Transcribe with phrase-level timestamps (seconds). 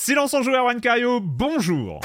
[0.00, 0.80] Silence en joueur, Juan
[1.20, 2.00] bonjour.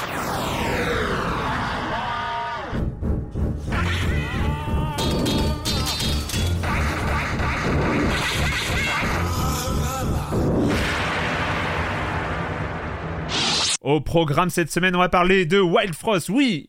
[13.80, 16.68] Au programme cette semaine, on va parler de Wild Frost, oui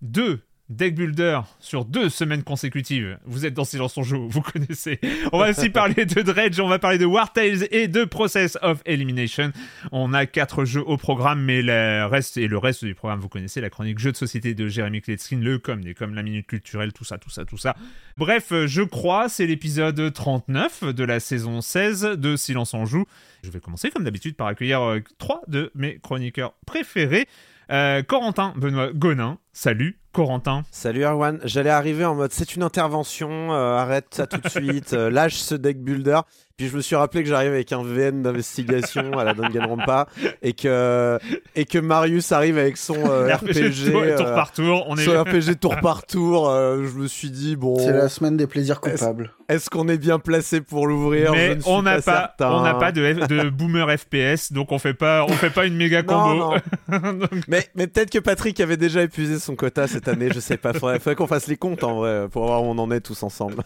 [0.00, 0.40] Deux
[0.70, 3.18] deck builder sur deux semaines consécutives.
[3.24, 5.00] Vous êtes dans Silence on joue, vous connaissez.
[5.32, 8.56] On va aussi parler de Dredge, on va parler de War Tales et de Process
[8.62, 9.52] of Elimination.
[9.90, 13.28] On a quatre jeux au programme, mais le reste et le reste du programme, vous
[13.28, 16.92] connaissez la chronique jeux de société de Jérémy Kletskin, le com, comme la minute culturelle,
[16.92, 17.74] tout ça, tout ça, tout ça.
[18.16, 23.06] Bref, je crois, c'est l'épisode 39 de la saison 16 de Silence on joue.
[23.42, 27.26] Je vais commencer comme d'habitude par accueillir euh, trois de mes chroniqueurs préférés.
[27.70, 30.64] Euh, Corentin Benoît Gonin, salut Corentin.
[30.72, 34.92] Salut Erwan, j'allais arriver en mode c'est une intervention, euh, arrête ça tout de suite,
[34.92, 36.20] euh, lâche ce deck builder.
[36.60, 40.06] Puis je me suis rappelé que j'arrive avec un VN d'investigation à la Danganronpa
[40.42, 41.18] et que
[41.56, 44.84] et que Marius arrive avec son euh, RPG, tour, euh, tour par tour.
[44.86, 45.04] On est...
[45.06, 46.50] son RPG tour par tour.
[46.50, 49.32] euh, je me suis dit bon, C'est la semaine des plaisirs coupables.
[49.48, 51.28] est-ce qu'on est bien placé pour l'ouvrir?
[51.32, 52.02] Je Mais ne suis on n'a pas,
[52.36, 52.50] certain.
[52.50, 55.64] on n'a pas de, F- de boomer FPS, donc on fait pas, on fait pas
[55.64, 56.34] une méga combo.
[56.34, 56.52] Non,
[57.12, 60.58] Donc, Mais, mais peut-être que Patrick avait déjà épuisé son quota cette année, je sais
[60.58, 60.74] pas.
[60.74, 63.22] Faudrait, faudrait qu'on fasse les comptes en vrai pour voir où on en est tous
[63.22, 63.62] ensemble.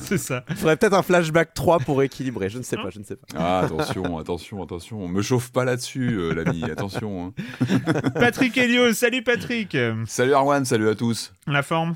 [0.00, 0.42] c'est ça.
[0.56, 3.26] Faudrait peut-être un flashback 3 pour équilibrer, je ne sais pas, je ne sais pas.
[3.36, 5.00] Ah, attention, attention, attention.
[5.02, 6.62] On me chauffe pas là-dessus, euh, l'ami.
[6.70, 7.26] Attention.
[7.26, 7.80] hein.
[8.14, 9.76] Patrick Helio, salut Patrick.
[10.06, 11.32] Salut Arwan, salut à tous.
[11.46, 11.94] La forme?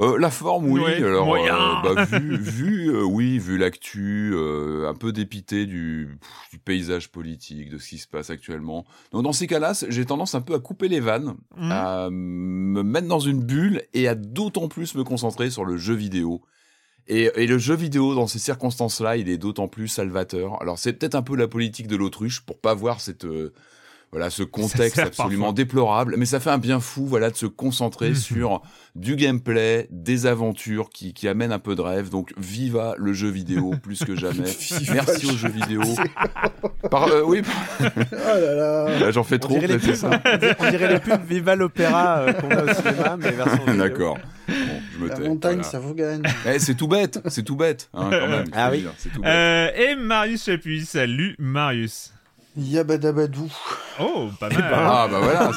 [0.00, 0.80] Euh, la forme, oui.
[0.80, 1.54] Ouais, Alors, moyen.
[1.84, 6.58] euh, bah, vu, vu, euh, oui, vu l'actu, euh, un peu dépité du, pff, du
[6.58, 8.86] paysage politique, de ce qui se passe actuellement.
[9.12, 11.70] Donc, dans ces cas-là, j'ai tendance un peu à couper les vannes, Mhm.
[11.70, 15.94] à me mettre dans une bulle et à d'autant plus me concentrer sur le jeu
[15.94, 16.42] vidéo.
[17.08, 20.60] Et, le jeu vidéo, dans ces circonstances-là, il est d'autant plus salvateur.
[20.62, 23.52] Alors, c'est peut-être un peu la politique de l'autruche pour pas voir cette, euh,
[24.12, 25.52] voilà, ce contexte absolument parfois.
[25.54, 28.14] déplorable, mais ça fait un bien fou, voilà, de se concentrer Mhm.
[28.14, 28.62] sur
[28.94, 32.10] du gameplay, des aventures qui, qui amènent un peu de rêve.
[32.10, 34.44] Donc, viva le jeu vidéo plus que jamais.
[34.92, 35.80] Merci aux jeux vidéo.
[36.90, 37.40] Par, euh, oui,
[37.80, 38.98] Oh là là.
[39.00, 40.22] bah, j'en fais On trop, dirait, les peut-être, c'est pubs, ça.
[40.34, 43.64] on dirait- on dirait les pubs Viva l'Opéra euh, qu'on a au cinéma, mais version
[43.66, 43.76] vidéo.
[43.82, 44.18] D'accord.
[44.48, 44.54] Bon,
[44.92, 45.28] je me La tais.
[45.28, 45.68] montagne, voilà.
[45.70, 46.22] ça vous gagne.
[46.46, 48.44] Eh, c'est tout bête, c'est tout bête, hein, quand même.
[48.52, 48.80] Ah oui.
[48.82, 49.30] dire, c'est tout bête.
[49.30, 52.11] Euh, et Marius Chapuis, salut Marius.
[52.56, 53.50] Yabadabadou.
[54.00, 54.70] Oh, pas mal.
[54.72, 55.50] Ah bah voilà,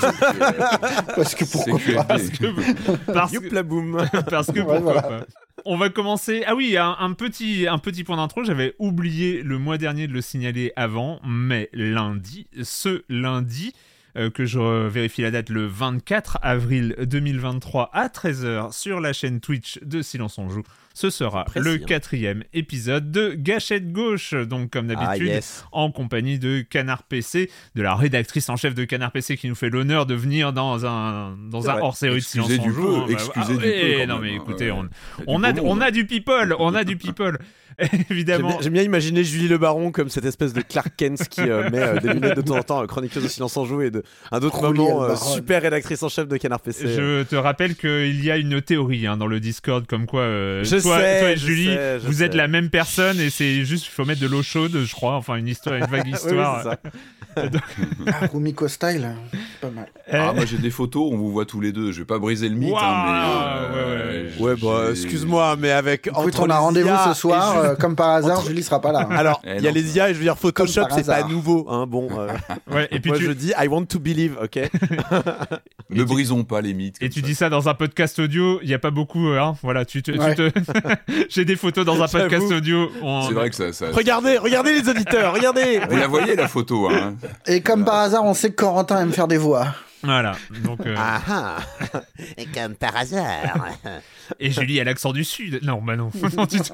[1.16, 2.04] Parce que pourquoi c'est pas.
[2.04, 4.06] Parce que, parce que, boum.
[4.30, 5.02] parce que pourquoi voilà.
[5.02, 5.26] pas.
[5.66, 6.44] On va commencer.
[6.48, 8.44] Ah oui, un, un petit, un petit point d'intro.
[8.44, 13.74] J'avais oublié le mois dernier de le signaler avant, mais lundi, ce lundi,
[14.18, 19.42] euh, que je vérifie la date, le 24 avril 2023 à 13h sur la chaîne
[19.42, 20.64] Twitch de Silence on Joue.
[20.96, 21.86] Ce sera Précis, le hein.
[21.86, 25.66] quatrième épisode de Gâchette Gauche, donc comme Ah d'habitude yes.
[25.74, 29.56] en compagnie de Canard PC, de la rédactrice en chef de Canard PC qui nous
[29.56, 32.88] fait l'honneur de venir dans un, dans un hors-série de silence Excusez en du joue.
[32.88, 34.86] peu, bah, excusez ah du ouais, peu, quand non même, mais hein, écoutez, on, y
[34.86, 34.90] a
[35.28, 37.38] on du a, on du people, on a du people.
[37.80, 38.48] J'aime Évidemment.
[38.48, 41.70] bien, j'aime bien imaginer Julie Le Baron comme cette espèce de Clark Kent qui euh,
[41.72, 43.92] met euh, des lunettes de temps en temps, euh, chroniqueuse de silence en joue et
[43.92, 44.02] de,
[44.32, 46.88] un autre moment, euh, super rédactrice en chef de Canard PC.
[46.88, 50.64] Je te rappelle qu'il y a une théorie hein, dans le Discord comme quoi euh,
[50.64, 52.38] Je toi, sais, toi et Julie, sais, vous êtes sais.
[52.38, 55.36] la même personne et c'est juste il faut mettre de l'eau chaude, je crois, enfin
[55.36, 56.64] une histoire, une vague Oui, oui, histoire.
[56.64, 56.80] c'est ça.
[58.08, 59.10] Ah, Rumiko Style,
[59.60, 59.88] pas mal.
[60.10, 61.92] Ah, Euh, moi j'ai des photos, on vous voit tous les deux.
[61.92, 63.78] Je vais pas briser le mythe, Waouh, hein, mais.
[63.78, 66.08] euh, ouais, Ouais, bah, j'ai- excuse-moi, mais avec.
[66.08, 68.94] Écoute, entre on a rendez-vous ce soir, euh, comme par hasard, Entre- Julie sera pas
[68.94, 69.06] là.
[69.10, 69.16] hein.
[69.16, 71.66] Alors, Eh il y a les IA et je veux dire Photoshop, c'est pas nouveau,
[71.70, 71.86] hein.
[71.88, 72.30] Bon, euh,
[72.72, 74.60] ouais, et puis moi tu, je dis I want to believe, ok.
[75.90, 76.98] Ne brisons pas les mythes.
[77.02, 77.26] et tu ça.
[77.26, 80.02] dis ça dans un podcast audio, il y a pas beaucoup, euh, hein, voilà, tu
[80.02, 80.36] te, tu Ouais.
[80.36, 80.50] te-
[81.30, 82.90] j'ai des photos dans un podcast audio.
[83.02, 83.74] on- C'est vrai que ça.
[83.74, 85.80] ça- Regardez, regardez les auditeurs, regardez.
[85.90, 87.16] Vous la voyez la photo, hein
[87.48, 89.74] Et comme par hasard, on sait que Corentin aime faire des voix.
[90.04, 91.58] Voilà, donc euh, Ah ah.
[92.38, 93.26] Et comme par hasard.
[94.40, 95.62] et Julie a l'accent du sud.
[95.64, 96.12] Non, bah non.
[96.38, 96.74] Non, du tout.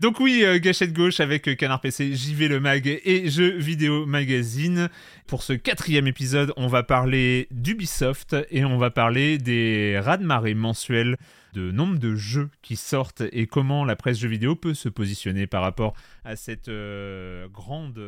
[0.00, 4.04] donc oui, euh, gâchette gauche avec euh, Canard PC, JV le mag et Jeux vidéo
[4.04, 4.90] magazine.
[5.28, 11.16] Pour ce quatrième épisode, on va parler d'Ubisoft et on va parler des raz-de-marée mensuels
[11.52, 15.46] de nombre de jeux qui sortent et comment la presse jeux vidéo peut se positionner
[15.46, 15.94] par rapport
[16.24, 17.98] à cette euh, grande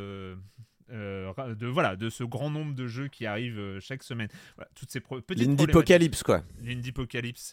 [0.93, 4.29] euh, euh, de voilà de ce grand nombre de jeux qui arrivent euh, chaque semaine.
[4.57, 5.71] Voilà, toutes ces petites L'Indie problématiques.
[5.71, 6.43] Apocalypse, quoi.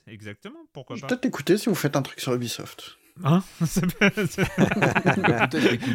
[0.07, 0.59] Exactement.
[0.74, 2.97] Pourquoi Je vais pas peut-être écouter si vous faites un truc sur Ubisoft.
[3.24, 3.44] Hein.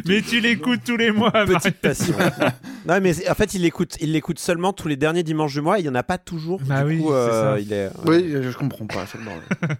[0.05, 1.31] Mais tu l'écoutes tous les mois.
[1.31, 2.15] Petite passion.
[2.87, 5.79] non, mais en fait, il l'écoute, il l'écoute seulement tous les derniers dimanches du mois.
[5.79, 6.61] Il y en a pas toujours.
[6.61, 7.59] Bah du oui, coup, c'est euh, ça.
[7.59, 7.89] il est.
[8.05, 9.43] Oui, je comprends pas, c'est le bordel.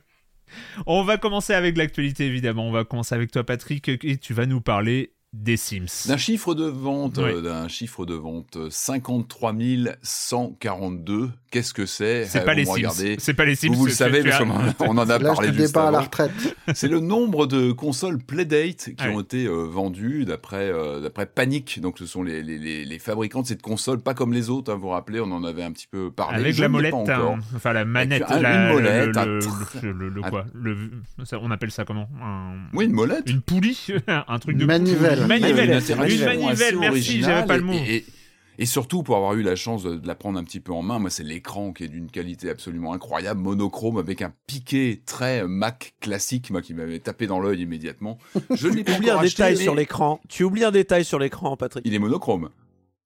[0.88, 2.68] On va commencer avec l'actualité, évidemment.
[2.68, 6.07] On va commencer avec toi, Patrick, et tu vas nous parler des Sims.
[6.07, 7.25] D'un chiffre de vente, Oui.
[7.25, 9.53] euh, d'un chiffre de vente, euh, 53
[10.01, 11.31] 142.
[11.56, 12.25] Qu'est-ce que c'est?
[12.25, 13.16] C'est Euh, pas les Sims.
[13.18, 13.69] C'est pas les Sims.
[13.72, 14.50] Vous, vous le savez, parce qu'on
[14.90, 16.06] on en a parlé du juste départ à la avant.
[16.07, 16.31] retraite.
[16.74, 19.13] C'est le nombre de consoles Playdate qui Ouais.
[19.16, 21.80] ont été euh, vendues d'après euh, d'après Panic.
[21.80, 24.69] Donc ce sont les, les, les, les fabricants de cette console, pas comme les autres.
[24.69, 26.40] Hein, vous vous rappelez, on en avait un petit peu parlé.
[26.42, 27.40] Avec Je la molette, hein.
[27.56, 29.40] enfin la manette, un- la- une le- molette, le,
[29.81, 30.46] le, le- le- quoi,
[31.24, 32.10] ça, on appelle ça comment?
[32.22, 33.30] Un- Oui, une molette.
[33.30, 35.25] Une poulie, un truc de Manivelle.
[35.25, 37.80] Manivelle, une manivelle, merci, j'avais pas le mot.
[38.57, 40.81] Et, surtout, pour avoir eu la chance de, de la prendre un petit peu en
[40.81, 45.48] main, moi, c'est l'écran qui est d'une qualité absolument incroyable, monochrome, avec un piqué très
[45.48, 48.18] Mac classique, moi, qui m'avait tapé dans l'œil immédiatement.
[48.52, 50.19] Je Tu pas oublies un détail mais sur l'écran.
[50.30, 51.86] Tu oublies un détail sur l'écran, Patrick.
[51.86, 52.50] Il est monochrome.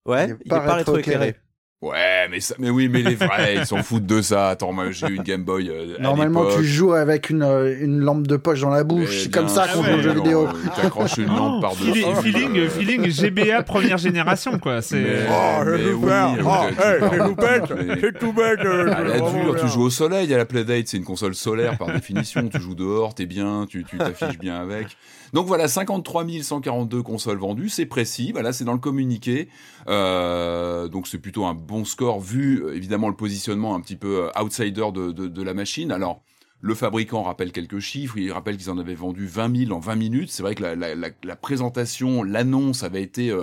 [0.05, 1.35] Ouais, Il est il est pas pas rétroéclairé.
[1.81, 4.49] Ouais, mais ça, mais oui, mais les vrais, ils s'en foutent de ça.
[4.49, 5.69] Attends, moi, j'ai eu une Game Boy.
[5.69, 9.21] euh, à Normalement, tu joues avec une, euh, une lampe de poche dans la bouche.
[9.23, 10.49] C'est comme ça qu'on joue aux jeux vidéo.
[10.75, 12.03] T'accroches une lampe Oh, par-dessus.
[12.21, 14.81] feeling, euh, feeling, GBA première génération, quoi.
[14.81, 17.63] C'est Oh, mais oui, euh, Oh, hey, parles- c'est tout bête.
[17.87, 18.59] mais- C'est tout bête.
[18.65, 21.77] euh, À la dure, tu joues au soleil à la Playdate, c'est une console solaire
[21.77, 24.97] par définition, tu joues dehors, t'es bien, tu t'affiches bien avec.
[25.33, 29.49] Donc voilà, 53 142 consoles vendues, c'est précis, voilà, c'est dans le communiqué.
[29.87, 34.23] Euh, donc c'est plutôt un bon score vu euh, évidemment le positionnement un petit peu
[34.25, 35.91] euh, outsider de, la machine.
[35.91, 36.21] Alors
[36.61, 39.95] le fabricant rappelle quelques chiffres, il rappelle qu'ils en avaient vendu 20 000 en 20
[39.95, 40.31] minutes.
[40.31, 43.33] C'est vrai que la, présentation, l'annonce avait été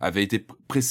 [0.00, 0.46] avait été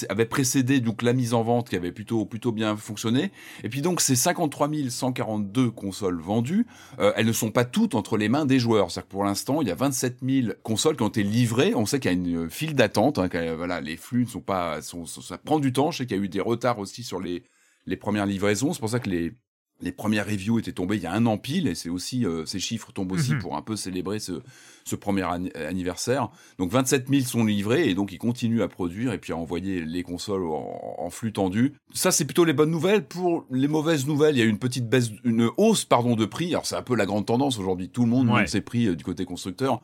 [0.10, 3.32] avait précédé donc la mise en vente qui avait plutôt plutôt bien fonctionné.
[3.64, 6.68] Et puis donc ces 53 142 consoles vendues,
[7.00, 8.92] euh, elles ne sont pas toutes entre les mains des joueurs.
[8.92, 11.74] C'est-à-dire que pour l'instant, il y a 27 000 consoles qui ont été livrées.
[11.76, 13.18] On sait qu'il y a une euh, file d'attente.
[13.18, 15.92] Hein, voilà, les flux ne sont pas, ça prend du temps.
[15.92, 17.44] Je sais qu'il y a eu des retards aussi sur les
[17.86, 18.74] les premières livraisons.
[18.74, 19.34] C'est pour ça que les
[19.82, 22.46] les premières reviews étaient tombées il y a un an pile, et c'est aussi euh,
[22.46, 23.40] ces chiffres tombent aussi Mhm.
[23.40, 24.42] pour un peu célébrer ce,
[24.84, 26.30] ce premier an- anniversaire.
[26.58, 29.82] Donc 27 000 sont livrés et donc ils continuent à produire et puis à envoyer
[29.86, 31.74] les consoles en, en flux tendu.
[31.94, 33.06] Ça c'est plutôt les bonnes nouvelles.
[33.08, 36.26] Pour les mauvaises nouvelles, il y a eu une petite baisse, une hausse pardon de
[36.26, 36.50] prix.
[36.50, 37.90] Alors c'est un peu la grande tendance aujourd'hui.
[37.90, 38.40] Tout le monde Ouais.
[38.42, 39.82] monte ses prix euh, du côté constructeur.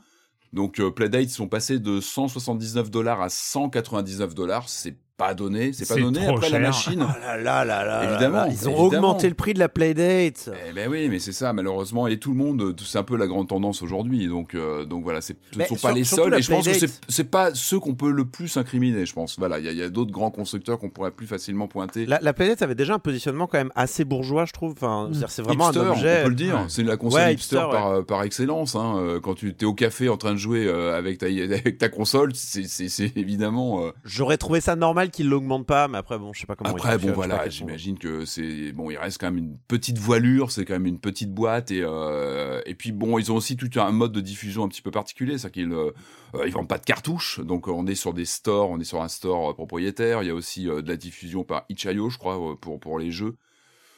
[0.53, 4.69] Donc euh, Playdate sont passés de 179 dollars à 199 dollars.
[4.69, 6.25] C'est pas donné, c'est pas donné.
[6.27, 6.59] Après la cher.
[6.61, 7.07] machine.
[7.07, 8.03] Oh là là là là.
[8.03, 8.51] Évidemment, là là.
[8.51, 8.83] Ils ont évidemment.
[9.09, 10.49] augmenté le prix de la Playdate.
[10.69, 13.27] Eh ben oui, mais c'est ça, malheureusement, et tout le monde, c'est un peu la
[13.27, 14.27] grande tendance aujourd'hui.
[14.27, 16.29] Donc, euh, donc voilà, c'est- ce ne sont pas les seuls.
[16.31, 19.05] la Et je pense que c'est c'est pas ceux qu'on peut le plus incriminer.
[19.05, 19.37] Je pense.
[19.39, 22.05] Voilà, il y a, d'autres grands constructeurs qu'on pourrait plus facilement pointer.
[22.05, 24.73] La, la Playdate avait déjà un positionnement quand même assez bourgeois, je trouve.
[24.73, 26.17] Enfin, c'est-à-dire, c'est vraiment hipster, un objet.
[26.19, 26.65] on peut le dire.
[26.67, 28.75] C'est la console Ouais, hipster, hipster, par, par excellence.
[28.75, 28.95] Hein.
[28.97, 31.87] Euh, Quand tu es au café en train de jouer euh, avec, ta, avec ta
[31.89, 33.85] console, c'est c'est- c'est évidemment.
[33.85, 36.69] euh, J'aurais trouvé ça normal qu'il l'augmente pas, mais après, bon, je sais pas comment.
[36.69, 38.89] Après, il bon, voilà, j'imagine que c'est bon.
[38.91, 42.61] Il reste quand même une petite voilure, c'est quand même une petite boîte et euh,
[42.65, 45.37] et puis bon, ils ont aussi tout un mode de diffusion un petit peu particulier,
[45.37, 45.91] c'est qu'ils euh,
[46.35, 48.83] euh, ils vendent pas de cartouches, donc euh, on est sur des stores, on est
[48.85, 50.23] sur un store propriétaire.
[50.23, 53.11] Il y a aussi euh, de la diffusion par itch.io, je crois, pour pour les
[53.11, 53.35] jeux.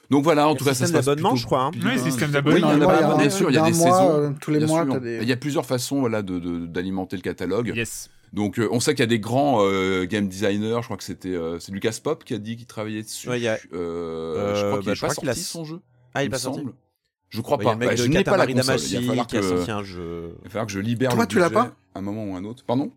[0.10, 1.72] Donc voilà, en tout cas, ça se passe d'abonnement, plutôt je crois, hein.
[1.72, 1.92] bien.
[1.92, 2.58] Oui, système Oui, d'abonnement.
[2.58, 3.78] il y en a Normalement, pas, il y a bien sûr, il y a des
[3.78, 4.10] mois, saisons.
[4.16, 4.94] euh, tous les mois, sûr.
[4.94, 7.74] t'as des- Il y a plusieurs façons, voilà, de de- d'alimenter le catalogue.
[7.76, 8.10] Yes.
[8.34, 11.04] Donc euh, on sait qu'il y a des grands euh, game designers, je crois que
[11.04, 13.30] c'était euh, c'est Lucas Pop qui a dit qu'il travaillait dessus.
[13.30, 15.80] Ouais, il y a- Euh, je crois qu'il bah, pas a- sorti son jeu.
[16.14, 16.74] Ah, il il est pas sorti semble.
[17.30, 17.86] Je crois Ouais, il y a pas.
[17.86, 18.66] Bah, de je n'ai pas la console.
[18.66, 20.36] Damacy Il va falloir qui a que sorti un jeu.
[20.40, 22.36] il va falloir que je libère Toi, le tu l'as pas à un moment ou
[22.36, 22.64] un autre.
[22.66, 22.92] Pardon?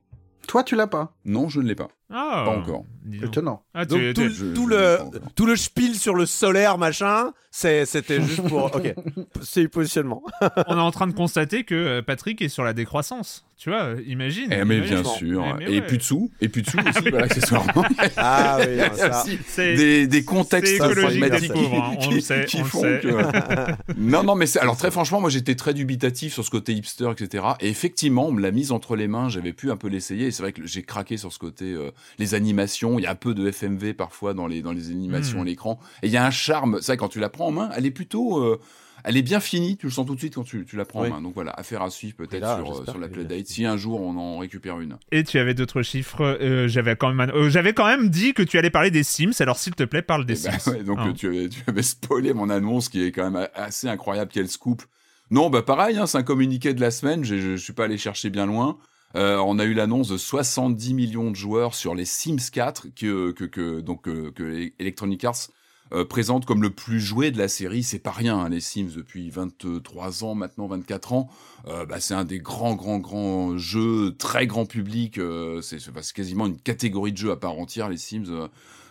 [0.47, 1.15] Toi, tu l'as pas.
[1.25, 1.89] Non, je ne l'ai pas.
[2.13, 2.85] Ah, Pas encore.
[3.23, 3.63] Étonnant.
[3.75, 4.99] Ah, tu- Donc tu- tout, le
[5.35, 8.95] tout le spiel sur le solaire machin, c'était juste pour ok,
[9.43, 10.23] c'est le positionnement.
[10.67, 13.45] on est en train de constater que euh, Patrick est sur la décroissance.
[13.57, 14.49] Tu vois, euh, imagine.
[14.53, 15.01] Eh, mais imagine.
[15.03, 15.45] bien sûr.
[15.47, 15.87] Eh, mais et ouais.
[15.87, 16.31] plus de sous.
[16.41, 17.85] Et plus de sous aussi, voilà, accessoirement.
[18.17, 19.25] Ah oui, Il y a non, ça.
[19.57, 23.01] des, des contextes pragmatiques hein, on qui, le sait, qui on le font sait.
[23.03, 23.93] que...
[23.99, 24.61] non, non, mais c'est...
[24.61, 27.45] Alors, très franchement, moi, j'étais très dubitatif sur ce côté hipster, etc.
[27.61, 30.27] Et effectivement, on me l'a mise entre les mains, j'avais pu un peu l'essayer.
[30.29, 32.99] Et c'est vrai que j'ai craqué sur ce côté, euh, les animations.
[32.99, 35.79] Il y a un peu de FMV parfois dans les, dans les animations à l'écran.
[36.03, 36.79] Et il y a un charme.
[36.79, 38.39] Vrai, quand tu la prends en main, elle est plutôt...
[38.43, 38.59] euh,
[39.05, 41.01] Elle est bien finie, tu le sens tout de suite quand tu, tu la prends
[41.03, 41.09] Oui.
[41.09, 41.23] en main.
[41.23, 44.15] Donc voilà, affaire à suivre peut-être sur, euh, sur la Playdate, si un jour on
[44.19, 44.99] en récupère une.
[45.11, 46.21] Et tu avais d'autres chiffres.
[46.23, 49.33] euh, j'avais quand même, euh, j'avais quand même dit que tu allais parler des Sims.
[49.41, 50.73] Alors s'il te plaît, parle des Eh ben, Sims.
[50.73, 51.15] ouais, donc Hein.
[51.17, 54.31] tu, avais, tu avais spoilé mon annonce qui est quand même a- assez incroyable.
[54.35, 54.83] Quel scoop
[55.31, 57.25] Non, bah pareil, hein, c'est un communiqué de la semaine.
[57.25, 58.77] Je, je suis pas allé chercher bien loin.
[59.17, 63.33] Euh, on a eu l'annonce de 70 millions de joueurs sur les Sims 4 que,
[63.33, 65.49] que, que donc euh, que Electronic Arts
[65.93, 67.83] euh, présente comme le plus joué de la série.
[67.83, 71.29] C'est pas rien, hein, les Sims depuis 23 ans maintenant, 24 ans.
[71.67, 75.19] Euh, bah, c'est un des grands, grands, grands jeux très grand public.
[75.19, 78.27] euh, c'est c'est quasiment une catégorie de jeux à part entière, les Sims.
[78.29, 78.47] euh,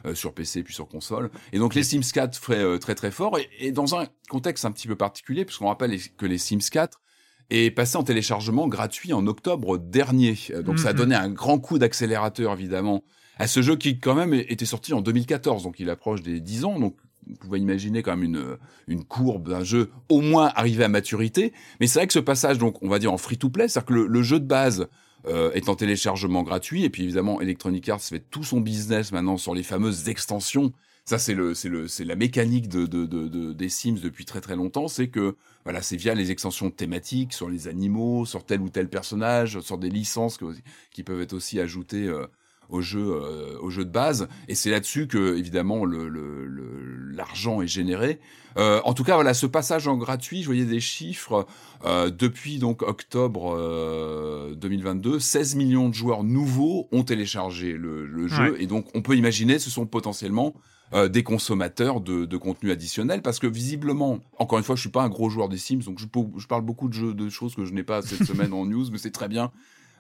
[0.06, 1.30] euh, sur PC puis sur console.
[1.52, 4.64] Et donc les Sims 4 ferait euh, très très fort et, et dans un contexte
[4.64, 7.02] un petit peu particulier puisqu'on rappelle que les Sims 4
[7.50, 10.38] est passé en téléchargement gratuit en octobre dernier.
[10.52, 10.98] Euh, Donc ça a Mhm.
[10.98, 13.04] donné un grand coup d'accélérateur évidemment
[13.38, 16.66] à ce jeu qui quand même était sorti en 2014 donc il approche des 10
[16.66, 16.96] ans donc
[17.28, 21.54] vous pouvez imaginer quand même une, une courbe d'un jeu au moins arrivé à maturité.
[21.80, 24.08] Mais c'est vrai que ce passage, donc, on va dire en free-to-play, c'est-à-dire que le,
[24.08, 24.88] le jeu de base
[25.28, 29.38] euh, est en téléchargement gratuit, et puis évidemment, Electronic Arts fait tout son business maintenant
[29.38, 30.72] sur les fameuses extensions.
[31.06, 34.26] Ça, c'est le, c'est le, c'est la mécanique de, de, de, de- des Sims depuis
[34.26, 34.88] très très longtemps.
[34.88, 35.36] C'est que,
[35.70, 39.78] voilà, c'est via les extensions thématiques sur les animaux, sur tel ou tel personnage, sur
[39.78, 40.56] des licences que-
[40.92, 42.26] qui peuvent être aussi ajoutées euh,
[42.70, 44.28] au jeu, euh, au jeu de base.
[44.48, 48.20] Et c'est là-dessus que, évidemment, le, le, le- l'argent est généré.
[48.58, 51.46] Euh, en tout cas, voilà, ce passage en gratuit, je voyais des chiffres
[51.86, 58.28] euh, depuis donc octobre euh, 2022, 16 millions de joueurs nouveaux ont téléchargé le, le
[58.28, 58.64] jeu, Ouais.
[58.64, 60.56] et donc on peut imaginer, ce sont potentiellement
[60.94, 64.90] euh, des consommateurs de, de contenu additionnel, parce que visiblement, encore une fois, je suis
[64.90, 66.06] pas un gros joueur des Sims, donc je,
[66.38, 68.86] je parle beaucoup de jeux, de choses que je n'ai pas cette semaine en news,
[68.92, 69.52] mais c'est très bien.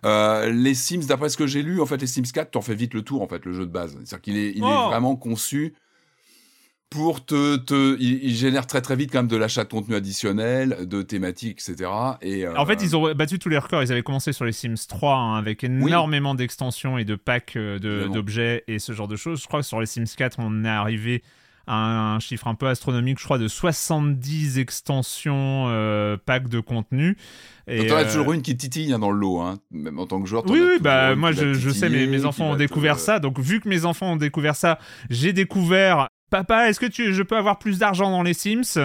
[0.05, 2.75] Euh, les Sims, d'après ce que j'ai lu, en fait, les Sims 4, t'en fais
[2.75, 3.91] vite le tour, en fait, le jeu de base.
[3.97, 4.67] C'est-à-dire qu'il est, il Oh.
[4.67, 5.73] est vraiment conçu
[6.89, 9.95] pour te, te il, il génère très très vite quand même de l'achat de contenu
[9.95, 11.89] additionnel, de thématiques, etc.
[12.21, 13.83] Et euh, En fait, ils ont battu tous les records.
[13.83, 18.07] Ils avaient commencé sur les Sims 3 hein, avec énormément d'extensions et de packs euh,
[18.07, 19.41] d'objets et ce genre de choses.
[19.41, 21.23] Je crois que sur les Sims 4, on est arrivé
[21.69, 27.15] à un chiffre un peu astronomique, je crois, de 70 extensions euh, packs de contenu.
[27.67, 29.59] Et, T'en as euh, toujours une qui titille hein, dans le lot, hein.
[29.69, 30.43] même en tant que joueur.
[30.47, 33.69] Oui, oui, bah moi je, sais, mes, enfants ont te- découvert ça, donc vu que
[33.69, 34.79] mes enfants ont découvert ça,
[35.11, 36.07] j'ai découvert.
[36.29, 38.77] Papa, est-ce que tu, je peux avoir plus d'argent dans les Sims?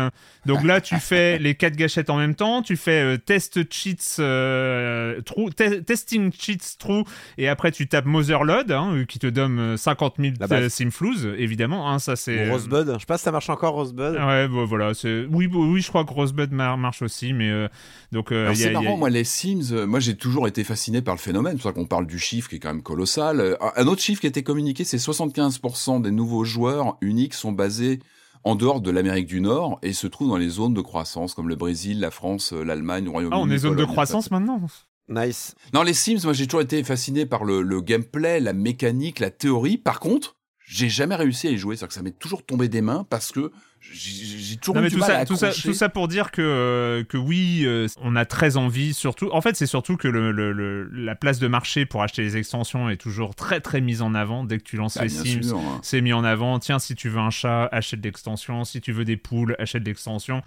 [0.46, 4.16] Donc là, tu fais les quatre gâchettes en même temps, tu fais euh, test cheats
[4.20, 7.04] euh, true, te- testing cheats true,
[7.38, 10.64] et après tu tapes Motherload, hein, euh, qui te donne euh, 50 000 La base.
[10.64, 11.90] euh, Simflouz, évidemment.
[11.90, 12.50] Hein, ça c'est.
[12.50, 14.16] Rosebud, je sais pas si ça marche encore Rosebud.
[14.20, 17.50] Ouais, bon, voilà, c'est oui, bon, oui, je crois que Rosebud mar- marche aussi, mais
[17.50, 17.68] euh,
[18.12, 21.14] donc euh, c'est a- marrant, moi les Sims, euh, moi j'ai toujours été fasciné par
[21.14, 23.56] le phénomène, c'est pour ça qu'on parle du chiffre qui est quand même colossal.
[23.76, 28.00] Un autre chiffre qui a été communiqué, c'est 75% des nouveaux joueurs uniques sont basés
[28.44, 31.48] en dehors de l'Amérique du Nord et se trouvent dans les zones de croissance comme
[31.48, 33.40] le Brésil, la France, euh, l'Allemagne, le Royaume-Uni.
[33.40, 34.60] Ah, on est zone de croissance maintenant.
[35.08, 35.54] Nice.
[35.72, 39.30] Non, les Sims, moi j'ai toujours été fasciné par le, le gameplay, la mécanique, la
[39.30, 39.76] théorie.
[39.78, 40.36] Par contre,
[40.66, 43.32] j'ai jamais réussi à y jouer, c'est-à-dire que ça m'est toujours tombé des mains parce
[43.32, 43.50] que
[43.92, 46.42] j'ai toujours Non, mais tout mal ça, à tout, ça, tout ça pour dire que,
[46.42, 49.28] euh, que oui, euh, on a très envie, surtout.
[49.32, 52.36] En fait, c'est surtout que le, le- le- la place de marché pour acheter les
[52.36, 55.54] extensions est toujours très très mise en avant dès que tu lances Bah, les Sims.
[55.54, 55.80] hein.
[55.82, 56.58] C'est mis en avant.
[56.58, 58.64] Tiens, si tu veux un chat, achète l'extension.
[58.64, 60.42] Si tu veux des poules, achète l'extension.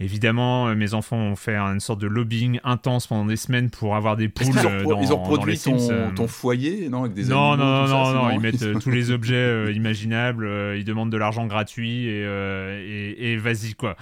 [0.00, 3.96] Évidemment, euh, mes enfants ont fait une sorte de lobbying intense pendant des semaines pour
[3.96, 6.10] avoir des poules Est-ce qu'ils ont, euh, dans, ils ont dans produit les ton, euh.
[6.14, 8.90] ton foyer, non, avec des non, animaux, non, ça, non, non, ils mettent euh, tous
[8.92, 13.74] les objets euh, imaginables, euh, ils demandent de l'argent gratuit et, euh, et, et vas-y
[13.74, 13.96] quoi.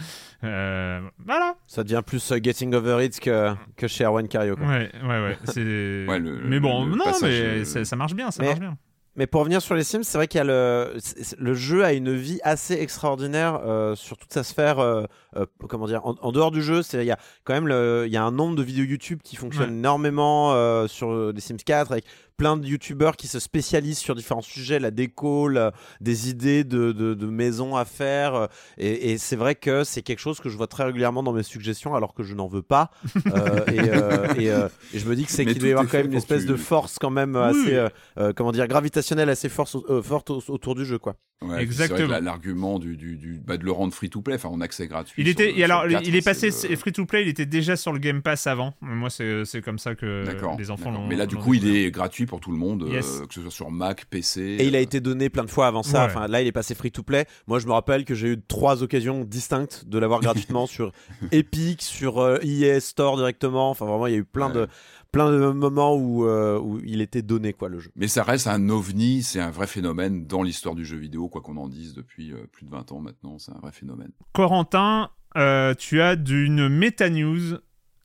[0.45, 1.55] Euh, voilà.
[1.67, 4.55] Ça devient plus euh, Getting Over It que, que chez Erwan Cario.
[4.57, 4.67] quoi.
[4.67, 5.39] Ouais, ouais, ouais.
[5.45, 6.05] C'est.
[6.07, 8.49] Ouais, le- mais bon, le non, passage, mais euh, ça, ça marche bien, ça Mais-
[8.49, 8.77] marche bien.
[9.17, 10.95] Mais pour revenir sur les Sims, c'est vrai qu'il y a le,
[11.39, 14.79] le jeu a une vie assez extraordinaire euh, sur toute sa sphère.
[14.79, 15.05] euh,
[15.37, 18.05] euh, comment dire en, en dehors du jeu, c'est il y a quand même le,
[18.07, 19.77] il y a un nombre de vidéos YouTube qui fonctionnent Ouais.
[19.77, 22.05] énormément euh, sur les Sims 4 avec
[22.37, 26.93] plein de youtubeurs qui se spécialisent sur différents sujets, la déco, la- des idées de,
[26.93, 28.35] de, de maisons à faire.
[28.35, 28.47] euh,
[28.79, 31.43] Et, et c'est vrai que c'est quelque chose que je vois très régulièrement dans mes
[31.43, 32.91] suggestions, alors que je n'en veux pas.
[33.27, 35.87] Euh, et, euh, et, euh, et je me dis que c'est qu'il doit y avoir
[35.89, 37.43] quand même une espèce de force quand même Oui.
[37.43, 37.89] assez, euh,
[38.19, 41.17] euh, comment dire, gravitationnelle assez force, euh, forte au- autour du jeu, quoi.
[41.43, 42.09] Ouais, Exactement.
[42.09, 44.87] la- L'argument du, du, du- bah, de le rendre free to play, enfin en accès
[44.87, 45.21] gratuit.
[45.21, 47.05] Il était, le- et alors, sur le 4, il est c'est passé le- free to
[47.05, 48.73] play, il était déjà sur le Game Pass avant.
[48.81, 50.25] Moi, c'est c'est comme ça que
[50.59, 51.07] les enfants l'ont.
[51.07, 53.51] Mais là, du coup, il est gratuit pour tout le monde, euh, que ce soit
[53.51, 54.41] sur Mac, PC.
[54.41, 56.05] Et il a été donné plein de fois avant ça.
[56.05, 56.11] Ouais.
[56.11, 57.27] Enfin, là, il est passé free to play.
[57.47, 60.93] Moi, je me rappelle que j'ai eu trois occasions distinctes de l'avoir gratuitement sur
[61.33, 63.71] Epic, sur euh, EA Store directement.
[63.71, 64.69] Enfin, vraiment, il y a eu plein de
[65.17, 67.91] plein de moments où euh, où il était donné quoi le jeu.
[67.97, 71.41] Mais ça reste un ovni, c'est un vrai phénomène dans l'histoire du jeu vidéo, quoi
[71.41, 74.11] qu'on en dise depuis euh, plus de 20 ans maintenant, c'est un vrai phénomène.
[74.33, 77.59] Corentin, euh, tu as d'une méta news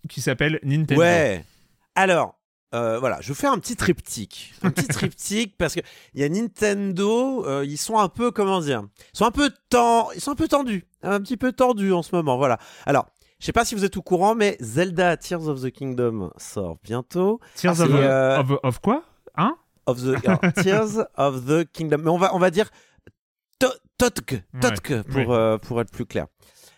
[0.09, 1.01] qui s'appelle Nintendo.
[1.01, 1.43] Ouais.
[1.95, 2.37] Alors.
[2.73, 4.53] Euh, voilà, je vais faire un petit triptyque.
[4.63, 5.81] Un petit triptyque parce que
[6.13, 9.51] il y a Nintendo, euh, ils sont un peu, comment dire, ils sont un peu
[9.69, 12.37] tend- ils sont un peu tendus, un petit peu tendus en ce moment.
[12.37, 12.57] Voilà.
[12.85, 13.07] Alors,
[13.39, 16.77] je sais pas si vous êtes au courant, mais Zelda Tears of the Kingdom sort
[16.83, 17.39] bientôt.
[17.55, 19.03] Tears Ah, of, euh, of, of quoi?
[19.35, 19.55] Hein?
[19.87, 21.97] Of the alors, Tears of the Kingdom.
[22.03, 22.69] Mais on va, on va dire
[23.59, 25.25] to- Totk, Totk Ouais, pour, oui.
[25.29, 26.25] euh, pour être plus clair.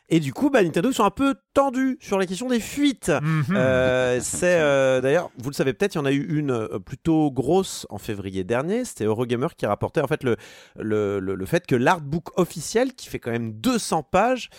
[0.10, 3.10] Et du coup, bah, Nintendo sont un peu tendus sur la question des fuites.
[3.10, 3.46] Mhm.
[3.52, 6.80] Euh, c'est euh, d'ailleurs, vous le savez peut-être, il y en a eu une euh,
[6.80, 8.86] plutôt grosse en février dernier.
[8.86, 10.36] C'était Eurogamer qui rapportait en fait le,
[10.78, 14.50] le, le, le fait que l'artbook officiel, qui fait quand même 200 pages,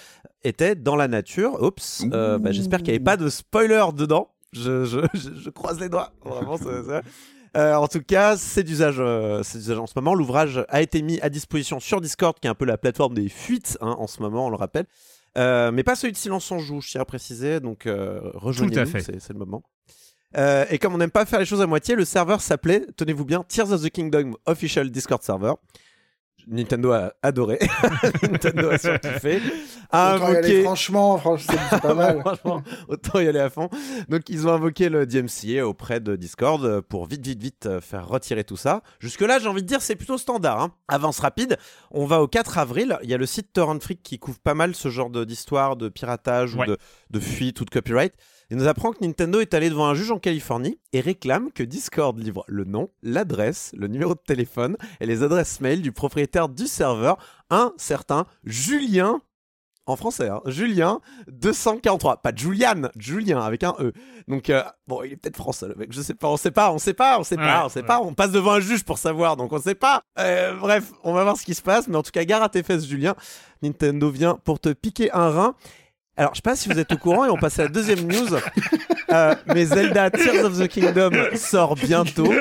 [0.42, 1.62] était dans la nature.
[1.62, 4.30] Oups, bah, j'espère qu'il n'y avait pas de spoiler dedans.
[4.52, 6.12] Je, je, je, je croise les doigts.
[6.24, 7.02] Vraiment, c'est ça.
[7.56, 10.14] Euh, en tout cas, c'est d'usage, euh, en ce moment.
[10.14, 13.28] L'ouvrage a été mis à disposition sur Discord, qui est un peu la plateforme des
[13.28, 14.86] fuites hein, en ce moment, on le rappelle.
[15.36, 17.60] Euh, mais pas celui de Silence on joue, je tiens à préciser.
[17.60, 19.62] Donc euh, rejoignez-nous, c'est le moment.
[20.36, 23.24] Euh, et comme on n'aime pas faire les choses à moitié, le serveur s'appelait, tenez-vous
[23.24, 25.52] bien, Tears of the Kingdom Official Discord Server.
[26.48, 27.58] Nintendo a adoré.
[28.22, 29.40] Nintendo a surkiffé.
[29.90, 32.20] A Autant y aller, invoqué- franchement, franchement, c'est pas mal.
[32.24, 33.68] Franchement, autant y aller à fond.
[34.08, 38.06] Donc, ils ont invoqué le DMCA auprès de Discord pour vite, vite, vite euh, faire
[38.08, 38.82] retirer tout ça.
[38.99, 40.60] Jusque-là, j'ai envie de dire, c'est plutôt standard.
[40.60, 40.73] hein.
[40.88, 41.56] Avance rapide.
[41.90, 42.99] On va au 4 avril.
[43.02, 45.76] Il y a le site Torrent Freak qui couvre pas mal ce genre de- d'histoire
[45.76, 46.64] de piratage Ouais.
[46.64, 46.78] ou de,
[47.10, 48.14] de fuite ou de copyright.
[48.50, 51.63] Il nous apprend que Nintendo est allé devant un juge en Californie et réclame que
[51.63, 56.49] Discord livre le nom, l'adresse, le numéro de téléphone et les adresses mail du propriétaire
[56.49, 57.17] du serveur,
[57.50, 59.21] un certain Julien
[59.87, 60.41] en français, hein.
[60.47, 63.93] Julien 243, pas Julian, Julien avec un E.
[64.28, 66.73] Donc euh, bon, il est peut-être français le mec, je sais pas, on sait pas,
[66.73, 67.87] on sait pas, on sait pas, Ouais, on sait ouais.
[67.87, 70.02] pas, on passe devant un juge pour savoir, donc on sait pas.
[70.19, 72.49] Euh, bref, on va voir ce qui se passe, mais en tout cas, gare à
[72.49, 73.15] tes fesses, Julien.
[73.63, 75.54] Nintendo vient pour te piquer un rein.
[76.16, 78.06] Alors, je sais pas si vous êtes au courant et on passe à la deuxième
[78.06, 78.36] news.
[79.12, 82.32] Euh, mais Zelda Tears of the Kingdom sort bientôt.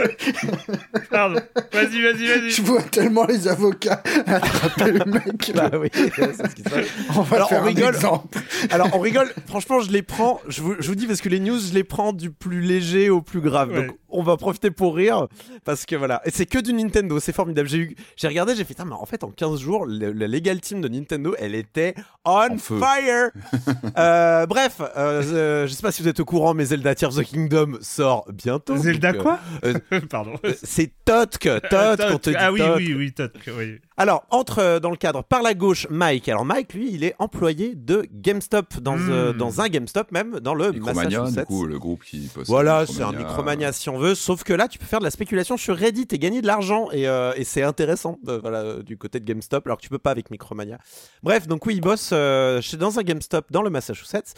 [1.10, 1.40] Pardon.
[1.72, 2.52] Vas-y, vas-y, vas-y.
[2.52, 5.52] Je vois tellement les avocats attraper le mec.
[5.56, 6.86] Bah oui, c'est ce qui se passe.
[7.16, 7.96] On va Alors, faire on un rigole.
[7.96, 8.40] exemple.
[8.72, 11.40] Alors on rigole, franchement je les prends, je vous, je vous dis parce que les
[11.40, 13.72] news je les prends du plus léger au plus grave.
[13.72, 13.88] Ouais.
[13.88, 15.28] Donc on va profiter pour rire
[15.66, 17.68] parce que voilà, et c'est que du Nintendo, c'est formidable.
[17.68, 20.28] J'ai eu j'ai regardé, j'ai fait Tain, mais en fait en 15 jours, le- la
[20.28, 21.96] legal team de Nintendo, elle était
[22.26, 23.32] on fire.
[23.98, 27.18] Euh, bref, euh, euh, je sais pas si vous êtes au courant mais Zelda Tears
[27.18, 28.76] of the Kingdom sort bientôt.
[28.78, 29.40] Zelda Donc, euh, quoi?
[29.66, 30.34] euh, Pardon.
[30.64, 32.78] C'est Totk, Totk, on te dit ah oui, Totk.
[32.78, 33.80] oui, oui, Totk, oui.
[33.96, 36.28] Alors, entre euh, dans le cadre par la gauche Mike.
[36.28, 39.38] Alors, Mike, lui, il est employé de GameStop, dans, euh, Hmm.
[39.38, 41.46] dans un GameStop même, dans le Micromania, du Massachusetts.
[41.46, 44.68] coup, le groupe qui possède Voilà, c'est un Micromania si on veut, sauf que là,
[44.68, 47.44] tu peux faire de la spéculation sur Reddit et gagner de l'argent, et, euh, et
[47.44, 50.80] c'est intéressant euh, voilà, du côté de GameStop, alors que tu peux pas avec Micromania.
[51.22, 54.34] Bref, donc oui, il bosse chez, dans un GameStop dans le Massachusetts,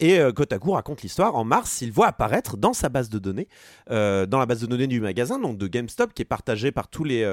[0.00, 1.34] et Kotaku raconte l'histoire.
[1.36, 3.48] En mars, il voit apparaître dans sa base de données,
[3.88, 7.04] dans la base de données du magasin, donc de GameStop, qui est partagée par tous
[7.04, 7.24] les,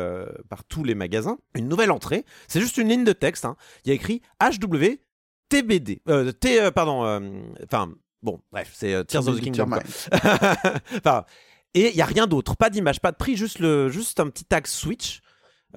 [0.49, 2.25] par tous les magasins, une nouvelle entrée.
[2.47, 3.45] C'est juste une ligne de texte.
[3.45, 3.55] hein.
[3.85, 4.99] Il y a écrit HW
[5.49, 6.01] TBD.
[6.07, 7.19] Euh, T, euh, pardon, euh,
[7.65, 7.91] enfin,
[8.23, 9.69] bon, bref, c'est euh, Tears of the Kingdom.
[10.97, 11.25] Enfin,
[11.73, 14.27] et il y a rien d'autre, pas d'image, pas de prix, juste le, juste un
[14.27, 15.21] petit tag Switch.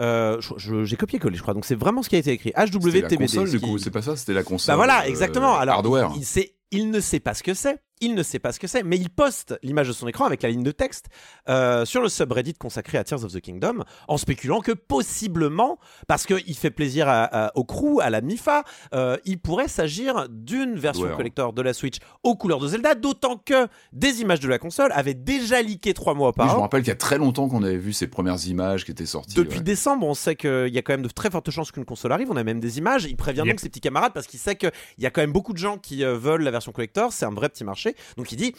[0.01, 0.41] Euh,
[0.85, 1.55] J'ai copié-collé, je crois.
[1.55, 2.53] Donc c'est vraiment ce qui a été écrit.
[2.57, 3.17] C'était la HWTBD.
[3.17, 4.73] console, du coup, c'est pas ça, c'était la console.
[4.73, 5.57] bah voilà, euh, exactement.
[5.57, 6.13] Alors, hardware.
[6.17, 7.79] il, sait- il ne sait pas ce que c'est.
[8.01, 10.43] Il ne sait pas ce que c'est, mais il poste l'image de son écran avec
[10.43, 11.07] la ligne de texte
[11.49, 15.79] euh, sur le subreddit consacré à Tears of the Kingdom, en spéculant que possiblement,
[16.09, 20.27] parce qu'il fait plaisir à- à- au crew, à la MIFA, euh, il pourrait s'agir
[20.29, 21.17] d'une version Hardware.
[21.17, 24.91] collector de la Switch aux couleurs de Zelda, d'autant que des images de la console
[24.93, 26.63] avaient déjà leaké trois mois Oui, je me auparavant.
[26.63, 29.35] rappelle qu'il y a très longtemps qu'on avait vu ces premières images qui étaient sorties.
[29.37, 29.65] Depuis ouais.
[29.65, 32.31] décembre, on sait qu'il y a quand même de très fortes chances qu'une console arrive.
[32.31, 33.05] On a même des images.
[33.05, 33.49] Il prévient Yep.
[33.49, 35.77] donc ses petits camarades parce qu'il sait qu'il y a quand même beaucoup de gens
[35.79, 37.13] qui euh, veulent la version collector.
[37.13, 37.84] C'est un vrai petit marché.
[38.17, 38.55] Donc il dit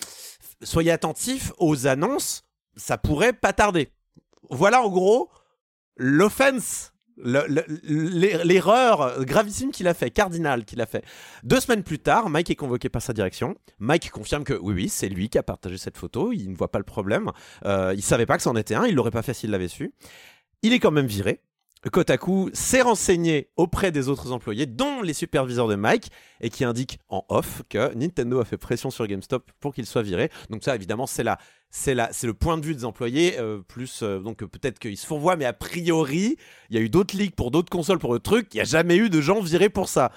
[0.62, 2.44] soyez attentifs aux annonces
[2.76, 3.90] ça pourrait pas tarder.
[4.50, 5.30] Voilà en gros
[5.98, 11.04] l'offense, le- le- l'er- l'erreur gravissime qu'il a fait, cardinal qu'il a fait.
[11.44, 13.56] Deux semaines plus tard, Mike est convoqué par sa direction.
[13.80, 16.34] Mike confirme que oui, oui, c'est lui qui a partagé cette photo.
[16.34, 17.32] Il ne voit pas le problème.
[17.66, 18.86] Euh, il savait pas que c'en était un.
[18.86, 19.94] Il l'aurait pas fait s'il l'avait su.
[20.62, 21.42] Il est quand même viré.
[21.90, 26.10] Kotaku s'est renseigné auprès des autres employés, dont les superviseurs de Mike,
[26.42, 30.02] et qui indique en off que Nintendo a fait pression sur GameStop pour qu'il soit
[30.02, 30.30] viré.
[30.50, 33.40] Donc ça, évidemment, c'est le point de vue des employés.
[33.40, 36.38] euh, plus euh, donc euh, peut-être qu'ils se fourvoient, mais a priori,
[36.70, 38.48] il y a eu d'autres ligues pour d'autres consoles pour le truc.
[38.54, 40.12] Il n'y a jamais eu de gens virés pour ça.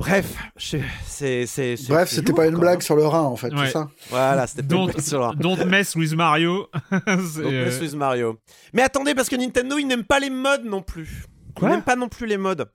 [0.00, 1.46] Bref, c'est,
[1.88, 3.66] Bref, c'était pas une blague sur le rein, en fait, Ouais.
[3.66, 3.88] c'est ça?
[4.08, 6.68] Voilà, c'était pas une Don't, blague sur un- don't mess with Mario.
[6.90, 8.38] C'est, Donc, euh, Mess with Mario.
[8.72, 11.26] Mais attendez, parce que Nintendo, il n'aime pas les modes non plus.
[11.54, 11.68] Quoi?
[11.68, 12.68] Il n'aime pas non plus les modes.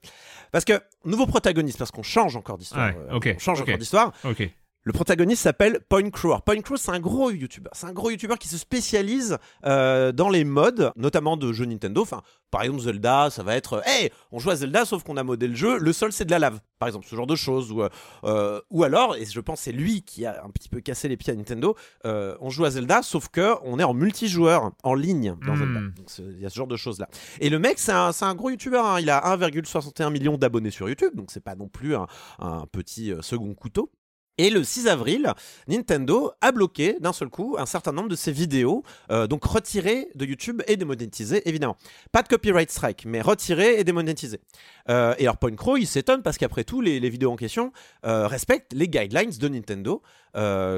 [0.51, 2.89] Parce que, nouveau protagoniste, parce qu'on change encore d'histoire.
[2.89, 4.13] Ouais, euh, on change encore d'histoire.
[4.23, 4.47] Ok.
[4.87, 6.27] Le protagoniste s'appelle Point Crew.
[6.27, 7.73] Alors, Point Crew, c'est un gros youtubeur.
[7.75, 12.03] C'est un gros youtubeur qui se spécialise euh, dans les modes, notamment de jeux Nintendo.
[12.03, 12.21] Enfin,
[12.51, 15.47] par exemple, Zelda, ça va être Hey, on joue à Zelda, sauf qu'on a modé
[15.47, 15.79] le jeu.
[15.79, 17.71] Le sol, c'est de la lave, par exemple, ce genre de choses.
[17.71, 17.89] Ou, euh,
[18.25, 21.07] euh, ou alors, et je pense que c'est lui qui a un petit peu cassé
[21.07, 24.71] les pieds à Nintendo, euh, on joue à Zelda, sauf que on est en multijoueur,
[24.83, 25.93] en ligne dans Hmm.
[26.05, 26.29] Zelda.
[26.37, 27.09] Il y a ce genre de choses-là.
[27.39, 28.85] Et le mec, c'est un, gros youtubeur.
[28.85, 28.99] hein.
[29.01, 32.05] Il a 1,61 million d'abonnés sur YouTube, donc c'est pas non plus un,
[32.37, 33.89] un petit second couteau.
[34.37, 35.33] Et le 6 avril,
[35.67, 40.09] Nintendo a bloqué d'un seul coup un certain nombre de ses vidéos, euh, donc retirées
[40.15, 41.77] de YouTube et démonétisées, évidemment.
[42.11, 44.41] Pas de copyright strike, mais retirées et démonétisées.
[44.89, 47.71] Euh, et alors Point Crow, il s'étonne parce qu'après tout, les, les vidéos en question
[48.05, 50.01] euh, respectent les guidelines de Nintendo,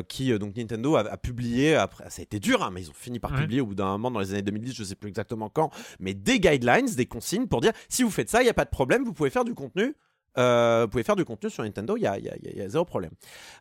[0.08, 2.94] qui donc Nintendo a, a publié, après, ça a été dur, hein, mais ils ont
[2.94, 3.40] fini par Ouais.
[3.42, 6.14] publier au bout d'un moment dans les années 2010, je sais plus exactement quand, mais
[6.14, 8.70] des guidelines, des consignes pour dire si vous faites ça, il n'y a pas de
[8.70, 9.96] problème, vous pouvez faire du contenu.
[10.38, 12.62] Euh, vous pouvez faire du contenu sur Nintendo, il y a, y a- il y
[12.62, 13.12] a zéro problème.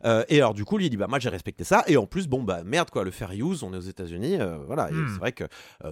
[0.05, 2.05] Euh, et alors du coup, lui il dit bah moi j'ai respecté ça et en
[2.05, 4.89] plus bon bah merde quoi, le fair use, on est aux États-Unis, euh, voilà.
[4.89, 5.07] Et Hmm.
[5.13, 5.43] c'est vrai que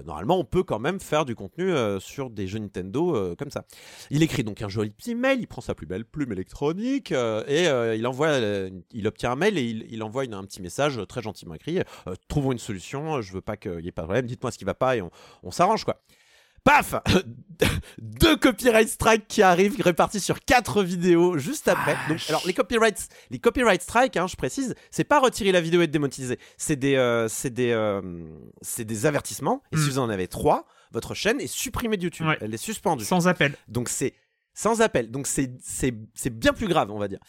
[0.05, 3.63] normalement on peut quand même faire du contenu sur des jeux Nintendo comme ça.
[4.09, 7.65] Il écrit donc un joli petit mail, il prend sa plus belle plume électronique et
[7.97, 8.37] il envoie,
[8.93, 11.79] il obtient un mail et il, il envoie une- un petit message très gentiment écrit.
[12.27, 14.65] trouvons une solution, je veux pas qu'il y ait pas de problème, dites-moi ce qui
[14.65, 15.09] va pas et on,
[15.43, 16.01] on s'arrange quoi.
[16.65, 16.95] Paf
[17.99, 21.95] Deux copyright strikes qui arrivent, répartis sur quatre vidéos juste après.
[22.09, 25.79] Donc, alors les copyright, les copyright strikes, hein, je précise, c'est pas retirer la vidéo
[25.79, 26.37] et être démonétisé.
[26.57, 28.01] C'est des, euh, c'est des, euh,
[28.61, 29.63] c'est des avertissements.
[29.71, 29.85] Et si Mm.
[29.91, 32.27] vous en avez trois, votre chaîne est supprimée de YouTube.
[32.27, 32.37] Ouais.
[32.41, 33.05] Elle est suspendue.
[33.05, 33.55] Sans appel.
[33.69, 34.13] Donc c'est
[34.53, 35.09] sans appel.
[35.11, 37.19] Donc c'est c'est c'est bien plus grave, on va dire.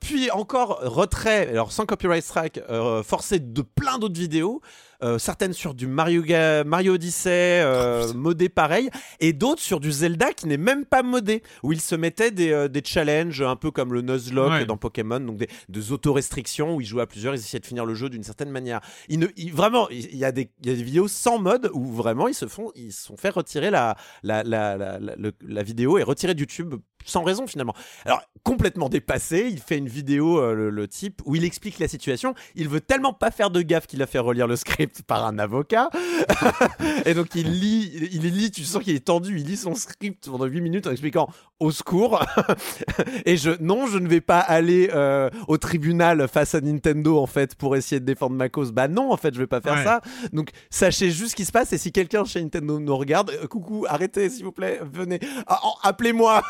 [0.00, 4.60] Puis encore retrait, alors sans copyright strike, euh, forcé de plein d'autres vidéos,
[5.02, 9.90] euh, certaines sur du Mario, Ga- Mario Odyssey, euh, modé pareil, et d'autres sur du
[9.92, 13.56] Zelda qui n'est même pas modé, où il se mettait des, euh, des challenges un
[13.56, 14.66] peu comme le Nuzlocke Ouais.
[14.66, 17.84] dans Pokémon, donc des, des auto-restrictions où ils jouaient à plusieurs, ils essayaient de finir
[17.84, 18.80] le jeu d'une certaine manière.
[19.08, 21.70] Ils ne, ils- vraiment, il y, a des, il y a des vidéos sans mode
[21.72, 25.62] où vraiment ils se font, ils se sont fait retirer la, la, la, la, la-
[25.62, 27.74] vidéo et retirer YouTube sans raison finalement.
[28.04, 32.34] Alors complètement dépassé, il fait une vidéo le, le type où il explique la situation.
[32.54, 35.38] Il veut tellement pas faire de gaffe qu'il a fait relire le script par un
[35.38, 35.88] avocat.
[37.04, 40.28] et donc il lit, il lit, tu sens qu'il est tendu, il lit son script
[40.28, 41.28] pendant 8 minutes en expliquant
[41.60, 42.24] au secours.
[43.24, 47.26] et je non, je ne vais pas aller euh, au tribunal face à Nintendo en
[47.26, 48.72] fait pour essayer de défendre ma cause.
[48.72, 49.84] Bah non, en fait, je vais pas faire Ouais.
[49.84, 50.00] ça.
[50.32, 53.46] Donc sachez juste ce qui se passe et si quelqu'un chez Nintendo nous regarde, euh,
[53.46, 56.42] coucou, arrêtez s'il vous plaît, venez, Ah, oh, appelez-moi.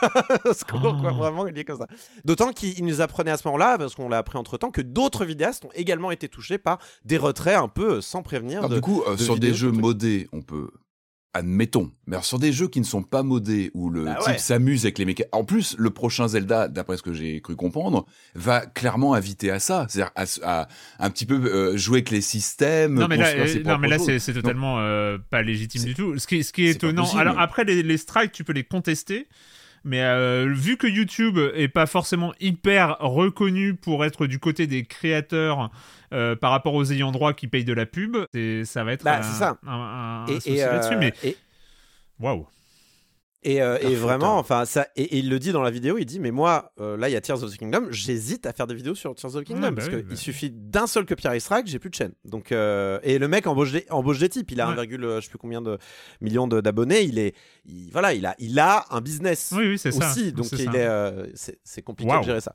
[0.45, 1.17] Au secours, quoi, Oh.
[1.17, 1.87] vraiment, il est comme ça.
[2.25, 4.81] D'autant qu'il il nous apprenait à ce moment-là, parce qu'on l'a appris entre temps, que
[4.83, 8.59] d'autres vidéastes ont également été touchés par des retraits un peu sans prévenir.
[8.59, 10.69] Alors, de- du coup, euh, de sur des jeux modés, on peut.
[11.35, 11.93] Admettons.
[12.07, 14.39] Mais alors, sur des jeux qui ne sont pas modés, où le Bah type ouais.
[14.39, 15.29] s'amuse avec les mécaniques.
[15.35, 19.59] En plus, le prochain Zelda, d'après ce que j'ai cru comprendre, va clairement inviter à
[19.59, 19.87] ça.
[19.91, 22.95] C'est-à-dire à, à un petit peu euh, jouer avec les systèmes.
[22.95, 24.07] Non mais là, euh, non, mais propres là choses.
[24.07, 26.19] c'est c'est totalement euh, pas légitime du tout.
[26.19, 27.03] Ce qui, ce qui est étonnant.
[27.03, 27.21] possible.
[27.21, 29.29] Alors après les, les strikes, tu peux les contester.
[29.85, 34.85] Mais euh, vu que YouTube est pas forcément hyper reconnu pour être du côté des
[34.85, 35.71] créateurs
[36.13, 38.17] euh, par rapport aux ayants droit qui payent de la pub,
[38.65, 39.59] ça va être Bah, un, ça.
[39.67, 40.97] un, un- Et, souci et, euh, là-dessus.
[40.97, 41.13] Mais
[42.21, 42.47] waouh.
[43.43, 46.05] et, euh, et vraiment, enfin, ça, et, et il le dit dans la vidéo, il
[46.07, 48.67] dit, mais moi, euh, là, il y a Tears of the Kingdom, j'hésite à faire
[48.67, 50.17] des vidéos sur Tears of the Kingdom, Ouais, bah parce oui, qu'il bah.
[50.17, 52.13] suffit d'un seul copyright strike, j'ai plus de chaîne.
[52.25, 54.75] Donc, euh, et le mec embauche des, embauche des types, il a Ouais.
[54.77, 55.79] 1, je sais plus combien de
[56.21, 59.93] millions d'abonnés, il est, il, voilà, il a, il a un business Oui oui c'est
[59.93, 60.11] ça.
[60.11, 60.79] aussi, donc C'est il ça.
[60.79, 62.55] est, c'est c'est compliqué de gérer ça.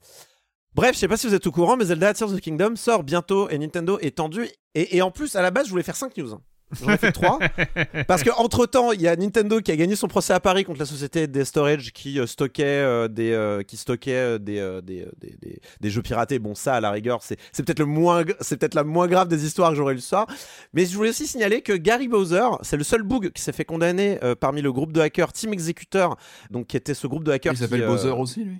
[0.74, 2.76] Bref, je sais pas si vous êtes au courant, mais Zelda Tears of the Kingdom
[2.76, 4.48] sort bientôt et Nintendo est tendu.
[4.74, 6.34] Et, et en plus, à la base, je voulais faire 5 news.
[6.34, 6.42] hein.
[6.80, 7.38] J'en ai fait trois.
[8.08, 10.64] Parce que entre temps, il y a Nintendo qui a gagné son procès à Paris
[10.64, 15.06] contre la société des storage qui euh, stockait euh, des euh, qui stockait des, des,
[15.20, 16.40] des, des- jeux piratés.
[16.40, 19.28] Bon, ça, à la rigueur, c'est c'est peut-être le moins c'est peut-être la moins grave
[19.28, 20.28] des histoires que j'aurais lu ce soir.
[20.72, 23.66] Mais je voulais aussi signaler que Gary Bowser, c'est le seul boug qui s'est fait
[23.66, 26.16] condamner parmi le groupe de hackers Team Executor,
[26.52, 27.52] donc qui était ce groupe de hackers.
[27.52, 28.60] Il s'appelle Bowser aussi, lui.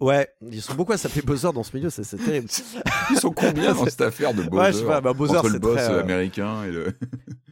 [0.00, 2.48] Ouais, ils sont beaucoup à s'appeler Bowser dans ce milieu, c'est terrible.
[3.10, 5.48] Ils sont combien dans cette affaire de Bowser Ouais, je sais pas, bah, Bowser, Entre
[5.48, 6.94] c'est le boss très, euh, américain et le.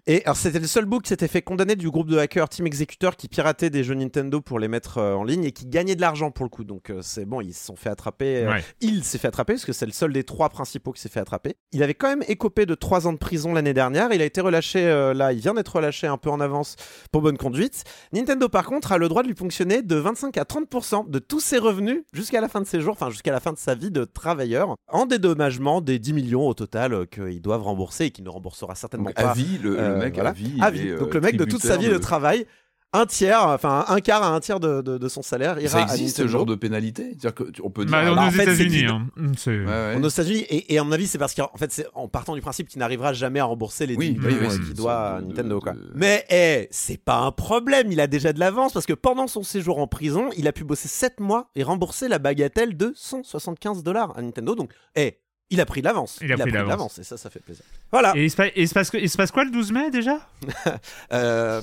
[0.09, 2.67] Et alors c'était le seul book qui s'était fait condamner du groupe de hackers Team
[2.67, 5.97] Executor qui piratait des jeux Nintendo pour les mettre euh, en ligne et qui gagnait
[5.97, 6.63] de l'argent pour le coup.
[6.63, 8.45] Donc euh, c'est bon, ils se sont fait attraper.
[8.45, 8.65] euh, Ouais.
[8.81, 11.19] Il s'est fait attraper parce que c'est le seul des trois principaux qui s'est fait
[11.19, 11.57] attraper.
[11.73, 14.13] Il avait quand même écopé de trois ans de prison l'année dernière.
[14.13, 16.77] Il a été relâché euh, là, il vient d'être relâché un peu en avance
[17.11, 17.83] pour bonne conduite.
[18.13, 21.41] Nintendo par contre a le droit de lui ponctionner de 25 à 30% de tous
[21.41, 23.91] ses revenus jusqu'à la fin de ses jours, enfin jusqu'à la fin de sa vie
[23.91, 28.23] de travailleur, en dédommagement des 10 millions au total euh, qu'ils doivent rembourser et qu'il
[28.25, 29.31] ne remboursera certainement Donc, pas.
[29.31, 30.31] à vie, le, le Euh, mec voilà.
[30.31, 30.53] à vie.
[30.61, 30.89] À vie.
[30.89, 32.47] est, euh, Donc le mec de toute sa vie tributaire de travail,
[32.93, 35.79] un tiers, enfin un quart à un tiers de, de- de son salaire ira Ça
[35.79, 36.33] à existe ce Nintendo.
[36.39, 37.03] genre de pénalité?
[37.11, 37.93] C'est-à-dire que tu- on peut dire.
[37.93, 38.85] Bah, ah, on bah, aux États-Unis.
[38.87, 39.09] hein.
[39.47, 40.01] Ouais, ouais.
[40.03, 42.41] aux États-Unis et, et à mon avis c'est parce qu'en fait c'est en partant du
[42.41, 45.61] principe qu'il n'arrivera jamais à rembourser les 10 Oui, euh, qu'il doit à de- Nintendo
[45.61, 45.73] quoi.
[45.73, 49.27] de- Mais eh, c'est pas un problème, il a déjà de l'avance parce que pendant
[49.27, 52.93] son séjour en prison, il a pu bosser 7 mois et rembourser la bagatelle de
[52.95, 54.55] 175 dollars à Nintendo.
[54.55, 55.19] Donc eh,
[55.51, 56.19] il a pris de l'avance.
[56.21, 56.99] Il a pris de de l'avance.
[56.99, 57.65] et ça ça fait plaisir.
[57.93, 58.13] Voilà.
[58.17, 59.91] Et il se, pa- et il se passe, il se passe quoi le 12 mai
[59.91, 60.19] déjà?
[61.13, 61.63] Euh,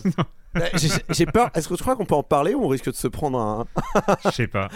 [0.75, 1.49] j'ai- J'ai peur.
[1.55, 3.65] Est-ce que tu crois qu'on peut en parler ou on risque de se prendre un,
[4.25, 4.69] Je sais pas.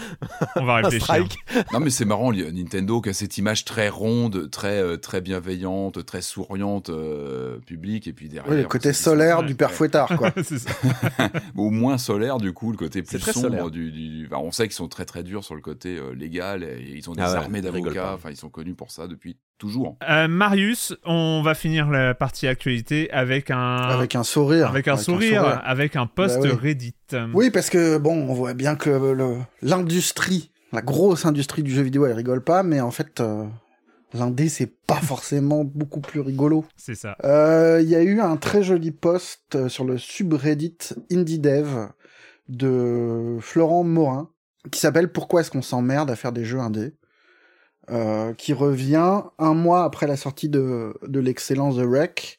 [0.56, 1.26] On va réfléchir.
[1.72, 6.04] Non, mais c'est marrant, Nintendo qui a cette image très ronde, très, euh, très bienveillante,
[6.04, 8.50] très souriante, euh, publique, et puis derrière.
[8.52, 10.30] Oui, le côté solaire du père Fouettard, quoi.
[10.42, 10.70] C'est ça.
[11.56, 13.70] Au moins solaire, du coup, le côté plus C'est très sombre solaire.
[13.70, 13.90] du.
[13.92, 16.92] du- enfin, on sait qu'ils sont très très durs sur le côté euh, légal, et
[16.96, 19.96] ils ont des Ah ouais, armées d'avocats, enfin, ils sont connus pour ça depuis toujours.
[20.08, 24.68] Euh, Marius, on va finir la partie actualité avec un Avec un sourire.
[24.68, 26.68] avec un sourire, avec un post Bah oui.
[26.70, 26.94] Reddit.
[27.34, 32.06] Oui, parce que bon, on voit bien que l'industrie, la grosse industrie du jeu vidéo,
[32.06, 33.44] elle rigole pas, mais en fait, euh,
[34.14, 36.64] l'indé, c'est pas forcément beaucoup plus rigolo.
[36.76, 37.16] C'est ça.
[37.24, 40.76] Euh, Il y a eu un très joli post euh, sur le subreddit
[41.12, 41.88] IndieDev
[42.48, 44.30] de Florent Morin
[44.70, 46.94] qui s'appelle Pourquoi est-ce qu'on s'emmerde à faire des jeux indés?
[47.90, 52.38] Euh, qui revient un mois après la sortie de, de l'excellent The Wreck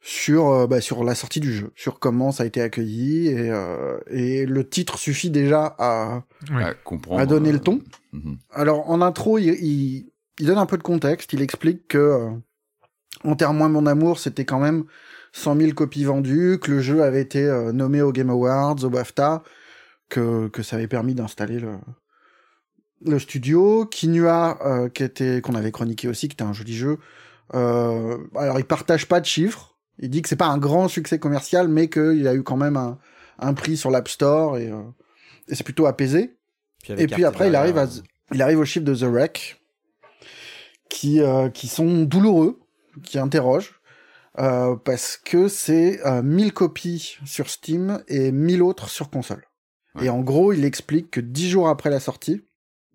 [0.00, 3.50] sur, euh, bah, sur la sortie du jeu, sur comment ça a été accueilli et,
[3.50, 6.62] euh, et le titre suffit déjà à, Oui.
[6.62, 7.20] À comprendre.
[7.20, 7.80] à donner le euh, ton.
[8.12, 8.38] mhm.
[8.52, 11.32] Alors, en intro, il, il, il donne un peu de contexte.
[11.32, 12.30] Il explique que euh,
[13.24, 14.84] Enterre-moi mon amour, c'était quand même
[15.32, 18.90] 100 000 copies vendues, que le jeu avait été euh, nommé au Game Awards, au
[18.90, 19.42] BAFTA,
[20.08, 21.72] que, que ça avait permis d'installer le,
[23.04, 23.86] le studio.
[23.86, 26.98] Kinua, euh, qui était, qu'on avait chroniqué aussi, qui était un joli jeu.
[27.54, 29.76] Euh, alors, il partage pas de chiffres.
[29.98, 32.76] Il dit que c'est pas un grand succès commercial, mais qu'il a eu quand même
[32.76, 32.98] un,
[33.38, 34.82] un prix sur l'App Store et, euh,
[35.48, 36.36] et c'est plutôt apaisé.
[36.88, 37.86] Et puis après, il arrive, à,
[38.32, 39.60] il arrive au chiffre de The Wreck,
[40.88, 42.60] qui, euh, qui sont douloureux,
[43.02, 43.80] qui interrogent,
[44.38, 49.44] euh, parce que c'est euh, 1000 copies sur Steam et 1000 autres sur console.
[49.94, 50.06] Ouais.
[50.06, 52.44] Et en gros, il explique que 10 jours après la sortie,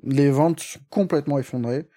[0.04, 1.88] les ventes sont complètement effondrées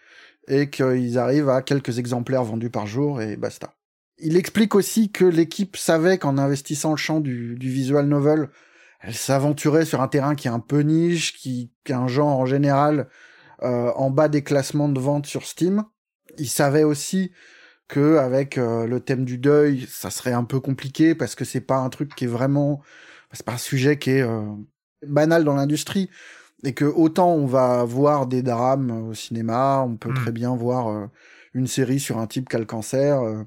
[0.48, 3.74] et qu'ils arrivent à quelques exemplaires vendus par jour et basta.
[4.18, 8.48] Il explique aussi que l'équipe savait qu'en investissant le champ du, du visual novel,
[9.00, 12.38] elle s'aventurait sur un terrain qui est un peu niche, qui, qui est un genre
[12.38, 13.08] en général
[13.62, 15.84] euh, en bas des classements de vente sur Steam.
[16.38, 17.32] Il savait aussi
[17.88, 21.60] que avec euh, le thème du deuil, ça serait un peu compliqué parce que c'est
[21.60, 22.82] pas un truc qui est vraiment,
[23.32, 24.42] c'est pas un sujet qui est euh,
[25.06, 26.08] banal dans l'industrie
[26.64, 30.14] et que autant on va voir des drames au cinéma, on peut Mm.
[30.14, 31.07] très bien voir euh,
[31.53, 33.42] une série sur un type qui a le cancer euh,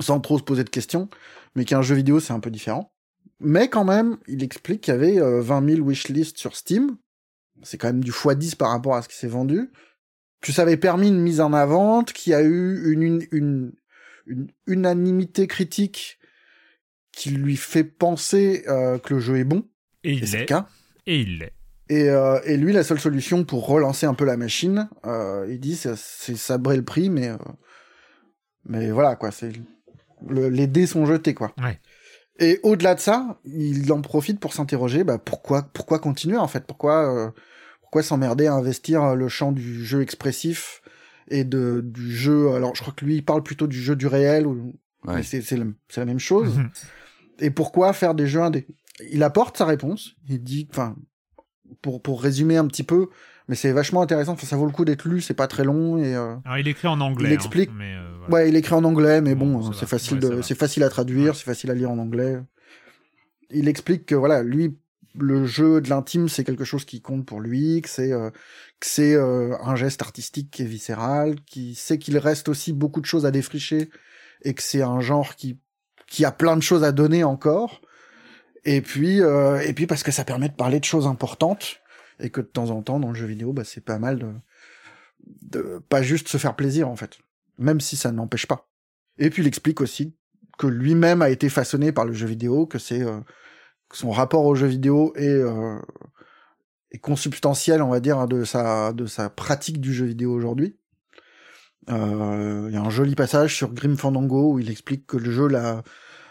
[0.00, 1.08] sans trop se poser de questions,
[1.54, 2.92] mais qu'un jeu vidéo c'est un peu différent.
[3.40, 6.96] Mais quand même, il explique qu'il y avait euh, 20 000 wishlists sur Steam.
[7.62, 9.70] C'est quand même du x10 par rapport à ce qui s'est vendu.
[10.40, 13.72] Que ça avait permis une mise en avant, qu'il y a eu une, une, une,
[14.26, 16.18] une unanimité critique
[17.12, 19.66] qui lui fait penser euh, que le jeu est bon.
[20.04, 20.66] Et il c'est le cas.
[21.06, 21.52] Et il l'est.
[21.88, 25.60] Et, euh, et lui, la seule solution pour relancer un peu la machine, euh, il
[25.60, 27.36] dit, c'est, c'est sabrer le prix, mais euh,
[28.64, 29.52] mais voilà quoi, c'est
[30.26, 31.52] le- les dés sont jetés quoi.
[31.62, 31.78] Ouais.
[32.38, 36.66] Et au-delà de ça, il en profite pour s'interroger, bah pourquoi pourquoi continuer en fait,
[36.66, 37.30] pourquoi euh,
[37.82, 40.82] pourquoi s'emmerder à investir le champ du jeu expressif
[41.28, 42.52] et de du jeu.
[42.52, 45.16] Alors je crois que lui il parle plutôt du jeu du réel ou Ouais.
[45.16, 46.58] mais c'est c'est le- c'est la même chose.
[46.58, 46.70] Mhm.
[47.38, 48.66] Et pourquoi faire des jeux indés?
[49.12, 50.14] Il apporte sa réponse.
[50.28, 50.96] Il dit, enfin,
[51.82, 53.08] pour, pour résumer un petit peu,
[53.48, 54.32] mais c'est vachement intéressant.
[54.32, 55.20] Enfin, ça vaut le coup d'être lu.
[55.20, 57.28] C'est pas très long et euh, Alors il écrit en anglais.
[57.30, 58.34] Il explique- hein, mais euh, voilà.
[58.34, 61.34] Ouais, il écrit en anglais, mais bon, c'est facile Ouais, de, c'est facile à traduire,
[61.36, 62.38] c'est facile à lire en anglais.
[63.50, 64.76] Il explique que voilà, lui,
[65.18, 68.30] le jeu de l'intime, c'est quelque chose qui compte pour lui, que c'est, euh,
[68.80, 73.00] que c'est euh, un geste artistique qui est viscéral, qui sait qu'il reste aussi beaucoup
[73.00, 73.88] de choses à défricher
[74.42, 75.58] et que c'est un genre qui,
[76.08, 77.80] qui a plein de choses à donner encore.
[78.66, 81.80] Et puis, euh, et puis parce que ça permet de parler de choses importantes
[82.18, 84.32] et que de temps en temps dans le jeu vidéo, bah, c'est pas mal de,
[85.42, 87.18] de pas juste se faire plaisir en fait,
[87.58, 88.68] même si ça n'empêche pas.
[89.18, 90.16] Et puis il explique aussi
[90.58, 93.20] que lui-même a été façonné par le jeu vidéo, que c'est euh,
[93.92, 95.78] son rapport au jeu vidéo est, euh,
[96.90, 100.76] est consubstantiel, on va dire, de sa de sa pratique du jeu vidéo aujourd'hui.
[101.88, 105.30] Euh, Il y a un joli passage sur Grim Fandango où il explique que le
[105.30, 105.84] jeu l'a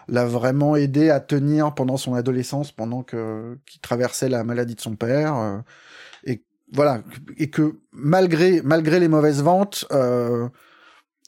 [0.08, 4.82] l'a vraiment aidé à tenir pendant son adolescence, pendant que qu'il traversait la maladie de
[4.82, 5.58] son père, euh,
[6.26, 7.02] et voilà,
[7.38, 10.48] et que malgré malgré les mauvaises ventes, euh,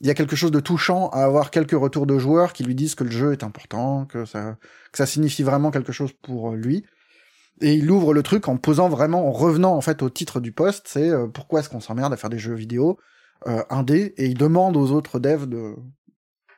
[0.01, 2.75] il y a quelque chose de touchant à avoir quelques retours de joueurs qui lui
[2.75, 4.57] disent que le jeu est important, que ça
[4.91, 6.85] que ça signifie vraiment quelque chose pour lui.
[7.61, 10.51] Et il ouvre le truc en posant vraiment, en revenant en fait au titre du
[10.51, 12.99] poste, c'est euh, pourquoi est-ce qu'on s'emmerde à faire des jeux vidéo
[13.45, 15.75] euh, indé, et il demande aux autres devs de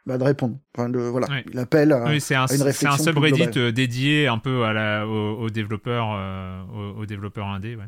[0.09, 0.57] bah, de répondre.
[0.75, 1.37] Enfin, de, voilà, Oui.
[1.53, 4.63] il appelle à, Oui, c'est un, à une c'est un subreddit euh, dédié un peu
[4.63, 7.85] à la, aux, aux développeurs, euh, aux, aux développeurs indés, ouais.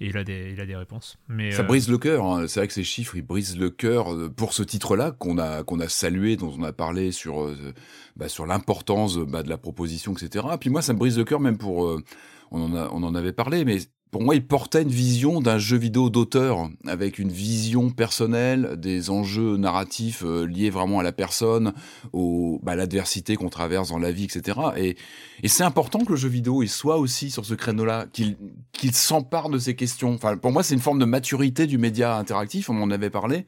[0.00, 1.18] Et il a des, il a des réponses.
[1.28, 2.24] Mais Ça euh, brise le cœur.
[2.26, 2.46] hein.
[2.48, 5.62] C'est vrai que ces chiffres, ils brisent le cœur euh, pour ce titre-là qu'on a
[5.62, 7.56] qu'on a salué, dont on a parlé sur euh,
[8.16, 10.44] bah, sur l'importance euh, bah, de la proposition, etc.
[10.58, 12.02] Puis moi, ça me brise le cœur même pour euh,
[12.50, 13.78] on en a on en avait parlé, mais
[14.14, 19.10] pour moi, il portait une vision d'un jeu vidéo d'auteur avec une vision personnelle des
[19.10, 21.72] enjeux narratifs euh, liés vraiment à la personne,
[22.12, 24.56] au bah, l'adversité qu'on traverse dans la vie, etc.
[24.76, 24.96] Et
[25.42, 28.36] et c'est important que le jeu vidéo il soit aussi sur ce créneau-là, qu'il
[28.70, 30.14] qu'il s'empare de ces questions.
[30.14, 33.46] Enfin, pour moi, c'est une forme de maturité du média interactif, on en avait parlé,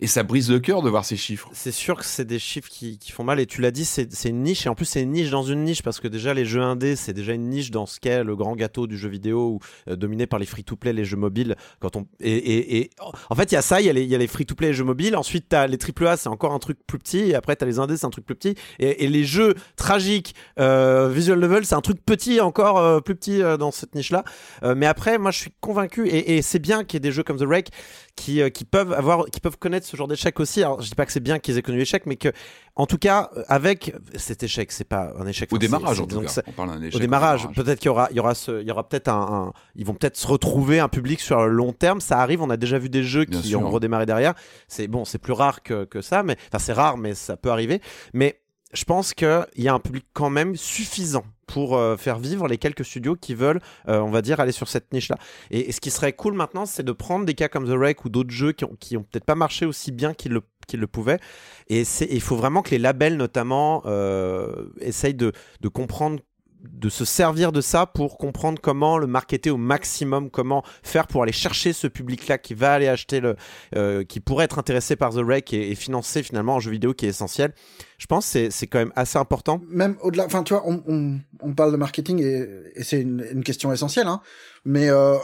[0.00, 1.48] et ça brise le cœur de voir ces chiffres.
[1.52, 3.40] C'est sûr que c'est des chiffres qui, font mal.
[3.40, 4.66] Et tu l'as dit, c'est une niche.
[4.66, 6.96] Et en plus, c'est une niche dans une niche parce que déjà, les jeux indés,
[6.96, 9.96] c'est déjà une niche dans ce qu'est le grand gâteau du jeu vidéo ou euh,
[9.96, 11.56] dominé par les free-to-play, les jeux mobiles.
[11.80, 12.90] Quand on et, et,
[13.30, 15.16] en fait, il y a ça, il y a les, free-to-play, les jeux mobiles.
[15.16, 17.30] Ensuite, t'as les AAA, c'est encore un truc plus petit.
[17.30, 18.54] Et après, t'as les indés, c'est un truc plus petit.
[18.78, 23.40] Et, les jeux tragiques, euh, visual novel, c'est un truc petit, encore euh, plus petit
[23.58, 24.24] dans cette niche-là.
[24.62, 27.12] Euh, mais après, moi, je suis convaincu et, et c'est bien qu'il y ait des
[27.12, 27.70] jeux comme The Wreck
[28.16, 30.62] qui, euh, qui peuvent avoir, qui peuvent connaître ce genre d'échec aussi.
[30.62, 32.30] Alors, je dis pas que c'est bien qu'ils aient connu l'échec, mais que,
[32.74, 35.52] en tout cas, euh, avec cet échec, c'est pas un échec.
[35.52, 36.32] Au c'est- démarrage, en tout cas.
[36.46, 36.96] On parle d'un échec.
[36.96, 39.20] Au démarrage, peut-être qu'il y aura, il y aura ce, il y aura peut-être un,
[39.48, 42.00] un- ils vont peut-être se retrouver un public sur le long terme.
[42.00, 43.60] Ça arrive, on a déjà vu des jeux Bien qui sûr.
[43.62, 44.34] ont redémarré derrière.
[44.66, 47.50] C'est bon, c'est plus rare que, que ça, mais enfin c'est rare, mais ça peut
[47.50, 47.80] arriver.
[48.14, 48.40] Mais
[48.72, 52.58] je pense qu'il y a un public quand même suffisant pour euh, faire vivre les
[52.58, 55.18] quelques studios qui veulent, euh, on va dire, aller sur cette niche-là.
[55.50, 58.04] Et, et ce qui serait cool maintenant, c'est de prendre des cas comme The Wreck
[58.04, 61.20] ou d'autres jeux qui ont, peut-être pas marché aussi bien qu'ils le, pouvaient.
[61.68, 65.32] Et il faut vraiment que les labels, notamment, euh, essayent de
[65.72, 66.20] comprendre
[66.62, 71.22] de se servir de ça pour comprendre comment le marketer au maximum, comment faire pour
[71.22, 73.36] aller chercher ce public-là qui va aller acheter le,
[73.74, 77.06] euh, qui pourrait être intéressé par The Wreck et, financer finalement un jeu vidéo qui
[77.06, 77.52] est essentiel.
[77.98, 79.60] Je pense que c'est- quand même assez important.
[79.68, 83.44] même au-delà, enfin tu vois, on, on, on parle de marketing et, c'est une, une
[83.44, 84.20] question essentielle, hein,
[84.64, 85.16] mais euh,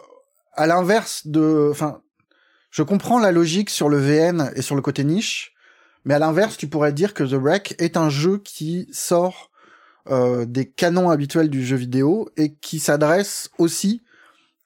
[0.54, 2.02] à l'inverse de, enfin,
[2.70, 5.54] je comprends la logique sur le VN et sur le côté niche,
[6.04, 9.51] mais à l'inverse, tu pourrais dire que The Wreck est un jeu qui sort
[10.10, 14.02] euh, des canons habituels du jeu vidéo et qui s'adresse aussi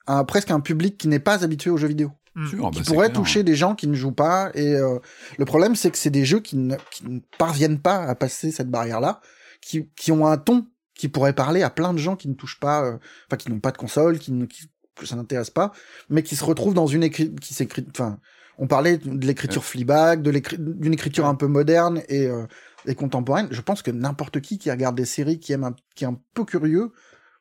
[0.07, 2.11] à presque un public qui n'est pas habitué aux jeux vidéo
[2.49, 3.19] Sûr, bah, qui c'est pourrait clair.
[3.19, 4.51] toucher des gens qui ne jouent pas.
[4.53, 4.99] Et euh,
[5.37, 8.51] le problème, c'est que c'est des jeux qui ne, qui ne parviennent pas à passer
[8.51, 9.21] cette barrière-là,
[9.61, 12.59] qui, qui ont un ton qui pourrait parler à plein de gens qui ne touchent
[12.59, 12.97] pas, euh,
[13.27, 15.71] enfin qui n'ont pas de console, qui, ne, qui que ça n'intéresse pas,
[16.09, 18.19] mais qui se retrouvent dans une écrit, qui s'écrit, enfin,
[18.57, 22.45] on parlait de l'écriture Fleabag, de d'une écriture un peu moderne et, euh,
[22.87, 23.47] et contemporaine.
[23.51, 26.19] Je pense que n'importe qui qui regarde des séries, qui aime, un, qui est un
[26.33, 26.91] peu curieux,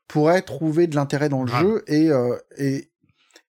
[0.09, 2.90] pourrait trouver de l'intérêt dans le jeu et, euh, et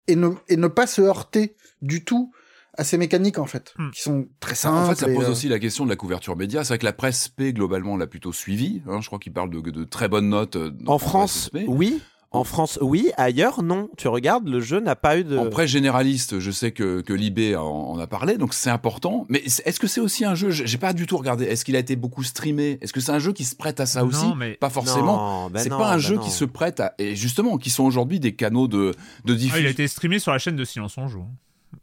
[0.08, 2.32] et ne et ne pas se heurter du tout
[2.78, 3.90] à ces mécaniques en fait, Hmm.
[3.92, 4.78] qui sont très simples.
[4.78, 6.64] en fait, ça pose euh, aussi la question de la couverture média.
[6.64, 8.82] C'est vrai que la presse SP, globalement, l'a plutôt suivi.
[8.88, 9.00] hein.
[9.02, 10.58] je crois qu'il parle de, de très bonnes notes.
[10.58, 12.02] euh, En France, oui.
[12.36, 13.12] En France, oui.
[13.18, 13.90] Ailleurs, non.
[13.98, 15.38] Tu regardes, le jeu n'a pas eu de.
[15.38, 19.26] En presse généraliste, je sais que, que Libé en, en a parlé, donc c'est important.
[19.30, 20.50] Mais est- est-ce que c'est aussi un jeu?
[20.52, 21.46] J'ai pas du tout regardé.
[21.46, 22.78] Est-ce qu'il a été beaucoup streamé?
[22.82, 24.26] Est-ce que c'est un jeu qui se prête à ça Non, aussi?
[24.38, 25.50] mais- Pas forcément.
[25.50, 26.22] Ben c'est pas un ben jeu non.
[26.22, 26.94] qui se prête à.
[27.00, 28.94] Et justement, qui sont aujourd'hui des canaux de,
[29.26, 29.58] de Ah, diffusion.
[29.60, 31.26] il a été streamé sur la chaîne de Silence on joue.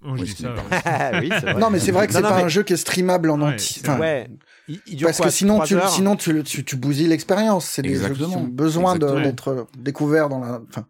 [0.05, 0.48] Oh, je Oui, dis ça.
[0.55, 0.80] ouais.
[0.84, 1.55] Ah vrai.
[1.61, 3.53] Non, mais c'est vrai que c'est pas mais- un jeu qui est streamable en Ouais,
[3.55, 3.82] entier.
[3.84, 4.28] Enfin, Ouais.
[4.72, 7.66] Il, il dure parce quoi, que sinon, tu, heures sinon tu, tu, tu bousilles l'expérience.
[7.66, 10.60] C'est des jeux qui ont besoin d'être découverts dans la.
[10.68, 10.86] Enfin,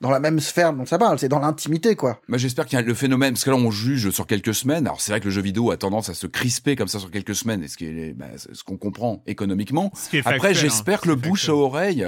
[0.00, 2.20] dans la même sphère dont ça parle, c'est dans l'intimité, quoi.
[2.28, 4.86] Moi, j'espère qu'il y a le phénomène, parce que là, on juge sur quelques semaines.
[4.86, 7.10] Alors, c'est vrai que le jeu vidéo a tendance à se crisper comme ça sur
[7.10, 9.90] quelques semaines, et ce qui est, bah, ce qu'on comprend économiquement.
[10.12, 12.06] Est Après, factuel, j'espère hein, que le bouche à oreille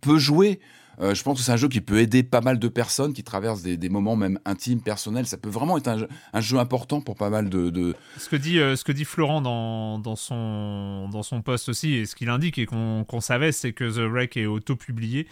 [0.00, 0.58] peut jouer.
[1.00, 3.22] Euh, je pense que c'est un jeu qui peut aider pas mal de personnes qui
[3.22, 5.26] traversent des, des moments même intimes, personnels.
[5.26, 7.70] Ça peut vraiment être un jeu, un jeu important pour pas mal de.
[7.70, 7.94] de...
[8.16, 11.94] Ce que dit, euh, ce que dit Florent dans, dans, son, dans son post aussi,
[11.94, 15.26] et ce qu'il indique et qu'on savait, c'est que The Wreck est auto-publié.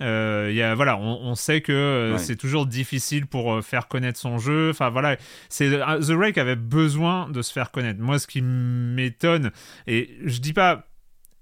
[0.00, 2.18] Euh, y a, voilà, on, on sait que euh, Ouais.
[2.18, 4.70] c'est toujours difficile pour euh, faire connaître son jeu.
[4.70, 5.16] Enfin voilà,
[5.48, 8.00] c'est The Wreck avait besoin de se faire connaître.
[8.00, 9.52] Moi, ce qui m'étonne,
[9.86, 10.88] et je dis pas,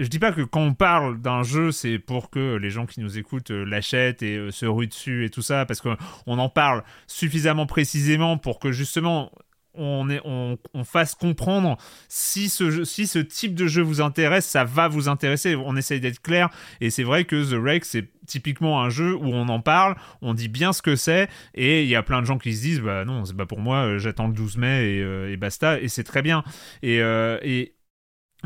[0.00, 3.00] je dis pas que quand on parle d'un jeu, c'est pour que les gens qui
[3.00, 5.96] nous écoutent euh, l'achètent et euh, se ruent dessus et tout ça, parce qu'on
[6.26, 9.30] en parle suffisamment précisément pour que justement
[9.74, 11.76] on, fasse comprendre
[12.08, 15.54] si ce, type de jeu vous intéresse, ça va vous intéresser.
[15.54, 16.48] On essaye d'être clair.
[16.80, 20.34] Et c'est vrai que The Wreck, c'est typiquement un jeu où on en parle, on
[20.34, 22.80] dit bien ce que c'est, et il y a plein de gens qui se disent
[22.80, 24.86] bah non, c'est pas pour moi, euh, j'attends le 12 mai
[25.30, 25.80] et, basta.
[25.80, 26.42] Et c'est très bien.
[26.82, 27.00] Et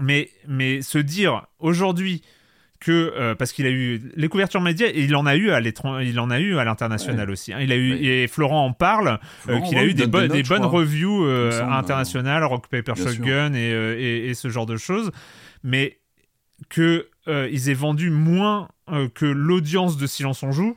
[0.00, 2.22] mais, mais se dire aujourd'hui
[2.80, 5.60] que euh, parce qu'il a eu les couvertures médias et il en a eu à
[5.60, 7.58] l'étranger il en a eu à l'international aussi hein.
[7.60, 9.18] il a eu et Florent en parle
[9.48, 12.92] euh, qu'il a eu des, des notes, bonnes reviews euh, semble, internationales Rock Paper.
[12.94, 15.10] Shotgun et, et, et ce genre de choses.
[15.62, 15.98] Mais
[16.68, 18.68] que ils aient vendu moins
[19.14, 20.76] que l'audience de Silence on joue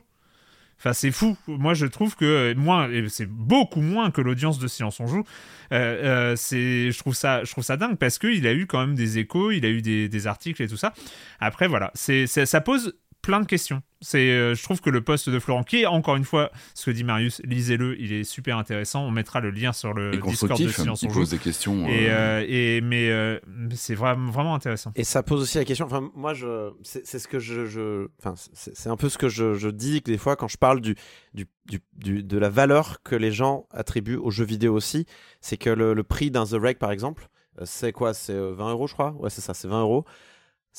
[0.78, 1.36] Enfin, c'est fou.
[1.48, 5.24] Moi, je trouve que moins, c'est beaucoup moins que l'audience de Silence on joue.
[5.72, 8.66] Euh, euh, c'est, je trouve ça, je trouve ça dingue parce que il a eu
[8.66, 10.94] quand même des échos, il a eu des, des articles et tout ça.
[11.40, 13.82] Après, voilà, c'est- ça pose plein de questions.
[14.00, 16.86] C'est, euh, je trouve que le poste de Florent, qui est encore une fois ce
[16.86, 19.04] que dit Marius, lisez-le, il est super intéressant.
[19.04, 21.20] On mettra le lien sur le et Discord de constructif, Silence il on joue.
[21.20, 21.84] pose des questions.
[21.88, 23.40] Et, euh, euh, et mais euh,
[23.74, 24.92] c'est vraiment, vraiment intéressant.
[24.94, 25.84] Et ça pose aussi la question.
[25.86, 29.18] Enfin, moi, je, c'est c'est ce que je, je enfin, c'est c'est un peu ce
[29.18, 30.94] que je, je dis que des fois quand je parle du,
[31.34, 35.06] du, du, du- de la valeur que les gens attribuent aux jeux vidéo aussi,
[35.40, 37.28] c'est que le, le prix d'un The Reg, par exemple,
[37.64, 38.14] c'est quoi?
[38.14, 39.10] C'est euh, 20 euros, je crois?
[39.18, 40.04] Ouais, c'est ça, c'est 20 euros.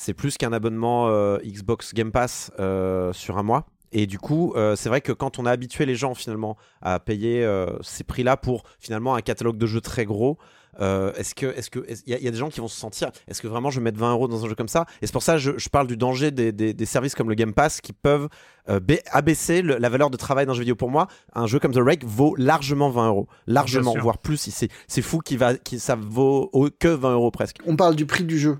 [0.01, 3.65] C'est plus qu'un abonnement euh, Xbox Game Pass euh, sur un mois.
[3.91, 6.99] Et du coup, euh, c'est vrai que quand on a habitué les gens finalement à
[7.01, 10.37] payer euh, ces prix-là pour finalement un catalogue de jeux très gros,
[10.79, 12.79] euh, est-ce que, est-ce que, il y, a- y a des gens qui vont se
[12.79, 14.85] sentir, est-ce que vraiment je vais mettre 20 euros dans un jeu comme ça?
[15.01, 17.27] Et c'est pour ça que je, je parle du danger des, des- des services comme
[17.27, 18.29] le Game Pass qui peuvent
[18.69, 20.75] euh, ba- abaisser le- la valeur de travail d'un jeu vidéo.
[20.75, 24.37] Pour moi, un jeu comme The Rake vaut largement 20 euros, largement, voire plus.
[24.37, 27.57] Si c'est, c'est fou qui va, qui ça vaut au- que 20 euros presque.
[27.65, 28.59] On parle du prix du jeu.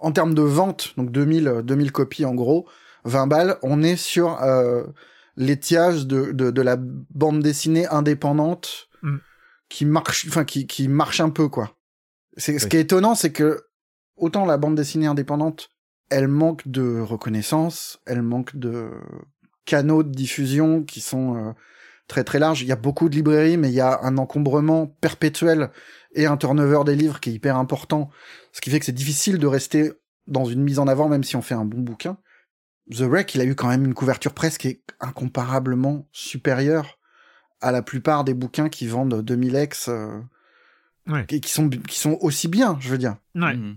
[0.00, 2.66] En termes de vente, donc 2000, euh, 2000 copies en gros,
[3.04, 4.84] 20 balles, on est sur euh,
[5.36, 9.16] l'étiage de, de, de la bande dessinée indépendante Mm.
[9.68, 11.76] qui marche, enfin qui, qui marche un peu quoi.
[12.36, 13.64] C'est ce qui est étonnant, c'est que
[14.16, 15.70] autant la bande dessinée indépendante,
[16.10, 18.90] elle manque de reconnaissance, elle manque de
[19.64, 21.52] canaux de diffusion qui sont euh,
[22.10, 22.60] très très larges.
[22.60, 25.70] Il y a beaucoup de librairies, mais il y a un encombrement perpétuel
[26.14, 28.10] et un turnover des livres qui est hyper important,
[28.52, 29.92] ce qui fait que c'est difficile de rester
[30.26, 32.18] dans une mise en avant même si on fait un bon bouquin.
[32.90, 36.98] The Wreck, il a eu quand même une couverture presse qui est incomparablement supérieure
[37.60, 40.20] à la plupart des bouquins qui vendent 2000 ex euh,
[41.08, 41.24] Ouais.
[41.30, 43.16] et qui sont qui sont aussi bien, je veux dire.
[43.34, 43.54] Ouais.
[43.56, 43.76] mhm.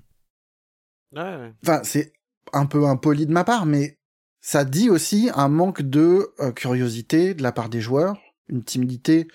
[1.15, 2.13] Enfin, c'est
[2.51, 3.97] un peu impoli de ma part, mais
[4.41, 8.17] ça dit aussi un manque de euh, curiosité de la part des joueurs,
[8.49, 9.27] une timidité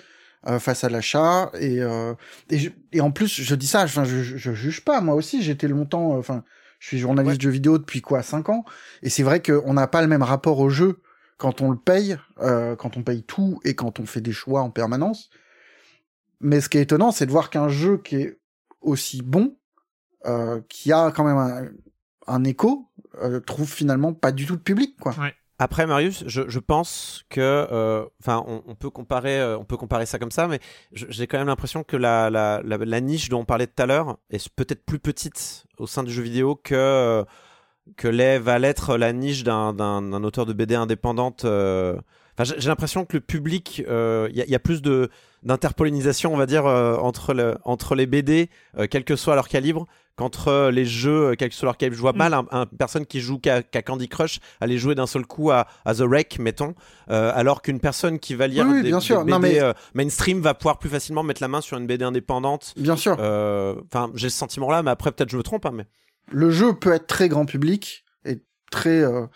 [0.46, 2.14] euh, face à l'achat et euh,
[2.50, 5.14] et, je- et en plus je dis ça, enfin je, je, je juge pas, moi
[5.14, 6.44] aussi j'étais longtemps, euh, enfin
[6.78, 8.64] je suis journaliste de jeux vidéo depuis quoi 5 ans
[9.02, 11.00] et c'est vrai qu'on n'a pas le même rapport au jeu
[11.38, 14.62] quand on le paye, euh, quand on paye tout et quand on fait des choix
[14.62, 15.30] en permanence.
[16.40, 18.38] Mais ce qui est étonnant, c'est de voir qu'un jeu qui est
[18.80, 19.56] aussi bon,
[20.26, 21.68] euh, qui a quand même un,
[22.26, 22.88] un écho,
[23.22, 25.12] euh, trouve finalement pas du tout de public, quoi.
[25.60, 30.06] Après Marius, je, je pense que, euh, enfin, on, peut comparer, euh, on peut comparer
[30.06, 30.60] ça comme ça, mais
[30.92, 34.18] j'ai quand même l'impression que la, la, la, niche dont on parlait tout à l'heure
[34.30, 37.24] est peut-être plus petite au sein du jeu vidéo que euh,
[37.96, 41.44] que l'est va l'être la niche d'un auteur de BD indépendante.
[41.44, 43.84] j'ai l'impression que le public, il
[44.34, 45.10] y, a- plus de
[45.42, 48.50] d'interpollinisation, on va dire, entre le entre les BD,
[48.90, 49.86] quel que soit leur calibre,
[50.18, 51.96] qu'entre les jeux, euh, quel que soit leur calibre.
[51.96, 52.16] Je vois Mm.
[52.18, 55.66] mal un, un personne qui joue qu'à Candy Crush aller jouer d'un seul coup à,
[55.86, 56.74] à The Wreck, mettons,
[57.10, 59.20] euh, alors qu'une personne qui va lire Oui, oui, des, bien des sûr.
[59.24, 62.04] BD Non, mais- euh, mainstream va pouvoir plus facilement mettre la main sur une BD
[62.04, 62.74] indépendante.
[62.76, 65.86] Bien sûr, Enfin, j'ai ce sentiment-là, mais après peut-être je me trompe, hein, mais
[66.30, 69.26] le jeu peut être très grand public et très euh,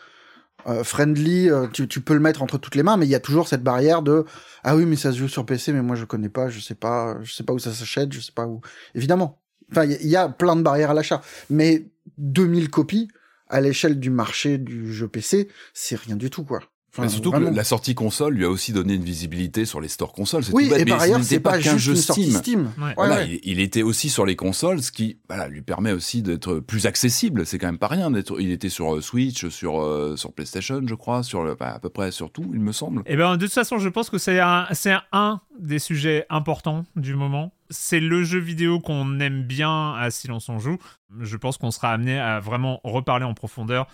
[0.84, 1.50] friendly.
[1.50, 3.48] euh, tu, tu peux le mettre entre toutes les mains, mais il y a toujours
[3.48, 4.24] cette barrière de
[4.64, 6.74] ah oui, mais ça se joue sur PC, mais moi je connais pas, je sais
[6.74, 8.60] pas, je sais pas où ça s'achète, je sais pas où.
[8.94, 9.41] Évidemment.
[9.72, 11.20] Enfin, il y, a- il y a plein de barrières à l'achat,
[11.50, 11.86] mais
[12.18, 13.08] 2000 copies
[13.48, 16.60] à l'échelle du marché du jeu PC, c'est rien du tout, quoi.
[16.94, 17.50] Enfin, Mais surtout vraiment.
[17.50, 20.44] que la sortie console lui a aussi donné une visibilité sur les stores consoles.
[20.44, 22.30] C'est Oui, tout bête, et mais par ailleurs, n'était c'est pas qu'un juste jeu Steam.
[22.32, 22.60] Steam.
[22.76, 22.84] Ouais.
[22.84, 23.40] Ouais, Voilà, ouais.
[23.42, 26.84] il, il était aussi sur les consoles, ce qui voilà, lui permet aussi d'être plus
[26.84, 27.46] accessible.
[27.46, 28.38] C'est quand même pas rien d'être.
[28.38, 31.78] Il était sur euh, Switch, sur euh, sur PlayStation, je crois, sur le, bah, à
[31.78, 33.02] peu près sur tout, il me semble.
[33.06, 36.84] Eh ben, de toute façon, je pense que c'est un, c'est un des sujets importants
[36.96, 37.54] du moment.
[37.72, 40.78] C'est le jeu vidéo qu'on aime bien à Silence on joue.
[41.20, 43.88] Je pense qu'on sera amené à vraiment reparler en profondeur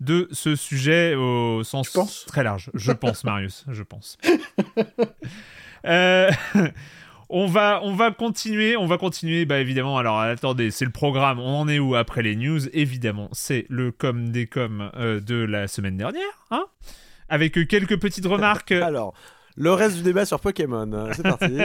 [0.00, 2.70] de ce sujet au sens très large.
[2.74, 4.18] Je pense, Marius, je pense.
[5.86, 6.30] Euh,
[7.32, 11.38] On va, on va continuer, on va continuer, bah évidemment, alors attendez, c'est le programme,
[11.38, 12.68] on en est où après les news?
[12.72, 16.64] Évidemment, c'est le com des com euh, de la semaine dernière, hein?
[17.28, 18.72] Avec quelques petites remarques.
[18.72, 19.14] Alors,
[19.56, 20.90] le reste du débat sur Pokémon.
[20.92, 21.58] euh, C'est parti.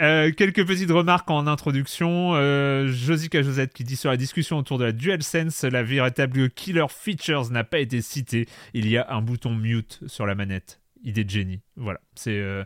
[0.00, 2.32] Euh, quelques petites remarques en introduction.
[2.34, 6.86] Euh, Josica Josette qui dit sur la discussion autour de la DualSense, la véritable killer
[6.88, 8.46] features n'a pas été citée.
[8.72, 10.80] Il y a un bouton mute sur la manette.
[11.06, 11.60] Idée de génie.
[11.76, 12.00] Voilà.
[12.16, 12.36] C'est.
[12.36, 12.64] euh,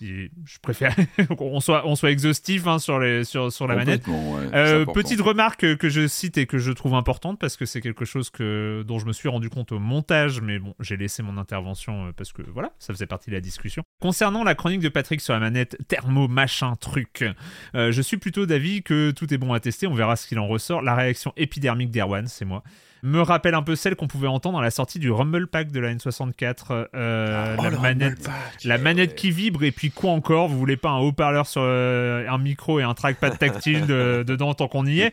[0.00, 0.96] je préfère
[1.36, 4.06] qu'on soit, on soit exhaustif hein, sur, les, sur, sur la manette.
[4.06, 4.14] Ouais,
[4.54, 8.04] Euh, petite remarque que je cite et que je trouve importante parce que c'est quelque
[8.04, 11.36] chose que, dont je me suis rendu compte au montage, mais bon, j'ai laissé mon
[11.36, 13.82] intervention euh, parce que voilà, ça faisait partie de la discussion.
[14.00, 17.24] Concernant la chronique de Patrick sur la manette thermo machin truc,
[17.74, 20.38] euh, je suis plutôt d'avis que tout est bon à tester, on verra ce qu'il
[20.38, 20.80] en ressort.
[20.82, 22.62] La réaction épidermique d'Erwan, c'est moi,
[23.02, 25.80] me rappelle un peu celle qu'on pouvait entendre à la sortie du Rumble Pack de
[25.80, 26.86] la N64.
[26.94, 28.80] euh, Oh, la le manette Rumble Pack, la ouais.
[28.80, 30.48] manette qui vibre et puis quoi encore?
[30.48, 34.54] Vous voulez pas un haut-parleur sur euh, un micro et un trackpad tactile de- dedans
[34.54, 35.12] tant qu'on y est?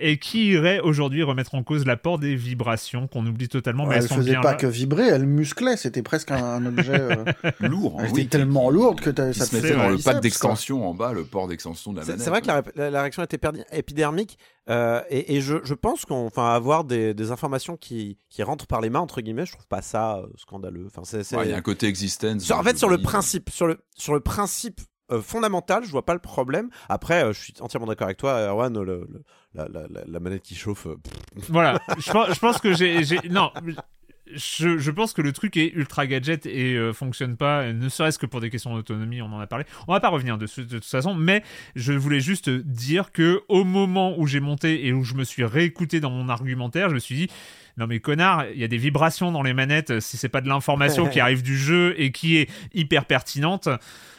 [0.00, 4.02] Et qui irait aujourd'hui remettre en cause l'apport des vibrations qu'on oublie totalement mais elle
[4.08, 4.56] sont faisait bien pas là.
[4.56, 5.76] que vibrer, elle musclait.
[5.76, 7.00] C'était presque un, un objet.
[7.00, 7.24] euh,
[7.60, 7.96] lourd.
[8.00, 10.94] elle hein, était oui, tellement lourde que ça se mettait dans le pack d'extension en
[10.94, 12.24] bas, le port d'extension de la C'est manette.
[12.24, 13.38] c'est vrai que la, la- la réaction était
[13.72, 14.38] épidermique
[14.70, 18.66] euh, et, et je, je pense qu'on, enfin, avoir des, des informations qui, qui rentrent
[18.66, 20.86] par les mains entre guillemets, je trouve pas ça euh, scandaleux.
[20.86, 22.42] Enfin, c'est, c'est- Ouais, Il y a un côté existence.
[22.42, 26.04] Sur- en fait, sur le principe, sur le sur le principe euh, fondamental, je vois
[26.04, 26.68] pas le problème.
[26.90, 28.74] Après, euh, je suis entièrement d'accord avec toi, Erwan.
[28.78, 29.22] le- le-
[29.54, 30.86] la, la- la- la manette qui chauffe.
[30.86, 30.96] euh,
[31.34, 33.02] pff, Voilà, je pense, je pense que j'ai...
[33.04, 33.50] j'ai- Non,
[34.34, 38.26] je, pense que le truc est ultra gadget et euh, fonctionne pas, ne serait-ce que
[38.26, 39.64] pour des questions d'autonomie, on en a parlé.
[39.86, 41.42] On va pas revenir de toute façon, mais
[41.76, 45.44] je voulais juste dire que au moment où j'ai monté et où je me suis
[45.44, 47.28] réécouté dans mon argumentaire, je me suis dit
[47.78, 50.48] non mais connard, il y a des vibrations dans les manettes si c'est pas de
[50.48, 53.68] l'information qui arrive du jeu et qui est hyper pertinente.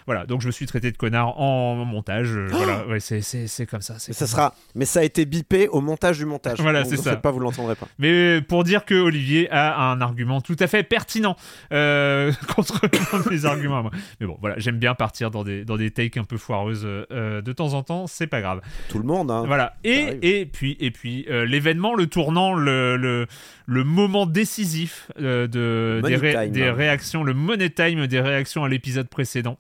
[0.10, 2.36] Voilà, donc je me suis traité de connard en montage.
[2.36, 4.00] euh, voilà, ouais, c'est, c'est, c'est comme ça.
[4.00, 6.60] C'est ça comme sera, mais ça a été bipé au montage du montage.
[6.62, 7.16] Voilà, c'est ça.
[7.16, 7.88] pas, vous l'entendrez pas.
[8.00, 11.36] Mais pour dire que Olivier a un argument tout à fait pertinent
[11.72, 12.82] euh, contre
[13.30, 13.92] mes arguments moi.
[14.20, 17.44] Mais bon, voilà, j'aime bien partir dans des, dans des takes un peu foireuses euh,
[17.44, 18.62] de temps en temps, c'est pas grave.
[18.88, 19.30] Tout le monde.
[19.30, 19.44] Hein.
[19.46, 19.76] Voilà.
[19.84, 23.28] Et, et puis, et puis euh, l'événement, le tournant, le, le,
[23.66, 28.70] le moment décisif euh, de, des, ré- des réactions, le money time des réactions à
[28.70, 29.58] l'épisode précédent.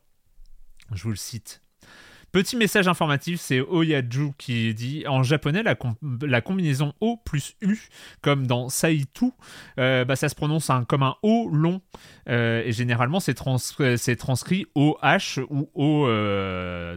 [0.93, 1.61] Je vous le cite.
[2.31, 7.55] Petit message informatif, c'est Oyaju qui dit en japonais la, com- la combinaison O plus
[7.61, 7.79] U,
[8.21, 9.31] comme dans Saitu,
[9.79, 11.81] euh, bah, ça se prononce un- comme un O long.
[12.29, 13.57] Euh, et généralement, c'est trans-
[14.19, 16.05] transcrit OH ou O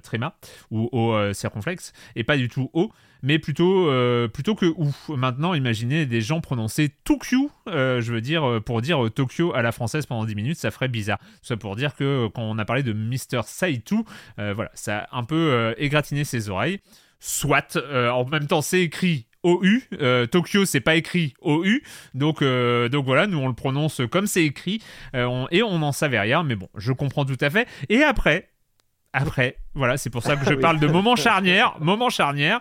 [0.02, 0.36] tréma
[0.70, 2.90] ou O circonflexe, et pas du tout O,
[3.22, 4.92] mais plutôt, euh, plutôt que OU.
[5.16, 9.62] Maintenant, imaginez des gens prononcer Tokyo, euh, je veux dire, euh, pour dire Tokyo à
[9.62, 11.18] la française pendant 10 minutes, ça ferait bizarre.
[11.42, 13.42] Ça pour dire que quand on a parlé de Mr.
[13.44, 13.96] Saitu,
[14.38, 16.80] euh, voilà, ça a un peu égratigné ses oreilles.
[17.20, 19.80] Soit, en même temps, c'est écrit OU.
[20.00, 21.80] Euh, Tokyo, c'est pas écrit OU.
[22.14, 24.80] Donc, euh, donc voilà, nous on le prononce comme c'est écrit.
[25.14, 27.66] euh, on- et on n'en savait rien, mais bon, je comprends tout à fait.
[27.88, 28.48] Et après,
[29.12, 30.60] après, voilà, c'est pour ça que je Oui.
[30.60, 31.76] parle de moment charnière.
[31.80, 32.60] Moment charnière.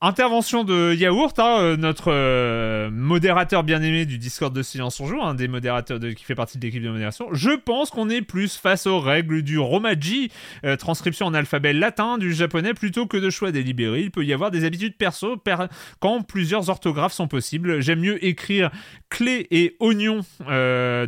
[0.00, 5.08] Intervention de Yaourt, hein, euh, notre euh, modérateur bien aimé du Discord de Silence on
[5.08, 7.26] Joue, un des modérateurs qui fait partie de l'équipe de modération.
[7.32, 10.30] Je pense qu'on est plus face aux règles du Romaji,
[10.64, 14.02] euh, transcription en alphabet latin du japonais plutôt que de choix délibérés.
[14.02, 15.66] Il peut y avoir des habitudes perso per-
[15.98, 17.80] quand plusieurs orthographes sont possibles.
[17.80, 18.70] J'aime mieux écrire
[19.10, 20.20] clé et oignon,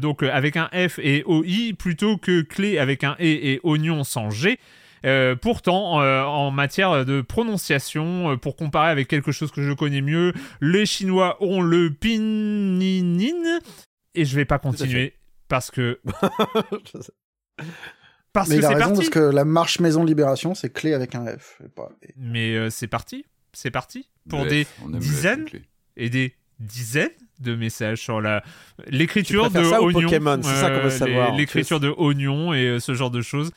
[0.01, 4.30] donc avec un F et OI, plutôt que clé avec un E et oignon sans
[4.30, 4.59] G.
[5.07, 9.72] Euh, pourtant, euh, en matière de prononciation, euh, pour comparer avec quelque chose que je
[9.72, 13.61] connais mieux, les Chinois ont le pinyin,
[14.14, 15.14] et je vais pas continuer
[15.48, 16.01] parce que
[18.32, 18.94] parce Mais que c'est parti.
[18.96, 21.61] parce que la marche maison libération, c'est clé avec un F.
[21.64, 25.46] et pas- et- Mais euh, c'est parti, c'est parti pour Le des F, F, dizaines
[25.96, 27.09] et des dizaines
[27.40, 28.42] de messages sur la
[28.84, 31.34] Tu l'écriture de ça ou oignon, Pokémon C'est ça qu'on veut euh, savoir.
[31.34, 33.51] l'écriture de oignon et euh, ce genre de choses.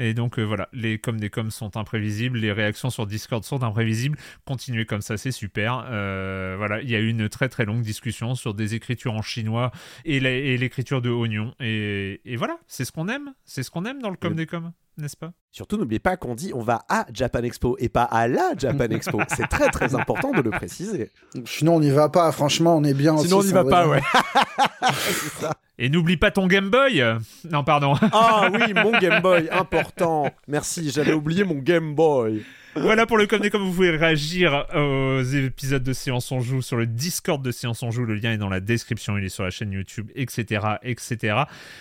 [0.00, 3.62] Et donc euh, voilà, les comme des coms sont imprévisibles, les réactions sur Discord sont
[3.62, 4.18] imprévisibles.
[4.46, 5.84] Continuez comme ça, c'est super.
[5.90, 9.20] Euh, voilà, il y a eu une très très longue discussion sur des écritures en
[9.20, 9.72] chinois
[10.06, 10.18] et
[10.56, 11.54] l'écriture de Oignon.
[11.60, 14.46] Et, et voilà, c'est ce qu'on aime, c'est ce qu'on aime dans le com des
[14.46, 15.32] coms, n'est-ce pas?
[15.50, 18.84] Surtout, n'oubliez pas qu'on dit on va à Japan Expo et pas à la Japan
[18.90, 19.20] Expo.
[19.28, 21.10] C'est très très important de le préciser.
[21.44, 22.30] Sinon, on n'y va pas.
[22.32, 23.16] Franchement, on est bien.
[23.18, 24.02] Sinon, on n'y va pas, ouais.
[25.40, 25.54] Ça.
[25.78, 27.02] Et n'oublie pas ton Game Boy.
[27.50, 27.94] Non, pardon.
[28.12, 30.30] Ah oui, mon Game Boy, important.
[30.46, 32.44] Merci, j'avais oublié mon Game Boy.
[32.76, 33.60] Voilà pour le com des coms.
[33.60, 37.90] Vous pouvez réagir aux épisodes de Séance on Joue sur le Discord de Séance on
[37.90, 38.04] Joue.
[38.04, 39.18] Le lien est dans la description.
[39.18, 41.36] Il est sur la chaîne YouTube, etc., etc.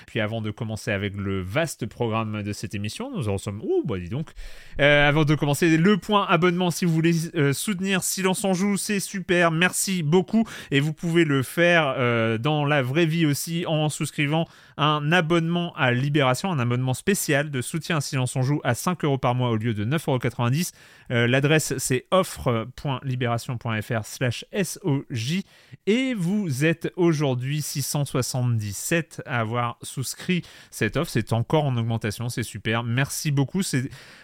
[0.07, 3.61] Puis avant de commencer avec le vaste programme de cette émission, nous en sommes.
[3.63, 4.31] Oh, bah dis donc.
[4.79, 6.71] Euh, avant de commencer, le point abonnement.
[6.71, 9.51] Si vous voulez euh, soutenir Silence on Joue, c'est super.
[9.51, 10.47] Merci beaucoup.
[10.71, 14.47] Et vous pouvez le faire euh, dans la vraie vie aussi en souscrivant
[14.79, 19.03] un abonnement à Libération, un abonnement spécial de soutien à Silence on Joue à 5
[19.03, 20.71] euros par mois au lieu de 9,90
[21.11, 21.27] euros.
[21.27, 25.41] L'adresse c'est offre.libération.fr slash SOJ
[25.85, 31.11] et vous êtes aujourd'hui 677 à avoir souscrit cette offre.
[31.11, 32.83] C'est encore en augmentation, c'est super.
[32.83, 33.61] Merci beaucoup.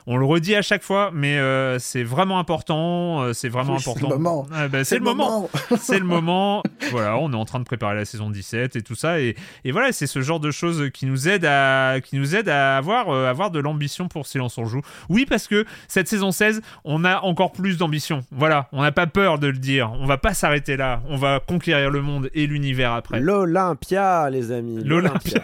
[0.08, 3.24] On le redit à chaque fois, mais euh, c'est vraiment important.
[3.24, 4.10] euh, C'est vraiment Oui, c'est important.
[4.10, 4.48] le moment.
[4.54, 5.50] Ah, bah, c'est le moment
[5.80, 6.64] c'est le moment.
[6.92, 9.20] Voilà, on est en train de préparer la saison 17 et tout ça.
[9.20, 12.50] Et, et voilà, c'est ce genre de choses qui nous aide à, qui nous aide
[12.50, 14.82] à avoir, euh, avoir de l'ambition pour Silence on Joue.
[15.10, 18.22] Oui, parce que cette saison 16, on a encore plus d'ambition.
[18.32, 19.92] Voilà, on n'a pas peur de le dire.
[20.00, 21.02] On va pas s'arrêter là.
[21.10, 23.20] On va conquérir le monde et l'univers après.
[23.20, 24.84] L'Olympia, les amis.
[24.84, 25.44] L'Olympia.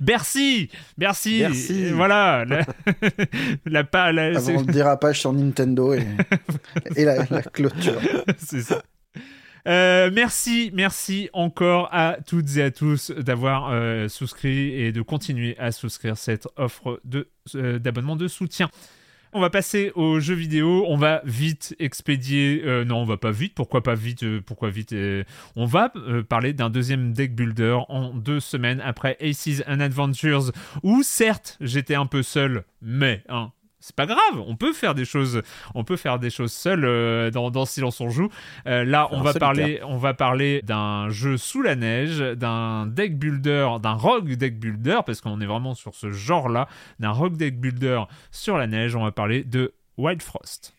[0.00, 1.84] Bercy Bercy Merci.
[1.84, 2.62] Et Voilà La,
[3.66, 3.80] la,
[4.36, 6.06] Avant le dérapage sur Nintendo et,
[6.96, 8.00] et la, la clôture.
[8.38, 8.82] c'est ça.
[9.68, 15.58] Euh, merci, merci encore à toutes et à tous d'avoir euh, souscrit et de continuer
[15.58, 17.02] à souscrire cette offre
[17.54, 18.70] euh, d'abonnement de soutien.
[19.34, 20.86] On va passer aux jeux vidéo.
[20.88, 22.62] On va vite expédier.
[22.86, 23.54] non, on va pas vite.
[23.54, 24.94] Pourquoi pas vite Pourquoi vite
[25.54, 25.92] On va
[26.30, 30.50] parler d'un deuxième deck builder en deux semaines après Aces and Adventures,
[30.82, 33.52] où certes j'étais un peu seul, mais hein,
[33.88, 34.42] c'est pas grave.
[34.46, 35.42] On peut faire des choses.
[35.74, 38.28] On peut faire des choses seul euh, dans, dans Silence on joue.
[38.66, 39.40] Euh, là, on En va solitaire.
[39.40, 39.80] parler.
[39.84, 45.00] On va parler d'un jeu sous la neige, d'un deck builder, d'un rogue deck builder,
[45.06, 46.68] parce qu'on est vraiment sur ce genre-là,
[47.00, 48.94] d'un rogue deck builder sur la neige.
[48.94, 50.76] On va parler de Wild Frost.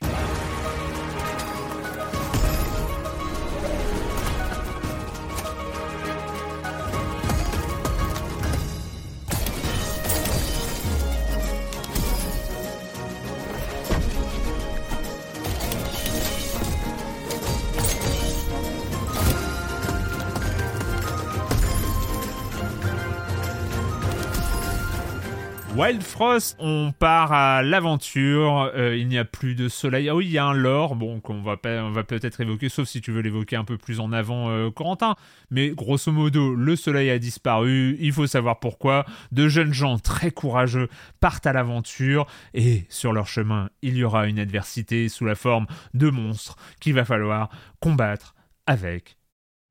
[25.80, 28.70] Wild Frost, on part à l'aventure.
[28.76, 30.10] euh, il n'y a plus de soleil.
[30.10, 32.68] Ah oui, il y a un lore, bon, qu'on va, pas- on va peut-être évoquer,
[32.68, 35.16] sauf si tu veux l'évoquer un peu plus en avant, euh, Corentin.
[35.52, 37.96] Mais grosso modo, le soleil a disparu.
[38.02, 39.06] Il faut savoir pourquoi.
[39.32, 40.90] De jeunes gens très courageux
[41.22, 45.66] partent à l'aventure et sur leur chemin, il y aura une adversité sous la forme
[45.94, 47.50] de monstres qu'il va falloir
[47.80, 48.36] combattre
[48.68, 49.18] avec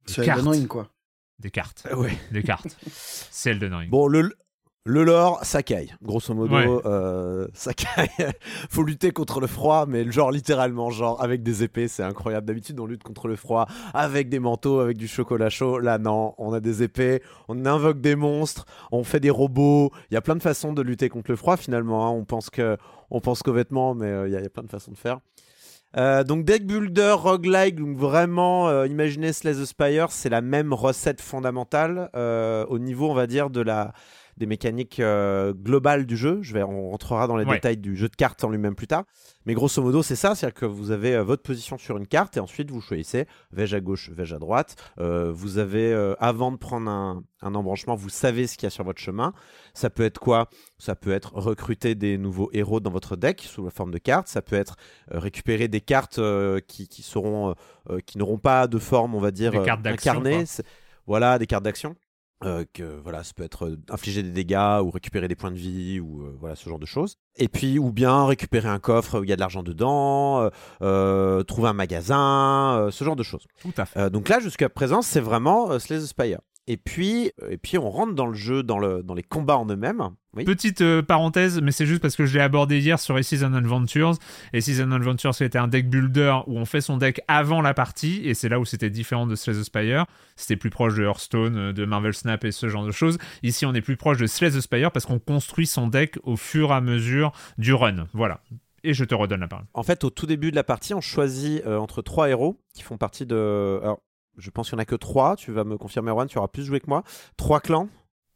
[0.07, 0.67] C'est cartes.
[0.69, 0.89] Quoi.
[1.39, 1.87] des cartes.
[1.91, 2.17] Euh, Ouais.
[2.33, 2.79] Des cartes.
[2.91, 3.91] C'est Elden Ring.
[3.91, 4.33] Bon, le,
[4.91, 5.91] le lore, Sakai.
[6.03, 6.66] Grosso modo, Ouais.
[6.86, 8.09] euh, Sakai.
[8.70, 12.47] faut lutter contre le froid, mais genre littéralement, genre avec des épées, c'est incroyable.
[12.47, 15.78] D'habitude, on lutte contre le froid avec des manteaux, avec du chocolat chaud.
[15.78, 19.91] Là, non, on a des épées, on invoque des monstres, on fait des robots.
[20.11, 22.07] Il y a plein de façons de lutter contre le froid finalement.
[22.07, 22.11] hein.
[22.11, 22.78] On pense que,
[23.11, 24.91] on pense qu'aux vêtements, mais euh, il y, a- il y a plein de façons
[24.93, 25.18] de faire.
[25.97, 30.74] Euh, donc deck builder, roguelike, donc vraiment euh, imaginez Slay the Spire, c'est la même
[30.74, 33.95] recette fondamentale euh, au niveau on va dire de la
[34.39, 36.39] des mécaniques euh, globales du jeu.
[36.43, 37.57] Je vais, on rentrera dans les Ouais.
[37.57, 39.05] détails du jeu de cartes en lui-même plus tard.
[39.45, 42.36] Mais grosso modo, c'est ça, c'est-à-dire que vous avez euh, votre position sur une carte
[42.36, 44.76] et ensuite vous choisissez vais-je à gauche, vais-je à droite?
[45.01, 48.70] Euh, vous avez, avant de prendre un, un embranchement, vous savez ce qu'il y a
[48.70, 49.32] sur votre chemin.
[49.74, 50.49] Ça peut être quoi?
[50.78, 54.28] Ça peut être recruter des nouveaux héros dans votre deck sous la forme de cartes.
[54.28, 54.76] Ça peut être
[55.11, 56.20] récupérer des cartes
[56.66, 57.55] qui, qui seront,
[58.07, 59.53] qui n'auront pas de forme, on va dire.
[60.47, 60.64] C'est-
[61.07, 61.97] Voilà, des cartes d'action.
[62.45, 65.57] Euh, que voilà, ça peut être euh, infliger des dégâts ou récupérer des points de
[65.57, 67.16] vie ou euh, voilà ce genre de choses.
[67.34, 70.51] Et puis ou bien récupérer un coffre où il y a de l'argent dedans, euh,
[70.82, 73.45] euh, trouver un magasin, euh, ce genre de choses.
[73.61, 73.99] Tout à fait.
[73.99, 76.39] Euh, donc là jusqu'à présent c'est vraiment euh, Slay the Spire.
[76.71, 79.64] Et puis, et puis on rentre dans le jeu, dans, le, dans les combats en
[79.66, 80.11] eux-mêmes.
[80.37, 80.45] Oui.
[80.45, 84.16] Petite euh, parenthèse, mais c'est juste parce que je l'ai abordé hier sur Season Adventures.
[84.53, 88.21] Et Season Adventures, c'était un deck builder où on fait son deck avant la partie,
[88.23, 90.05] et c'est là où c'était différent de Slay the Spire.
[90.37, 93.16] C'était plus proche de Hearthstone, euh, de Marvel Snap et ce genre de choses.
[93.43, 96.37] Ici, on est plus proche de Slay the Spire parce qu'on construit son deck au
[96.37, 98.09] fur et à mesure du run.
[98.12, 98.43] Voilà.
[98.85, 99.64] Et je te redonne la parole.
[99.75, 102.83] En fait, au tout début de la partie, on choisit euh, entre trois héros qui
[102.83, 103.81] font partie de.
[103.83, 104.01] Alors,
[104.39, 105.36] je pense qu'il n'y en a que trois.
[105.36, 107.03] Tu vas me confirmer, Erwan, tu auras plus joué que moi.
[107.36, 107.89] Trois clans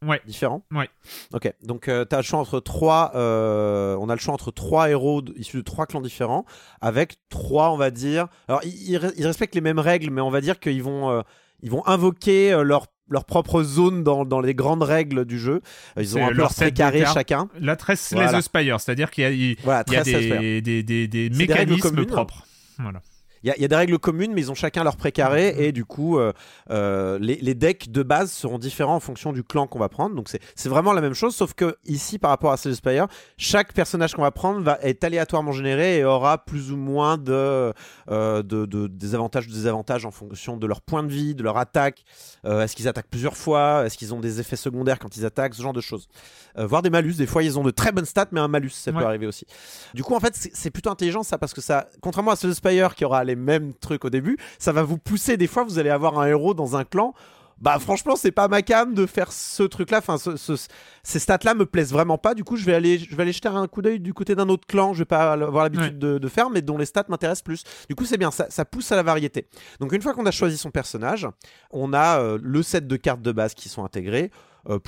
[0.05, 0.21] Ouais.
[0.27, 0.65] différents.
[0.71, 0.89] Ouais.
[1.33, 1.53] Ok.
[1.63, 3.11] Donc, tu as le choix entre trois.
[3.15, 6.43] euh, on a le choix entre trois héros issus de trois clans différents,
[6.81, 8.27] avec trois, on va dire.
[8.49, 11.09] Alors, ils, ils re- ils respectent les mêmes règles, mais on va dire qu'ils vont,
[11.09, 11.21] euh,
[11.61, 15.61] ils vont invoquer euh, leur leur propre zone dans, dans les grandes règles du jeu.
[15.97, 17.13] Euh, Ils ont un peu leur précaré cartes.
[17.13, 17.49] chacun.
[17.59, 18.39] La 13 Slay Voilà.
[18.39, 20.39] the Spire, c'est-à-dire qu'il y a, il- Voilà, il y a 13 Spire.
[20.39, 22.05] des, des, des, des mécanismes communes.
[22.07, 22.45] propres.
[22.79, 23.01] Voilà.
[23.43, 25.53] Il y, a- il y a des règles communes, mais ils ont chacun leur précaré
[25.53, 25.61] Mhm.
[25.61, 26.31] et du coup, euh,
[26.71, 30.15] euh, les, les decks de base seront différents en fonction du clan qu'on va prendre.
[30.15, 33.73] Donc c'est vraiment la même chose, sauf que ici, par rapport à Slay Spire, chaque
[33.73, 37.73] personnage qu'on va prendre va être aléatoirement généré et aura plus ou moins de,
[38.09, 41.35] euh, de, de- des avantages ou des désavantages en fonction de leur point de vie,
[41.35, 42.03] de leur attaque.
[42.45, 43.85] Euh, Est-ce qu'ils attaquent plusieurs fois?
[43.85, 45.55] Est-ce qu'ils ont des effets secondaires quand ils attaquent?
[45.55, 46.07] Ce genre de choses.
[46.55, 47.15] Voire des malus.
[47.15, 48.99] Des fois, ils ont de très bonnes stats, mais un malus, ça Ouais.
[48.99, 49.45] peut arriver aussi.
[49.93, 52.95] Du coup, en fait, c'est plutôt intelligent ça parce que ça, contrairement à Slay Spire
[52.95, 55.37] qui aura les mêmes trucs au début, ça va vous pousser.
[55.37, 57.13] Des fois, vous allez avoir un héros dans un clan.
[57.61, 60.67] Bah franchement c'est pas ma cam de faire ce truc là enfin ce- ce-
[61.03, 62.33] ces stats là me plaisent vraiment pas.
[62.33, 64.49] Du coup je vais aller je vais aller jeter un coup d'œil du côté d'un
[64.49, 64.91] autre clan.
[64.93, 67.63] Je vais pas avoir l'habitude de, de faire mais dont les stats m'intéressent plus.
[67.87, 68.31] Du coup c'est bien.
[68.31, 69.47] Ça, ça pousse à la variété.
[69.79, 71.27] Donc une fois qu'on a choisi son personnage
[71.71, 74.31] on a euh, le set de cartes de base qui sont intégrées
[74.69, 74.79] euh,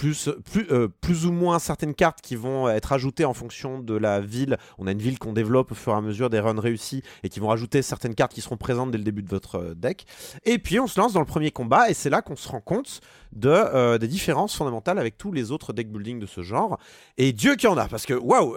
[0.72, 4.58] euh, plus ou moins certaines cartes qui vont être ajoutées en fonction de la ville.
[4.78, 7.30] On a une ville qu'on développe au fur et à mesure des runs réussis et
[7.30, 10.06] qui vont rajouter certaines cartes qui seront présentes dès le début de votre euh, deck.
[10.46, 12.62] Et puis on se lance dans le premier combat et c'est là qu'on se rend
[12.62, 13.02] compte
[13.34, 16.78] de, des différences fondamentales avec tous les autres deck building de ce genre.
[17.18, 18.56] Et Dieu qu'il y en a, parce que waouh,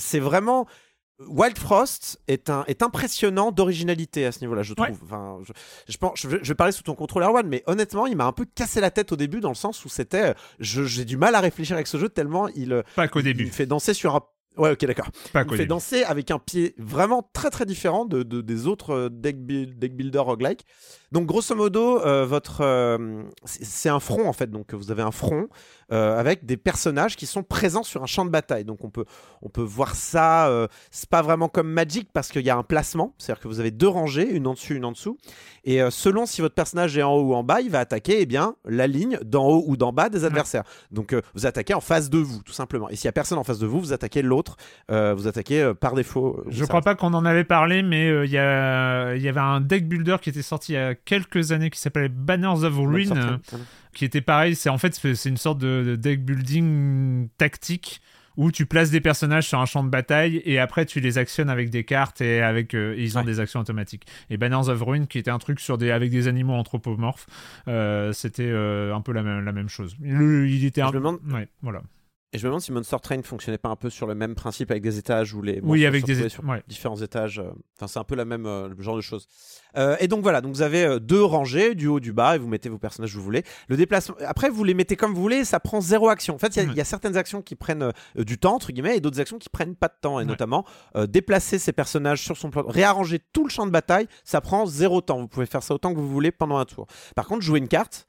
[0.00, 0.66] c'est vraiment.
[1.26, 4.86] Wild Frost est, un, est impressionnant d'originalité à ce niveau-là, je trouve.
[4.88, 4.94] Ouais.
[5.02, 5.52] Enfin, je,
[5.90, 8.26] je, pense, je, vais- je vais parler sous ton contrôle, Erwan, mais honnêtement, il m'a
[8.26, 10.34] un peu cassé la tête au début dans le sens où c'était.
[10.60, 13.46] J'ai du mal à réfléchir avec ce jeu tellement il, Pas qu'au il début.
[13.46, 14.20] me fait danser sur un.
[14.58, 15.08] Ouais, ok, d'accord.
[15.26, 15.66] Il fait début.
[15.66, 19.78] danser avec un pied vraiment très très différent de, de- des autres euh, deck, build-
[19.78, 20.64] deck builder roguelike.
[21.12, 24.50] Donc grosso modo, euh, votre euh, c'est un front en fait.
[24.50, 25.48] Donc vous avez un front
[25.92, 28.64] euh, avec des personnages qui sont présents sur un champ de bataille.
[28.64, 29.04] Donc on peut
[29.42, 30.50] on peut voir ça.
[30.90, 33.70] c'est pas vraiment comme Magic parce qu'il y a un placement, c'est-à-dire que vous avez
[33.70, 35.16] deux rangées, une en dessus, une en dessous.
[35.64, 38.26] Et selon si votre personnage est en haut ou en bas, il va attaquer eh
[38.26, 40.64] bien la ligne d'en haut ou d'en bas des adversaires.
[40.90, 42.88] Donc vous attaquez en face de vous, tout simplement.
[42.88, 44.56] Et s'il y a personne en face de vous, vous attaquez l'autre.
[44.88, 46.42] Vous attaquez par défaut.
[46.48, 49.60] Je crois pas qu'on en avait parlé, mais il y, a- il y avait un
[49.60, 53.10] deck builder qui était sorti il y a quelques années qui s'appelait Banners of Ruin,
[53.16, 53.36] euh,
[53.94, 54.56] qui était pareil.
[54.56, 58.00] C'est en fait c'est une sorte de, de deck building tactique
[58.36, 61.48] où tu places des personnages sur un champ de bataille et après tu les actionnes
[61.48, 63.26] avec des cartes et avec euh, et ils ont Ouais.
[63.26, 64.04] des actions automatiques.
[64.28, 67.26] Et Banners of Ruin qui était un truc sur des avec des animaux anthropomorphes,
[67.66, 69.96] euh, c'était euh, un peu la même la même chose.
[70.02, 70.88] Il était un...
[70.88, 71.80] Je me demande- ouais, voilà.
[72.32, 74.70] Et je me demande si Monster Train fonctionnait pas un peu sur le même principe
[74.70, 76.62] avec des étages où les Oui, avec des sur ouais.
[76.66, 77.38] différents étages.
[77.38, 79.28] euh, Enfin, c'est un peu la même euh, genre de choses.
[79.76, 82.48] Euh, et donc voilà, donc vous avez deux rangées, du haut, du bas, et vous
[82.48, 83.44] mettez vos personnages où vous voulez.
[83.68, 84.16] Le déplacement.
[84.26, 86.34] Après, vous les mettez comme vous voulez, ça prend zéro action.
[86.34, 88.96] En fait, il y a- y, certaines actions qui prennent euh, du temps entre guillemets,
[88.96, 90.18] et d'autres actions qui prennent pas de temps.
[90.18, 90.28] Et Ouais.
[90.28, 90.64] notamment
[91.08, 95.00] déplacer ces personnages sur son plan, réarranger tout le champ de bataille, ça prend zéro
[95.00, 95.20] temps.
[95.20, 96.86] Vous pouvez faire ça autant que vous voulez pendant un tour.
[97.14, 98.06] Par contre, jouer une carte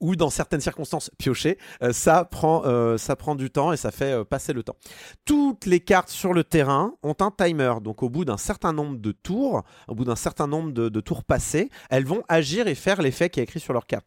[0.00, 3.90] ou dans certaines circonstances piocher, euh, ça, prend, euh, ça prend du temps et ça
[3.90, 4.76] fait euh, passer le temps.
[5.24, 8.98] Toutes les cartes sur le terrain ont un timer, donc au bout d'un certain nombre
[8.98, 13.02] de tours, au bout d'un certain nombre de tours passés, elles vont agir et faire
[13.02, 14.06] l'effet qui est écrit sur leur carte.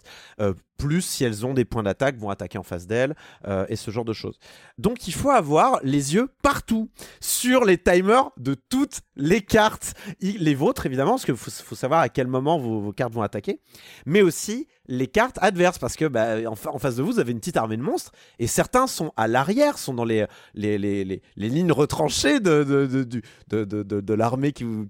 [0.78, 3.16] Plus si elles ont des points d'attaque, vont attaquer en face d'elles
[3.48, 4.40] euh, et ce genre de choses.
[4.78, 10.56] Donc il faut avoir les yeux partout sur les timers de toutes les cartes, les
[10.56, 13.60] vôtres évidemment, parce qu'il faut, savoir à quel moment vos, cartes vont attaquer,
[14.06, 17.20] mais aussi les cartes adverses, parce que bah, en, fa- en face de vous, vous
[17.20, 20.26] avez une petite armée de monstres, et certains sont à l'arrière, sont dans les,
[20.56, 24.88] lignes retranchées de, l'armée qui vous,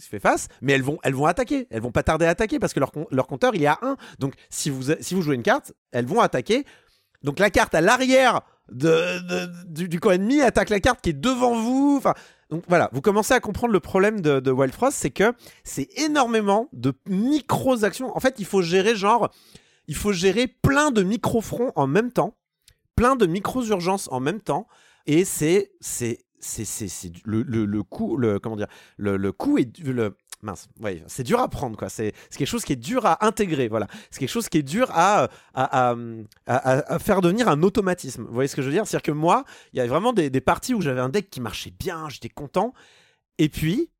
[0.00, 2.92] fait face, mais elles vont, attaquer, elles vont pas tarder à attaquer, parce que leur,
[2.92, 3.96] com- leur compteur, il est à 1.
[4.18, 4.82] Donc si vous
[5.22, 6.64] jouez une carte, elles vont attaquer.
[7.22, 11.20] Donc la carte à l'arrière de, du, du camp ennemi attaque la carte qui est
[11.20, 11.96] devant vous.
[11.98, 12.14] Enfin,
[12.50, 16.68] donc voilà, vous commencez à comprendre le problème de, Wild Frost, c'est que c'est énormément
[16.72, 18.14] de micros actions.
[18.16, 19.30] En fait, il faut gérer genre,
[19.86, 22.36] il faut gérer plein de micro fronts en même temps,
[22.96, 24.66] plein de micros urgences en même temps,
[25.06, 29.78] et c'est c'est c'est le, le, le coût le comment dire le, le coût est
[29.78, 30.68] le mince.
[30.80, 31.88] Ouais, c'est dur à prendre, quoi.
[31.88, 33.86] C'est quelque chose qui est dur à intégrer, voilà.
[34.10, 35.24] C'est quelque chose qui est dur à,
[35.54, 35.94] à, à,
[36.46, 38.24] à- à faire devenir un automatisme.
[38.24, 38.86] Vous voyez ce que je veux dire?
[38.86, 41.40] C'est-à-dire que moi, il y a vraiment des, des parties où j'avais un deck qui
[41.40, 42.72] marchait bien, j'étais content.
[43.38, 43.90] Et puis,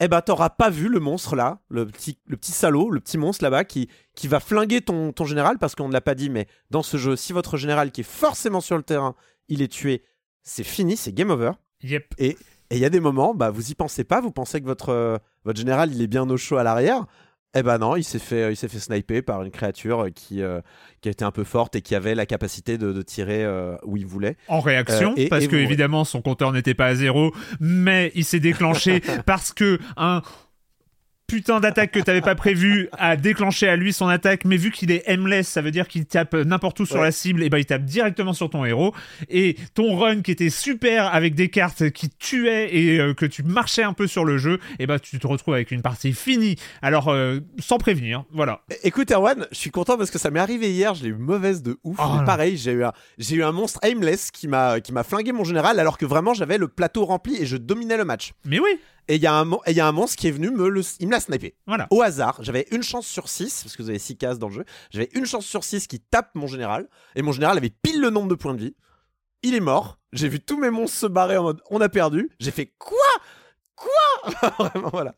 [0.00, 3.16] eh ben, t'auras pas vu le monstre là, le petit, le petit salaud, le petit
[3.16, 6.28] monstre là-bas qui, qui va flinguer ton, ton général parce qu'on ne l'a pas dit,
[6.28, 9.14] mais dans ce jeu, si votre général qui est forcément sur le terrain,
[9.48, 10.04] il est tué,
[10.42, 11.52] c'est fini, c'est game over.
[11.82, 12.14] Yep.
[12.18, 12.36] Et
[12.70, 15.58] il y a des moments, bah, vous y pensez pas, vous pensez que votre, votre
[15.58, 17.06] général il est bien au chaud à l'arrière.
[17.58, 20.60] Eh ben non, il s'est fait, il s'est fait sniper par une créature qui, euh,
[21.00, 23.96] qui était un peu forte et qui avait la capacité de, de tirer euh, où
[23.96, 24.36] il voulait.
[24.48, 27.32] En réaction, Euh, et- parce et que vous- évidemment son compteur n'était pas à zéro,
[27.58, 30.20] mais il s'est déclenché parce que un
[31.26, 34.90] putain d'attaque que t'avais pas prévu a déclenché à lui son attaque, mais vu qu'il
[34.90, 37.02] est aimless, ça veut dire qu'il tape n'importe où sur Ouais.
[37.02, 38.94] la cible, et ben il tape directement sur ton héros.
[39.28, 43.42] Et ton run qui était super avec des cartes qui tuaient et euh, que tu
[43.42, 46.56] marchais un peu sur le jeu, et ben tu te retrouves avec une partie finie.
[46.82, 48.62] Alors euh, sans prévenir, voilà.
[48.84, 51.62] Écoute Erwan, je suis content parce que ça m'est arrivé hier, je l'ai eu mauvaise
[51.62, 51.96] de ouf.
[52.00, 55.32] Oh pareil, j'ai eu un, j'ai eu un monstre aimless qui m'a, qui m'a flingué
[55.32, 58.32] mon général alors que vraiment j'avais le plateau rempli et je dominais le match.
[58.44, 58.70] Mais oui,
[59.08, 60.50] Et il y, a un mon- et il y a un monstre qui est venu
[60.50, 61.54] me le, il me l'a snipé.
[61.66, 61.86] voilà.
[61.90, 64.54] Au hasard, j'avais une chance sur 6, parce que vous avez 6 cases dans le
[64.54, 68.00] jeu, j'avais une chance sur 6 qui tape mon général, et mon général avait pile
[68.00, 68.74] le nombre de points de vie.
[69.42, 72.30] Il est mort, j'ai vu tous mes monstres se barrer en mode on a perdu,
[72.40, 72.96] j'ai fait quoi?
[73.76, 74.50] Quoi?
[74.58, 75.14] Vraiment, voilà.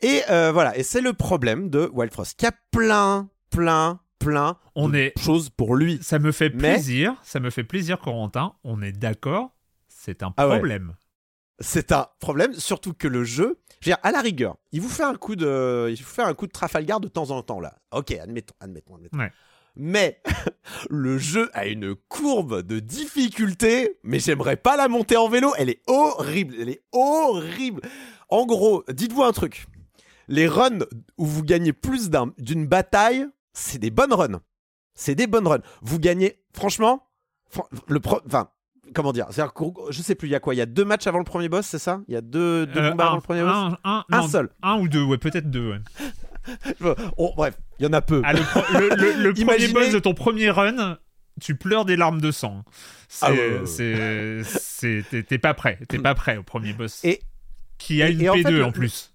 [0.00, 4.56] Et euh, voilà, et c'est le problème de Wild Frost, qui a plein, plein, plein
[4.74, 5.98] On de est- choses pour lui.
[6.02, 8.54] Ça me fait Mais- plaisir, ça me fait plaisir, Corentin.
[8.64, 9.54] On est d'accord,
[9.88, 10.60] c'est un Ah ouais.
[11.60, 14.88] C'est un problème, surtout que le jeu, je veux dire, à la rigueur, il vous
[14.88, 17.60] fait un coup de, il vous fait un coup de Trafalgar de temps en temps
[17.60, 17.74] là.
[17.92, 19.18] Ok, admettons, admettons, admettons.
[19.18, 19.30] Ouais.
[19.76, 20.20] Mais
[20.90, 25.52] le jeu a une courbe de difficulté, mais j'aimerais pas la monter en vélo.
[25.58, 27.82] Elle est horrible, elle est horrible.
[28.28, 29.66] En gros, dites-vous un truc.
[30.28, 30.78] Les runs
[31.18, 34.40] où vous gagnez plus d'un- d'une bataille, c'est des bonnes runs.
[34.94, 35.62] C'est des bonnes runs.
[35.82, 37.06] Vous gagnez, franchement,
[37.48, 38.50] fran- le pro, enfin,
[38.94, 41.06] comment dire que, Je sais plus, il y a quoi Il y a deux matchs
[41.06, 42.00] avant le premier boss, c'est ça?
[42.08, 43.52] Il y a deux, deux Euh, combats un, avant le premier boss?
[43.52, 44.50] un, un, Un non, seul.
[44.62, 45.72] Un ou deux, ouais, peut-être deux.
[45.72, 45.78] ouais.
[47.18, 48.22] Oh, Bref, il y en a peu.
[48.24, 48.40] Ah, le,
[49.44, 50.98] premier boss de ton premier run,
[51.40, 52.64] tu pleures des larmes de sang.
[53.08, 54.42] C'est, Ah ouais, ouais, ouais.
[54.42, 57.04] c'est, c'est- t'es, pas prêt, t'es pas prêt au premier boss.
[57.04, 57.20] Et-
[57.78, 59.12] qui a et- une et en P2 fait, le- en plus.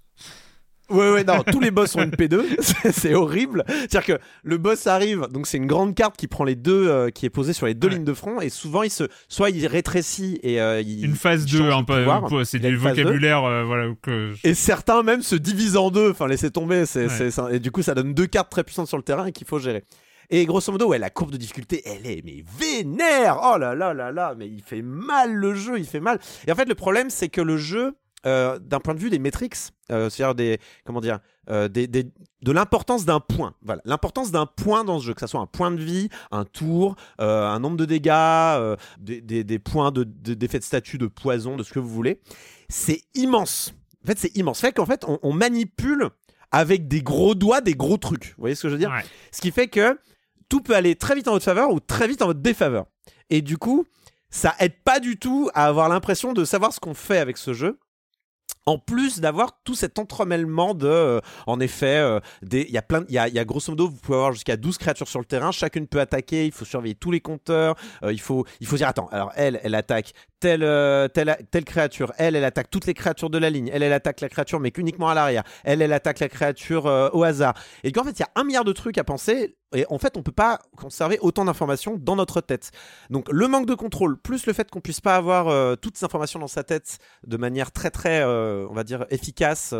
[0.90, 2.44] Ouais, ouais, non, tous les boss ont une P2,
[2.92, 3.64] c'est- horrible.
[3.68, 7.10] C'est-à-dire que le boss arrive, donc c'est une grande carte qui prend les deux, euh,
[7.10, 7.96] qui est posée sur les deux Ouais.
[7.96, 11.04] lignes de front, et souvent il se, soit il rétrécit et euh, il.
[11.06, 11.84] Une phase il 2, change un
[12.28, 13.02] peu, c'est du une phase 2.
[13.04, 14.34] vocabulaire, euh, voilà, que.
[14.44, 17.32] Et certains même se divisent en deux, enfin laissez tomber, c'est, Ouais.
[17.32, 19.48] c'est- et du coup ça donne deux cartes très puissantes sur le terrain et qu'il
[19.48, 19.84] faut gérer.
[20.30, 23.40] Et grosso modo, ouais, la courbe de difficulté, elle est mais vénère.
[23.44, 26.20] Oh là là là là, mais il fait mal le jeu, il fait mal.
[26.48, 27.94] Et en fait, le problème, c'est que le jeu,
[28.26, 29.56] euh, d'un point de vue des métriques,
[29.92, 31.20] euh, c'est-à-dire des, comment dire,
[31.50, 32.04] euh, des, des-
[32.42, 33.54] de l'importance d'un point.
[33.62, 36.44] Voilà, l'importance d'un point dans ce jeu, que ça soit un point de vie, un
[36.46, 41.08] tour, un nombre de dégâts, des, des- des points de, de- d'effet de statut, de
[41.08, 42.20] poison, de ce que vous voulez,
[42.70, 43.74] c'est immense.
[44.04, 44.60] En fait, c'est immense.
[44.62, 46.10] Fait qu'en fait, on, on manipule
[46.52, 48.28] avec des gros doigts des gros trucs.
[48.38, 48.92] Vous voyez ce que je veux dire?
[48.92, 49.04] Ouais.
[49.32, 50.00] Ce qui fait que
[50.48, 52.86] tout peut aller très vite en votre faveur ou très vite en votre défaveur.
[53.32, 53.86] Et du coup,
[54.30, 57.54] ça aide pas du tout à avoir l'impression de savoir ce qu'on fait avec ce
[57.54, 57.80] jeu.
[58.68, 62.20] En plus d'avoir tout cet entremêlement de, euh, en effet, euh,
[62.52, 64.80] il y a plein, il y y a grosso modo, vous pouvez avoir jusqu'à 12
[64.80, 68.20] créatures sur le terrain, chacune peut attaquer, il faut surveiller tous les compteurs, euh, il
[68.20, 70.14] faut, il faut dire, attends, alors elle, elle attaque
[70.46, 73.94] telle, euh, telle, créature, elle, elle attaque toutes les créatures de la ligne, elle, elle
[73.94, 77.56] attaque la créature mais qu'uniquement à l'arrière, elle, elle attaque la créature euh, au hasard.
[77.84, 80.16] Et qu'en fait, il y a un milliard de trucs à penser, et en fait,
[80.18, 82.70] on peut pas conserver autant d'informations dans notre tête.
[83.10, 86.06] Donc, le manque de contrôle, plus le fait qu'on puisse pas avoir euh, toutes ces
[86.06, 89.74] informations dans sa tête de manière très, très, on va dire, efficace,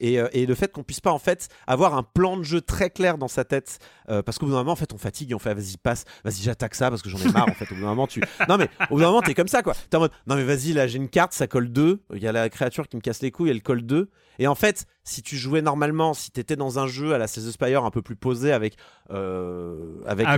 [0.00, 3.18] et, le fait qu'on puisse pas, en fait, avoir un plan de jeu très clair
[3.18, 5.50] dans sa tête, parce qu'au bout d'un moment, en fait, on fatigue et on fait,
[5.50, 7.70] ah, vas-y, passe, vas-y, j'attaque ça parce que j'en ai marre, en fait.
[7.70, 8.22] Au bout d'un moment, tu.
[8.48, 9.74] Non, mais au bout d'un moment, t'es comme ça, quoi.
[10.08, 12.48] Mode, non, mais vas-y, là, j'ai une carte, ça colle 2, il y a la
[12.48, 14.08] créature qui me casse les couilles, elle colle 2.
[14.38, 17.50] Et en fait, si tu jouais normalement, si t'étais dans un jeu à la Slay
[17.50, 18.76] Spire un peu plus posé avec.
[19.10, 20.36] Euh, avec À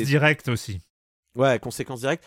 [0.00, 0.80] les- directes aussi.
[1.34, 2.24] Ouais, conséquences directes.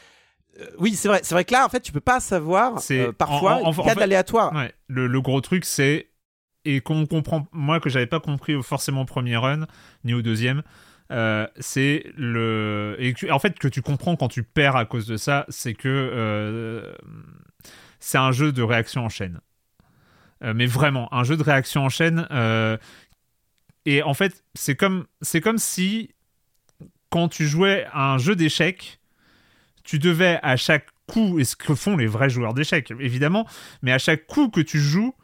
[0.60, 1.22] Euh, oui, c'est vrai.
[1.24, 2.80] C'est vrai que là, en fait, tu peux pas savoir.
[2.80, 4.54] C'est- euh, parfois, en- l'aléatoire.
[4.54, 6.10] Ouais, le, le gros truc, c'est.
[6.66, 7.48] Et qu'on comprend.
[7.54, 9.68] Moi, que j'avais pas compris forcément au premier run,
[10.04, 10.64] ni au deuxième.
[11.12, 12.96] Euh, c'est le.
[13.00, 15.88] Et en fait, que tu comprends quand tu perds à cause de ça, c'est que.
[15.88, 16.94] euh,
[18.00, 19.40] c'est un jeu de réaction en chaîne.
[20.44, 22.28] Euh, mais vraiment, un jeu de réaction en chaîne.
[23.86, 26.12] et en fait, c'est comme, c'est comme si.
[27.10, 29.00] Quand tu jouais à un jeu d'échecs,
[29.86, 33.48] tu devais à chaque coup, et ce que font les vrais joueurs d'échecs, évidemment,
[33.82, 35.16] mais à chaque coup que tu joues,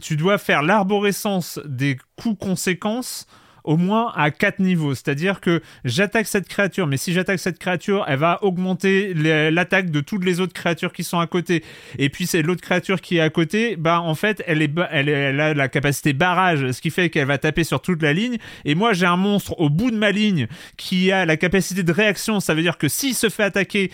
[0.00, 3.28] tu dois faire l'arborescence des coups conséquences
[3.64, 4.94] au moins à quatre niveaux.
[4.94, 10.00] C'est-à-dire que j'attaque cette créature, mais si j'attaque cette créature, elle va augmenter l'attaque de
[10.00, 11.62] toutes les autres créatures qui sont à côté.
[11.98, 15.08] Et puis c'est l'autre créature qui est à côté, bah en fait, elle, est elle,
[15.08, 18.38] elle a la capacité barrage, ce qui fait qu'elle va taper sur toute la ligne.
[18.64, 20.46] Et moi, j'ai un monstre au bout de ma ligne
[20.76, 22.40] qui a la capacité de réaction.
[22.40, 23.90] Ça veut dire que s'il se fait attaquer,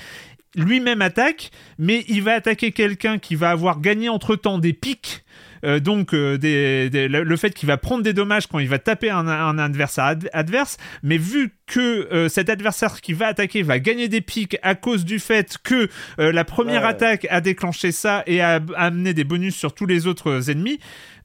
[0.55, 5.25] lui-même attaque, mais il va attaquer quelqu'un qui va avoir gagné entre-temps des pics.
[5.65, 8.69] Euh, donc euh, des- des- le le fait qu'il va prendre des dommages quand il
[8.69, 11.81] va taper un, un adversaire ad- adverse, mais vu que
[12.13, 15.89] euh, cet adversaire qui va attaquer va gagner des pics à cause du fait que
[16.21, 16.89] euh, la première Ouais.
[16.89, 20.79] attaque a déclenché ça et a, a amené des bonus sur tous les autres ennemis,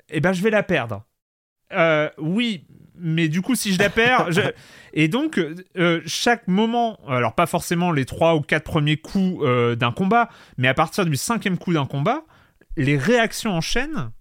[0.10, 1.06] eh ben je vais la perdre.
[1.72, 2.66] Euh, oui,
[2.96, 4.42] mais du coup, si je la perds, je-
[4.94, 5.40] et donc
[5.78, 10.30] euh, chaque moment, alors pas forcément les trois ou quatre premiers coups euh, d'un combat,
[10.58, 12.24] mais à partir du cinquième coup d'un combat,
[12.78, 14.12] les réactions en chaîne,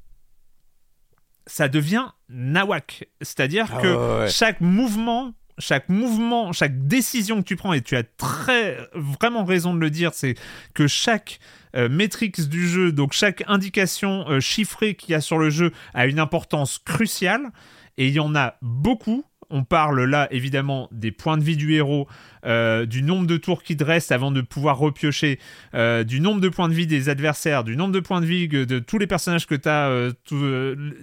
[1.47, 3.09] ça devient nawak.
[3.21, 7.97] C'est-à-dire Ah que ouais, chaque mouvement, chaque mouvement, chaque décision que tu prends, et tu
[7.97, 10.35] as très vraiment raison de le dire, c'est
[10.75, 11.41] que chaque
[11.77, 15.73] euh, métrix du jeu, donc chaque indication euh, chiffrée qu'il y a sur le jeu
[15.95, 17.51] a une importance cruciale,
[17.97, 19.25] et il y en a beaucoup.
[19.53, 22.09] On parle là évidemment des points de vie du héros,
[22.45, 25.39] euh, du nombre de tours qui dresse avant de pouvoir repiocher,
[25.75, 28.49] euh, du nombre de points de vie des adversaires, du nombre de points de vie
[28.49, 30.11] de tous les personnages que tu as,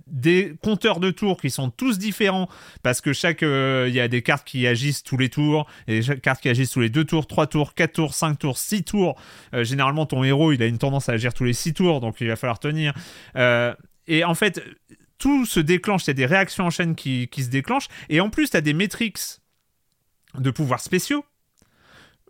[0.07, 2.49] des compteurs de tours qui sont tous différents
[2.83, 6.01] parce que chaque euh, il y a des cartes qui agissent tous les tours et
[6.01, 8.83] chaque carte qui agissent tous les deux tours, trois tours, quatre tours, cinq tours, six
[8.83, 9.15] tours.
[9.53, 12.17] Euh, généralement ton héros il a une tendance à agir tous les six tours donc
[12.21, 12.93] il va falloir tenir.
[13.35, 13.73] Euh,
[14.07, 14.63] et en fait
[15.19, 18.19] tout se déclenche, il y a des réactions en chaîne qui, qui se déclenchent et
[18.19, 19.19] en plus tu as des métriques
[20.37, 21.23] de pouvoirs spéciaux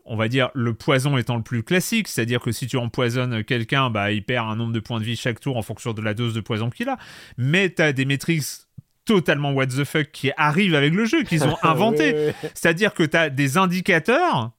[0.10, 3.92] on va dire le poison étant le plus classique, c'est-à-dire que si tu empoisonnes quelqu'un,
[3.92, 6.16] bah, il perd un nombre de points de vie chaque tour en fonction de la
[6.16, 6.98] dose de poison qu'il a.
[7.38, 8.44] Mais tu as des métriques
[9.06, 12.34] totalement what the fuck qui arrivent avec le jeu, qu'ils ont inventé.
[12.56, 14.52] C'est-à-dire que tu as des indicateurs.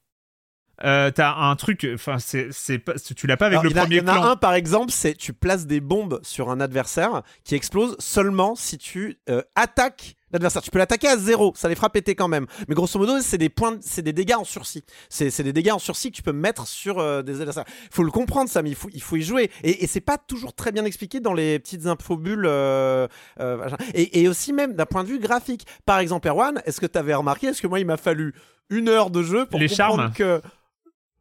[0.84, 3.82] Euh, t'as un truc, enfin c'est, pas, tu l'as pas avec Alors, le il a-
[3.82, 4.24] premier il y en a clan.
[4.30, 8.78] un par exemple, c'est tu places des bombes sur un adversaire qui explose seulement si
[8.78, 10.62] tu euh, attaques l'adversaire.
[10.62, 12.46] Tu peux l'attaquer à zéro, ça les fera péter quand même.
[12.68, 14.84] Mais grosso modo, c'est des points, c'est des dégâts en sursis.
[15.10, 17.64] C'est des dégâts en sursis que tu peux mettre sur euh, des adversaires.
[17.90, 18.66] Faut le comprendre, Sam.
[18.66, 19.50] Il faut il faut y jouer.
[19.64, 22.46] Et, et c'est pas toujours très bien expliqué dans les petites infobules.
[22.46, 23.06] Euh,
[23.40, 25.66] euh, et, et aussi même d'un point de vue graphique.
[25.84, 28.32] Par exemple, Erwan, est-ce que tu avais remarqué Est-ce que moi, il m'a fallu
[28.70, 30.12] une heure de jeu pour Les comprendre charmes.
[30.12, 30.40] que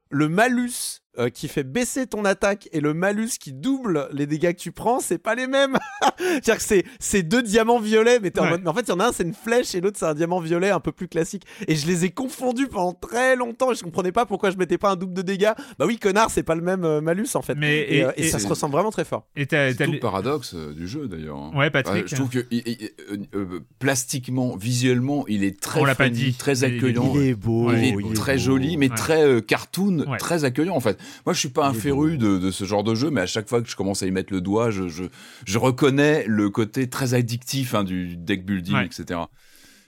[0.09, 4.53] le malus euh, qui fait baisser ton attaque et le malus qui double les dégâts
[4.53, 5.77] que tu prends, c'est pas les mêmes.
[6.17, 8.49] C'est-à-dire que c'est, c'est deux diamants violets, mais, t'es en, Ouais.
[8.51, 10.05] mode- mais en fait, il y en a un, c'est une flèche et l'autre, c'est
[10.05, 11.43] un diamant violet un peu plus classique.
[11.67, 14.77] Et je les ai confondus pendant très longtemps et je comprenais pas pourquoi je mettais
[14.77, 15.51] pas un double de dégâts.
[15.77, 17.55] Bah oui, connard, c'est pas le même euh, malus en fait.
[17.55, 19.27] Mais- et, et- euh, et et- ça se ressemble vraiment très fort.
[19.35, 21.37] Et t'as- C'est t'as tout le paradoxe euh, du jeu d'ailleurs.
[21.37, 21.51] hein.
[21.55, 22.03] Ouais, Patrick.
[22.03, 25.95] Ouais, je trouve que il- il- euh, euh, plastiquement, visuellement, il est très On l'a
[25.95, 26.33] pas dit.
[26.33, 27.11] très Il est- accueillant.
[27.15, 27.71] Il est beau.
[27.71, 28.39] Il est il est très beau.
[28.39, 28.95] joli, mais Ouais.
[28.95, 30.17] très euh, cartoon, Ouais.
[30.17, 30.97] très accueillant en fait.
[31.25, 33.47] Moi, je suis pas un féru de, de ce genre de jeu, mais à chaque
[33.49, 35.03] fois que je commence à y mettre le doigt, je, je,
[35.45, 38.85] je reconnais le côté très addictif hein, du deck building, Ouais.
[38.85, 39.19] etc.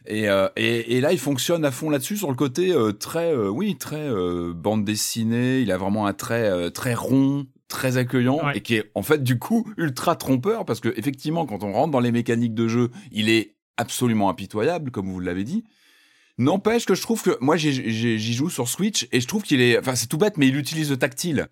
[0.07, 3.31] Et, euh, et, et là, il fonctionne à fond là-dessus sur le côté euh, très,
[3.33, 5.59] euh, oui, très euh, bande dessinée.
[5.61, 8.57] Il a vraiment un trait euh, très rond, très accueillant Ouais.
[8.57, 11.91] et qui est en fait du coup ultra trompeur parce que effectivement, quand on rentre
[11.91, 15.63] dans les mécaniques de jeu, il est absolument impitoyable, comme vous l'avez dit.
[16.41, 19.77] N'empêche que je trouve que moi j'y joue sur Switch et je trouve qu'il est,
[19.77, 21.47] enfin c'est tout bête, mais il utilise le tactile.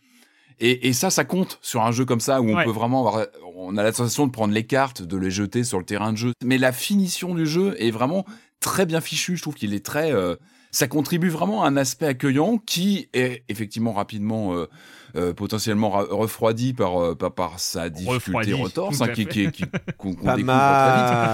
[0.59, 2.65] Et, et ça, ça compte sur un jeu comme ça où on Ouais.
[2.65, 5.77] peut vraiment avoir, on a la sensation de prendre les cartes, de les jeter sur
[5.77, 6.33] le terrain de jeu.
[6.43, 8.25] Mais la finition du jeu est vraiment
[8.59, 9.37] très bien fichue.
[9.37, 10.35] Je trouve qu'il est très, euh,
[10.71, 14.67] ça contribue vraiment à un aspect accueillant qui est effectivement rapidement euh,
[15.15, 19.63] euh, potentiellement ra- refroidi par, euh, par par sa difficulté retorse hein, qui qui qui-
[19.97, 20.47] qu'on découvre très vite.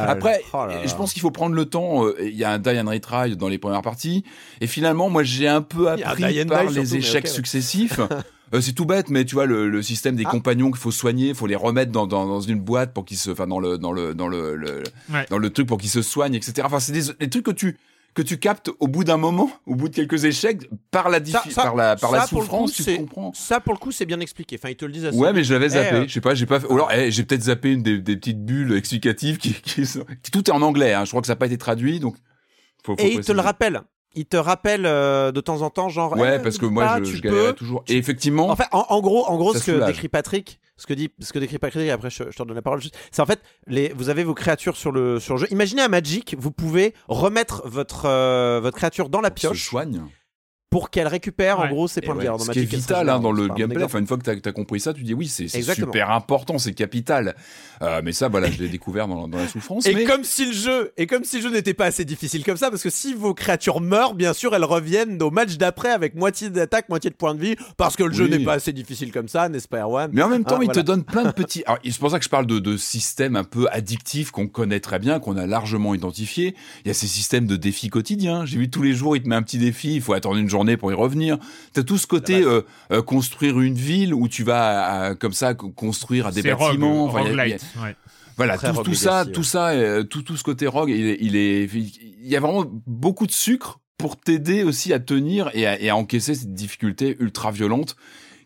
[0.10, 0.86] Après, Oh là là.
[0.88, 2.06] je pense qu'il faut prendre le temps.
[2.22, 4.24] Il y a un die and retry dans les premières parties,
[4.62, 8.00] et finalement, moi, j'ai un peu appris par les surtout, échecs successifs.
[8.54, 10.30] Euh, c'est tout bête, mais tu vois le, le système des Ah.
[10.30, 13.18] compagnons qu'il faut soigner, il faut les remettre dans, dans, dans une boîte pour qu'ils
[13.18, 15.26] se, enfin dans le dans le dans le, le- Ouais.
[15.32, 16.62] dans le truc pour qu'ils se soignent, etc.
[16.64, 17.76] Enfin, c'est des, des trucs que tu
[18.16, 21.44] que tu captes au bout d'un moment, au bout de quelques échecs, par la Ça-
[21.50, 23.34] ça- par la par la ça, coup, souffrance, tu comprends.
[23.34, 24.58] Ça, pour le coup, c'est bien expliqué.
[24.58, 25.90] Enfin, ils te le disent assez Ouais, mais je l'avais zappé.
[25.92, 26.68] Eh, euh, Je sais pas, j'ai pas fait.
[26.68, 30.06] Ou alors, eh, j'ai peut-être zappé une des, des petites bulles explicatives qui, qui, sont-
[30.32, 30.94] tout est en anglais.
[30.94, 31.04] Hein.
[31.06, 32.16] Je crois que ça n'a pas été traduit, donc.
[32.86, 33.82] Faut, faut Et il te le rappelle.
[34.16, 36.18] Il te rappelle euh, de temps en temps, genre.
[36.18, 37.84] Ouais, eh, parce que moi, pas, je, galérais toujours.
[37.88, 40.94] Et effectivement, En fait, en, en gros, en gros, ce que décrit Patrick, ce que
[40.94, 42.82] dit, ce que décrit Patrick, et après je, je te redonne la parole.
[42.82, 45.48] juste, C'est en fait, les, vous avez vos créatures sur le sur le jeu.
[45.52, 50.02] Imaginez un Magic, vous pouvez remettre votre euh, votre créature dans la se pioche soigne.
[50.76, 53.32] Pour qu'elle récupère en gros ses points de dans ce qui est vital hein, dans
[53.32, 56.12] le gameplay, enfin une fois que tu as, compris ça, tu dis oui, c'est super
[56.12, 57.38] important, c'est capital.
[57.82, 59.86] Euh, mais ça, voilà, je l'ai découvert dans, dans la souffrance.
[59.86, 60.04] Et mais...
[60.04, 62.70] comme si le jeu, et comme si le jeu n'était pas assez difficile comme ça,
[62.70, 66.50] parce que si vos créatures meurent, bien sûr, elles reviennent au match d'après avec moitié
[66.50, 69.30] d'attaque, moitié de points de vie, parce que le jeu n'est pas assez difficile comme
[69.30, 70.10] ça, n'est-ce pas, Erwan?
[70.12, 70.82] Mais en même temps, Ah, il voilà.
[70.82, 71.64] te donne plein de petits.
[71.68, 74.82] Alors, c'est pour ça que je parle de, de systèmes un peu addictifs qu'on connaît
[74.82, 76.54] très bien, qu'on a largement identifiés.
[76.84, 78.46] Il y a ces systèmes de défis quotidiens.
[78.46, 80.50] J'ai vu tous les jours, il te met un petit défi, il faut attendre une
[80.50, 81.38] journée pour y revenir.
[81.74, 82.62] T'as tout ce côté euh,
[82.92, 86.68] euh, construire une ville où tu vas euh, comme ça co- construire des C'est rogue,
[86.70, 87.06] bâtiments.
[87.06, 87.58] Enfin, ouais.
[88.38, 89.46] Voilà, tout, Rogue tout ça, tout ouais.
[89.46, 92.66] ça, euh, tout, tout ce côté rogue, il est, il est, il y a vraiment
[92.86, 97.16] beaucoup de sucre pour t'aider aussi à tenir et à, et à encaisser cette difficulté
[97.22, 97.96] ultra violente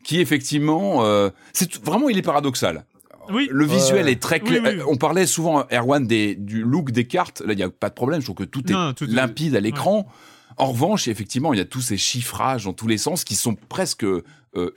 [0.03, 2.86] qui effectivement, euh, c'est tout- vraiment il est paradoxal.
[3.32, 3.47] Oui.
[3.51, 4.61] Le visuel est très clair.
[4.63, 4.82] oui, oui.
[4.88, 7.41] On parlait souvent, Erwan, des, du look des cartes.
[7.45, 8.22] Là, il n'y a pas de problème.
[8.22, 10.07] Je trouve que tout est Non, tout est- limpide à l'écran.
[10.58, 13.56] En revanche, effectivement, il y a tous ces chiffrages dans tous les sens qui sont
[13.56, 14.24] presque euh,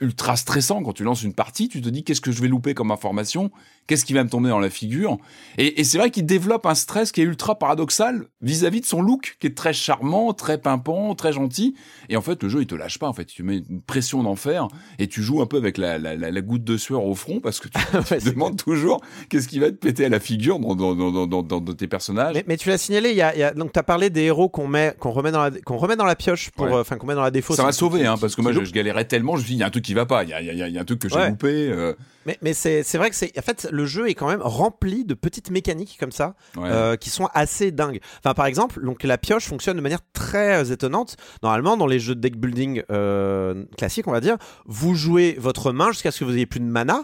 [0.01, 0.83] ultra stressants.
[0.83, 3.51] Quand tu lances une partie, tu te dis qu'est-ce que je vais louper comme information?
[3.87, 5.17] Qu'est-ce qui va me tomber dans la figure?
[5.57, 9.01] Et, et c'est vrai qu'il développe un stress qui est ultra paradoxal vis-à-vis de son
[9.01, 11.75] look, qui est très charmant, très pimpant, très gentil.
[12.09, 13.07] Et en fait, le jeu, il te lâche pas.
[13.07, 14.67] En fait, tu mets une pression d'enfer
[14.99, 17.39] et tu joues un peu avec la, la, la, la goutte de sueur au front
[17.41, 17.73] parce que tu
[18.11, 21.11] Ouais, te demandes toujours qu'est-ce qui va te péter à la figure dans, dans, dans,
[21.27, 22.35] dans, dans, dans tes personnages.
[22.35, 24.21] Mais, mais tu l'as signalé, il y a, il y a- donc t'as parlé des
[24.21, 26.73] héros qu'on met, qu'on remet dans la, qu'on remet dans la pioche pour, Ouais.
[26.73, 27.53] euh, enfin qu'on met dans la défaut.
[27.53, 29.35] ça m'a sauvé, hein, parce que moi, je, galérais tellement.
[29.35, 30.23] Je me dit, il y a un truc qui va pas.
[30.23, 31.29] Il y a, il y a- il y a un truc que j'ai Ouais.
[31.29, 31.47] loupé.
[31.69, 31.93] euh,
[32.25, 35.13] Mais, mais c'est vrai que c'est, en fait, le jeu est quand même rempli de
[35.13, 36.69] petites mécaniques comme ça, ouais.
[36.69, 37.99] euh, qui sont assez dingues.
[38.19, 41.17] Enfin, par exemple, donc la pioche fonctionne de manière très euh, étonnante.
[41.41, 45.71] Normalement, dans les jeux de deck building euh, classiques, on va dire, vous jouez votre
[45.71, 47.03] main jusqu'à ce que vous ayez plus de mana,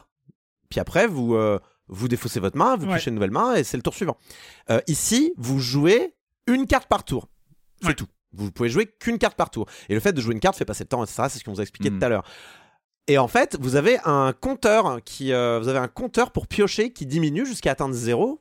[0.69, 2.91] puis après vous euh, vous défaussez votre main, vous Ouais.
[2.93, 4.17] piochez une nouvelle main et c'est le tour suivant.
[4.69, 6.13] Euh, ici, vous jouez
[6.45, 7.27] une carte par tour.
[7.81, 7.93] C'est Ouais.
[7.95, 8.05] tout.
[8.31, 9.65] Vous pouvez jouer qu'une carte par tour.
[9.89, 11.23] Et le fait de jouer une carte fait passer le temps, etc.
[11.29, 11.97] C'est ce qu'on vous a expliqué Mm.
[11.97, 12.23] tout à l'heure.
[13.09, 15.59] Et en fait, vous avez un compteur qui, euh,
[16.31, 18.39] pour piocher qui diminue jusqu'à atteindre zéro.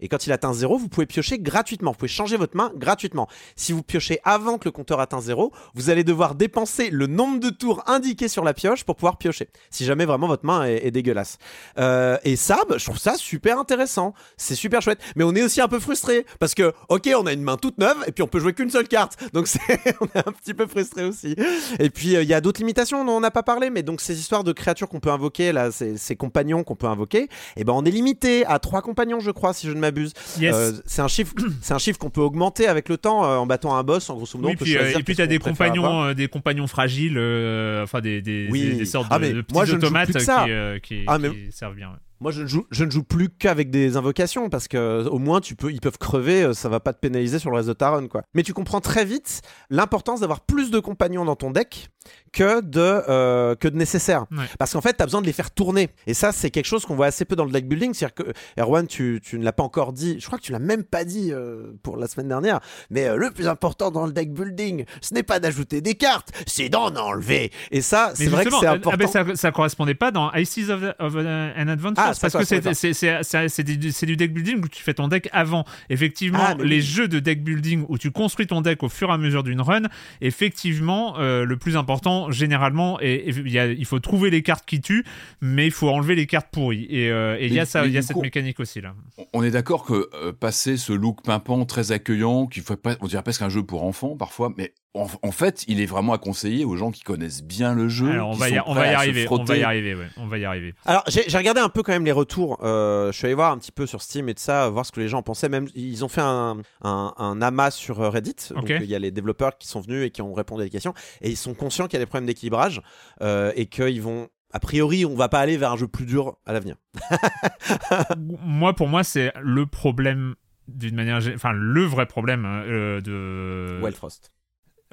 [0.00, 1.92] Et quand il atteint zéro, vous pouvez piocher gratuitement.
[1.92, 3.28] Vous pouvez changer votre main gratuitement.
[3.54, 7.38] Si vous piochez avant que le compteur atteint zéro, vous allez devoir dépenser le nombre
[7.38, 9.48] de tours indiqué sur la pioche pour pouvoir piocher.
[9.70, 11.38] Si jamais vraiment votre main est, dégueulasse.
[11.78, 14.12] Euh, et ça, bah, je trouve ça super intéressant.
[14.36, 14.98] C'est super chouette.
[15.14, 17.78] Mais on est aussi un peu frustré parce que, ok, on a une main toute
[17.78, 19.16] neuve et puis on peut jouer qu'une seule carte.
[19.32, 19.46] Donc
[20.00, 21.36] on est un petit peu frustré aussi.
[21.78, 24.00] Et puis euh, il y a d'autres limitations dont on n'a pas parlé, mais donc
[24.00, 27.72] ces histoires de créatures qu'on peut invoquer là, ces, compagnons qu'on peut invoquer, et ben
[27.72, 29.91] on est limité à trois compagnons, je crois, si je ne m'abuse.
[30.38, 30.54] Yes.
[30.54, 33.46] Euh, c'est un chiffre, c'est un chiffre qu'on peut augmenter avec le temps euh, en
[33.46, 34.08] battant un boss.
[34.10, 36.14] En grosso modo, Oui, on peut puis, euh, choisir et puis t'as des compagnons, euh,
[36.14, 38.62] des compagnons fragiles, euh, enfin des, des, Oui.
[38.62, 41.52] des, des sortes Ah, de, de petits moi, je automates qui, qui, Ah, mais- qui
[41.52, 41.88] servent bien.
[41.90, 41.96] ouais.
[42.22, 45.18] Moi, je ne joue, je ne joue plus qu'avec des invocations parce que euh, au
[45.18, 47.66] moins tu peux, ils peuvent crever, euh, ça va pas te pénaliser sur le reste
[47.66, 48.22] de ta run, quoi.
[48.34, 51.90] Mais tu comprends très vite l'importance d'avoir plus de compagnons dans ton deck
[52.32, 54.26] que de euh, que de nécessaire.
[54.30, 54.44] Ouais.
[54.58, 55.90] Parce qu'en fait, tu as besoin de les faire tourner.
[56.06, 57.92] Et ça, c'est quelque chose qu'on voit assez peu dans le deck building.
[57.92, 60.18] C'est-à-dire que, Erwan, tu, tu ne l'as pas encore dit.
[60.18, 62.60] Je crois que tu l'as même pas dit euh, pour la semaine dernière.
[62.90, 66.30] Mais euh, le plus important dans le deck building, ce n'est pas d'ajouter des cartes,
[66.46, 67.52] c'est d'en enlever.
[67.70, 68.90] Et ça, c'est vrai que c'est euh, important.
[68.92, 72.44] ah ben, ça, ça correspondait pas dans Ices of, of an Adventure Ah, parce que
[72.44, 72.74] c'est pas.
[72.74, 73.62] c'est- c'est- c'est- c'est
[74.06, 75.64] du, deck building où tu fais ton deck avant.
[75.90, 76.82] Effectivement, Ah, les oui.
[76.82, 79.60] jeux de deck building où tu construis ton deck au fur et à mesure d'une
[79.60, 79.82] run,
[80.20, 84.64] effectivement, euh, le plus important généralement, et il y a- il faut trouver les cartes
[84.66, 85.04] qui tuent,
[85.40, 86.86] mais il faut enlever les cartes pourries.
[86.90, 88.94] Et euh, il y a ça, y a cette coup- mécanique aussi là.
[89.32, 93.06] On est d'accord que euh, passer ce look pimpant, très accueillant, qui fait pas, on
[93.06, 96.18] dirait presque un jeu pour enfants parfois, mais en, en fait, il est vraiment à
[96.18, 98.10] conseiller aux gens qui connaissent bien le jeu.
[98.10, 100.36] Alors on qui va y, on va arriver, on va y arriver, ouais, on va
[100.38, 100.74] y arriver.
[100.84, 102.58] Alors, j'ai regardé un peu quand même les retours.
[102.62, 104.92] Euh, je suis allé voir un petit peu sur Steam et de ça, voir ce
[104.92, 105.48] que les gens en pensaient.
[105.48, 108.36] Même, ils ont fait un, un, un amas sur euh, Reddit.
[108.50, 108.70] Donc, Ok.
[108.80, 110.92] il y a les développeurs qui sont venus et qui ont répondu à des questions.
[111.22, 112.82] Et ils sont conscients qu'il y a des problèmes d'équilibrage
[113.22, 114.28] euh, et qu'ils vont.
[114.52, 116.76] A priori, on va pas aller vers un jeu plus dur à l'avenir.
[118.18, 120.34] moi, pour moi, c'est le problème
[120.68, 124.30] d'une manière, enfin le vrai problème euh, de Wild Frost.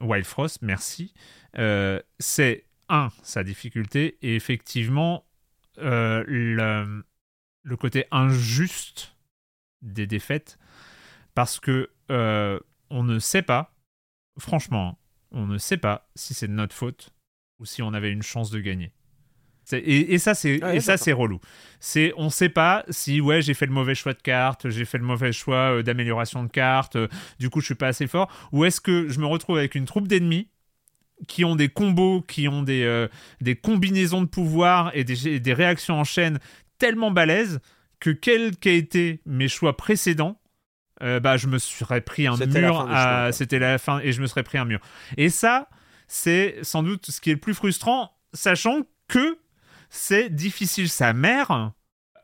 [0.01, 1.13] Wild Frost, merci.
[1.57, 5.25] Euh, c'est un sa difficulté et effectivement
[5.77, 9.15] euh, le, côté injuste
[9.81, 10.57] des défaites
[11.35, 13.73] parce que euh, on ne sait pas,
[14.39, 14.99] franchement,
[15.31, 17.11] on ne sait pas si c'est de notre faute
[17.59, 18.91] ou si on avait une chance de gagner.
[19.73, 21.39] Et, et ça, c'est Ouais, et ça, c'est relou.
[21.79, 24.97] C'est on sait pas si ouais j'ai fait le mauvais choix de carte, j'ai fait
[24.97, 27.07] le mauvais choix euh, d'amélioration de carte, euh,
[27.39, 29.85] du coup je suis pas assez fort, ou est-ce que je me retrouve avec une
[29.85, 30.49] troupe d'ennemis
[31.27, 33.07] qui ont des combos, qui ont des, euh,
[33.41, 36.39] des combinaisons de pouvoirs et des, des réactions en chaîne
[36.79, 37.59] tellement balèzes
[37.99, 40.39] que quels qu'aient été mes choix précédents,
[41.01, 44.43] bah je me serais pris un mur à- c'était la fin et je me serais
[44.43, 44.81] pris un mur.
[45.15, 45.69] Et ça
[46.09, 49.37] c'est sans doute ce qui est le plus frustrant, sachant que
[49.89, 50.89] c'est difficile.
[50.89, 51.73] Sa mère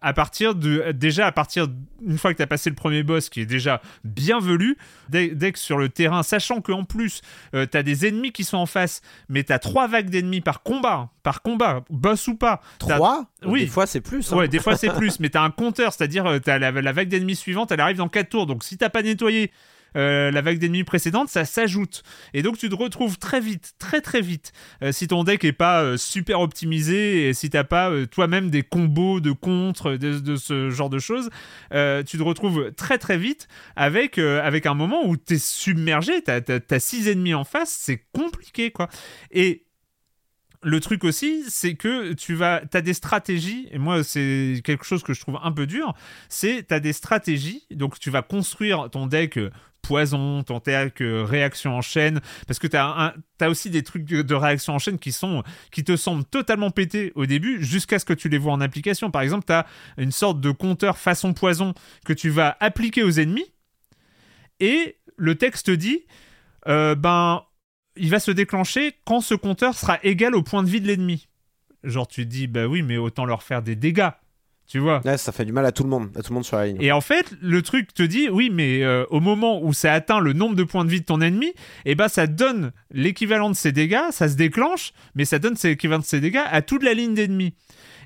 [0.01, 1.67] à partir de déjà à partir
[2.05, 4.77] une fois que tu as passé le premier boss qui est déjà bien velu
[5.09, 7.21] dès, que sur le terrain sachant qu'en plus
[7.55, 10.41] euh, tu as des ennemis qui sont en face mais tu as trois vagues d'ennemis
[10.41, 12.61] par combat par combat boss ou pas.
[12.77, 13.25] Trois?
[13.45, 13.61] Oui.
[13.61, 14.37] Des fois c'est plus hein.
[14.37, 16.71] ouais des fois c'est plus mais tu as un compteur c'est-à-dire euh, tu as la,
[16.71, 18.45] la, vague d'ennemis suivante elle arrive dans 4 tours.
[18.45, 19.51] Donc si t'as pas nettoyé
[19.95, 22.03] euh, la vague d'ennemis précédente, ça s'ajoute.
[22.33, 24.51] Et donc tu te retrouves très vite, très très vite,
[24.83, 28.63] euh, si ton deck est pas euh, super optimisé et si t'as pas toi-même des
[28.63, 31.29] combos de contre, de, ce genre de choses,
[31.71, 36.39] tu te retrouves très très vite avec, avec un moment où tu es submergé, t'as
[36.47, 38.89] as, six ennemis en face, c'est compliqué quoi.
[39.31, 39.64] Et
[40.65, 45.03] le truc aussi, c'est que tu vas, as des stratégies, et moi c'est quelque chose
[45.03, 45.93] que je trouve un peu dur,
[46.27, 49.39] c'est tu as des stratégies, donc tu vas construire ton deck
[49.83, 54.33] poison, ton deck réaction en chaîne, parce que tu as, as, aussi des trucs de,
[54.33, 58.13] réaction en chaîne qui, sont, qui te semblent totalement pétés au début, jusqu'à ce que
[58.13, 59.11] tu les vois en application.
[59.11, 59.67] Par exemple, tu as
[59.99, 61.75] une sorte de compteur façon poison
[62.05, 63.53] que tu vas appliquer aux ennemis,
[64.59, 66.05] et le texte dit,
[66.67, 67.43] euh, ben
[67.97, 71.27] il va se déclencher quand ce compteur sera égal au point de vie de l'ennemi.
[71.83, 74.09] Genre, tu te dis, bah oui, mais autant leur faire des dégâts.
[74.67, 75.01] Tu vois?
[75.05, 76.65] Ouais, ça fait du mal à tout le monde, à tout le monde sur la
[76.65, 76.77] ligne.
[76.81, 80.19] Et en fait, le truc te dit, oui, mais euh, au moment où ça atteint
[80.19, 81.53] le nombre de points de vie de ton ennemi,
[81.85, 85.99] eh ben ça donne l'équivalent de ses dégâts, ça se déclenche, mais ça donne l'équivalent
[85.99, 87.53] de ses dégâts à toute la ligne d'ennemis.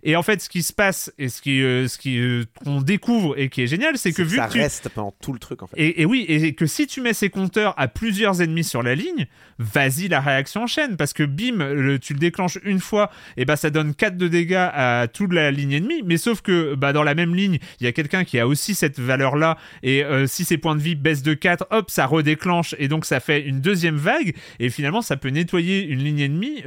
[0.04, 2.82] Et en fait, ce qui se passe et ce qui, euh, ce qui euh, qu'on
[2.82, 5.40] découvre et qui est génial, c'est que, vu ça que ça reste pendant tout le
[5.40, 5.76] truc en fait.
[5.78, 9.28] Et, oui, et que si tu mets ces compteurs à plusieurs ennemis sur la ligne,
[9.58, 13.70] vas-y la réaction enchaîne parce que bim, tu le déclenches une fois, et bah ça
[13.70, 16.02] donne 4 de dégâts à toute la ligne ennemie.
[16.04, 18.76] Mais sauf que bah dans la même ligne, il y a quelqu'un qui a aussi
[18.76, 22.06] cette valeur là, et euh, si ses points de vie baissent de 4, hop, ça
[22.06, 24.36] redéclenche et donc ça fait une deuxième vague.
[24.60, 26.64] Et finalement, ça peut nettoyer une ligne ennemie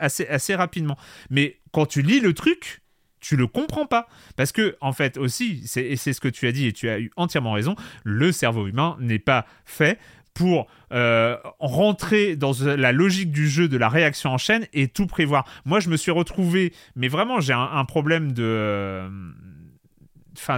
[0.00, 0.96] assez assez rapidement.
[1.30, 2.82] Mais quand tu lis le truc,
[3.20, 4.08] tu le comprends pas.
[4.36, 6.98] Parce que, en fait, aussi, et c'est ce que tu as dit et tu as
[6.98, 9.98] eu entièrement raison, le cerveau humain n'est pas fait
[10.34, 15.06] pour euh, rentrer dans la logique du jeu de la réaction en chaîne et tout
[15.06, 15.44] prévoir.
[15.64, 19.08] Moi, je me suis retrouvé, mais vraiment, j'ai un, problème de.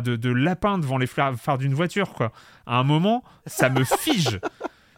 [0.05, 2.30] De, lapin devant les phares d'une voiture.
[2.66, 4.39] À un moment, ça me fige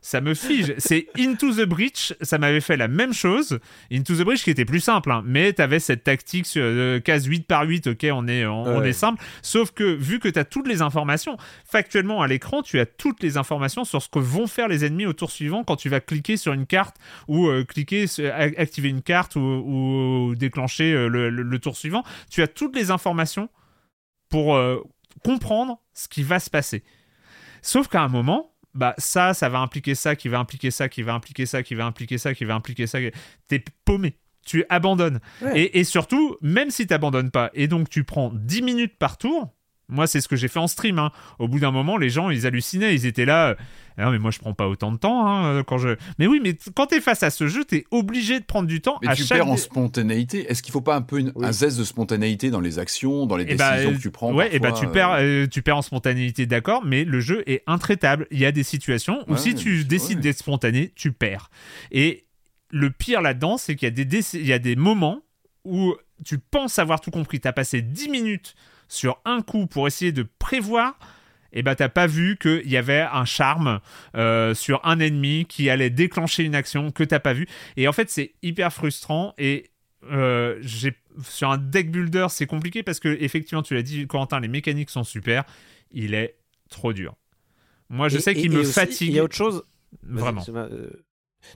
[0.05, 0.75] ça me fige.
[0.77, 3.59] C'est Into the Breach, ça m'avait fait la même chose.
[3.91, 7.25] Into the Breach qui était plus simple, hein, mais t'avais cette tactique sur euh, case
[7.25, 9.25] 8 par 8, ok, on est, on, est simple.
[9.41, 13.39] Sauf que vu que t'as toutes les informations, factuellement à l'écran, tu as toutes les
[13.39, 16.37] informations sur ce que vont faire les ennemis au tour suivant quand tu vas cliquer
[16.37, 18.05] sur une carte ou euh, cliquer,
[18.59, 22.03] activer une carte ou, déclencher euh, le, tour suivant.
[22.31, 23.49] Tu as toutes les informations
[24.29, 24.61] pour
[25.23, 26.83] comprendre ce qui va se passer.
[27.63, 31.03] Sauf qu'à un moment, bah ça, ça va impliquer ça, qui va impliquer ça, qui
[31.03, 32.99] va impliquer ça, qui va impliquer ça, qui va impliquer ça.
[33.49, 34.17] T'es paumé.
[34.45, 35.21] Tu abandonnes.
[35.55, 39.17] Et, et, surtout, même si tu n'abandonnes pas, et donc tu prends 10 minutes par
[39.17, 39.54] tour,
[39.89, 40.99] moi, c'est ce que j'ai fait en stream.
[40.99, 41.13] Hein.
[41.39, 42.95] Au bout d'un moment, les gens, ils hallucinaient.
[42.95, 43.57] Ils étaient là.
[43.99, 45.91] Euh, mais moi, je prends pas autant de temps hein, euh, quand je.
[46.19, 48.67] Mais oui, mais quand tu es face à ce jeu, tu es obligé de prendre
[48.67, 48.99] du temps.
[49.03, 50.51] Mais tu perds en spontanéité.
[50.51, 53.45] Est-ce qu'il faut pas un peu un zeste de spontanéité dans les actions, dans les
[53.47, 55.77] eh bah, décisions que tu prends Ouais, et eh bah tu perds, euh, tu perds
[55.77, 56.85] en spontanéité, d'accord.
[56.85, 58.27] Mais le jeu est intraitable.
[58.31, 61.51] Il y a des situations où si tu décides d'être spontané, tu perds.
[61.93, 62.27] Et
[62.71, 65.21] le pire là-dedans, c'est qu'il y a des, il y a des moments
[65.65, 65.95] où
[66.25, 67.41] tu penses avoir tout compris.
[67.41, 68.55] Tu as passé 10 minutes
[68.89, 70.99] sur un coup pour essayer de prévoir,
[71.53, 73.79] et eh ben t'as pas vu qu'il y avait un charme
[74.17, 77.47] euh, sur un ennemi qui allait déclencher une action que t'as pas vu.
[77.77, 79.71] Et en fait, c'est hyper frustrant et
[80.11, 80.61] euh,
[81.23, 84.91] sur un deck builder, c'est compliqué parce que effectivement, tu l'as dit, Corentin, les mécaniques
[84.91, 85.45] sont super.
[85.93, 86.37] Il est
[86.71, 87.15] trop dur.
[87.89, 89.11] Moi, je sais qu'il me fatigue.
[89.11, 89.65] Il y a autre chose.
[90.03, 90.45] Vraiment.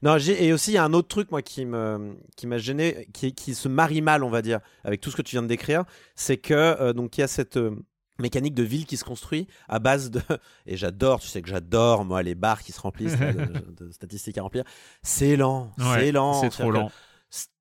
[0.02, 3.08] Non, et aussi il y a un autre truc moi qui me qui m'a gêné,
[3.12, 5.48] qui, qui se marie mal, on va dire, avec tout ce que tu viens de
[5.48, 5.84] décrire,
[6.14, 7.74] c'est que euh, donc il y a cette euh,
[8.18, 10.20] mécanique de ville qui se construit à base de
[10.66, 14.42] et j'adore, tu sais que j'adore moi les bars qui se remplissent de, statistiques à
[14.42, 14.64] remplir.
[15.02, 16.90] C'est lent, c'est lent, c'est trop lent.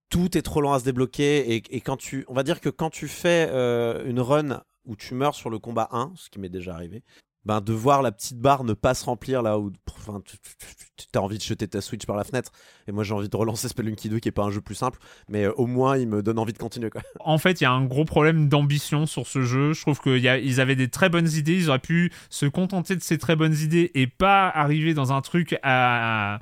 [0.10, 2.70] Tout est trop lent à se débloquer et, et, quand tu, on va dire que
[2.70, 6.40] quand tu fais euh, une run où tu meurs sur le combat 1, ce qui
[6.40, 7.04] m'est déjà arrivé,
[7.48, 11.22] ben, de voir la petite barre ne pas se remplir là où enfin, tu as
[11.22, 12.52] envie de jeter ta Switch par la fenêtre.
[12.90, 15.00] Et moi, j'ai envie de relancer Spelunky 2 qui est pas un jeu plus simple,
[15.30, 16.90] mais euh, au moins, il me donne envie de continuer.
[16.90, 17.04] Quoi.
[17.22, 19.72] En fait, il y a un gros problème d'ambition sur ce jeu.
[19.72, 21.56] Je trouve qu'ils avaient des très bonnes idées.
[21.56, 25.22] Ils auraient pu se contenter de ces très bonnes idées et pas arriver dans un
[25.22, 26.42] truc à.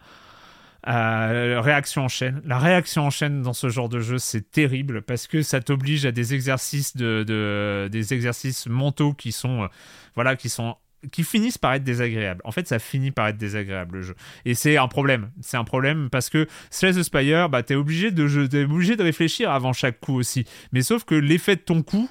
[0.83, 2.41] réaction en chaîne.
[2.45, 6.07] La réaction en chaîne dans ce genre de jeu, c'est terrible parce que ça t'oblige
[6.07, 9.67] à des exercices de, des exercices mentaux qui sont, euh,
[10.15, 10.77] voilà, qui sont
[11.11, 12.41] qui finissent par être désagréables.
[12.43, 14.15] En fait, ça finit par être désagréable le jeu.
[14.45, 15.29] Et c'est un problème.
[15.41, 18.23] C'est un problème parce que Slay the Spire, bah, t'es obligé de,
[18.63, 20.45] obligé de réfléchir avant chaque coup aussi.
[20.71, 22.09] Mais sauf que l'effet de ton coup,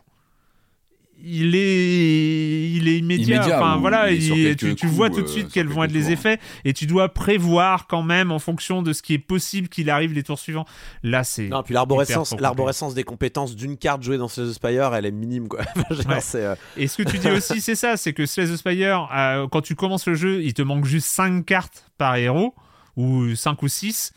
[1.27, 3.37] il est, il est immédiat.
[3.37, 5.69] Immédiat, enfin voilà, il est il- tu, tu coups, vois tout de euh, suite quels
[5.69, 9.15] vont être les effets et tu dois prévoir quand même en fonction de ce qui
[9.15, 10.67] est possible qu'il arrive les tours suivants.
[11.03, 15.07] Là, c'est Non, puis l'arborescence, des compétences d'une carte jouée dans Slay the Spire, elle
[15.07, 15.61] est minime quoi.
[15.91, 16.21] Ouais.
[16.21, 19.09] c'est, euh, Et ce que tu dis aussi, c'est ça, c'est que Slay the Spire,
[19.15, 22.55] euh, quand tu commences le jeu, il te manque juste 5 cartes par héros,
[22.97, 24.13] ou 5 ou 6.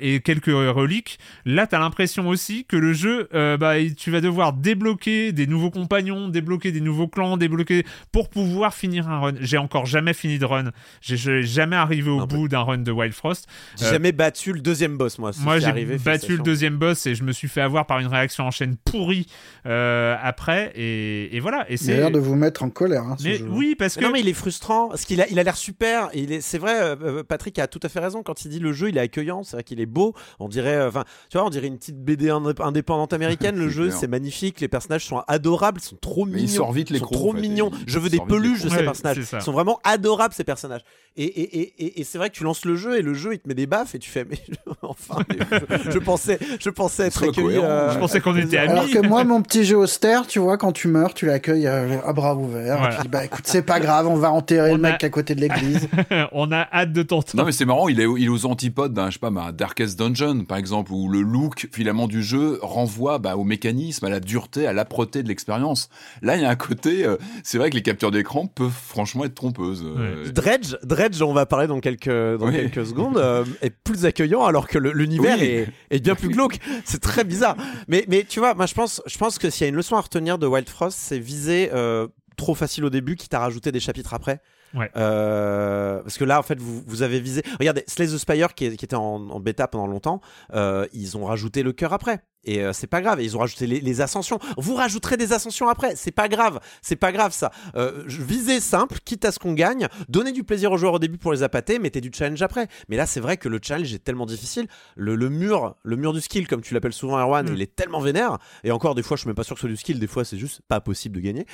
[0.00, 1.18] Et quelques reliques.
[1.44, 5.70] Là, t'as l'impression aussi que le jeu, euh, bah, tu vas devoir débloquer des nouveaux
[5.70, 9.32] compagnons, débloquer des nouveaux clans, débloquer pour pouvoir finir un run.
[9.40, 10.70] J'ai encore jamais fini de run.
[11.00, 13.46] J'ai- jamais arrivé au Non, bout d'un run de Wild Frost.
[13.78, 15.30] j'ai Euh, jamais battu le deuxième boss moi.
[15.40, 18.06] Moi, C'est j'ai battu le deuxième boss et je me suis fait avoir par une
[18.06, 19.26] réaction en chaîne pourrie
[19.66, 20.72] euh, après.
[20.74, 21.66] Et, et voilà.
[21.70, 22.12] Et a l'air c'est.
[22.12, 23.02] de vous mettre en colère.
[23.02, 23.46] Hein, ce Mais jeu.
[23.50, 25.56] oui, parce Mais que Non mais il est frustrant parce qu'il a il a l'air
[25.56, 26.10] super.
[26.40, 28.88] c'est vrai euh, euh, Patrick a tout à fait raison quand il dit le jeu
[28.88, 29.42] il est accueillant.
[29.42, 30.14] C'est vrai qu'il est beau.
[30.40, 33.56] On dirait euh, enfin tu vois on dirait une petite BD indép- indépendante américaine.
[33.58, 34.60] Le jeu c'est magnifique.
[34.60, 35.80] Les personnages sont adorables.
[35.82, 36.44] Ils sont trop Mais mignons.
[36.44, 37.70] il sort vite Ils sont trop en fait, mignons.
[37.86, 39.18] Je veux des peluches de ces Ouais, personnages.
[39.18, 40.82] Ils sont vraiment adorables ces personnages.
[41.18, 43.32] Et, et, et, et, et c'est vrai que tu lances le jeu et le jeu
[43.34, 44.38] il te met des baffes et tu fais mais
[44.82, 45.38] enfin mais
[45.84, 47.56] je, je pensais je pensais être accueilli.
[47.58, 48.70] euh, Je pensais qu'on était amis.
[48.72, 51.98] Alors que moi, mon petit jeu austère, tu vois, quand tu meurs, tu l'accueilles euh,
[52.04, 52.78] à bras ouverts.
[52.78, 52.96] Voilà.
[52.96, 55.08] Tu dis, bah écoute, c'est pas grave, on va enterrer On le a- mec à
[55.10, 55.88] côté de l'église.
[56.32, 57.36] on a hâte de t'entendre.
[57.36, 59.98] Non mais c'est marrant, il est, il est aux antipodes d'un, je sais pas, Darkest
[59.98, 64.20] Dungeon par exemple, où le look finalement du jeu renvoie bah, au mécanisme, à la
[64.20, 65.88] dureté, à l'âpreté de l'expérience.
[66.22, 69.24] Là, il y a un côté, euh, c'est vrai que les captures d'écran peuvent franchement
[69.24, 69.82] être trompeuses.
[69.84, 72.52] euh, Dredge, Dredge, on va parler dans quelques, dans Oui.
[72.52, 75.44] quelques secondes, euh, est plus accueillant alors que l'univers Oui.
[75.46, 76.58] est, est bien plus glauque.
[76.84, 77.56] C'est très bizarre.
[77.88, 79.96] Mais, mais tu vois, moi je pense, je pense que s'il y a une leçon
[79.96, 82.06] à retenir de Wild Frost, c'est viser euh,
[82.36, 84.40] trop facile au début, quitte à rajouter des chapitres après.
[84.76, 84.90] Ouais.
[84.96, 87.42] Euh, parce que là, en fait, vous, vous avez visé.
[87.58, 90.20] Regardez, Slay the Spire, qui, est- qui était en, en bêta pendant longtemps,
[90.54, 92.20] euh, ils ont rajouté le cœur après.
[92.48, 93.18] Et euh, c'est pas grave.
[93.20, 94.38] Et ils ont rajouté les, les ascensions.
[94.56, 95.96] Vous rajouterez des ascensions après.
[95.96, 96.60] C'est pas grave.
[96.80, 97.50] C'est pas grave ça.
[97.74, 99.88] Euh, visez simple, quitte à ce qu'on gagne.
[100.08, 101.80] Donnez du plaisir aux joueurs au début pour les appâter.
[101.80, 102.68] Mettez du challenge après.
[102.88, 104.68] Mais là, c'est vrai que le challenge est tellement difficile.
[104.94, 107.54] Le, le mur, le mur du skill, comme tu l'appelles souvent, Erwan, Mm.
[107.54, 108.38] il est tellement vénère.
[108.62, 109.98] Et encore, des fois, je suis même pas sûr que ce soit du skill.
[109.98, 111.46] Des fois, c'est juste pas possible de gagner.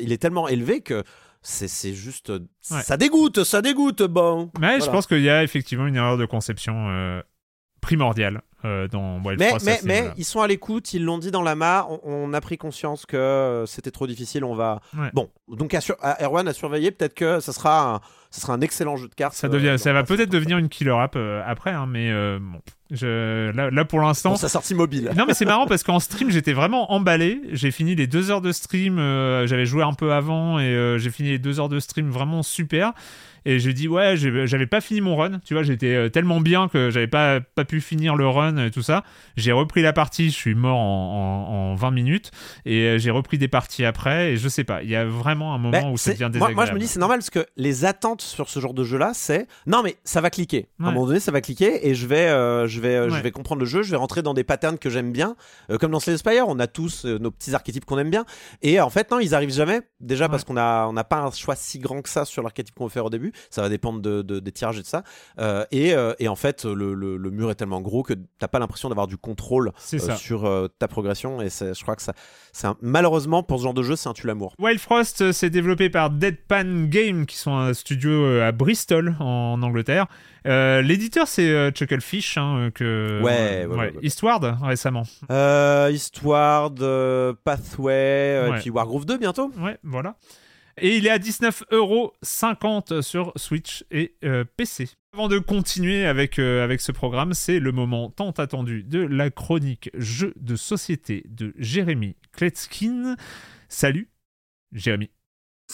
[0.00, 1.04] Il est tellement élevé que
[1.44, 2.30] c'est juste.
[2.30, 2.82] Ouais.
[2.82, 4.02] Ça dégoûte, ça dégoûte.
[4.02, 4.50] Bon.
[4.58, 7.22] Mais je pense qu'il y a effectivement une erreur de conception euh,
[7.80, 9.82] primordiale euh, dans Wild Mais, Frost.
[9.84, 12.56] mais, ils sont à l'écoute, ils l'ont dit dans la mare, on, on a pris
[12.58, 14.80] conscience que euh, c'était trop difficile, on va...
[14.96, 15.10] Ouais.
[15.12, 18.00] Bon, donc à, sur- à Erwan à surveiller, peut-être que ça sera, un,
[18.30, 19.34] ça sera un excellent jeu de cartes.
[19.34, 22.10] ça, euh, devient, dans- ça va peut-être devenir une killer app euh, après, hein, mais
[22.10, 22.60] euh, bon,
[22.90, 25.10] je, là, là pour l'instant, sa sortie mobile.
[25.16, 27.40] Non mais c'est marrant parce qu'en stream j'étais vraiment emballé.
[27.50, 28.98] J'ai fini les deux heures de stream.
[28.98, 32.10] euh, J'avais joué un peu avant et euh, j'ai fini les deux heures de stream
[32.10, 32.92] vraiment super.
[33.46, 35.38] Et j'ai dit ouais j'avais pas fini mon run.
[35.44, 38.70] Tu vois j'étais euh, tellement bien que j'avais pas pas pu finir le run et
[38.70, 39.04] tout ça.
[39.36, 40.26] J'ai repris la partie.
[40.30, 42.30] Je suis mort en, en, en 20 minutes
[42.64, 44.32] et euh, j'ai repris des parties après.
[44.32, 44.82] Et je sais pas.
[44.82, 46.54] Il y a vraiment un moment Ben, où ça devient désagréable.
[46.54, 48.98] moi, je me dis c'est normal parce que les attentes sur ce genre de jeu
[48.98, 51.94] là c'est non mais ça va cliquer à un moment donné ça va cliquer et
[51.94, 54.44] je vais euh, je vais je vais comprendre le jeu je vais rentrer dans des
[54.44, 55.36] patterns que j'aime bien
[55.70, 58.10] Euh, comme dans Slay the Spire on a tous euh, nos petits archétypes qu'on aime
[58.10, 58.24] bien
[58.62, 61.30] et en fait non ils arrivent jamais déjà parce qu'on a on n'a pas un
[61.30, 64.00] choix si grand que ça sur l'archétype qu'on veut faire au début ça va dépendre
[64.00, 65.02] de, de- des tirages et de ça
[65.38, 68.48] Euh, et, euh, et en fait le, le- le mur est tellement gros que t'as
[68.48, 69.72] pas l'impression d'avoir du contrôle
[70.12, 72.12] euh, sur ta progression et je crois que ça
[72.64, 75.90] un- malheureusement pour ce genre de jeu c'est un tue l'amour Wild Frost, c'est développé
[75.90, 80.06] par Deadpan Game, qui sont un studio à Bristol, en Angleterre.
[80.46, 83.92] Euh, L'éditeur, c'est euh, Chucklefish, hein, que Ouais, ouais, ouais, ouais.
[85.92, 86.80] Eastward.
[86.82, 89.50] Euh, Pathway, et puis Wargroove 2 bientôt.
[89.58, 90.16] Ouais, voilà.
[90.78, 94.88] Et il est à 19,50€ sur Switch et euh, PC.
[95.12, 99.30] Avant de continuer avec, euh, avec ce programme, c'est le moment tant attendu de la
[99.30, 103.14] chronique jeu de société de Jérémy Kletskin.
[103.68, 104.08] Salut,
[104.72, 105.10] Jérémy.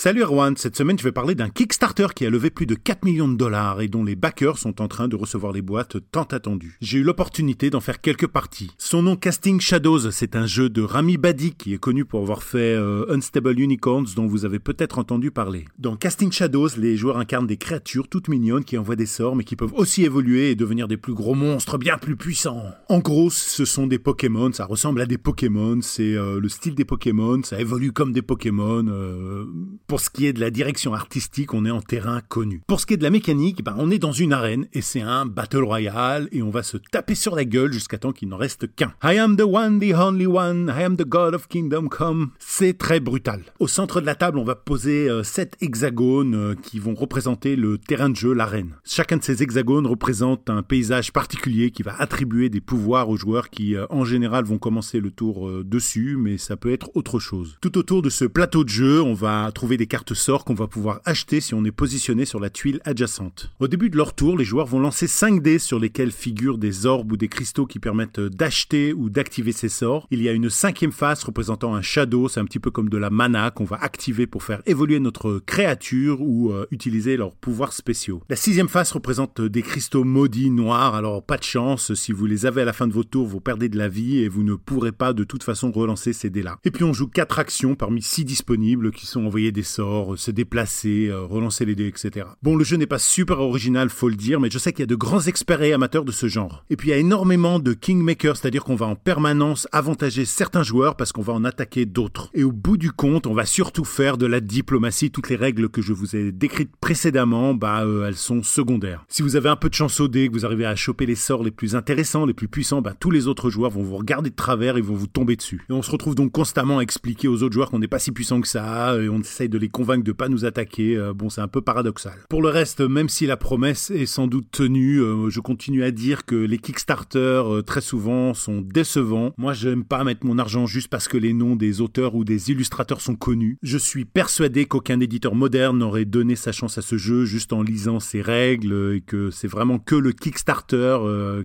[0.03, 3.05] Salut Erwan, cette semaine je vais parler d'un Kickstarter qui a levé plus de 4
[3.05, 6.23] millions de dollars et dont les backers sont en train de recevoir les boîtes tant
[6.23, 6.79] attendues.
[6.81, 8.71] J'ai eu l'opportunité d'en faire quelques parties.
[8.79, 12.43] Son nom Casting Shadows, c'est un jeu de Rami Badi qui est connu pour avoir
[12.43, 15.67] fait euh, Unstable Unicorns dont vous avez peut-être entendu parler.
[15.79, 19.45] Dans Casting Shadows, les joueurs incarnent des créatures toutes mignonnes qui envoient des sorts mais
[19.45, 22.63] qui peuvent aussi évoluer et devenir des plus gros monstres bien plus puissants.
[22.89, 26.75] En gros, ce sont des Pokémon, ça ressemble à des Pokémon, c'est euh, le style
[26.75, 29.45] des Pokémon, ça évolue comme des Pokémon, euh,
[29.91, 32.63] Pour ce qui est de la direction artistique, on est en terrain connu.
[32.69, 35.01] Pour ce qui est de la mécanique, ben, on est dans une arène et c'est
[35.01, 38.37] un battle royale et on va se taper sur la gueule jusqu'à temps qu'il n'en
[38.37, 38.95] reste qu'un.
[39.03, 42.31] I am the one, the only one, I am the god of kingdom come.
[42.39, 43.43] C'est très brutal.
[43.59, 47.57] Au centre de la table, on va poser euh, sept hexagones euh, qui vont représenter
[47.57, 48.77] le terrain de jeu, l'arène.
[48.85, 53.51] Chacun de ces hexagones représente un paysage particulier qui va attribuer des pouvoirs aux joueurs
[53.51, 57.59] qui, euh, en général, vont commencer le tour dessus, mais ça peut être autre chose.
[57.61, 60.67] Tout autour de ce plateau de jeu, on va trouver des cartes sorts qu'on va
[60.67, 63.51] pouvoir acheter si on est positionné sur la tuile adjacente.
[63.61, 66.85] Au début de leur tour, les joueurs vont lancer 5 dés sur lesquels figurent des
[66.85, 70.07] orbes ou des cristaux qui permettent d'acheter ou d'activer ces sorts.
[70.11, 72.99] Il y a une cinquième face représentant un shadow, c'est un petit peu comme de
[72.99, 77.73] la mana qu'on va activer pour faire évoluer notre créature ou euh, utiliser leurs pouvoirs
[77.73, 78.23] spéciaux.
[78.29, 82.45] La sixième face représente des cristaux maudits noirs, alors pas de chance, si vous les
[82.45, 84.57] avez à la fin de votre tour, vous perdez de la vie et vous ne
[84.57, 86.59] pourrez pas de toute façon relancer ces dés-là.
[86.65, 90.31] Et puis on joue 4 actions parmi 6 disponibles qui sont envoyer des sorts, se
[90.31, 92.27] déplacer, euh, relancer les dés, etc.
[92.43, 94.85] Bon, le jeu n'est pas super original, faut le dire, mais je sais qu'il y
[94.85, 96.65] a de grands experts et amateurs de ce genre.
[96.71, 100.63] Et puis il y a énormément de kingmakers, c'est-à-dire qu'on va en permanence avantager certains
[100.63, 102.31] joueurs parce qu'on va en attaquer d'autres.
[102.35, 105.11] Et au bout du compte, on va surtout faire de la diplomatie.
[105.11, 109.05] Toutes les règles que je vous ai décrites précédemment, bah euh, elles sont secondaires.
[109.09, 111.15] Si vous avez un peu de chance au dé, que vous arrivez à choper les
[111.15, 114.31] sorts les plus intéressants, les plus puissants, bah tous les autres joueurs vont vous regarder
[114.31, 115.65] de travers et vont vous tomber dessus.
[115.69, 118.13] Et on se retrouve donc constamment à expliquer aux autres joueurs qu'on n'est pas si
[118.13, 120.97] puissant que ça, et on essaye de les convaincre de pas nous attaquer.
[120.97, 122.15] Euh, bon, c'est un peu paradoxal.
[122.29, 125.91] Pour le reste, même si la promesse est sans doute tenue, euh, je continue à
[125.91, 129.33] dire que les Kickstarter euh, très souvent sont décevants.
[129.37, 132.51] Moi, j'aime pas mettre mon argent juste parce que les noms des auteurs ou des
[132.51, 133.59] illustrateurs sont connus.
[133.63, 137.63] Je suis persuadé qu'aucun éditeur moderne n'aurait donné sa chance à ce jeu juste en
[137.63, 140.99] lisant ses règles et que c'est vraiment que le Kickstarter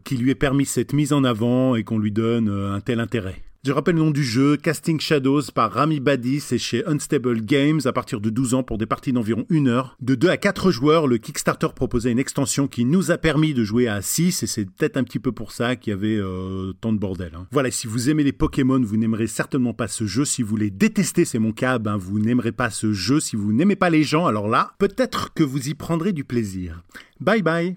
[0.03, 3.44] qui lui ait permis cette mise en avant et qu'on lui donne un tel intérêt.
[3.65, 7.81] Je rappelle le nom du jeu, Casting Shadows par Rami Badi, c'est chez Unstable Games
[7.85, 9.97] à partir de 12 ans pour des parties d'environ 1 heure.
[9.99, 13.63] De 2 à 4 joueurs, le Kickstarter proposait une extension qui nous a permis de
[13.63, 16.73] jouer à 6 et c'est peut-être un petit peu pour ça qu'il y avait euh,
[16.79, 17.31] tant de bordel.
[17.33, 17.47] Hein.
[17.49, 20.25] Voilà, si vous aimez les Pokémon, vous n'aimerez certainement pas ce jeu.
[20.25, 23.19] Si vous les détestez, c'est mon cas, ben vous n'aimerez pas ce jeu.
[23.19, 26.83] Si vous n'aimez pas les gens, alors là, peut-être que vous y prendrez du plaisir.
[27.19, 27.75] Bye bye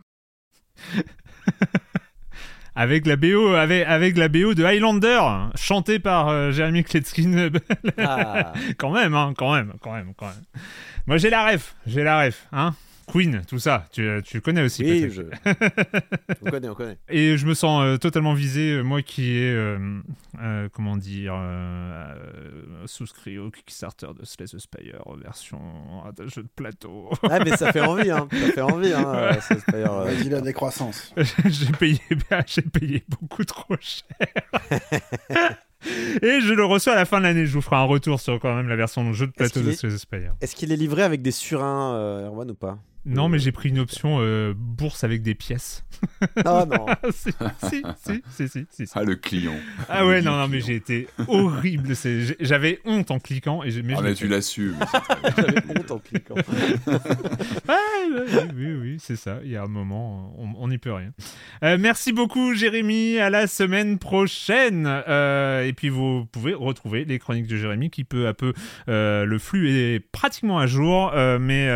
[2.78, 5.20] avec la BO avec, avec la BO de Highlander
[5.56, 7.50] chantée par euh, Jeremy Kletskin
[7.98, 8.52] ah.
[8.78, 10.62] quand même hein, quand même quand même quand même.
[11.08, 12.74] Moi j'ai la ref j'ai la ref hein
[13.08, 14.84] Queen, tout ça, tu, tu connais aussi.
[14.84, 15.22] Oui, je...
[16.42, 16.98] on connaît, on connaît.
[17.08, 21.34] Et je me sens euh, totalement visé, euh, moi qui ai, euh, comment dire,
[22.84, 25.58] souscrit au Kickstarter de Slay the Spire version
[26.26, 27.10] jeu de plateau.
[27.22, 28.28] ah, mais ça fait envie, hein.
[28.30, 29.92] Ça fait envie, hein, Slay Spire.
[29.92, 31.14] Vas-y, la décroissance.
[31.46, 32.00] j'ai payé,
[32.46, 34.12] j'ai payé beaucoup trop cher.
[36.22, 37.46] Et je le reçois à la fin de l'année.
[37.46, 39.90] Je vous ferai un retour sur quand même la version jeu de plateau de Slay
[39.90, 40.34] the Spire.
[40.40, 42.78] Est-ce qu'il est livré avec des surins, Erwan, ou pas?
[43.08, 45.84] Non, mais j'ai pris une option euh, bourse avec des pièces.
[46.44, 46.86] Ah non.
[47.10, 47.30] si,
[47.68, 47.82] si,
[48.28, 49.54] si, si, si, Ah, le client.
[49.88, 51.94] Ah ouais, non, non, mais j'ai été horrible.
[52.40, 53.62] J'avais honte en cliquant.
[53.62, 54.74] Et mais ah, mais tu l'as su.
[55.36, 56.34] J'avais honte en cliquant.
[57.68, 59.38] ouais, oui, oui, c'est ça.
[59.42, 61.12] Il y a un moment, on n'y peut rien.
[61.64, 63.18] Euh, merci beaucoup, Jérémy.
[63.18, 64.84] À la semaine prochaine.
[64.86, 68.52] Euh, et puis, vous pouvez retrouver les chroniques de Jérémy qui, peu à peu,
[68.86, 71.12] le flux est pratiquement à jour.
[71.14, 71.68] mais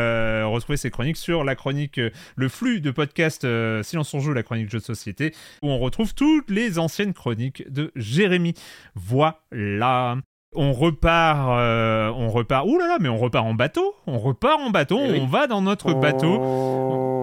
[0.53, 4.33] retrouver ces chroniques sur la chronique, euh, le flux de podcast euh, Silence en jeu,
[4.33, 8.55] la chronique jeu de société, où on retrouve toutes les anciennes chroniques de Jérémy.
[8.95, 10.17] Voilà.
[10.55, 12.67] On repart, euh, on repart.
[12.67, 13.95] Ouh là là, mais on repart en bateau.
[14.07, 15.01] On repart en bateau.
[15.03, 16.39] Eh on va dans notre bateau.
[16.41, 17.22] Oh.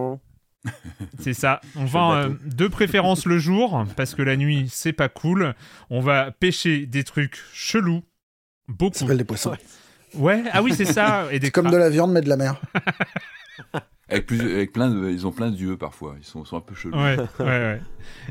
[1.20, 1.62] C'est ça.
[1.76, 5.56] On va de préférence le jour parce que la nuit c'est pas cool.
[5.90, 8.04] On va pêcher des trucs chelous.
[8.68, 8.96] Beaucoup.
[8.96, 9.56] Ça s'appelle des poissons.
[10.14, 10.44] Ouais.
[10.52, 11.28] Ah oui c'est ça.
[11.32, 12.62] Et des comme de la viande mais de la mer.
[14.10, 16.76] avec, plus, avec plein de, ils ont plein d'yeux parfois, ils sont, sont un peu
[16.76, 16.98] chelous.
[16.98, 17.82] Ouais, ouais, ouais.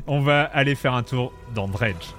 [0.07, 2.13] On va aller faire un tour dans Dredge.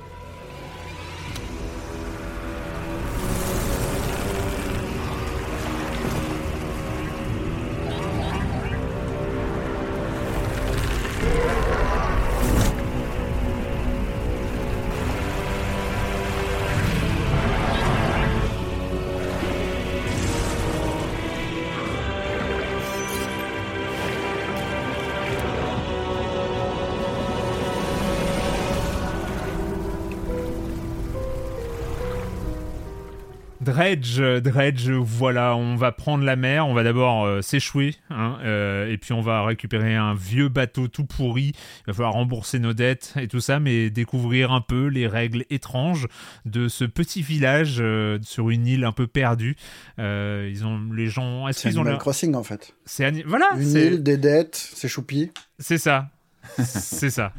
[33.97, 38.91] Dredge, Dredge, voilà, on va prendre la mer, on va d'abord euh, s'échouer, hein, euh,
[38.91, 42.73] et puis on va récupérer un vieux bateau tout pourri, il va falloir rembourser nos
[42.73, 46.07] dettes et tout ça, mais découvrir un peu les règles étranges
[46.45, 49.57] de ce petit village euh, sur une île un peu perdue.
[49.99, 51.99] ils ont, les gens, est-ce C'est qu'ils Animal.
[51.99, 52.75] Crossing en fait.
[52.85, 55.31] C'est ani- voilà, Une c'est île, des dettes, c'est choupi.
[55.59, 56.11] c'est ça,
[56.59, 57.33] c'est ça.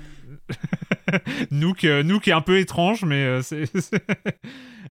[1.52, 4.04] Nook, euh, Nook est un peu étrange, mais euh, c'est c'est-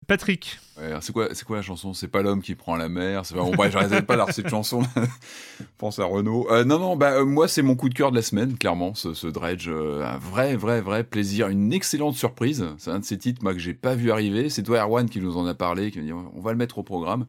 [0.07, 0.59] Patrick.
[1.01, 1.95] C'est quoi, c'est quoi la chanson?
[1.95, 3.24] C'est pas l'homme qui prend la mer.
[3.24, 4.83] C'est bon, bref, j'arrête pas d'avoir cette chanson.
[5.78, 6.47] Pense à Renault.
[6.51, 8.95] Euh, non, non, bah euh, moi c'est mon coup de cœur de la semaine, clairement.
[8.95, 12.66] Ce, ce Dredge, euh, un vrai, vrai, vrai plaisir, une excellente surprise.
[12.77, 14.51] C'est un de ces titres moi que j'ai pas vu arriver.
[14.51, 16.78] C'est toi Erwan qui nous en a parlé, qui m'a dit on va le mettre
[16.78, 17.27] au programme.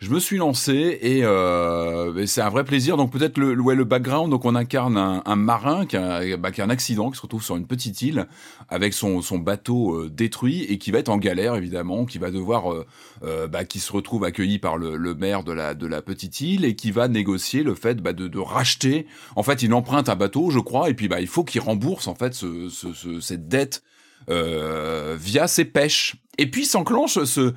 [0.00, 2.96] Je me suis lancé et, euh, c'est un vrai plaisir.
[2.96, 4.30] Donc peut-être le, le- ouais, le background.
[4.30, 7.22] Donc on incarne un, un marin qui a, bah, qui a un accident, qui se
[7.22, 8.28] retrouve sur une petite île
[8.68, 12.30] avec son, son bateau euh, détruit et qui va être en galère évidemment, qui va
[12.30, 12.86] devoir, euh,
[13.24, 16.40] euh, bah, qui se retrouve accueilli par le, le maire de la de la petite
[16.40, 19.04] île et qui va négocier le fait bah, de, de racheter.
[19.34, 22.06] En fait, il emprunte un bateau, je crois, et puis bah il faut qu'il rembourse
[22.06, 23.82] en fait ce, ce, ce- cette dette
[24.30, 26.14] euh, via ses pêches.
[26.38, 27.52] Et puis s'enclenche ce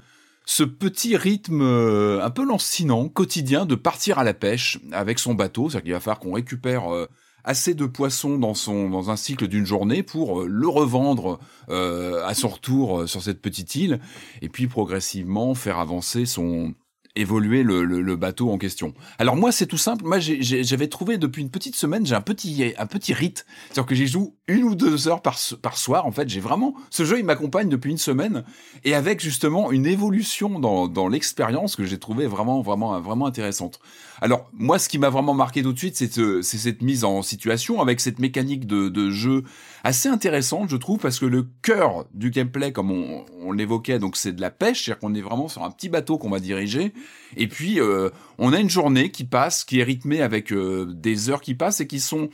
[0.46, 5.34] ce petit rythme euh, un peu lancinant, quotidien, de partir à la pêche avec son
[5.34, 5.70] bateau.
[5.70, 7.08] C'est-à-dire qu'il va falloir qu'on récupère euh,
[7.44, 11.40] assez de poissons dans son dans un cycle d'une journée pour euh, le revendre
[11.70, 14.00] euh, à son retour sur cette petite île
[14.42, 16.74] et puis progressivement faire avancer son
[17.16, 18.94] évoluer le, le, bateau en question.
[19.20, 20.06] Alors moi c'est tout simple.
[20.06, 23.46] Moi j'avais trouvé depuis une petite semaine j'ai un petit un petit rite.
[23.68, 26.06] C'est-à-dire que j'y joue une ou deux heures par par soir.
[26.06, 28.44] En fait j'ai vraiment ce jeu il m'accompagne depuis une semaine
[28.84, 33.80] et avec justement une évolution dans, dans l'expérience que j'ai trouvé vraiment vraiment vraiment intéressante.
[34.24, 37.04] Alors moi ce qui m'a vraiment marqué tout de suite c'est ce- c'est cette mise
[37.04, 39.44] en situation avec cette mécanique de, de jeu
[39.84, 44.16] assez intéressante je trouve parce que le cœur du gameplay comme on, on l'évoquait donc
[44.16, 46.94] c'est de la pêche c'est-à-dire qu'on est vraiment sur un petit bateau qu'on va diriger
[47.36, 51.32] et puis euh, on a une journée qui passe qui est rythmée avec euh, des
[51.32, 52.30] heures qui passent et qui sont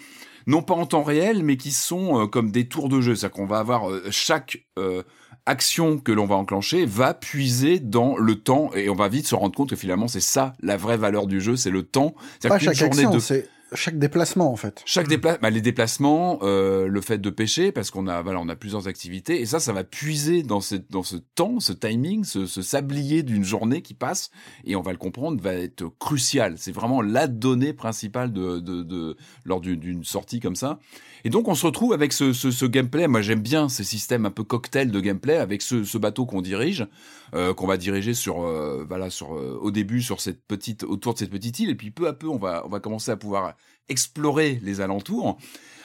[0.46, 3.16] non pas en temps réel, mais qui sont euh, comme des tours de jeu.
[3.16, 5.04] C'est-à-dire qu'on va avoir euh, chaque euh,
[5.48, 9.36] action que l'on va enclencher va puiser dans le temps et on va vite se
[9.36, 12.14] rendre compte que finalement c'est ça la vraie valeur du jeu, c'est le temps.
[12.40, 14.82] C'est-à-dire Pas chaque journée action, de c'est chaque déplacement en fait.
[14.86, 18.50] chaque déplacement, bah, les déplacements, euh, le fait de pêcher, parce qu'on a, voilà, on
[18.50, 22.24] a plusieurs activités, et ça, ça va puiser dans ce, dans ce temps, ce timing,
[22.24, 24.32] ce, ce sablier d'une journée qui passe,
[24.66, 26.56] et on va le comprendre, va être crucial.
[26.58, 30.80] C'est vraiment la donnée principale de, de, de lors d'une sortie comme ça.
[31.24, 33.08] Et donc, on se retrouve avec ce, ce, ce gameplay.
[33.08, 36.42] Moi, j'aime bien ces systèmes un peu cocktail de gameplay avec ce, ce bateau qu'on
[36.42, 36.88] dirige,
[37.34, 41.14] euh, qu'on va diriger sur, euh, voilà, sur, euh, au début sur cette petite, autour
[41.14, 43.18] de cette petite île, et puis peu à peu, on va, on va commencer à
[43.18, 43.56] pouvoir
[43.90, 45.38] explorer les alentours,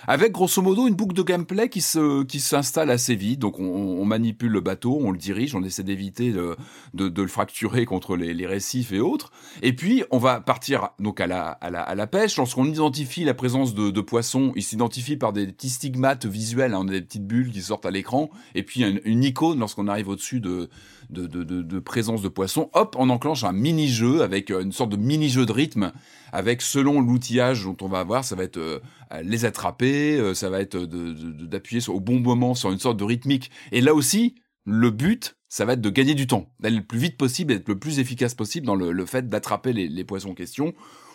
[0.06, 3.38] avec grosso modo une boucle de gameplay qui se qui s'installe assez vite.
[3.38, 6.56] Donc on, manipule le bateau, on le dirige, on essaie d'éviter de,
[6.94, 9.30] de, le fracturer contre les, récifs et autres.
[9.62, 12.36] Et puis on va partir donc à la à la, à la pêche.
[12.36, 16.84] Lorsqu'on identifie la présence de, de poissons, ils s'identifient par des petits stigmates visuels, hein,
[16.84, 20.40] des petites bulles qui sortent à l'écran, et puis une, une icône lorsqu'on arrive au-dessus
[20.40, 20.68] de
[21.12, 22.70] de, de, de, de présence de poissons.
[22.72, 25.92] Hop, on enclenche un mini-jeu avec euh, une sorte de mini-jeu de rythme
[26.32, 28.78] avec selon l'outillage dont on va avoir, ça va être euh,
[29.22, 32.72] les attraper, euh, ça va être de- de- de- d'appuyer sur au bon moment sur
[32.72, 33.50] une sorte de rythmique.
[33.70, 34.34] Et là aussi,
[34.64, 37.68] le but, ça va être de gagner du temps, d'aller le plus vite possible, d'être
[37.68, 40.72] le plus efficace possible dans le, le fait d'attraper les, les poissons en question.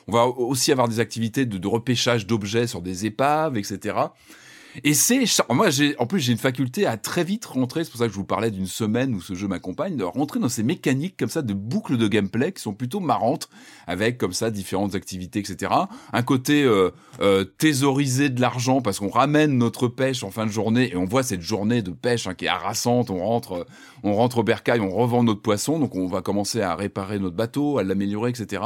[0.07, 3.95] On va aussi avoir des activités de, de repêchage d'objets sur des épaves, etc.
[4.83, 7.99] Et c'est moi j'ai en plus j'ai une faculté à très vite rentrer, c'est pour
[7.99, 10.63] ça que je vous parlais d'une semaine où ce jeu m'accompagne, de rentrer dans ces
[10.63, 13.49] mécaniques comme ça de boucles de gameplay qui sont plutôt marrantes
[13.87, 15.71] avec comme ça différentes activités etc.
[16.13, 16.91] Un côté euh,
[17.21, 21.05] euh, thésauriser de l'argent parce qu'on ramène notre pêche en fin de journée et on
[21.05, 23.63] voit cette journée de pêche hein, qui est harassante, on rentre euh,
[24.03, 27.35] on rentre au bercail, on revend notre poisson donc on va commencer à réparer notre
[27.35, 28.63] bateau, à l'améliorer etc.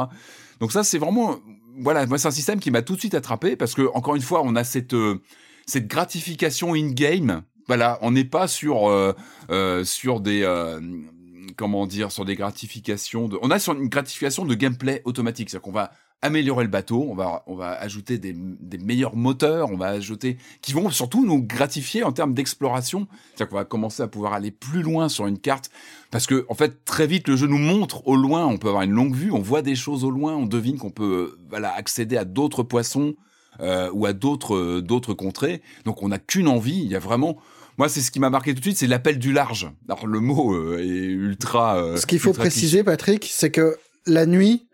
[0.60, 1.38] Donc ça c'est vraiment
[1.80, 4.22] voilà moi c'est un système qui m'a tout de suite attrapé parce que encore une
[4.22, 5.22] fois on a cette euh,
[5.66, 7.44] cette gratification in-game.
[7.68, 9.14] Voilà, on n'est pas sur euh,
[9.50, 10.82] euh, sur des euh,
[11.56, 13.38] comment dire sur des gratifications de.
[13.42, 15.92] On a sur une gratification de gameplay automatique, c'est-à-dire qu'on va
[16.24, 20.38] améliorer le bateau, on va on va ajouter des, des meilleurs moteurs, on va ajouter
[20.62, 24.52] qui vont surtout nous gratifier en termes d'exploration, c'est-à-dire qu'on va commencer à pouvoir aller
[24.52, 25.72] plus loin sur une carte
[26.12, 28.84] parce que en fait très vite le jeu nous montre au loin, on peut avoir
[28.84, 31.74] une longue vue, on voit des choses au loin, on devine qu'on peut euh, voilà
[31.74, 33.16] accéder à d'autres poissons
[33.62, 35.62] euh, ou à d'autres euh, d'autres contrées.
[35.86, 36.80] Donc on n'a qu'une envie.
[36.84, 37.38] Il y a vraiment,
[37.78, 39.70] moi c'est ce qui m'a marqué tout de suite, c'est l'appel du large.
[39.88, 41.78] Alors le mot euh, est ultra.
[41.78, 43.78] euh, Ce qu'il faut préciser, Patrick, c'est que
[44.08, 44.66] la nuit,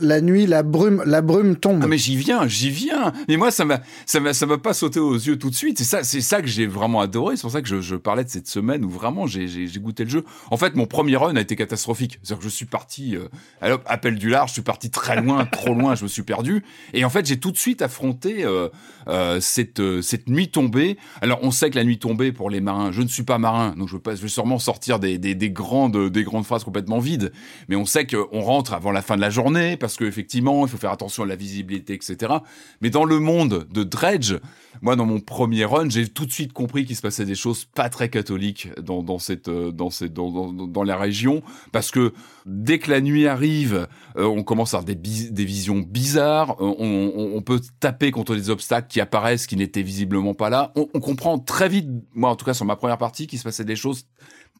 [0.00, 1.80] la nuit, la brume, la brume tombe.
[1.82, 3.12] Ah mais j'y viens, j'y viens.
[3.28, 5.78] Mais moi ça m'a ça m'a ça m'a pas sauté aux yeux tout de suite.
[5.78, 7.36] C'est ça c'est ça que j'ai vraiment adoré.
[7.36, 10.04] C'est pour ça que je, je, parlais de cette semaine où vraiment j'ai j'ai goûté
[10.04, 10.24] le jeu.
[10.50, 12.18] En fait, mon premier run a été catastrophique.
[12.22, 15.74] C'est-à-dire que je suis parti euh, appel du large, je suis parti très loin, trop
[15.74, 18.68] loin, je me suis perdu et en fait, j'ai tout de suite affronté euh,
[19.08, 20.96] euh, cette euh, cette nuit tombée.
[21.20, 23.74] Alors on sait que la nuit tombée pour les marins, je ne suis pas marin,
[23.76, 26.64] donc je veux pas je vais sûrement sortir des des, des grandes des grandes phrases
[26.64, 27.32] complètement vides,
[27.68, 30.70] mais on sait qu'on rentre avant la fin de la journée parce que effectivement, il
[30.70, 32.34] faut faire attention à la visibilité, etc.
[32.80, 34.36] Mais dans le monde de Dredge,
[34.80, 37.64] moi, dans mon premier run, j'ai tout de suite compris qu'il se passait des choses
[37.64, 41.42] pas très catholiques dans, dans cette, euh, dans, cette dans, dans, dans, la région,
[41.72, 42.12] parce que
[42.46, 47.42] dès que la nuit arrive, euh, on commence à avoir des, visions bizarres, euh, on,
[47.42, 50.72] peut taper contre des obstacles qui apparaissent, qui n'étaient visiblement pas là.
[50.76, 53.64] On comprend très vite, moi en tout cas sur ma première partie, qu'il se passait
[53.64, 54.06] des choses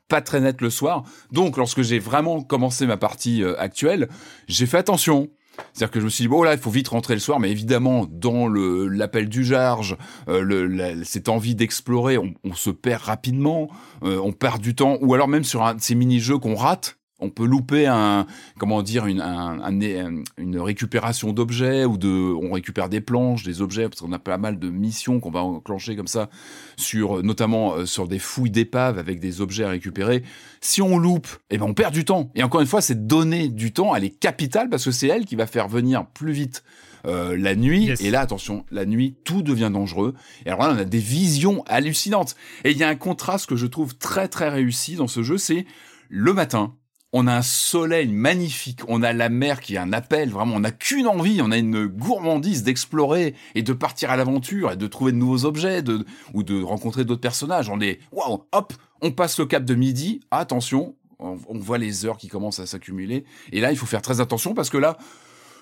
[0.09, 1.05] pas très nettes le soir.
[1.31, 4.09] Donc, lorsque j'ai vraiment commencé ma partie actuelle,
[4.49, 5.31] j'ai fait attention.
[5.73, 7.51] C'est-à-dire que je me suis dit, bon là, il faut vite rentrer le soir, mais
[7.51, 9.97] évidemment, dans le l'appel du jarge,
[10.29, 13.69] euh, le, cette envie d'explorer, on, on, se perd rapidement,
[14.03, 17.31] euh, on perd du temps, ou alors même sur un ces mini-jeux qu'on rate, on
[17.31, 18.27] peut louper un
[18.59, 23.63] comment dire une un, un, une récupération d'objets ou de on récupère des planches des
[23.63, 26.29] objets parce qu'on a pas mal de missions qu'on va enclencher comme ça
[26.77, 30.23] sur notamment euh, sur des fouilles d'épaves avec des objets à récupérer
[30.61, 33.49] si on loupe eh ben on perd du temps et encore une fois c'est donner
[33.49, 36.63] du temps elle est capitale parce que c'est elle qui va faire venir plus vite
[37.05, 37.87] euh, la nuit.
[37.87, 38.01] Yes.
[38.01, 40.15] Et là, attention, la nuit, tout devient dangereux.
[40.47, 42.37] Et alors là, on a des visions hallucinantes.
[42.65, 45.37] Et il y a un contraste que je trouve très très réussi dans ce jeu,
[45.37, 45.67] c'est
[46.09, 46.75] le matin,
[47.13, 50.61] on a un soleil magnifique, on a la mer qui est un appel, vraiment, on
[50.61, 54.87] n'a qu'une envie, on a une gourmandise d'explorer et de partir à l'aventure et de
[54.87, 55.83] trouver de nouveaux objets
[56.33, 57.69] ou de rencontrer d'autres personnages.
[57.69, 58.73] On est, waouh, hop,
[59.03, 62.67] on passe le cap de midi, attention, on, on voit les heures qui commencent à
[62.67, 63.25] s'accumuler.
[63.53, 64.97] Et là, il faut faire très attention parce que là,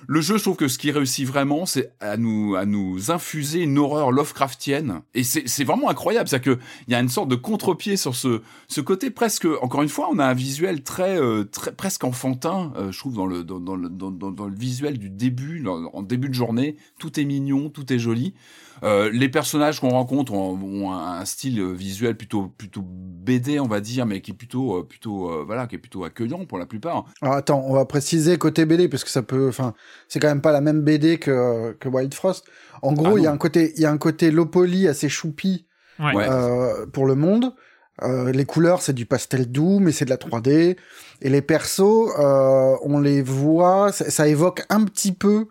[0.07, 3.61] le jeu, je trouve que ce qui réussit vraiment, c'est à nous, à nous infuser
[3.61, 5.03] une horreur Lovecraftienne.
[5.15, 6.29] Et c'est vraiment incroyable.
[6.29, 9.89] C'est-à-dire qu'il y a une sorte de contre-pied sur ce, ce côté presque, encore une
[9.89, 13.45] fois, on a un visuel très, euh, très presque enfantin, euh, je trouve, dans le,
[13.45, 16.77] dans, dans, le, dans, dans, le visuel du début, en début de journée.
[16.99, 18.35] Tout est mignon, tout est joli.
[18.83, 23.81] Euh, les personnages qu'on rencontre ont, ont, un style visuel plutôt plutôt BD, on va
[23.81, 26.67] dire, mais qui est plutôt euh, plutôt euh, voilà, qui est plutôt accueillant pour la
[26.67, 27.05] plupart.
[27.21, 29.75] Alors attends, on va préciser côté BD parce que ça peut, enfin,
[30.09, 32.47] c'est quand même pas la même BD que que Wild Frost.
[32.83, 34.89] En gros, il ah y a un côté il y a un côté low poly
[34.89, 35.67] assez choupi
[35.99, 36.29] ouais.
[36.29, 37.55] euh, pour le monde.
[38.03, 40.77] Euh, les couleurs, c'est du pastel doux, mais c'est de la 3D.
[41.21, 45.49] Et les persos, euh, on les voit, ça, ça, évoque un petit peu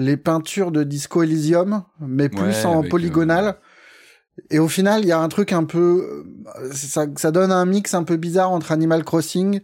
[0.00, 3.44] les peintures de Disco Elysium, mais plus ouais, en polygonal.
[3.44, 3.52] Euh...
[4.48, 6.24] Et au final, il y a un truc un peu,
[6.72, 9.60] ça, ça, donne un mix un peu bizarre entre Animal Crossing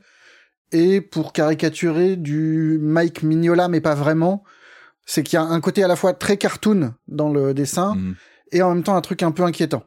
[0.73, 4.45] et pour caricaturer du Mike Mignola, mais pas vraiment.
[5.07, 8.15] C'est qu'il y a un côté à la fois très cartoon dans le dessin mmh.
[8.53, 9.85] et en même temps un truc un peu inquiétant.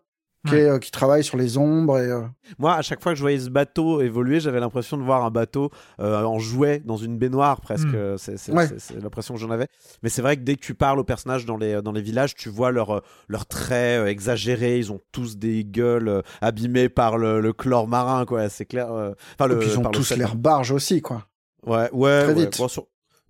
[0.48, 2.00] Qui, est, euh, qui, travaille sur les ombres.
[2.00, 2.22] Et, euh...
[2.60, 5.32] Moi, à chaque fois que je voyais ce bateau évoluer, j'avais l'impression de voir un
[5.32, 7.88] bateau euh, en jouet dans une baignoire presque.
[7.88, 8.18] Mm.
[8.18, 8.68] C'est ouais.
[9.02, 9.68] l'impression que j'en avais.
[10.02, 12.36] Mais c'est vrai que dès que tu parles aux personnages dans les, dans les villages,
[12.36, 14.78] tu vois leurs leur traits exagérés.
[14.78, 18.48] Ils ont tous des gueules abîmées par le, le chlore marin, quoi.
[18.48, 18.90] C'est clair.
[18.90, 21.26] Enfin, le, et puis ils ont tous l'air barge aussi, quoi.
[21.66, 22.24] Ouais, ouais.
[22.24, 22.58] Très vite.
[22.58, 22.88] Bon, sur...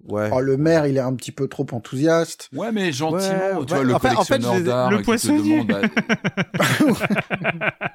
[0.08, 0.30] Ouais.
[0.32, 2.50] Oh, le maire, il est un petit peu trop enthousiaste.
[2.54, 3.20] Ouais, mais gentiment.
[3.20, 5.64] Ouais, tu vois, le en collectionneur en fait, d'art le poissonnier.
[5.64, 5.82] Demande à...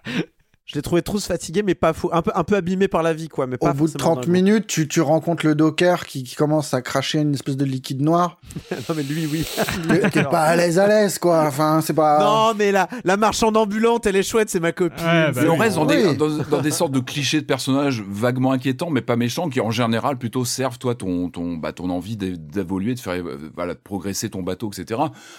[0.67, 2.09] Je l'ai trouvé trop fatigué, mais pas fou.
[2.11, 3.47] Un peu, un peu abîmé par la vie, quoi.
[3.47, 6.73] Mais Au pas bout de 30 minutes, tu, tu rencontres le docker qui, qui, commence
[6.73, 8.39] à cracher une espèce de liquide noir.
[8.71, 9.47] non, mais lui, oui.
[10.11, 11.45] T'es pas à l'aise à l'aise, quoi.
[11.47, 12.19] Enfin, c'est pas.
[12.19, 15.05] Non, mais la, la marchande ambulante, elle est chouette, c'est ma copine.
[15.05, 15.97] Ouais, bah, on reste dans, oui.
[15.97, 19.61] des, dans, dans, des sortes de clichés de personnages vaguement inquiétants, mais pas méchants, qui
[19.61, 23.23] en général plutôt servent, toi, ton, ton, bah, ton envie d'évoluer, de faire,
[23.55, 24.99] voilà, de progresser ton bateau, etc.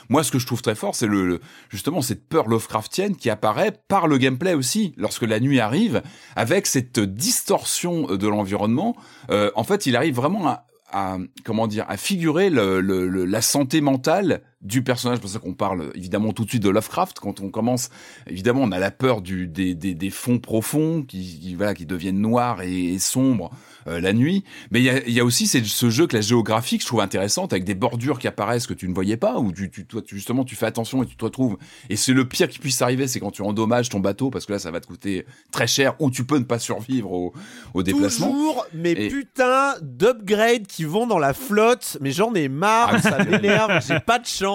[0.10, 1.40] Moi, ce que je trouve très fort, c'est le, le,
[1.70, 4.94] justement cette peur Lovecraftienne qui apparaît par le gameplay aussi.
[4.98, 6.02] Lorsque la nuit arrive,
[6.36, 8.96] avec cette distorsion de l'environnement,
[9.30, 14.84] euh, en fait, il arrive vraiment à, comment dire à figurer la santé mentale du
[14.84, 15.18] personnage.
[15.18, 17.20] C'est pour ça qu'on parle évidemment tout de suite de Lovecraft.
[17.20, 17.90] Quand on commence,
[18.28, 21.86] évidemment, on a la peur du, des, des, des fonds profonds qui, qui, voilà, qui
[21.86, 23.52] deviennent noirs et, et sombres
[23.88, 24.44] euh, la nuit.
[24.72, 27.54] Mais il y a, y a, aussi ce jeu que la géographique, je trouve intéressante,
[27.54, 30.16] avec des bordures qui apparaissent que tu ne voyais pas, ou tu, tu, toi, tu,
[30.16, 31.58] justement tu fais attention et tu te retrouves.
[31.90, 34.54] Et c'est le pire qui puisse arriver, c'est quand tu endommages ton bateau, parce que
[34.54, 37.34] là ça va te coûter très cher, ou tu peux ne pas survivre au,
[37.76, 38.32] au déplacement.
[38.32, 39.10] Toujours mes et...
[39.10, 44.00] putains d'upgrades qui vont dans la flotte, mais j'en ai marre, ah, ça m'énerve, j'ai
[44.00, 44.55] pas de chance.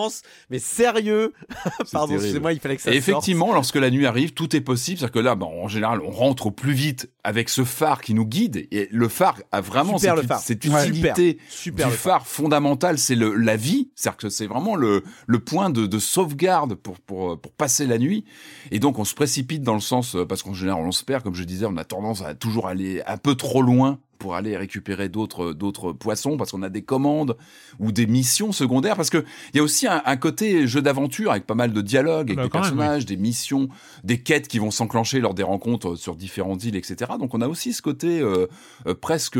[0.51, 1.33] Mais sérieux.
[1.93, 3.09] Pardon, excusez-moi, il fallait que ça Et sorte.
[3.09, 4.99] effectivement, lorsque la nuit arrive, tout est possible.
[4.99, 8.15] C'est-à-dire que là, bah, en général, on rentre au plus vite avec ce phare qui
[8.15, 8.67] nous guide.
[8.71, 10.41] Et le phare a vraiment Super, cette, le phare.
[10.41, 13.91] cette utilité Super du le phare fondamental, c'est la vie.
[13.95, 17.99] C'est-à-dire que c'est vraiment le, le point de, de sauvegarde pour, pour, pour passer la
[17.99, 18.25] nuit.
[18.71, 21.23] Et donc, on se précipite dans le sens, euh, parce qu'en général, on se perd,
[21.23, 24.57] comme je disais, on a tendance à toujours aller un peu trop loin pour aller
[24.57, 27.37] récupérer d'autres d'autres poissons parce qu'on a des commandes
[27.81, 31.33] ou des missions secondaires parce que il y a aussi un, un côté jeu d'aventure
[31.33, 33.69] avec pas mal de dialogues avec Bah, des même, personnages des missions
[34.05, 37.49] des quêtes qui vont s'enclencher lors des rencontres sur différentes îles etc donc on a
[37.49, 38.47] aussi ce côté euh,
[38.87, 39.39] euh, presque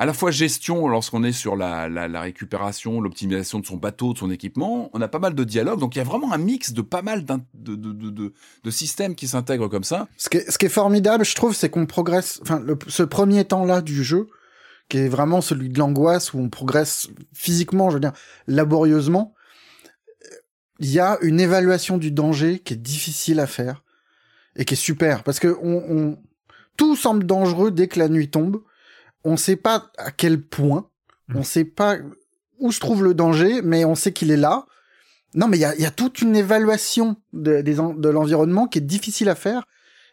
[0.00, 1.86] à la fois gestion lorsqu'on est sur la,
[2.22, 5.94] récupération, l'optimisation de son bateau, de son équipement, on a pas mal de dialogues, donc
[5.94, 10.08] il y a vraiment un mix de pas mal de, systèmes qui s'intègrent comme ça.
[10.16, 12.38] Ce qui est, formidable, je trouve, c'est qu'on progresse.
[12.40, 14.28] Enfin, ce premier temps-là du jeu,
[14.88, 18.14] qui est vraiment celui de l'angoisse où on progresse physiquement, je veux dire,
[18.46, 19.34] laborieusement,
[20.78, 23.84] il y a une évaluation du danger qui est difficile à faire
[24.56, 25.58] et qui est super parce que
[26.78, 28.62] tout semble dangereux dès que la nuit tombe.
[29.24, 30.86] On sait pas à quel point,
[31.34, 31.96] on sait pas
[32.58, 34.66] où se trouve le danger, mais on sait qu'il est là.
[35.34, 37.62] Non, mais il y a, il y a toute une évaluation de,
[38.10, 39.62] l'environnement qui est difficile à faire.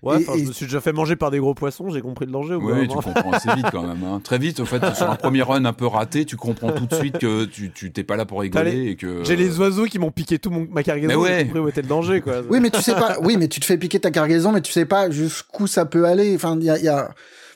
[0.03, 2.01] Ouais, Et- enfin, et- je me suis déjà fait manger par des gros poissons, j'ai
[2.01, 4.03] compris le danger au Oui, tu comprends assez vite quand même.
[4.03, 4.21] hein.
[4.23, 6.93] Très vite, en fait, sur un premier run un peu raté, tu comprends tout de
[6.93, 9.23] suite que tu tu t'es pas là pour rigoler T'as les- et que.
[9.23, 11.37] J'ai les oiseaux qui m'ont piqué tout mon, ma cargaison, Mais ouais.
[11.39, 12.41] j'ai compris où était le danger, quoi.
[12.47, 13.17] Oui, mais tu sais pas.
[13.23, 16.05] Oui, mais tu te fais piquer ta cargaison, mais tu sais pas jusqu'où ça peut
[16.05, 16.35] aller.
[16.35, 17.09] Enfin, il y a, il y a-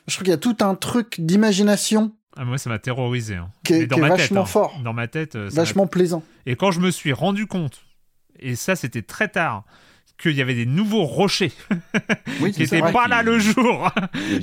[0.06, 3.36] je trouve qu'il y a tout un truc d'imagination Ah, moi, ça m'a terrorisé.
[3.36, 3.50] hein.
[3.64, 4.46] Qui est- Mais dans qui est ma tête, vachement hein.
[4.46, 4.80] fort.
[4.84, 6.22] Dans ma tête, euh, ça vachement plaisant.
[6.46, 7.82] Et quand je me suis rendu compte,
[8.40, 9.64] et ça, c'était très tard,
[10.18, 11.52] qu'il y avait des nouveaux rochers
[12.40, 13.90] oui, qui c'est n'étaient pas là le jour.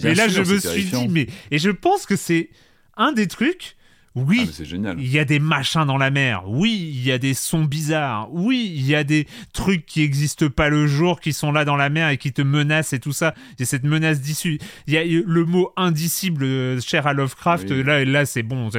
[0.03, 1.27] Et là, sûr, je me suis dit, mais.
[1.51, 2.49] Et je pense que c'est
[2.97, 3.75] un des trucs.
[4.19, 4.99] Ah, Oui, mais c'est génial.
[4.99, 6.43] il y a des machins dans la mer.
[6.47, 8.27] Oui, il y a des sons bizarres.
[8.31, 11.75] Oui, il y a des trucs qui n'existent pas le jour, qui sont là dans
[11.75, 13.33] la mer et qui te menacent et tout ça.
[13.57, 14.59] Il y a cette menace d'issue.
[14.87, 17.69] Il y a le mot indicible euh, cher à Lovecraft.
[17.71, 17.83] Oui.
[17.83, 18.69] Là, là c'est bon.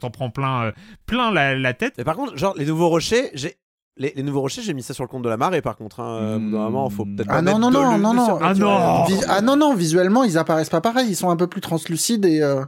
[0.00, 0.72] T'en prends plein, euh,
[1.06, 1.94] plein la, la tête.
[1.98, 3.54] Mais par contre, genre, les nouveaux rochers, j'ai.
[3.98, 6.00] Les, les nouveaux rochers, j'ai mis ça sur le compte de la marée, par contre.
[6.00, 6.38] Hein.
[6.38, 8.26] Moment, faut peut-être Ah pas non, non, non, non, non.
[8.26, 8.70] surnaturel.
[8.70, 9.18] Ah non.
[9.28, 11.06] Ah non, non, visuellement, ils apparaissent pas pareil.
[11.08, 12.62] Ils sont un peu plus translucides et euh,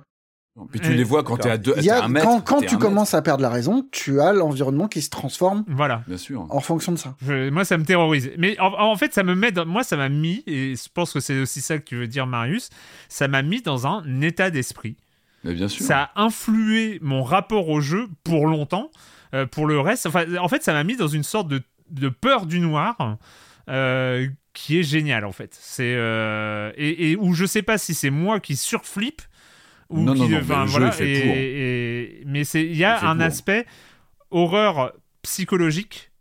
[0.70, 2.26] Puis tu les vois quand à deux, y t'es à a, un mètre.
[2.44, 2.78] quand, tu un mètre.
[2.78, 6.02] commences à perdre la raison, tu as l'environnement qui se transforme Voilà.
[6.06, 6.46] Bien sûr.
[6.48, 7.14] en fonction de ça.
[7.24, 8.30] Je- moi, ça me terrorise.
[8.38, 11.12] Mais en, en fait, ça me met dans- moi, ça m'a mis, et je pense
[11.12, 12.70] que c'est aussi ça que tu veux dire, Marius,
[13.08, 14.96] ça m'a mis dans un état d'esprit.
[15.44, 15.84] Mais bien sûr.
[15.86, 18.90] Ça a influé mon rapport au jeu pour longtemps.
[19.34, 22.08] Euh, pour le reste, enfin, en fait, ça m'a mis dans une sorte de, de
[22.08, 23.18] peur du noir.
[23.68, 25.56] euh, qui est génial en fait.
[25.60, 29.22] C'est euh, et, et où je sais pas si c'est moi qui surflippe
[29.90, 31.34] ou Non, qui, non, non, enfin, mais le jeu voilà, est fait et- pour.
[31.36, 33.24] et- mais c'est il y a un pour.
[33.24, 33.66] aspect
[34.30, 34.92] horreur
[35.22, 36.12] psychologique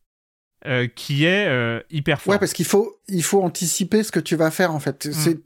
[0.66, 2.34] euh, qui est euh, hyper fort.
[2.34, 5.06] Ouais, parce qu'il faut, il faut anticiper ce que tu vas faire en fait.
[5.06, 5.12] Mm.
[5.14, 5.40] C'est,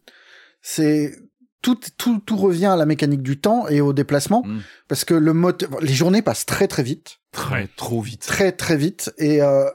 [0.61, 1.15] c'est
[1.61, 4.59] tout, tout, tout revient à la mécanique du temps et au déplacement, Mm.
[4.87, 8.21] parce que le moteur, les journées passent très très vite, Très, trop vite.
[8.21, 9.69] très très vite, et euh,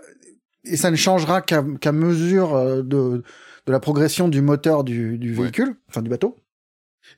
[0.64, 1.62] et ça ne changera qu'à
[1.92, 3.22] mesure de
[3.66, 5.42] de la progression du moteur du, du Ouais.
[5.42, 6.36] véhicule, enfin du bateau.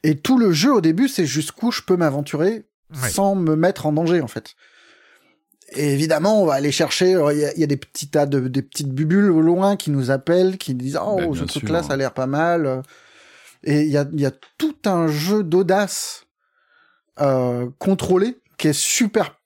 [0.02, 2.66] Et tout le jeu au début, c'est jusqu'où je peux m'aventurer
[3.02, 3.10] Ouais.
[3.10, 4.54] sans me mettre en danger en fait.
[5.72, 7.12] Et évidemment, on va aller chercher.
[7.14, 9.42] alors, Il y, a- il y a des petits tas de des petites bubules au
[9.42, 12.82] loin qui nous appellent, qui disent oh Bah, ce truc-là, ça a l'air pas mal.
[13.64, 16.24] Et il y a il y a tout un jeu d'audace
[17.20, 19.38] euh, contrôlé qui est super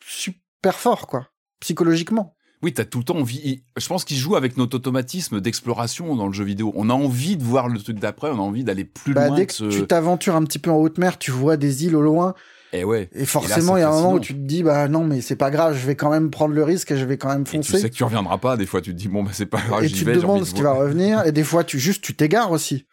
[0.00, 1.28] super fort quoi,
[1.60, 2.34] psychologiquement.
[2.62, 3.62] Oui, t'as tout le temps envie.
[3.76, 6.72] Je pense qu'il joue avec notre automatisme d'exploration dans le jeu vidéo.
[6.74, 9.36] On a envie de voir le truc d'après, on a envie d'aller plus Bah, loin.
[9.36, 11.94] dès que ce- tu t'aventures un petit peu en haute mer, tu vois des îles
[11.94, 12.34] au loin,
[12.72, 13.08] Et ouais.
[13.14, 15.36] et forcément il y a un moment où tu te dis bah non mais c'est
[15.36, 17.44] pas grave, je vais quand même prendre le risque et je vais quand même Et
[17.44, 17.78] tu foncer.
[17.78, 18.56] sais que tu reviendras pas.
[18.56, 20.14] Des fois, tu te dis bon, bah c'est pas grave, et tu vais.
[20.14, 20.78] te demandes tu vas voir.
[20.78, 22.86] revenir, et des fois tu juste tu t'égares aussi.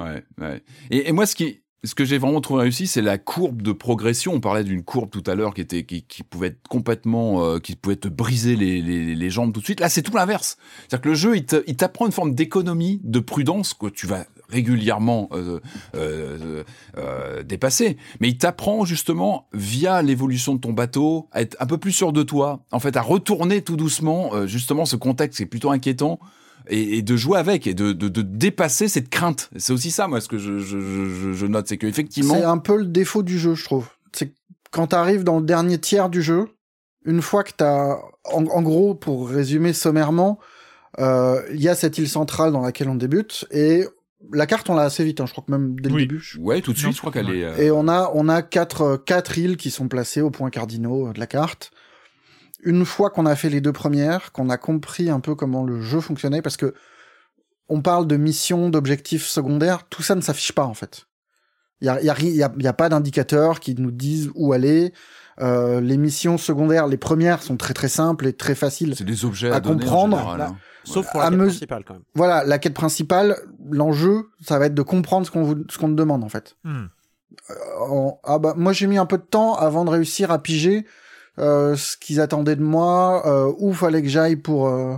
[0.00, 0.62] Ouais, ouais.
[0.90, 3.72] Et, et moi, ce qui, ce que j'ai vraiment trouvé réussi, c'est la courbe de
[3.72, 4.34] progression.
[4.34, 7.58] On parlait d'une courbe tout à l'heure qui était, qui, qui pouvait être complètement, euh,
[7.58, 9.80] qui pouvait te briser les, les, les jambes tout de suite.
[9.80, 10.58] Là, c'est tout l'inverse.
[10.80, 15.28] C'est-à-dire que le jeu, il t'apprend une forme d'économie, de prudence que tu vas régulièrement
[15.32, 15.58] euh,
[15.96, 16.62] euh,
[16.98, 17.96] euh, dépasser.
[18.20, 22.12] Mais il t'apprend justement via l'évolution de ton bateau à être un peu plus sûr
[22.12, 22.64] de toi.
[22.70, 26.20] En fait, à retourner tout doucement euh, justement ce contexte qui est plutôt inquiétant
[26.68, 29.50] et, et de jouer avec et de, de, de dépasser cette crainte.
[29.56, 32.44] C'est aussi ça, moi, ce que je, je, je, je note, c'est que effectivement, C'est
[32.44, 33.88] un peu le défaut du jeu, je trouve.
[34.12, 34.34] C'est que
[34.70, 36.46] quand t'arrives dans le dernier tiers du jeu,
[37.04, 37.96] une fois que t'as,
[38.32, 40.38] en, en gros, pour résumer sommairement,
[40.98, 43.84] euh, il y a cette île centrale dans laquelle on débute et
[44.32, 46.02] la carte on l'a assez vite, hein, je crois que même dès le Oui.
[46.02, 46.20] début.
[46.20, 46.92] je- ouais, tout de suite, Non.
[46.92, 47.42] je crois qu'elle est.
[47.44, 50.50] euh, Et on a on a quatre euh, quatre îles qui sont placées aux points
[50.50, 51.72] cardinaux de la carte.
[52.62, 55.80] Une fois qu'on a fait les deux premières, qu'on a compris un peu comment le
[55.80, 56.74] jeu fonctionnait, parce que
[57.68, 61.06] on parle de missions, d'objectifs secondaires, tout ça ne s'affiche pas en fait.
[61.80, 64.52] Il y a, y, a, y, a, y a pas d'indicateurs qui nous disent où
[64.52, 64.92] aller.
[65.40, 68.94] Euh, les missions secondaires, les premières sont très très simples et très faciles.
[68.96, 70.18] C'est des objets à à, donner, en comprendre.
[70.18, 70.56] général, Là, hein.
[70.84, 72.02] Sauf pour À la quête principale quand même.
[72.14, 73.36] Voilà, la quête principale,
[73.70, 76.56] l'enjeu, ça va être de comprendre ce qu'on vous, ce qu'on te demande en fait.
[76.64, 76.86] Hmm.
[77.80, 80.78] En- ah bah moi j'ai mis un peu de temps avant de réussir à piger
[80.78, 80.84] euh,
[81.38, 84.96] ce qu'ils attendaient de moi, euh, où fallait que j'aille pour euh,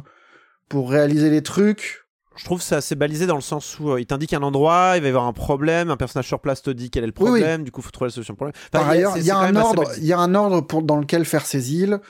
[0.69, 2.01] pour réaliser les trucs.
[2.37, 5.03] Je trouve ça assez balisé dans le sens où euh, il t'indique un endroit, il
[5.03, 7.31] va y avoir un problème, un personnage sur place te dit quel est le Oui,
[7.31, 7.41] oui.
[7.41, 8.55] problème, du coup faut trouver la solution au problème.
[8.57, 10.97] Enfin, Par ailleurs, il y a un ordre, il y a un ordre pour dans
[10.97, 12.01] lequel faire ces îles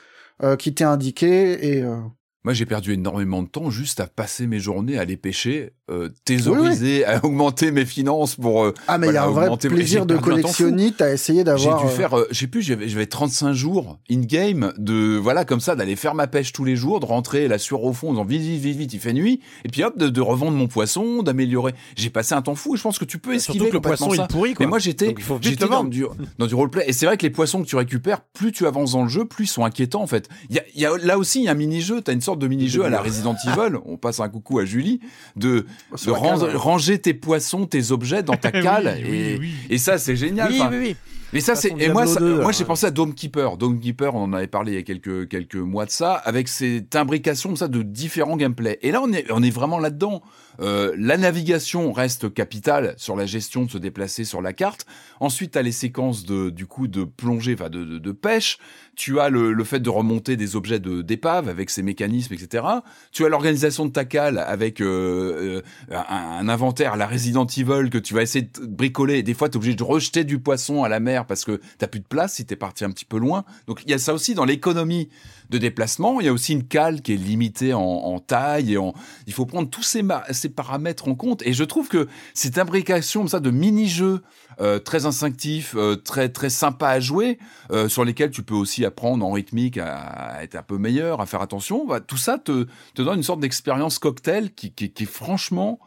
[0.43, 1.97] euh, qui t'est indiqué et euh,
[2.43, 6.09] Moi, j'ai perdu énormément de temps juste à passer mes journées à aller pêcher, euh,
[6.25, 8.63] thésauriser, à augmenter mes finances pour.
[8.63, 11.43] euh, ah mais il y a un vrai plaisir j'ai de collectionniste à essayer J'ai
[11.43, 11.79] d'avoir.
[11.81, 15.59] dû euh, faire, euh, je sais plus, j'avais j'avais 35 jours in-game de, voilà, comme
[15.59, 18.11] ça, d'aller faire ma pêche tous les jours, de rentrer la sueur au fond en
[18.11, 20.67] disant vite, vite, vite, vite, il fait nuit, et puis hop, de, de revendre mon
[20.67, 21.73] poisson, d'améliorer.
[21.95, 23.81] J'ai passé un temps fou et je pense que tu peux esquiver Surtout que le
[23.81, 24.23] poisson ça.
[24.23, 24.65] il pourrit quoi.
[24.65, 26.05] Mais moi, j'étais, Donc, il faut vite j'étais dans du,
[26.37, 26.83] dans du roleplay.
[26.87, 29.25] Et c'est vrai que les poissons que tu récupères, plus tu avances dans le jeu,
[29.25, 30.29] plus ils sont inquiétants, en fait.
[30.49, 32.01] Il y a, il y a, là aussi, il y a un mini-jeu.
[32.01, 33.77] T'as une sorte de mini-jeu à la Resident Evil.
[33.85, 34.99] On passe un coucou à Julie.
[35.35, 36.53] De, de cale, ran- ouais.
[36.55, 38.97] ranger tes poissons, tes objets dans ta cale.
[39.09, 39.51] oui, et, oui.
[39.69, 40.49] et ça, c'est génial.
[40.51, 40.95] Oui, Enfin, oui, oui.
[41.33, 42.51] mais ça, c'est et moi, Diablo ça- 2, moi, hein.
[42.51, 43.57] j'ai pensé à Dome Keeper.
[43.57, 46.47] Dome Keeper, on en avait parlé il y a quelques quelques mois de ça, avec
[46.47, 48.79] cette imbrication ça de différents gameplays.
[48.81, 50.21] Et là, on est on est vraiment là-dedans.
[50.61, 54.85] Euh, la navigation reste capitale sur la gestion de se déplacer sur la carte.
[55.19, 58.57] Ensuite, tu as les séquences de du coup de plongée, enfin de, de, de pêche.
[58.95, 62.63] Tu as le, fait de remonter des objets de d'épave avec ses mécanismes, etc.
[63.11, 65.61] Tu as l'organisation de ta cale avec euh,
[65.91, 69.23] euh, un, inventaire la Resident Evil que tu vas essayer de bricoler.
[69.23, 71.87] Des fois, tu es obligé de rejeter du poisson à la mer parce que t'as
[71.87, 73.43] plus de place si t'es parti un petit peu loin.
[73.67, 75.09] Donc il y a ça aussi dans l'économie
[75.49, 76.21] de déplacement.
[76.21, 78.93] Il y a aussi une cale qui est limitée en, taille et en.
[79.27, 81.41] Il faut prendre tous ces, ces paramètres en compte.
[81.45, 84.21] Et je trouve que cette imbrication comme ça de mini-jeux
[84.61, 87.37] euh, très instinctifs, euh, très très sympa à jouer,
[87.71, 91.21] euh, sur lesquels tu peux aussi apprendre en rythmique à, à être un peu meilleur,
[91.21, 91.85] à faire attention.
[91.85, 95.79] Bah, tout ça te, te donne une sorte d'expérience cocktail qui, qui, qui est franchement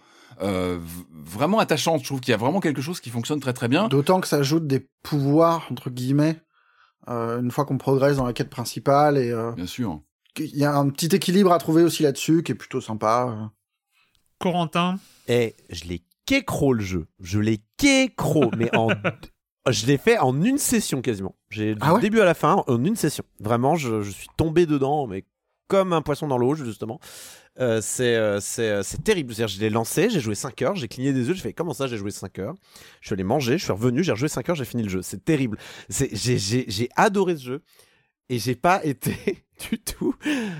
[0.43, 0.79] euh,
[1.13, 2.01] vraiment attachante.
[2.03, 3.89] Je trouve qu'il y a vraiment quelque chose qui fonctionne très très bien.
[3.89, 6.41] D'autant que ça ajoute des pouvoirs entre guillemets
[7.09, 10.01] euh, une fois qu'on progresse dans la quête principale et euh, Bien sûr.
[10.39, 13.51] il y a un petit équilibre à trouver aussi là-dessus qui est plutôt sympa.
[14.39, 17.07] Corentin, Et je l'ai kécro le jeu.
[17.21, 18.89] Je l'ai kécro, mais en.
[19.71, 21.35] Je l'ai fait en une session quasiment.
[21.51, 23.25] J'ai du Ah ouais début à la fin en une session.
[23.41, 25.25] Vraiment, je, je suis tombé dedans, mais
[25.69, 27.01] comme un poisson dans l'eau, justement.
[27.61, 29.35] Euh, c'est euh, c'est euh, c'est terrible.
[29.35, 31.75] C'est-à-dire, je l'ai lancé, j'ai joué 5 heures, j'ai cligné des yeux, j'ai fait comment
[31.75, 32.55] ça, j'ai joué 5 heures?
[33.01, 35.03] Je suis allé manger, je suis revenu, j'ai rejoué 5 heures, j'ai fini le jeu.
[35.03, 35.59] C'est terrible.
[35.89, 37.63] C'est- J'ai j'ai- j'ai adoré ce jeu
[38.29, 40.15] et j'ai pas été du tout.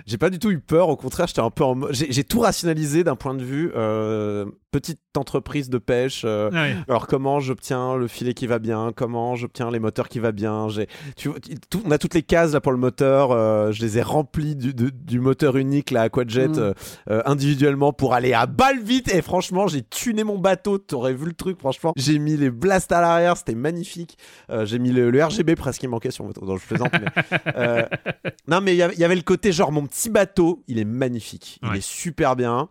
[0.07, 0.89] J'ai pas du tout eu peur.
[0.89, 1.93] Au contraire, j'étais un peu en mode.
[1.93, 6.23] J'ai tout rationalisé d'un point de vue euh, petite entreprise de pêche.
[6.25, 6.77] euh, Ouais.
[6.89, 10.69] alors comment j'obtiens le filet qui va bien, comment j'obtiens les moteurs qui va bien.
[10.69, 11.31] J'ai, tu
[11.71, 13.31] tout- on a toutes les cases là pour le moteur.
[13.33, 16.75] euh, je les ai remplies du, moteur unique là Aquajet Mm.
[17.27, 19.13] individuellement pour aller à balle vite.
[19.15, 20.79] Et franchement, j'ai tuné mon bateau.
[20.79, 21.93] T'aurais vu le truc, franchement.
[21.97, 24.17] J'ai mis les blasts à l'arrière, c'était magnifique.
[24.65, 26.45] J'ai mis le, le RGB presque qui manquait sur mon bateau.
[26.47, 26.91] Non, je plaisante.
[26.93, 27.89] mais,
[28.49, 30.85] non, mais il y il y avait le côté genre mon petit bateau, il est
[30.85, 32.69] magnifique, il est super bien.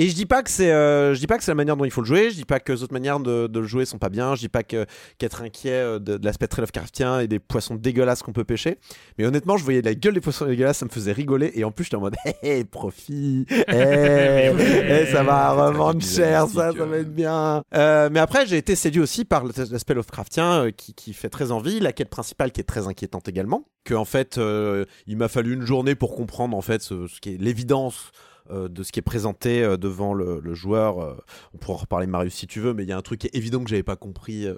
[0.00, 1.84] Et je dis pas que c'est, euh, je dis pas que c'est la manière dont
[1.84, 2.30] il faut le jouer.
[2.30, 4.36] Je dis pas que les autres manières de, de le jouer sont pas bien.
[4.36, 4.86] Je dis pas que
[5.18, 8.78] qu'être inquiet euh, de, de l'aspect très Lovecraftien et des poissons dégueulasses qu'on peut pêcher.
[9.18, 11.50] Mais honnêtement, je voyais la gueule des poissons dégueulasses, ça me faisait rigoler.
[11.56, 16.70] Et en plus, j'étais en mode, hé, hé, profit, hé, ça va revendre cher, ça,
[16.72, 17.64] ça va être bien.
[17.74, 21.50] Euh, mais après, j'ai été séduit aussi par l'aspect Lovecraftien euh, qui, qui fait très
[21.50, 23.64] envie, la quête principale qui est très inquiétante également.
[23.82, 27.20] Que en fait, euh, il m'a fallu une journée pour comprendre en fait ce, ce
[27.20, 28.12] qui est l'évidence
[28.50, 31.00] de ce qui est présenté euh, devant le, le joueur.
[31.02, 31.16] euh,
[31.54, 33.26] on pourra en reparler Marius si tu veux, mais il y a un truc qui
[33.26, 34.46] est évident que j'avais pas compris.
[34.46, 34.54] euh,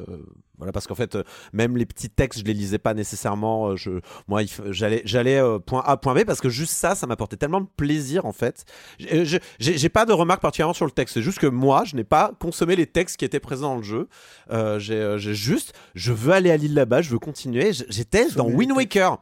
[0.58, 1.22] voilà, parce qu'en fait, euh,
[1.54, 3.70] même les petits textes, je les lisais pas nécessairement.
[3.70, 7.06] euh, je, moi, j'allais, j'allais euh, point A, point B, parce que juste ça, ça
[7.06, 8.64] m'apportait tellement de plaisir en fait.
[8.98, 11.14] J'ai, pas de remarques particulièrement sur le texte.
[11.14, 13.82] C'est juste que moi, je n'ai pas consommé les textes qui étaient présents dans le
[13.82, 14.08] jeu.
[14.50, 17.72] Euh, j'ai, euh, juste, je veux aller à l'île là-bas, je veux continuer.
[17.88, 18.72] J'étais dans Wind.
[18.72, 19.18] Waker.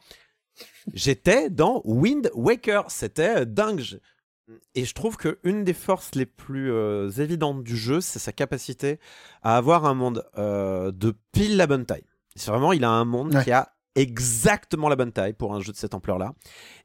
[0.92, 2.84] J'étais dans Wind Waker.
[2.88, 3.84] C'était euh, dingue.
[4.74, 8.32] Et je trouve que une des forces les plus euh, évidentes du jeu, c'est sa
[8.32, 8.98] capacité
[9.42, 12.04] à avoir un monde euh, de pile la bonne taille.
[12.36, 13.44] C'est vraiment, il a un monde Ouais.
[13.44, 16.32] qui a exactement la bonne taille pour un jeu de cette ampleur-là,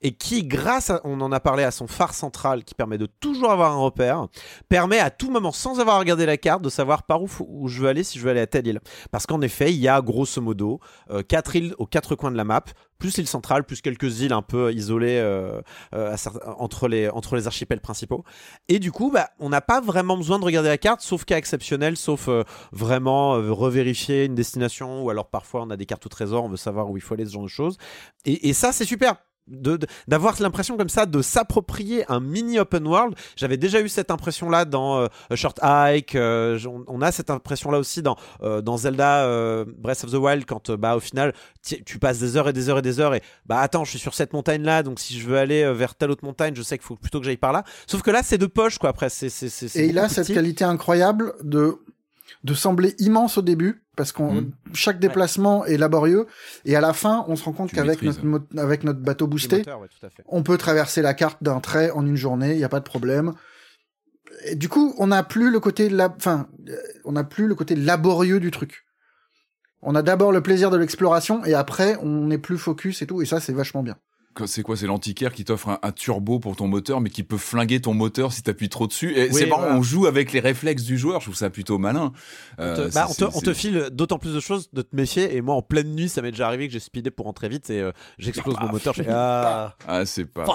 [0.02, 3.06] et qui, grâce à, on en a parlé à son phare central, qui permet de
[3.06, 4.28] toujours avoir un repère,
[4.68, 7.88] permet à tout moment, sans avoir regardé la carte, de savoir par où je veux
[7.88, 8.80] aller si je veux aller à telle île.
[9.12, 10.80] Parce qu'en effet, il y a grosso modo
[11.12, 12.64] euh, quatre îles aux quatre coins de la map,
[13.00, 15.62] plus l'île centrale, plus quelques îles un peu isolées euh,
[15.94, 16.16] euh,
[16.58, 18.24] entre, les, entre les archipels principaux.
[18.70, 21.38] Et du coup, bah, on n'a pas vraiment besoin de regarder la carte, sauf cas
[21.38, 26.10] exceptionnel, sauf euh, vraiment revérifier une destination, ou alors parfois on a des cartes au
[26.10, 27.78] trésor, on veut savoir où il faut aller, ce genre de choses.
[28.26, 29.16] Et, et ça, c'est super
[29.48, 33.16] d'avoir l'impression comme ça de s'approprier un mini open world.
[33.36, 36.16] J'avais déjà eu cette impression là dans euh, Short Hike.
[36.16, 36.58] Euh,
[36.88, 40.72] on, a cette impression là aussi dans euh, dans Zelda Breath of the Wild quand
[40.72, 43.60] bah au final tu passes des heures et des heures et des heures et bah
[43.60, 46.26] attends je suis sur cette montagne là donc si je veux aller vers telle autre
[46.26, 47.64] montagne je sais qu'il faut plutôt que j'aille par là.
[47.88, 49.28] Sauf que là c'est de poche quoi après c'est
[49.76, 51.80] et il a cette qualité incroyable de
[52.44, 54.52] de sembler immense au début parce qu'on hmm.
[54.74, 56.28] chaque déplacement est laborieux
[56.66, 58.22] et à la fin on se rend compte qu'avec notre
[58.58, 59.64] avec notre bateau boosté
[60.28, 62.86] on peut traverser la carte d'un trait en une journée il n'y a pas de
[62.86, 63.34] problème.
[64.46, 67.76] Et du coup on n'a plus le côté enfin euh, on n'a plus le côté
[67.76, 68.86] laborieux du truc.
[69.82, 73.22] On a d'abord le plaisir de l'exploration et après on est plus focus et tout
[73.22, 73.98] et ça c'est vachement bien
[74.46, 77.80] c'est quoi C'est l'antiquaire qui t'offre un, turbo pour ton moteur, mais qui peut flinguer
[77.82, 79.14] ton moteur si t'appuies trop dessus.
[79.18, 81.20] Et c'est marrant, on joue avec les réflexes du joueur.
[81.20, 82.12] Je trouve ça plutôt malin.
[82.60, 85.36] Euh, bah, on, te, file d'autant plus de choses de te méfier.
[85.36, 87.70] Et moi, en pleine nuit, ça m'est déjà arrivé que j'ai speedé pour rentrer vite
[87.70, 88.96] et euh, j'explose mon moteur.
[89.10, 90.46] ah, ah c'est pas.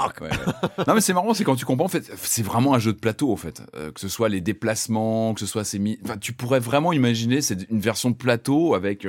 [0.86, 1.86] non, mais c'est marrant, c'est quand tu comprends.
[1.86, 3.32] En fait, c'est vraiment un jeu de plateau.
[3.32, 5.80] En fait, euh, que ce soit les déplacements, que ce soit ces.
[6.04, 9.06] Enfin, tu pourrais vraiment imaginer c'est une version de plateau avec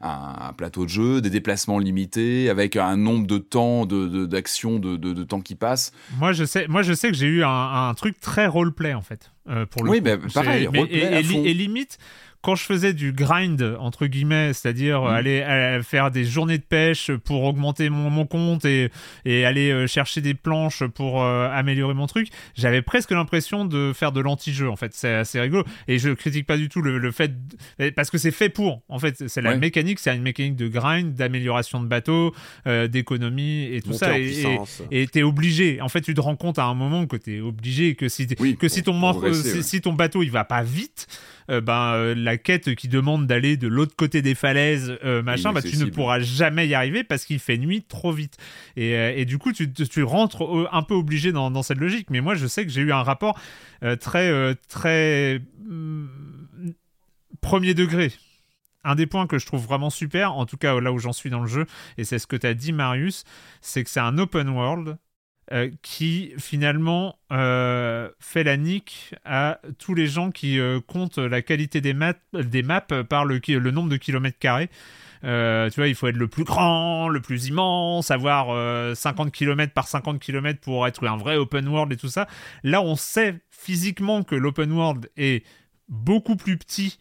[0.00, 5.12] un, plateau de jeu, des déplacements limités, avec un nombre de temps d'action, de, de,
[5.12, 5.92] de, temps qui passe.
[6.18, 9.02] Moi, je sais, moi, je sais que j'ai eu un, un, truc très roleplay en
[9.02, 9.30] fait.
[9.48, 11.98] Euh, pour le oui, ben, pareil, roleplay et, limite,
[12.42, 15.06] quand je faisais du grind entre guillemets, c'est-à-dire mm.
[15.06, 18.90] aller, faire des journées de pêche pour augmenter mon, mon compte et,
[19.24, 23.92] et aller euh, chercher des planches pour euh, améliorer mon truc, j'avais presque l'impression de
[23.94, 24.92] faire de l'anti-jeu en fait.
[24.94, 27.32] C'est assez rigolo et je critique pas du tout le, le fait
[27.94, 28.82] parce que c'est fait pour.
[28.88, 32.34] En fait, c'est la mécanique, c'est une mécanique de grind, d'amélioration de bateau,
[32.66, 34.18] euh, d'économie et tout ça.
[34.18, 35.80] Et t'es obligé.
[35.80, 38.68] En fait, tu te rends compte à un moment que t'es obligé que si que
[38.68, 39.00] si ton
[39.42, 41.06] si ton bateau il va pas vite
[41.50, 45.52] euh, ben, euh, la quête qui demande d'aller de l'autre côté des falaises, euh, machin,
[45.52, 48.36] bah, tu ne pourras jamais y arriver parce qu'il fait nuit trop vite.
[48.76, 52.08] Et, du coup, tu, tu, rentres un peu obligé dans, dans, cette logique.
[52.10, 53.38] Mais moi, je sais que j'ai eu un rapport
[54.00, 56.06] très, très mm,
[57.40, 58.12] premier degré
[58.82, 61.28] un des points que je trouve vraiment super, en tout cas là où j'en suis
[61.28, 61.66] dans le jeu,
[61.98, 63.24] et c'est ce que tu as dit Marius,
[63.60, 64.96] c'est que c'est un open world
[65.52, 71.42] euh, qui finalement euh, fait la nique à tous les gens qui euh, comptent la
[71.42, 72.14] qualité des, maps
[73.08, 74.68] par le, le, nombre de kilomètres carrés.
[75.22, 79.88] tu vois, il faut être le plus grand, le plus immense, avoir 50 km par
[79.88, 82.28] 50 km pour être un vrai open world et tout ça.
[82.62, 85.44] Là, on sait physiquement que l'open world est
[85.88, 86.98] beaucoup plus petit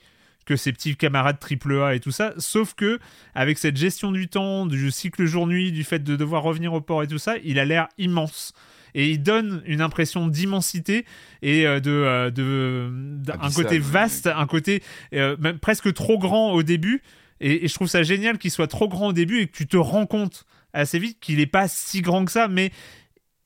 [0.49, 2.33] que ses petits camarades AAA et tout ça.
[2.39, 2.97] Sauf que,
[3.35, 7.03] avec cette gestion du temps, du cycle jour-nuit, du fait de devoir revenir au port
[7.03, 8.53] et tout ça, il a l'air immense
[8.95, 11.05] et il donne une impression d'immensité
[11.43, 14.81] et euh, de, euh, de, un côté vaste, un côté
[15.13, 17.03] euh, même presque trop grand au début.
[17.41, 19.67] Et, et je trouve ça génial qu'il soit trop grand au début et que tu
[19.67, 22.71] te rends compte assez vite qu'il n'est pas si grand que ça, mais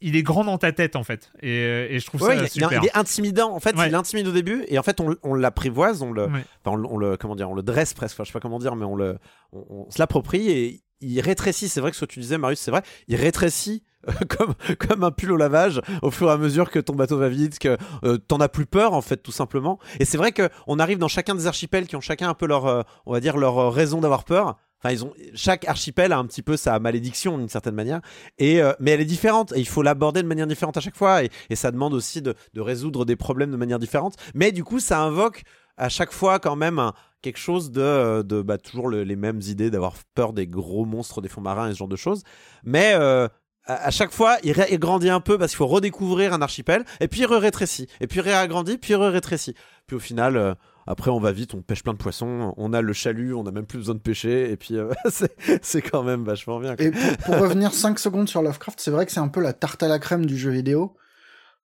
[0.03, 2.83] il est grand dans ta tête en fait et, et je trouve ça il, super.
[2.83, 6.01] Il est intimidant en fait il intimide au début et en fait on, on l'apprivoise
[6.01, 6.27] on le
[6.65, 8.85] on, le comment dire on le dresse presque enfin, je sais pas comment dire mais
[8.85, 9.17] on le
[9.51, 12.71] on, se l'approprie et il rétrécit c'est vrai que ce que tu disais Marius c'est
[12.71, 13.83] vrai il rétrécit
[14.29, 17.29] comme, comme un pull au lavage au fur et à mesure que ton bateau va
[17.29, 19.79] vite, que euh, t'en as plus peur en fait tout simplement.
[19.99, 22.45] Et c'est vrai que on arrive dans chacun des archipels qui ont chacun un peu
[22.45, 24.57] leur, euh, on va dire leur euh, raison d'avoir peur.
[24.83, 28.01] Enfin, ils ont chaque archipel a un petit peu sa malédiction d'une certaine manière,
[28.37, 30.97] et euh, mais elle est différente et il faut l'aborder de manière différente à chaque
[30.97, 34.15] fois et, ça demande aussi de, résoudre des problèmes de manière différente.
[34.33, 35.43] Mais du coup, ça invoque
[35.77, 36.91] à chaque fois quand même
[37.21, 41.29] quelque chose de, de bah, toujours les mêmes idées d'avoir peur des gros monstres des
[41.29, 42.23] fonds marins et ce genre de choses.
[42.63, 43.27] Mais euh,
[43.65, 47.21] à, chaque fois, il, grandit un peu parce qu'il faut redécouvrir un archipel, et puis
[47.21, 49.55] il rétrécit, et puis il réagrandit, puis il rétrécit.
[49.87, 50.53] Puis au final, euh,
[50.85, 53.51] après, on va vite, on pêche plein de poissons, on a le chalut, on n'a
[53.51, 54.91] même plus besoin de pêcher, et puis euh,
[55.61, 56.75] c'est quand même vachement bien.
[56.77, 59.81] Et pour, revenir 5 secondes sur Lovecraft, c'est vrai que c'est un peu la tarte
[59.83, 60.95] à la crème du jeu vidéo,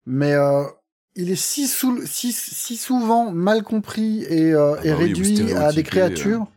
[0.05, 0.63] mais euh,
[1.15, 5.83] il est si, si, si, souvent mal compris et, euh, ah bah réduit à des
[5.83, 6.47] créatures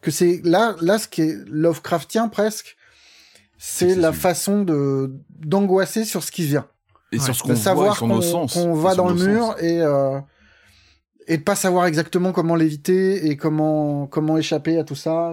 [0.00, 2.76] que c'est là, là, ce qui est Lovecraftien presque,
[3.58, 6.66] c'est la façon de d'angoisser sur ce qui vient.
[7.12, 9.82] Et sur ce qu'on voit, qu'on va dans le mur et
[11.30, 15.32] et de pas savoir exactement comment l'éviter et comment comment échapper à tout ça.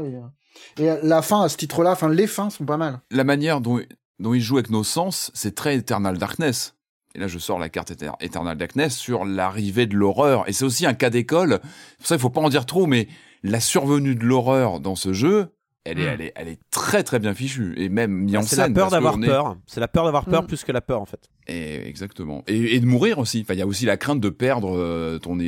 [0.78, 3.02] Et, et la fin à ce titre-là, enfin les fins sont pas mal.
[3.11, 3.82] La manière dont
[4.19, 6.76] dont il joue avec nos sens, c'est très Eternal Darkness.
[7.15, 10.48] Et là, je sors la carte Eternal Darkness sur l'arrivée de l'horreur.
[10.48, 11.60] Et c'est aussi un cas d'école.
[11.98, 13.07] Pour ça, il faut pas en dire trop, mais
[13.44, 15.48] la survenue de l'horreur dans ce jeu,
[15.89, 16.09] elle est, Mm.
[16.14, 18.73] elle est, elle est très très bien fichue et même mis en C'est scène.
[18.73, 19.57] la peur d'avoir est- peur.
[19.65, 20.47] C'est la peur d'avoir peur Mm.
[20.47, 21.30] plus que la peur en fait.
[21.47, 22.43] Et, exactement.
[22.47, 23.41] Et, et de mourir aussi.
[23.41, 25.39] Enfin, il y a aussi la crainte de perdre euh, ton,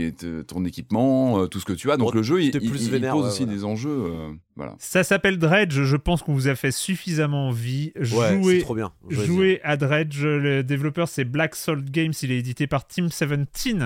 [0.64, 1.98] équipement, euh, tout ce que tu as.
[1.98, 3.58] Donc Bon, le jeu, il, il- plus il vénère, pose ouais, aussi voilà.
[3.58, 3.90] des enjeux.
[4.06, 4.76] euh, voilà.
[4.80, 5.82] Ça s'appelle Dredge.
[5.84, 7.92] Je pense qu'on vous a fait suffisamment envie.
[7.98, 8.92] Ouais, c'est trop bien.
[9.10, 9.28] Jouez-y.
[9.28, 10.24] jouez à Dredge.
[10.24, 12.14] Le développeur c'est Black Salt Games.
[12.22, 13.82] Il est édité par Team 17.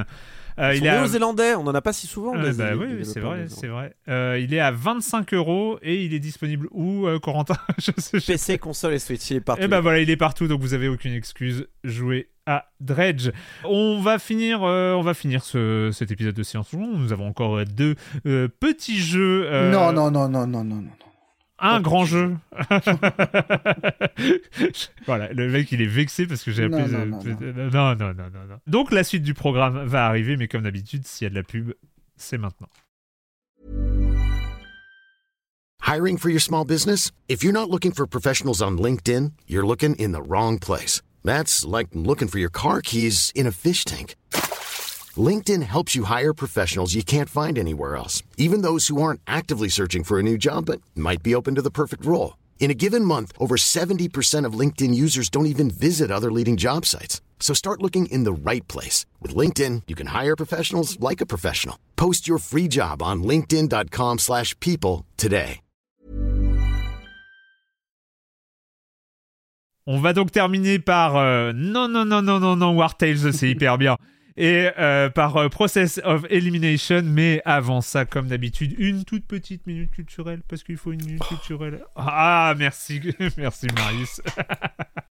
[0.60, 2.36] Euh, Ils il sont est à- néo-zélandais, on en a pas si souvent.
[2.36, 3.96] Euh, bah oui, c'est vrai, c'est vrai.
[4.08, 8.20] Euh, il est à 25 euros et il est disponible où, euh, Corentin Je sais,
[8.20, 9.62] je- PC, console et Switch, il est partout.
[9.64, 11.68] Eh ben voilà, il est partout, donc vous avez aucune excuse.
[11.84, 13.30] Jouez à Dredge.
[13.64, 16.66] On va finir, euh, on va finir ce- cet épisode de Jour.
[16.74, 19.46] Nous avons encore deux euh, petits jeux.
[19.48, 20.90] euh, Non, non, non, non, non, non, non.
[21.66, 22.36] Un grand jeu.
[25.06, 26.86] voilà, le mec il est vexé parce que j'ai appelé.
[26.88, 28.60] non, euh, non, euh, non, non, non, non, non.
[28.68, 31.44] Donc la suite du programme va arriver, mais comme d'habitude, s'il y a de la
[31.44, 31.74] pub,
[32.18, 32.68] c'est maintenant.
[35.88, 37.12] Hiring for your small business?
[37.30, 41.02] If you're not looking for professionals on LinkedIn, you're looking in the wrong place.
[41.24, 44.16] That's like looking for your car keys in a fish tank.
[45.18, 49.70] LinkedIn helps you hire professionals you can't find anywhere else, even those who aren't actively
[49.70, 52.38] searching for a new job but might be open to the perfect role.
[52.60, 56.86] In a given month, over 70% of LinkedIn users don't even visit other leading job
[56.86, 57.22] sites.
[57.40, 59.06] So start looking in the right place.
[59.22, 61.78] With LinkedIn, you can hire professionals like a professional.
[61.98, 65.60] Post your free job on linkedin.com/people slash people today.
[69.86, 73.50] On va donc terminer par euh, non non non non non non War Tales c'est
[73.50, 73.98] hyper bien
[74.36, 79.68] et euh, par euh, Process of Elimination mais avant ça comme d'habitude une toute petite
[79.68, 83.00] minute culturelle parce qu'il faut une minute culturelle ah merci
[83.38, 84.22] merci Marius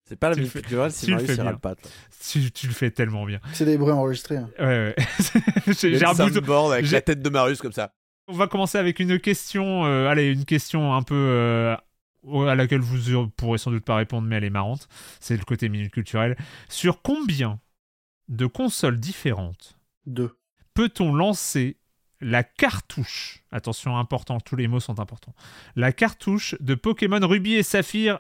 [0.07, 1.75] C'est pas la minute culturelle si tu le Marius le pas.
[1.75, 1.89] toi.
[2.29, 4.37] tu, tu le fais tellement bien C'est des bruits enregistrés.
[4.37, 4.49] hein.
[4.59, 7.93] ouais ouais j'ai un soundboard avec la tête de Marius comme ça.
[8.27, 11.75] on va commencer avec une question euh, allez une question un peu euh,
[12.47, 14.87] à laquelle vous pourrez sans doute pas répondre mais elle est marrante
[15.19, 16.35] c'est le côté minute culturelle
[16.69, 17.59] sur combien
[18.29, 20.35] de consoles différentes Deux.
[20.73, 21.77] peut-on lancer
[22.21, 25.33] la cartouche Attention, important, tous les mots sont importants.
[25.75, 28.19] La cartouche de Pokémon Ruby et Saphir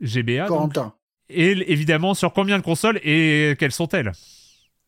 [0.00, 0.46] GBA.
[0.48, 0.74] donc.
[1.28, 4.12] Et évidemment, sur combien de consoles et quelles sont-elles?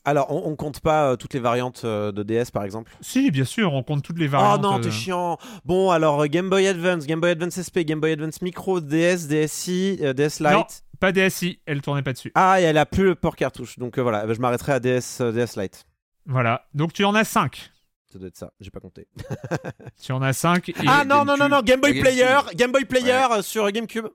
[0.05, 2.93] Alors, on, on compte pas euh, toutes les variantes euh, de DS par exemple?
[3.01, 4.63] Si, bien sûr, on compte toutes les Oh variantes.
[4.63, 5.39] non, euh, t'es chiant.
[5.65, 9.99] Bon, alors Game Boy Advance, Game Boy Advance SP, Game Boy Advance Micro, DS, DSi,
[10.03, 10.85] euh, DS Lite.
[11.01, 12.33] Pas DSi, elle tournait pas dessus.
[12.35, 13.79] Ah, et elle a plus le port cartouche.
[13.79, 15.85] Donc euh, voilà, je m'arrêterai à DS, euh, DS Lite.
[16.27, 17.71] Voilà, donc tu en as 5.
[18.13, 19.09] Ça doit être ça, j'ai pas compté.
[20.03, 20.73] Tu en as 5.
[20.87, 22.39] ah non, non, non, non, Game Boy La Player.
[22.55, 24.07] Game Boy Player euh, sur GameCube.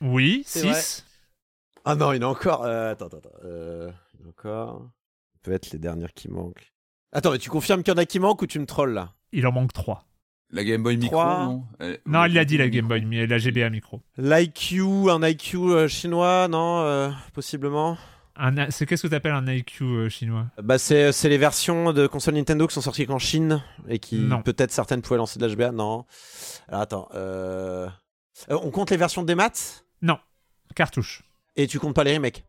[0.00, 0.74] Oui, C'est vrai.
[0.80, 1.04] 6.
[1.84, 2.64] Ah non, il y en a encore.
[2.64, 3.30] euh, attends, attends, attends.
[3.44, 4.90] Euh, il y en a encore.
[5.42, 6.72] Peut-être les dernières qui manquent.
[7.12, 9.14] Attends, mais tu confirmes qu'il y en a qui manquent ou tu me trolls là?
[9.32, 10.04] Il en manque 3.
[10.50, 11.64] La Game Boy Micro, non?
[11.78, 12.68] Elle- Non, il l'a dit la.
[12.68, 14.00] Game Boy, mais la GBA micro.
[14.16, 14.80] L'IQ,
[15.10, 17.98] un IQ euh, chinois, non euh, Possiblement.
[18.70, 20.46] C'est qu'est-ce que tu appelles un IQ euh, chinois?
[20.62, 24.16] Bah, c'est c'est les versions de consoles Nintendo qui sont sorties qu'en Chine et qui
[24.20, 24.42] Non.
[24.42, 25.72] peut-être certaines pouvaient lancer de l'HBA.
[25.72, 26.06] Non.
[26.68, 27.08] Alors attends.
[27.14, 27.88] euh,
[28.50, 30.18] euh, on compte les versions des maths Non,
[30.76, 31.24] cartouche.
[31.56, 32.44] et tu comptes pas les remakes?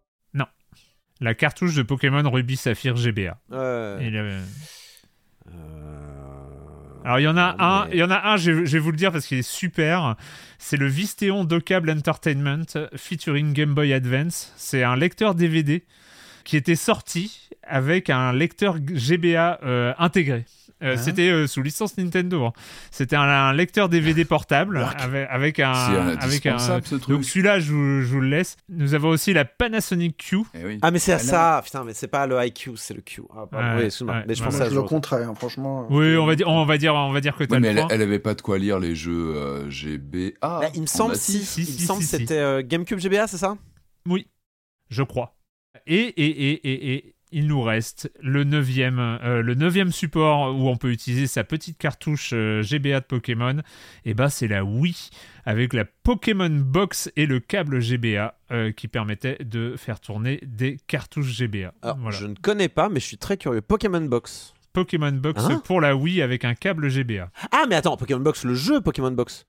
[1.22, 3.38] La cartouche de Pokémon Ruby Saphir GBA.
[3.50, 3.98] Ouais.
[4.06, 4.40] Et le-
[5.52, 6.09] Euh,
[7.06, 8.80] Alors il y en a un, mais- il y en a un, je, je vais
[8.80, 10.16] vous le dire parce qu'il est super.
[10.58, 12.66] C'est le Vistéon Docable Entertainment
[12.96, 14.54] featuring Game Boy Advance.
[14.58, 15.84] C'est un lecteur DVD
[16.44, 20.46] qui était sorti avec un lecteur GBA euh, intégré.
[20.82, 22.46] Euh, Hein C'était euh, sous licence Nintendo.
[22.46, 22.54] hein.
[22.90, 26.54] C'était un, un lecteur DVD portable avec, avec un, C'est avec un.
[26.54, 27.10] indispensable, ce truc.
[27.16, 28.56] Donc celui-là, je, vous- je vous le laisse.
[28.70, 30.38] Nous avons aussi la Panasonic Q.
[30.54, 30.80] Eh oui.
[30.82, 33.24] Ah mais c'est à ça, putain mais c'est pas le IQ, c'est le Q.
[33.32, 33.68] Ah, pardon.
[33.72, 34.16] Ouais, oui, excuse-moi.
[34.16, 35.86] ouais, mais je ouais, pense Moi, à le compterais, hein, franchement.
[35.90, 37.88] Oui, on va dire, on va dire, on va dire que t'as mais le elle,
[37.90, 40.32] elle avait pas de quoi lire les jeux euh, GBA.
[40.42, 42.22] Bah, il me semble si, si, il me si, semble si, que si.
[42.24, 43.58] c'était euh, GameCube GBA, c'est ça?
[44.08, 44.28] Oui,
[44.90, 45.36] je crois.
[45.88, 50.68] Et, et, et, et, et il nous reste le neuvième, euh, le neuvième support où
[50.68, 53.58] on peut utiliser sa petite cartouche euh, GBA de Pokémon.
[54.06, 55.10] Et bah c'est la Wii
[55.46, 60.78] avec la Pokémon Box et le câble GBA euh, qui permettait de faire tourner des
[60.88, 61.74] cartouches GBA.
[61.82, 62.18] Alors, Voilà.
[62.18, 63.62] Je ne connais pas, mais je suis très curieux.
[63.62, 64.54] Pokémon Box.
[64.74, 67.30] Pokémon Box Hein pour la Wii avec un câble GBA.
[67.52, 69.46] Ah mais attends, Pokémon Box, le jeu Pokémon Box.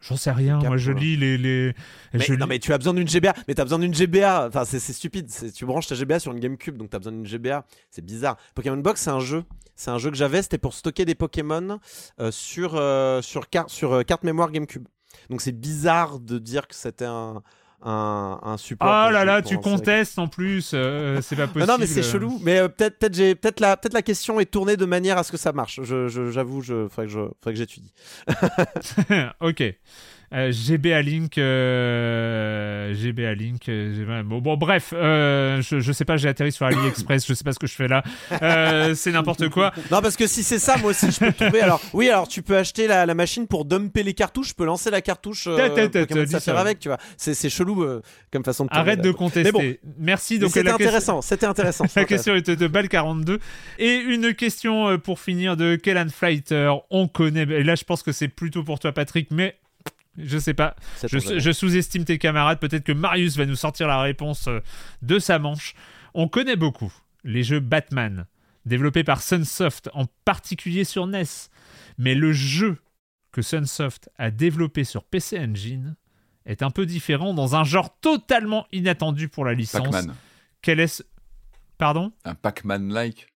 [0.00, 1.36] J'en sais rien, moi je lis les...
[1.36, 1.74] les...
[2.14, 4.46] Mais, je non lis- mais tu as besoin d'une GBA, mais t'as besoin d'une GBA.
[4.48, 5.28] Enfin c'est c'est stupide.
[5.30, 7.66] C'est- Tu branches ta GBA sur une GameCube, donc t'as besoin d'une GBA.
[7.90, 8.36] C'est bizarre.
[8.54, 9.44] Pokémon Box c'est un jeu.
[9.76, 10.40] C'est un jeu que j'avais.
[10.42, 11.78] C'était pour stocker des Pokémon
[12.18, 14.86] euh, sur euh, sur carte sur euh, carte mémoire GameCube.
[15.28, 17.42] Donc c'est bizarre de dire que c'était un
[17.82, 18.88] un, un support.
[18.88, 21.70] Ah là là, tu contestes en plus, euh, c'est pas possible.
[21.70, 22.38] non mais c'est chelou.
[22.42, 25.22] Mais euh, peut-être peut-être j'ai peut-être la peut-être la question est tournée de manière à
[25.24, 25.80] ce que ça marche.
[25.82, 27.92] Je je- j'avoue, je faudrait que je faudrait que j'étudie.
[29.40, 29.62] ok.
[30.32, 36.04] Euh, GBA Link, euh, GBA Link, euh, GBA bon, bon, bref, euh, je, je sais
[36.04, 38.04] pas, j'ai atterri sur AliExpress, je sais pas ce que je fais là,
[38.94, 39.72] c'est n'importe quoi.
[39.90, 41.62] Non, parce que si c'est ça, moi aussi, je peux trouver.
[41.62, 44.50] Alors, oui, alors tu peux acheter la, la machine pour dumper les cartouches.
[44.50, 45.48] Je peux lancer la cartouche.
[45.48, 46.60] Ça.
[46.60, 46.98] avec, tu vois.
[47.16, 47.84] C'est c'est chelou
[48.32, 48.70] comme façon de.
[48.72, 49.50] Arrête de contester.
[49.52, 50.38] Mais bon, Merci.
[50.38, 51.22] Donc c'était intéressant.
[51.22, 51.86] C'était intéressant.
[51.96, 53.38] La question était de Bal42.
[53.78, 56.72] Et une question pour finir de Kellan Flighter.
[56.90, 57.42] On connaît.
[57.42, 59.56] Et là, je pense que c'est plutôt pour toi, Patrick, mais
[60.24, 60.76] je sais pas.
[61.02, 62.58] je sous-estime tes camarades.
[62.58, 64.60] Peut-être que Marius va nous sortir la réponse euh,
[65.02, 65.74] de sa manche.
[66.14, 66.92] On connaît beaucoup
[67.24, 68.26] les jeux Batman,
[68.64, 71.24] développés par Sunsoft, en particulier sur NES.
[71.98, 72.78] Mais le jeu
[73.32, 75.96] que Sunsoft a développé sur PC Engine
[76.46, 79.82] est un peu différent dans un genre totalement inattendu pour la licence.
[79.82, 80.14] Pac-Man.
[80.62, 81.02] Quel est ce...
[81.78, 82.12] Pardon?
[82.24, 83.28] Un Pac-Man-like.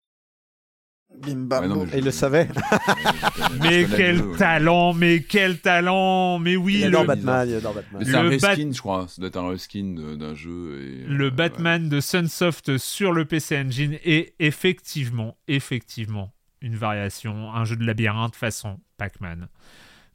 [1.21, 1.83] Bim bam Ouais, non, boum.
[1.85, 2.47] mais je- Et il le savait.
[3.61, 4.37] Mais quel ouais.
[4.37, 7.47] talent, mais quel talent, mais oui, Il adore le, Batman.
[7.49, 8.01] Il adore Batman.
[8.03, 9.07] Mais c'est un Bat- reskin, je crois.
[9.07, 10.81] Ça doit être un reskin d'un jeu.
[10.81, 17.53] Et, le euh, Batman de Sunsoft sur le PC Engine est effectivement, effectivement une variation,
[17.53, 19.47] un jeu de labyrinthe façon Pac-Man.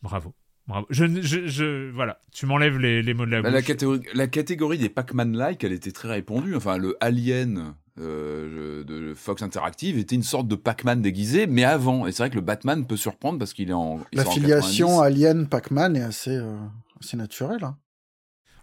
[0.03, 0.35] Bravo.
[0.67, 0.87] Bravo.
[0.91, 3.55] Je, ne- je, je- voilà, tu m'enlèves les, les mots de la Bah, bouche.
[3.55, 6.55] la, catégorie, la catégorie des Pac-Man-like, elle était très répandue.
[6.55, 12.07] Enfin, le Alien euh, de Fox Interactive était une sorte de Pac-Man déguisé, mais avant.
[12.07, 14.01] Et c'est vrai que le Batman peut surprendre parce qu'il est en.
[14.13, 15.03] il La filiation 90.
[15.07, 16.57] Alien Pac-Man est assez, euh,
[17.01, 17.65] assez naturelle.
[17.65, 17.77] hein.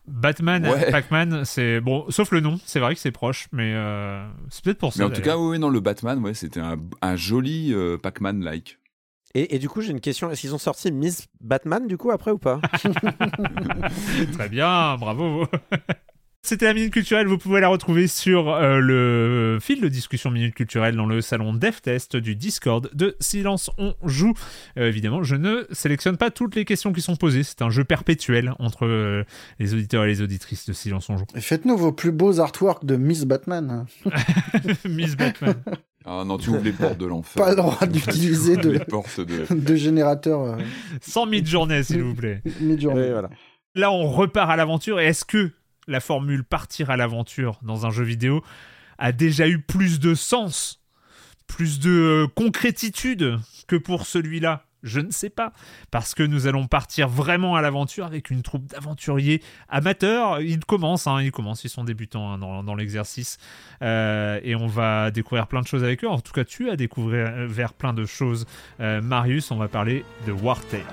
[0.08, 0.92] Batman, Ouais.
[0.92, 4.78] Pac-Man, c'est bon, sauf le nom, c'est vrai que c'est proche, mais euh, c'est peut-être
[4.78, 5.00] pour ça.
[5.00, 7.98] Mais en tout cas, oui, oui, non, le Batman, ouais, c'était un, un joli euh,
[7.98, 8.78] Pac-Man-like.
[9.34, 10.30] Et, et du coup, j'ai une question.
[10.30, 12.62] Est-ce qu'ils ont sorti Miss Batman du coup après ou pas?
[14.34, 15.48] Très bien, bravo.
[16.46, 20.54] C'était la Minute Culturelle, vous pouvez la retrouver sur euh, le fil de discussion Minute
[20.54, 24.36] Culturelle dans le salon DevTest du Discord de Silence on joue.
[24.78, 27.84] Euh, évidemment, je ne sélectionne pas toutes les questions qui sont posées, c'est un jeu
[27.84, 29.24] perpétuel entre euh,
[29.58, 31.26] les auditeurs et les auditrices de Silence on joue.
[31.34, 33.88] Et faites-nous vos plus beaux artworks de Miss Batman.
[34.86, 35.56] Miss Batman.
[36.06, 37.44] Ah non, tu ouvres les portes de l'enfer.
[37.44, 39.56] Pas le droit d'utiliser de, de.
[39.56, 40.58] de générateurs euh,
[41.02, 42.44] 100 000 journées, s'il vous plaît.
[42.62, 43.10] mid-journée.
[43.10, 43.32] Voilà.
[43.74, 45.00] Là, on repart à l'aventure.
[45.00, 45.52] Et est-ce que
[45.88, 48.44] la formule partir à l'aventure dans un jeu vidéo
[48.98, 50.82] a déjà eu plus de sens,
[51.48, 55.52] plus de euh, concrétitude que pour celui-là Je ne sais pas.
[55.90, 60.42] Parce que nous allons partir vraiment à l'aventure avec une troupe d'aventuriers amateurs.
[60.42, 61.32] Ils commencent, hein, ils
[61.64, 63.38] ils sont débutants hein, dans, l'exercice.
[63.82, 66.08] Euh, et on va découvrir plein de choses avec eux.
[66.08, 68.46] En tout cas, tu as découvert vers plein de choses.
[68.80, 70.84] Euh, Marius, on va parler de War Tales.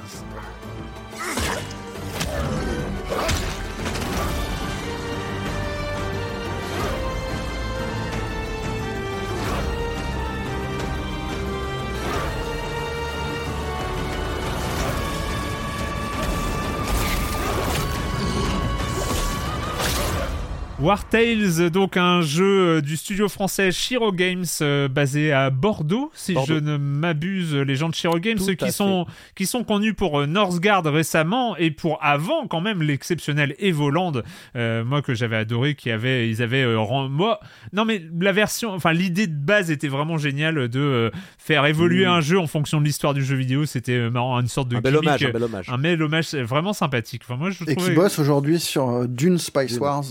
[20.83, 26.11] War Tales, donc un jeu euh, du studio français Shiro Games euh, basé à Bordeaux,
[26.13, 26.55] si Bordeaux.
[26.55, 28.73] je ne m'abuse, les gens de Shiro Games, Tout qui fait.
[28.73, 29.07] sont,
[29.37, 34.23] qui sont connus pour euh, Northgard récemment et pour avant quand même l'exceptionnel Evoland,
[34.57, 37.39] euh, moi que j'avais adoré, qui avait, ils avaient, euh, moi,
[37.73, 42.07] non mais la version, enfin l'idée de base était vraiment géniale de euh, faire évoluer
[42.07, 42.09] Mm.
[42.11, 44.77] un jeu en fonction de l'histoire du jeu vidéo, c'était euh, marrant, une sorte de
[44.77, 45.25] Un bel hommage.
[45.25, 45.69] Un bel hommage.
[45.69, 47.23] un bel hommage, c'est vraiment sympathique.
[47.25, 49.79] Enfin, moi, je Et trouvais- qui bosse aujourd'hui sur euh, Dune Spice.
[49.79, 50.03] Wars.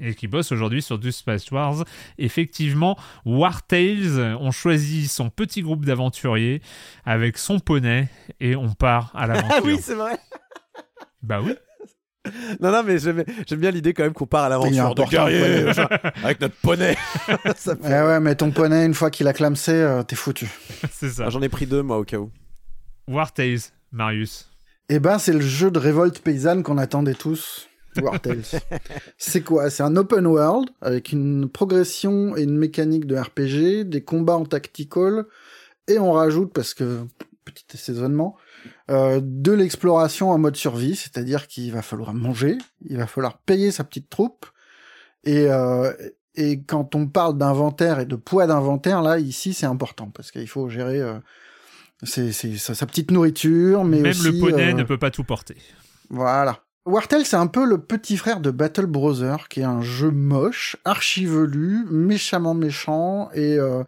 [0.00, 1.84] Et qui bosse aujourd'hui sur du Space Wars.
[2.18, 6.62] Effectivement, War Tales, on choisit son petit groupe d'aventuriers
[7.04, 8.08] avec son poney
[8.40, 9.56] et on part à l'aventure.
[9.56, 10.18] Ah oui, c'est vrai.
[11.22, 11.54] bah oui.
[12.60, 15.72] Non, non, mais j'aime bien l'idée quand même qu'on part à l'aventure de guerrier,
[16.22, 16.94] avec notre poney.
[17.56, 20.46] Ça Eh ouais, mais ton poney, une fois qu'il a clamsé, euh, t'es foutu.
[20.90, 21.24] C'est ça.
[21.26, 22.30] Ah, J'en ai pris deux, moi, au cas où.
[23.08, 23.60] War Tales,
[23.90, 24.50] Marius.
[24.90, 27.69] Eh ben, c'est le jeu de révolte paysanne qu'on attendait tous.
[28.00, 28.44] War Tales.
[29.18, 29.70] c'est quoi?
[29.70, 34.44] C'est un open world avec une progression et une mécanique de RPG, des combats en
[34.44, 35.24] tactical,
[35.88, 37.00] et on rajoute, parce que
[37.44, 38.36] petit assaisonnement,
[38.90, 43.70] euh, de l'exploration en mode survie, c'est-à-dire qu'il va falloir manger, il va falloir payer
[43.70, 44.46] sa petite troupe,
[45.24, 45.92] et, euh,
[46.34, 50.48] et quand on parle d'inventaire et de poids d'inventaire, là, ici, c'est important, parce qu'il
[50.48, 51.18] faut gérer euh,
[52.02, 54.30] c'est, sa, sa petite nourriture, mais Même aussi...
[54.30, 55.56] le poney euh, ne peut pas tout porter.
[56.08, 56.64] voilà.
[56.86, 60.76] Wartel, c'est un peu le petit frère de Battle Brother, qui est un jeu moche,
[60.84, 63.84] archivelu, méchamment méchant, et, euh,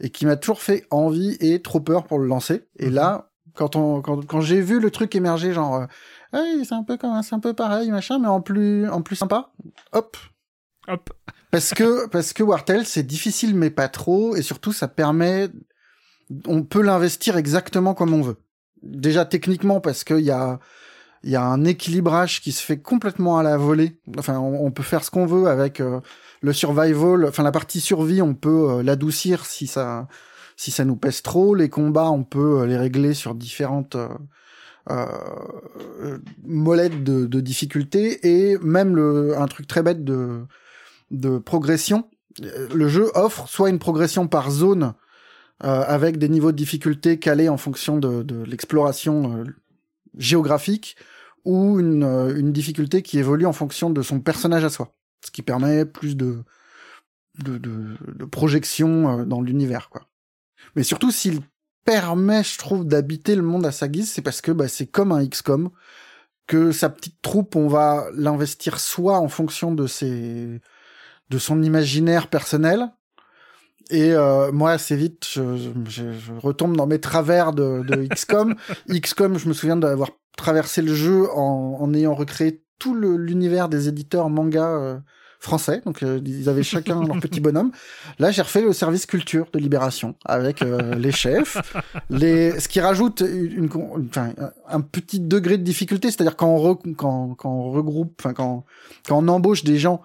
[0.00, 2.68] et qui m'a toujours fait envie et trop peur pour le lancer.
[2.78, 2.94] Et Mhm.
[2.94, 5.86] là, quand, on, quand, quand j'ai vu le truc émerger, genre, euh,
[6.32, 9.16] Hey, c'est un peu comme, c'est un peu pareil, machin, mais en plus, en plus
[9.16, 9.50] sympa,
[9.92, 10.16] hop.
[10.86, 11.10] Hop.
[11.50, 15.48] Parce que, parce que Wartel, c'est difficile, mais pas trop, et surtout, ça permet,
[16.46, 18.36] on peut l'investir exactement comme on veut.
[18.82, 20.58] Déjà, techniquement, parce qu'il y a,
[21.24, 23.98] Il y a un équilibrage qui se fait complètement à la volée.
[24.18, 26.00] Enfin, on, peut faire ce qu'on veut avec euh,
[26.42, 27.26] le survival.
[27.26, 30.06] Enfin, la partie survie, on peut euh, l'adoucir si ça,
[30.56, 31.54] si ça nous pèse trop.
[31.54, 33.96] Les combats, on peut euh, les régler sur différentes
[36.46, 40.46] molettes de, de difficulté et même le, un truc très bête de,
[41.10, 42.08] de progression.
[42.40, 44.94] Le jeu offre soit une progression par zone
[45.60, 49.44] avec des niveaux de difficulté calés en fonction de, de l'exploration
[50.16, 50.96] géographique
[51.44, 54.94] ou une, euh, une difficulté qui évolue en fonction de son personnage à soi,
[55.24, 56.44] ce qui permet plus de
[57.38, 60.08] de, de, de projection euh, dans l'univers quoi.
[60.74, 61.40] Mais surtout s'il
[61.84, 65.12] permet, je trouve, d'habiter le monde à sa guise, c'est parce que bah, c'est comme
[65.12, 65.70] un XCOM
[66.46, 70.60] que sa petite troupe, on va l'investir soit en fonction de ses
[71.30, 72.90] de son imaginaire personnel,
[73.90, 75.56] et euh, moi, assez vite, je,
[75.88, 78.54] je- je retombe dans mes travers de, de XCOM.
[78.88, 83.88] XCOM, je me souviens d'avoir traversé le jeu en, en ayant recréé tout l'univers des
[83.88, 84.98] éditeurs manga euh,
[85.40, 85.82] français.
[85.84, 87.72] Donc, euh, ils avaient chacun leur petit bonhomme.
[88.18, 91.56] Là, j'ai refait le service culture de Libération avec euh, les chefs,
[92.10, 94.08] les, ce qui rajoute une, une
[94.68, 96.10] un- petit degré de difficulté.
[96.10, 98.64] C'est-à-dire quand on, re- quand, quand on regroupe, quand,
[99.08, 100.02] quand on embauche des gens,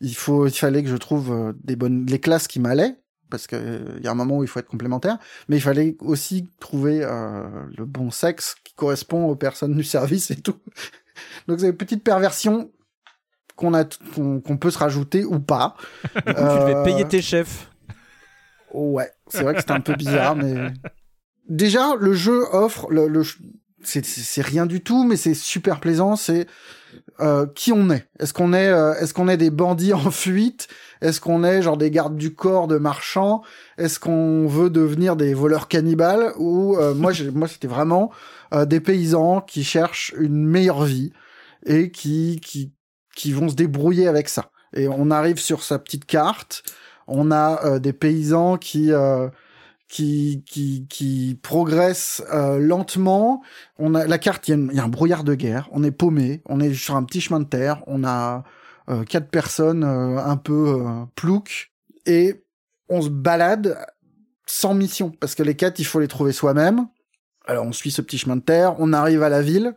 [0.00, 2.96] il faut, il fallait que je trouve euh, des bonnes, les classes qui m'allaient
[3.34, 5.96] parce que euh, y a un moment où il faut être complémentaire, mais il fallait
[5.98, 7.42] aussi trouver euh,
[7.76, 10.56] le bon sexe qui correspond aux personnes du service et tout.
[11.48, 12.70] Donc c'est une petite perversion
[13.56, 13.84] qu'on a,
[14.14, 15.74] qu'on qu'on peut se rajouter ou pas.
[16.14, 17.70] Tu devais Euh, payer tes chefs.
[18.72, 20.54] Ouais, c'est vrai que c'était un peu bizarre, mais
[21.48, 23.22] déjà le jeu offre le,
[23.82, 26.16] c'est rien du tout, mais c'est super plaisant.
[26.16, 26.46] C'est
[27.20, 28.06] euh, qui on est.
[28.18, 30.68] Est-ce qu'on est, euh, est-ce qu'on est des bandits en fuite?
[31.00, 33.42] Est-ce qu'on est genre des gardes du corps de marchands?
[33.78, 36.32] Est-ce qu'on veut devenir des voleurs cannibales?
[36.38, 38.10] Ou euh, moi, moi, c'était vraiment
[38.52, 41.12] euh, des paysans qui cherchent une meilleure vie
[41.66, 42.72] et qui qui
[43.14, 44.50] qui vont se débrouiller avec ça.
[44.74, 46.64] Et on arrive sur sa petite carte.
[47.06, 48.90] On a des paysans qui
[49.94, 53.42] qui qui progressent euh, lentement.
[53.78, 55.68] On a la carte, il y, a un brouillard de guerre.
[55.70, 56.42] On est paumé.
[56.46, 57.82] On est sur un petit chemin de terre.
[57.86, 58.42] On a
[58.88, 60.82] euh, quatre personnes euh, un peu
[61.14, 61.72] plouques
[62.06, 62.44] et
[62.88, 63.78] on se balade
[64.46, 66.88] sans mission parce que les quêtes, il faut les trouver soi-même.
[67.46, 68.74] Alors on suit ce petit chemin de terre.
[68.78, 69.74] On arrive à la ville.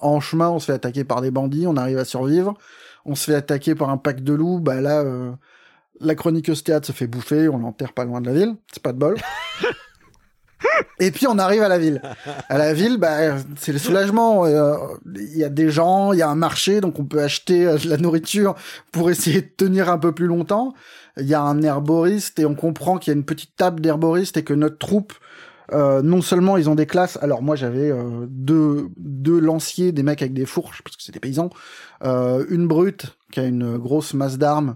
[0.00, 1.66] En chemin, on se fait attaquer par des bandits.
[1.66, 2.54] On arrive à survivre.
[3.04, 4.60] On se fait attaquer par un pack de loups.
[4.60, 5.04] Bah là.
[6.00, 8.92] La chroniqueuse théâtre se fait bouffer, on l'enterre pas loin de la ville, c'est pas
[8.92, 9.16] de bol.
[10.98, 12.00] Et puis on arrive à la ville.
[12.48, 14.46] À la ville, bah, c'est le soulagement.
[14.46, 14.76] euh,
[15.14, 17.76] Il y a des gens, il y a un marché, donc on peut acheter euh,
[17.76, 18.54] de la nourriture
[18.92, 20.74] pour essayer de tenir un peu plus longtemps.
[21.18, 24.36] Il y a un herboriste et on comprend qu'il y a une petite table d'herboriste
[24.36, 25.12] et que notre troupe,
[25.72, 27.18] euh, non seulement ils ont des classes.
[27.22, 27.92] Alors moi j'avais
[28.28, 31.50] deux deux lanciers, des mecs avec des fourches parce que c'est des paysans,
[32.02, 34.74] une brute qui a une grosse masse d'armes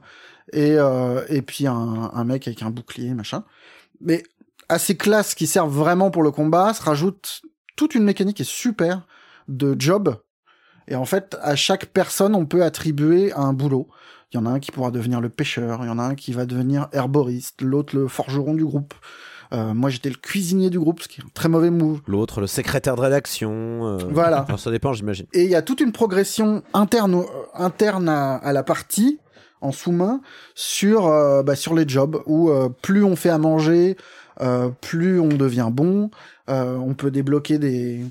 [0.52, 3.44] et euh, et puis un, un mec avec un bouclier machin.
[4.00, 4.22] Mais
[4.68, 7.42] à ces classes qui servent vraiment pour le combat se rajoute
[7.76, 9.06] toute une mécanique qui est super
[9.48, 10.16] de job.
[10.88, 13.88] Et en fait, à chaque personne, on peut attribuer un boulot.
[14.32, 16.14] Il y en a un qui pourra devenir le pêcheur, il y en a un
[16.14, 18.94] qui va devenir herboriste, l'autre le forgeron du groupe.
[19.54, 22.00] Euh, moi, j'étais le cuisinier du groupe, ce qui est un très mauvais move.
[22.06, 23.50] L'autre, le secrétaire de rédaction.
[23.86, 24.40] euh, Voilà.
[24.40, 25.24] alors, ça dépend, j'imagine.
[25.32, 29.18] Et il y a toute une progression interne, au- interne à, à la partie
[29.60, 30.20] en sous-main
[30.54, 33.96] sur euh, bah, sur les jobs où euh, plus on fait à manger,
[34.40, 36.10] euh, plus on devient bon.
[36.48, 38.04] Euh, on peut débloquer des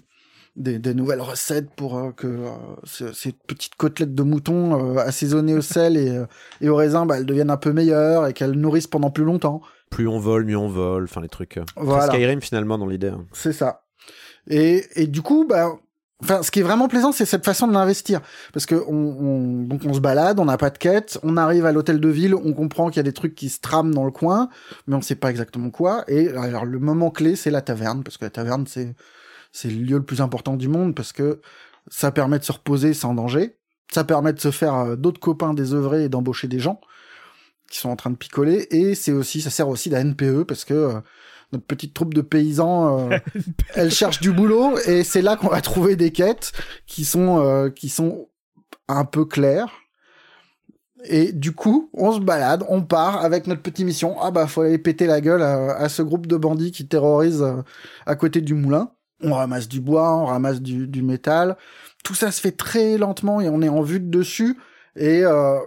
[0.56, 2.50] des, des nouvelles recettes pour euh, que euh,
[2.84, 6.26] ce- ces petites côtelettes de mouton euh, assaisonnées au sel et, euh,
[6.62, 9.62] et au raisin, bah, elles deviennent un peu meilleures et qu'elles nourrissent pendant plus longtemps.
[9.92, 11.04] Plus on vole, mieux on vole.
[11.04, 11.60] Enfin, les trucs.
[11.76, 12.08] Voilà.
[12.12, 13.10] Skyrim, finalement, dans l'idée.
[13.10, 13.26] hein.
[13.34, 13.84] C'est ça.
[14.50, 15.74] Et, et du coup, bah,
[16.24, 18.22] enfin, ce qui est vraiment plaisant, c'est cette façon de l'investir.
[18.54, 21.66] Parce que on, on- donc on se balade, on n'a pas de quête, on arrive
[21.66, 24.06] à l'hôtel de ville, on comprend qu'il y a des trucs qui se trament dans
[24.06, 24.50] le coin,
[24.88, 26.04] mais on sait pas exactement quoi.
[26.08, 28.96] Et alors, le moment clé, c'est la taverne, parce que la taverne, c'est,
[29.52, 31.42] c'est le lieu le plus important du monde, parce que
[31.90, 33.58] ça permet de se reposer sans danger.
[33.94, 36.82] Ça permet de se faire euh, d'autres copains désœuvrés et d'embaucher des gens
[37.72, 38.68] qui sont en train de picoler.
[38.72, 41.00] Et c'est aussi, ça sert aussi de la NPE, parce que euh,
[41.52, 43.18] notre petite troupe de paysans, euh,
[43.76, 46.52] elle cherche du boulot et c'est là qu'on va trouver des quêtes
[46.86, 48.28] qui sont euh, qui sont
[48.88, 49.72] un peu claires.
[51.06, 54.18] Et du coup, on se balade, on part avec notre petite mission.
[54.22, 57.44] Ah bah faut aller péter la gueule à, à ce groupe de bandits qui terrorisent
[57.44, 57.62] euh,
[58.06, 58.92] à côté du moulin.
[59.22, 61.58] On ramasse du bois, on ramasse du, du métal.
[62.04, 64.58] Tout ça se fait très lentement et on est en vue de dessus.
[64.96, 65.60] Et euh,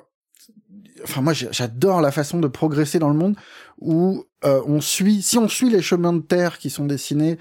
[1.04, 3.36] enfin moi j'adore la façon de progresser dans le monde
[3.80, 7.38] où euh, on suit, si on suit les chemins de terre qui sont dessinés,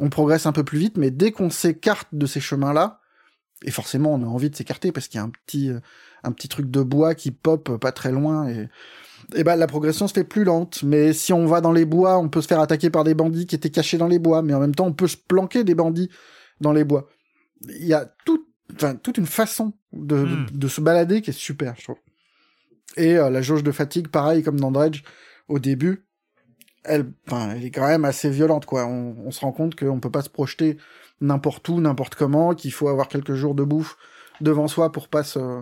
[0.00, 3.00] on progresse un peu plus vite, mais dès qu'on s'écarte de ces chemins-là,
[3.64, 5.78] Et forcément, on a envie de s'écarter parce qu'il y a un petit, euh,
[6.24, 8.68] un petit truc de bois qui pop pas très loin et,
[9.36, 10.82] et ben la progression se fait plus lente.
[10.82, 13.46] Mais si on va dans les bois, on peut se faire attaquer par des bandits
[13.46, 15.74] qui étaient cachés dans les bois, mais en même temps, on peut se planquer des
[15.76, 16.10] bandits
[16.60, 17.08] dans les bois.
[17.68, 18.44] Il y a tout,
[18.74, 20.46] enfin, toute une façon de, Hmm.
[20.46, 21.98] de, de se balader qui est super, je trouve.
[22.96, 25.02] Et euh, la jauge de fatigue, pareil comme dans Dredge,
[25.52, 26.06] au début,
[26.82, 28.86] elle, elle est quand même assez violente, quoi.
[28.86, 30.78] On, on se rend compte qu'on peut pas se projeter
[31.20, 33.96] n'importe où, n'importe comment, qu'il faut avoir quelques jours de bouffe
[34.40, 35.60] devant soi pour pas se,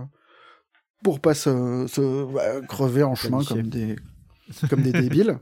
[1.02, 3.96] pour pas se, se bah, crever en chemin comme des,
[4.70, 5.38] comme des débiles.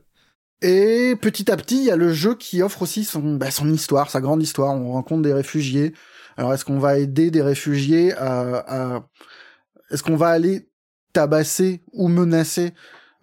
[0.61, 3.71] Et petit à petit, il y a le jeu qui offre aussi son, bah, son
[3.71, 4.75] histoire, sa grande histoire.
[4.75, 5.95] On rencontre des réfugiés.
[6.37, 8.65] Alors, est-ce qu'on va aider des réfugiés à,
[8.97, 9.09] à...
[9.91, 10.69] est-ce qu'on va aller
[11.13, 12.73] tabasser ou menacer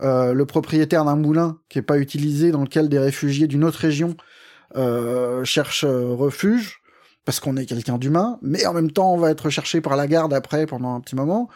[0.02, 3.80] euh, le propriétaire d'un moulin qui est pas utilisé, dans lequel des réfugiés d'une autre
[3.80, 4.16] région
[4.76, 6.82] euh, cherchent euh, refuge
[7.24, 10.08] parce qu'on est quelqu'un d'humain, mais en même temps on va être recherché par la
[10.08, 11.50] garde après pendant un petit moment.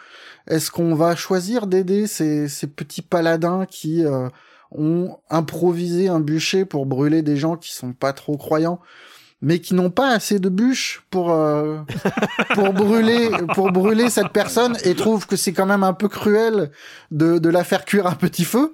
[0.48, 4.28] Est-ce qu'on va choisir d'aider ces, ces petits paladins qui euh,
[4.72, 8.80] ont improvisé un bûcher pour brûler des gens qui sont pas trop croyants,
[9.42, 11.78] mais qui n'ont pas assez de bûches pour euh,
[12.54, 16.70] pour brûler pour brûler cette personne et trouvent que c'est quand même un peu cruel
[17.10, 18.72] de, de la faire cuire à petit feu.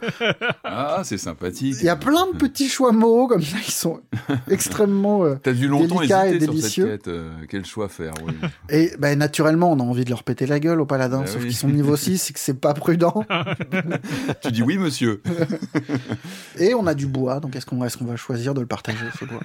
[0.65, 1.77] Ah, c'est sympathique.
[1.81, 4.01] Il y a plein de petits choix moraux comme ça qui sont
[4.51, 6.87] extrêmement euh, T'as dû longtemps délicat et hésiter sur délicieux.
[6.91, 7.09] cette quête.
[7.09, 8.35] euh, quel choix faire, oui.
[8.69, 11.43] et ben naturellement on a envie de leur péter la gueule aux paladins Bah sauf
[11.43, 11.49] oui.
[11.49, 13.25] qu'ils sont niveau 6 et que c'est pas prudent
[14.43, 15.23] tu dis oui, monsieur.
[16.59, 19.05] et on a du bois donc est-ce qu'on est-ce qu'on va choisir de le partager
[19.19, 19.41] ce bois?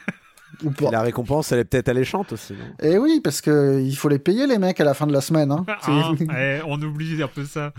[0.63, 2.53] Ou pas la récompense, elle est peut-être alléchante aussi.
[2.53, 2.59] non?
[2.87, 5.21] Et oui parce que il faut les payer les mecs à la fin de la
[5.21, 5.65] semaine hein.
[6.17, 6.25] C'est-
[6.59, 7.73] eh, on oublie un peu ça.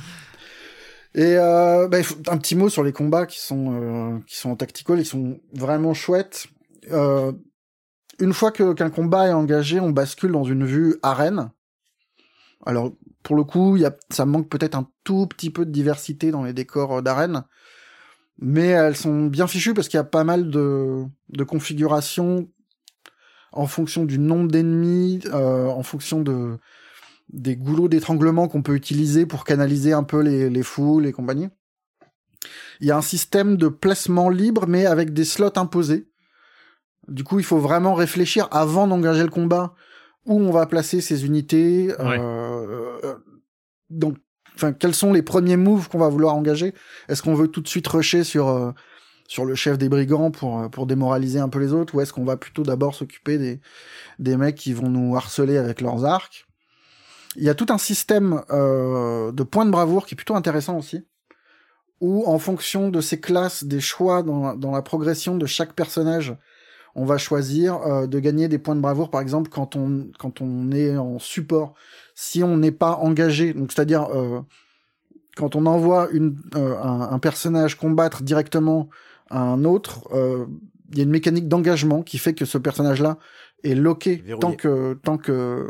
[1.15, 4.57] Et euh, bah, un petit mot sur les combats qui sont euh, qui sont en
[4.57, 6.47] tactical, ils sont vraiment chouettes.
[6.91, 7.33] Euh,
[8.19, 11.51] une fois que qu'un combat est engagé, on bascule dans une vue arène.
[12.65, 12.93] Alors
[13.23, 16.31] pour le coup, il y a, ça manque peut-être un tout petit peu de diversité
[16.31, 17.45] dans les décors euh, d'arène,
[18.39, 22.49] mais elles sont bien fichues parce qu'il y a pas mal de de configurations
[23.53, 26.59] en fonction du nombre d'ennemis, euh, en fonction de
[27.33, 31.49] des goulots d'étranglement qu'on peut utiliser pour canaliser un peu les, les foules et compagnie.
[32.81, 36.09] Il y a un système de placement libre, mais avec des slots imposés.
[37.09, 39.75] Du coup, il faut vraiment réfléchir avant d'engager le combat
[40.27, 41.89] où on va placer ces unités.
[41.99, 42.19] Ouais.
[42.19, 43.15] euh, euh,
[43.91, 44.17] donc,
[44.55, 46.75] enfin, quels sont les premiers moves qu'on va vouloir engager?
[47.09, 48.73] Est-ce qu'on veut tout de suite rusher sur euh,
[49.29, 52.13] sur le chef des brigands pour euh, pour démoraliser un peu les autres, ou est-ce
[52.13, 53.61] qu'on va plutôt d'abord s'occuper des
[54.19, 56.47] des mecs qui vont nous harceler avec leurs arcs?
[57.37, 60.77] Il y a tout un système euh, de points de bravoure qui est plutôt intéressant
[60.77, 61.07] aussi,
[62.01, 66.37] où en fonction de ces classes, des choix dans, dans la progression de chaque personnage,
[66.95, 70.43] on va choisir euh, de gagner des points de bravoure, par exemple quand on quand
[70.43, 71.75] on est en support,
[72.15, 74.09] si on n'est pas engagé, donc c'est-à-dire
[75.37, 78.91] quand on envoie une, un, un personnage combattre directement
[79.41, 80.47] un autre, euh,
[80.91, 83.19] il y a une mécanique d'engagement qui fait que ce personnage-là
[83.65, 84.39] est loqué Verrouillé.
[84.41, 85.69] tant que tant que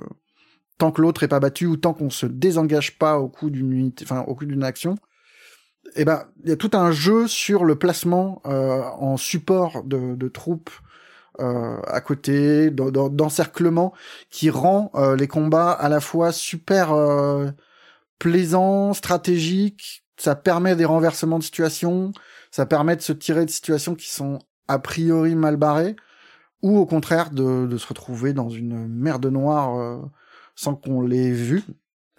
[0.78, 3.72] tant que l'autre est pas battu ou tant qu'on se désengage pas au coup d'une
[3.72, 4.96] unité, enfin au coup d'une action.
[5.96, 10.14] Et ben il y a tout un jeu sur le placement euh, en support de,
[10.14, 10.70] de troupes
[11.40, 13.92] euh, à côté, d'en- d'en- d'encerclement,
[14.30, 17.50] qui rend euh, les combats à la fois super euh,
[18.18, 20.04] plaisants, stratégiques.
[20.18, 22.12] Ça permet des renversements de situation,
[22.52, 24.38] ça permet de se tirer de situations qui sont
[24.68, 25.96] a priori mal barrées,
[26.62, 30.00] ou au contraire de, de se retrouver dans une merde noire euh,
[30.54, 31.64] sans qu'on l'ait vu.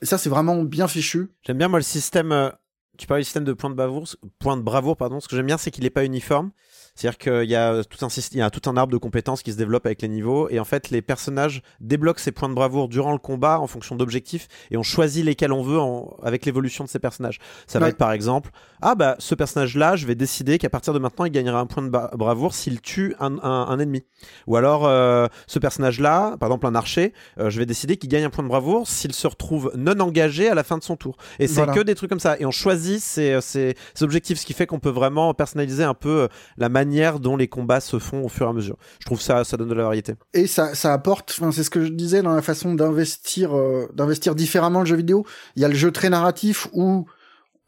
[0.01, 1.29] Et ça, c'est vraiment bien fichu.
[1.43, 2.33] J'aime bien moi le système.
[2.33, 2.49] euh,
[2.97, 4.05] tu parlais du système de points de bravoure,
[4.39, 5.21] point de bravoure pardon.
[5.21, 6.51] Ce que j'aime bien, c'est qu'il n'est pas uniforme.
[6.95, 9.51] C'est-à-dire qu'il y a tout un il y a tout un arbre de compétences qui
[9.51, 12.87] se développe avec les niveaux et en fait les personnages débloquent ces points de bravoure
[12.87, 16.83] durant le combat en fonction d'objectifs et on choisit lesquels on veut en- avec l'évolution
[16.83, 17.39] de ces personnages.
[17.65, 18.51] Ça va être par exemple
[18.83, 21.81] ah bah ce personnage-là, je vais décider qu'à partir de maintenant il gagnera un point
[21.81, 24.03] de bravoure s'il tue un, un- un ennemi.
[24.45, 28.25] Ou alors euh, ce personnage-là, par exemple un archer, euh, je vais décider qu'il gagne
[28.25, 31.17] un point de bravoure s'il se retrouve non engagé à la fin de son tour.
[31.39, 31.73] Et c'est Voilà.
[31.73, 32.35] que des trucs comme ça.
[32.39, 35.93] Et on choisit ces, ces, ces objectifs, ce qui fait qu'on peut vraiment personnaliser un
[35.95, 36.82] peu euh, la manière
[37.19, 38.77] dont les combats se font au fur et à mesure.
[38.99, 40.15] Je trouve ça, ça donne de la variété.
[40.33, 43.89] Et ça, ça apporte, enfin, c'est ce que je disais dans la façon d'investir, euh,
[43.93, 45.25] d'investir différemment le jeu vidéo.
[45.55, 47.05] Il y a le jeu très narratif où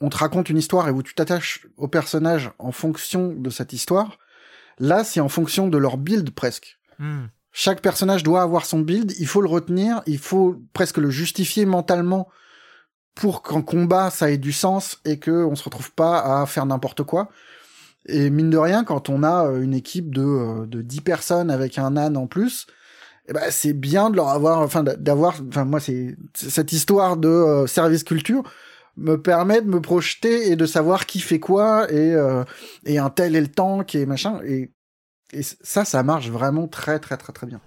[0.01, 3.73] on te raconte une histoire et où tu t'attaches au personnage en fonction de cette
[3.73, 4.17] histoire.
[4.79, 6.79] Là, c'est en fonction de leur build presque.
[6.99, 7.25] Hmm.
[7.51, 11.65] Chaque personnage doit avoir son build, il faut le retenir, il faut presque le justifier
[11.65, 12.27] mentalement
[13.15, 16.65] pour qu'en combat ça ait du sens et que on se retrouve pas à faire
[16.65, 17.29] n'importe quoi.
[18.07, 21.49] Et mine de rien, quand on a euh, une équipe de, euh, de 10 personnes
[21.49, 22.67] avec un âne en plus,
[23.27, 27.27] eh ben, c'est bien de leur avoir, enfin, d'avoir, enfin, moi, c'est cette histoire de
[27.27, 28.43] euh, service culture
[28.97, 32.43] me permet de me projeter et de savoir qui fait quoi et euh,
[32.85, 34.71] et un tel est le tank et machin et
[35.33, 37.59] et ça, ça marche vraiment très très très très bien.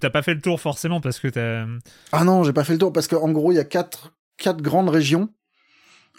[0.00, 1.66] T'as pas fait le tour forcément parce que t'as.
[2.12, 4.60] Ah non, j'ai pas fait le tour parce qu'en gros, il y a quatre quatre
[4.62, 5.30] grandes régions.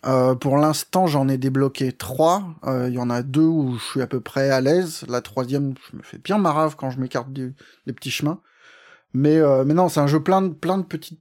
[0.06, 2.44] Euh, pour l'instant, j'en ai débloqué trois.
[2.66, 5.04] Il y en a deux où je suis à peu près à l'aise.
[5.08, 7.54] La troisième, je me fais bien marave quand je m'écarte des,
[7.86, 8.40] des petits chemins.
[9.14, 11.21] Mais, euh, mais non, c'est un jeu plein de petites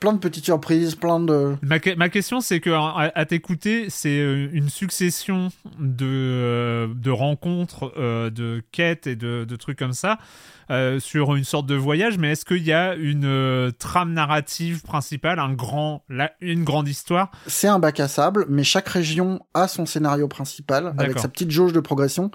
[0.00, 1.56] plein de petites surprises, plein de.
[1.62, 7.92] Ma, ma question, c'est que à, t'écouter, c'est euh, une succession de, euh, de rencontres,
[7.96, 10.18] de quêtes et de, de, trucs comme ça
[11.00, 12.16] sur une sorte de voyage.
[12.18, 17.30] Mais est-ce qu'il y a une trame narrative principale, un grand, la, une grande histoire?
[17.46, 21.50] C'est un bac à sable, mais chaque région a son scénario principal avec sa petite
[21.50, 22.30] jauge de progression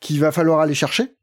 [0.00, 1.15] qu'il va falloir aller chercher.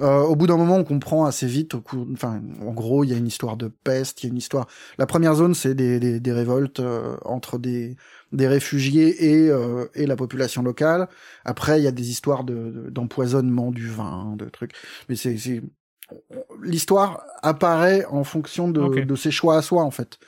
[0.00, 1.74] Euh, au bout d'un moment, on comprend assez vite.
[2.12, 4.66] enfin, en gros, il y a une histoire de peste, il y a une histoire.
[4.98, 7.96] La première zone, c'est des, des, des, révoltes euh, entre des,
[8.32, 11.08] des réfugiés et, euh, et la population locale.
[11.44, 14.72] Après, il y a des histoires de, d'empoisonnement du vin, de trucs.
[15.08, 15.36] Mais c'est,
[16.62, 20.18] l'histoire apparaît en fonction de, de ses choix à soi, en fait.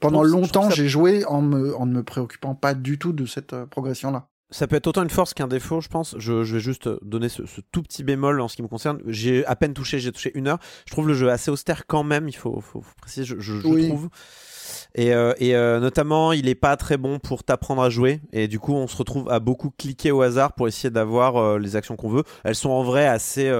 [0.00, 3.64] Pendant longtemps, j'ai joué en, me, en ne me préoccupant pas du tout de cette
[3.64, 6.14] progression-là ça peut être autant une force qu'un défaut, je pense.
[6.18, 7.42] Je, vais juste donner ce,
[7.72, 9.00] tout petit bémol en ce qui me concerne.
[9.06, 10.58] J'ai à peine touché, j'ai touché une heure.
[10.86, 14.08] Je trouve le jeu assez austère quand même, il faut, faut, préciser, je, je, trouve.
[14.94, 18.20] Et, euh, euh, notamment, il est pas très bon pour t'apprendre à jouer.
[18.32, 21.58] Et du coup, on se retrouve à beaucoup cliquer au hasard pour essayer d'avoir euh,
[21.58, 22.24] les actions qu'on veut.
[22.44, 23.52] Elles sont en vrai assez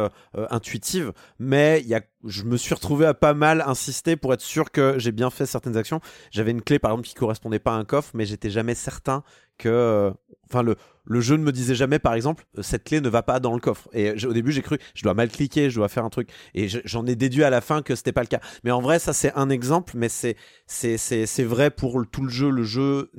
[0.51, 1.85] intuitives, mais
[2.24, 5.47] je me suis retrouvé à pas mal insister pour être sûr que j'ai bien fait
[5.47, 6.01] certaines actions.
[6.31, 9.23] J'avais une clé, par exemple, qui correspondait pas à un coffre, mais j'étais jamais certain
[9.59, 10.12] que
[10.49, 13.41] enfin le, le jeu ne me disait jamais par exemple cette clé ne va pas
[13.41, 13.89] dans le coffre.
[13.93, 16.29] Et au début j'ai cru je dois mal cliquer je dois faire un truc.
[16.55, 18.41] Et j'en ai déduit à la fin que c'était pas le cas.
[18.65, 22.31] Mais en vrai ça c'est un exemple mais c'est c'est c'est vrai pour tout le
[22.31, 22.51] jeu.
[22.51, 23.11] Le jeu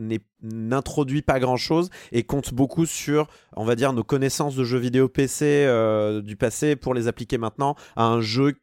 [0.42, 4.80] n'introduit pas grand chose et compte beaucoup sur on va dire nos connaissances de jeux
[4.80, 8.54] vidéo PC euh, du passé pour les appliquer maintenant à un jeu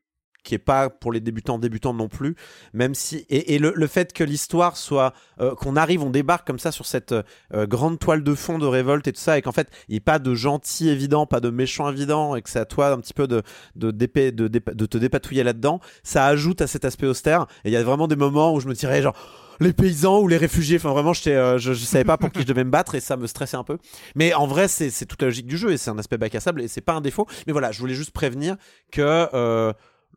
[0.42, 2.36] qui est pas pour les débutants débutants non plus
[2.72, 6.72] même si et, le, fait que l'histoire soit euh, qu'on arrive on débarque comme ça
[6.72, 9.68] sur cette euh, grande toile de fond de révolte et tout ça et qu'en fait
[9.88, 12.64] il n'y ait pas de gentil évident pas de méchant évident et que c'est à
[12.64, 13.42] toi un petit peu de
[13.76, 17.76] de, de, de te dépatouiller là-dedans ça ajoute à cet aspect austère et il y
[17.76, 19.16] a vraiment des moments où je me tirais genre
[19.60, 20.78] les paysans ou les réfugiés.
[20.78, 23.16] Enfin, vraiment, euh, je, je savais pas pour qui je devais me battre et ça
[23.16, 23.78] me stressait un peu.
[24.16, 26.40] Mais en vrai, c'est toute la logique du jeu et c'est un aspect bac à
[26.40, 27.26] sable et c'est pas un défaut.
[27.46, 28.56] Mais voilà, je voulais juste prévenir
[28.90, 29.72] que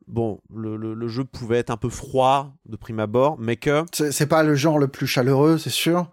[0.08, 3.84] bon, le, jeu pouvait être un peu froid de prime abord, mais que...
[3.92, 6.12] C'est pas le genre le plus chaleureux, c'est sûr.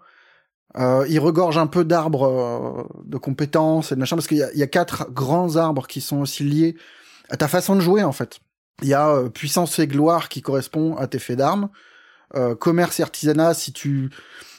[0.77, 4.63] Euh, il regorge un peu d'arbres euh, de compétences et de machin, parce qu'il y,
[4.63, 6.77] a quatre grands arbres qui sont aussi liés
[7.29, 8.39] à ta façon de jouer, en fait.
[8.81, 11.69] Il y a euh, puissance et gloire qui correspond à tes faits d'armes.
[12.59, 14.09] commerce et artisanat, si tu...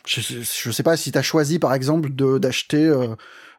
[0.06, 2.92] Je, je sais pas si tu as choisi, par exemple, d'acheter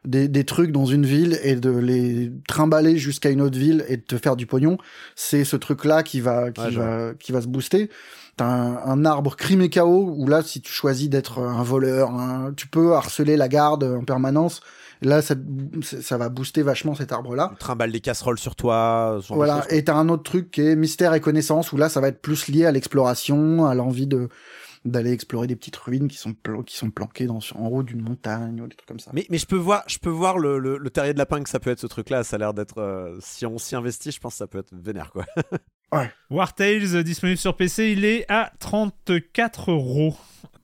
[0.04, 3.96] des, des, trucs dans une ville et de les trimballer jusqu'à une autre ville et
[3.96, 4.78] de te faire du pognon,
[5.16, 7.90] c'est ce truc-là qui va qui va qui va se booster.
[8.36, 12.10] T'as un, un, arbre crime et chaos où là, si tu choisis d'être un voleur,
[12.56, 14.60] tu peux harceler la garde en permanence.
[15.02, 15.34] Là, ça,
[15.82, 17.52] ça va booster vachement cet arbre-là.
[17.58, 19.20] Trimballe des casseroles sur toi.
[19.28, 19.64] Voilà.
[19.70, 22.20] Et t'as un autre truc qui est mystère et connaissance où là, ça va être
[22.20, 24.28] plus lié à l'exploration, à l'envie de
[24.84, 26.34] d'aller explorer des petites ruines qui sont
[26.66, 29.10] qui sont planquées dans, en haut d'une montagne ou des trucs comme ça.
[29.14, 31.58] Mais, mais je peux voir je peux voir le, le, terrier de lapin que ça
[31.58, 34.20] peut être ce truc là, ça a l'air d'être euh, si on s'y investit, je
[34.20, 35.24] pense que ça peut être vénère quoi.
[35.92, 36.10] ouais.
[36.30, 40.16] War Tales euh, disponible sur PC, il est à 34 euros.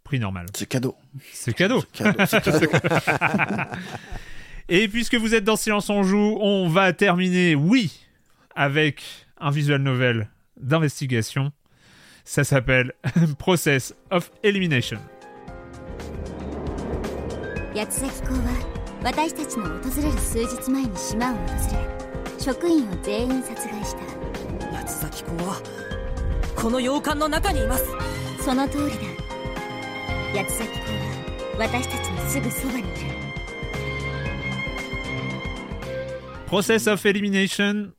[0.05, 0.47] Prix normal.
[0.55, 0.97] C'est cadeau.
[1.33, 1.83] C'est cadeau.
[1.93, 2.67] cadeau, cadeau.
[4.69, 8.07] Et puisque vous êtes dans Silence on joue, on va terminer, oui,
[8.55, 9.03] avec
[9.39, 10.29] un visual novel
[10.61, 11.53] d'investigation
[12.30, 12.94] ça s'appelle
[13.38, 15.00] Process of Elimination.
[17.76, 21.44] 八つ崎港は私たちの訪れる数日前に島を訪
[21.76, 25.62] れ職員を全員殺害した八つ崎港は
[26.56, 27.86] この洋館の中にいます
[28.40, 28.96] その通り
[30.34, 30.94] だ八つ崎港
[31.60, 32.88] は私たちのすぐそばにいる
[36.48, 37.94] Process of Elimination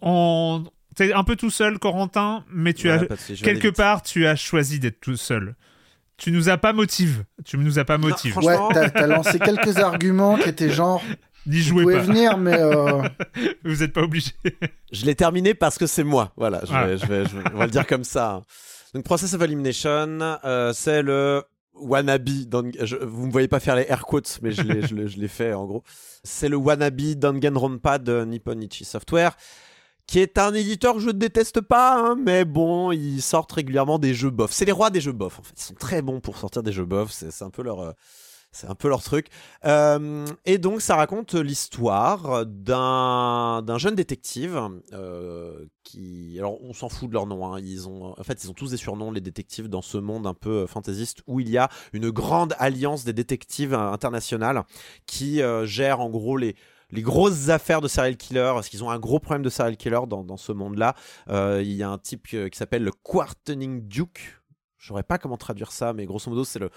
[0.00, 3.05] en T'es un peu tout seul, Corentin, mais tu as
[3.43, 5.55] quelque part, tu as choisi d'être tout seul.
[6.17, 7.23] Tu nous as pas motivé.
[7.43, 8.37] Tu nous as pas motivé.
[8.37, 11.03] Ouais, t'as lancé quelques arguments qui étaient genre.
[11.47, 13.03] N'y jouez vous pouvez venir, mais euh...
[13.63, 14.31] vous n'êtes pas obligé.
[14.91, 16.33] je l'ai terminé parce que c'est moi.
[16.37, 17.23] Voilà, je vais, je vais,
[17.53, 18.41] on va le dire comme ça.
[18.95, 21.43] Donc, Process of Elimination, euh, c'est le
[21.75, 22.27] wannabe.
[22.81, 25.83] Je, vous me voyez pas faire les air quotes, mais je l'ai fait en gros.
[26.23, 29.37] C'est le wannabe Danganronpa de Nippon Ichi Software
[30.07, 33.99] qui est un éditeur que je ne déteste pas, hein, mais bon, ils sortent régulièrement
[33.99, 34.51] des jeux bof.
[34.51, 35.53] C'est les rois des jeux bof, en fait.
[35.57, 37.79] Ils sont très bons pour sortir des jeux bof, c'est un peu leur...
[37.79, 37.91] euh,
[38.51, 39.27] c'est un peu leur truc.
[39.65, 46.37] Euh, et donc, ça raconte l'histoire d'un jeune détective euh, qui.
[46.39, 47.53] Alors, on s'en fout de leur nom.
[47.53, 47.59] hein.
[47.59, 50.33] Ils ont, en fait, ils ont tous des surnoms, les détectives, dans ce monde un
[50.33, 54.63] peu fantaisiste où il y a une grande alliance des détectives internationales
[55.05, 56.55] qui gère en gros les.
[56.95, 59.99] Les grosses affaires de serial killer, parce qu'ils ont un gros problème de serial killer
[60.07, 60.95] dans, ce monde-là.
[61.29, 64.39] Euh, il y a un type euh, qui s'appelle le Quartening Duke.
[64.77, 66.69] Je saurais pas comment traduire ça, mais grosso modo, c'est le,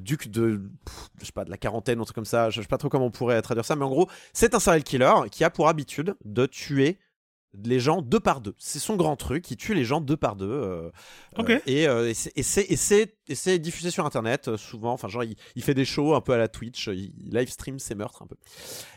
[0.00, 2.50] duc de, pff, je sais pas, de la quarantaine, un truc comme ça.
[2.50, 4.82] Je sais pas trop comment on pourrait traduire ça, mais en gros, c'est un serial
[4.82, 6.98] killer qui a pour habitude de tuer
[7.54, 8.54] les gens deux par deux.
[8.58, 10.48] C'est son grand truc, il tue les gens deux par deux.
[10.50, 10.90] euh,
[11.38, 11.50] Ok.
[11.50, 14.92] euh, et, euh, et c'est- diffusé sur internet euh, souvent.
[14.92, 17.34] Enfin, genre, il, il fait des shows un peu à la Twitch, euh, il, il
[17.34, 18.36] live stream ses meurtres un peu.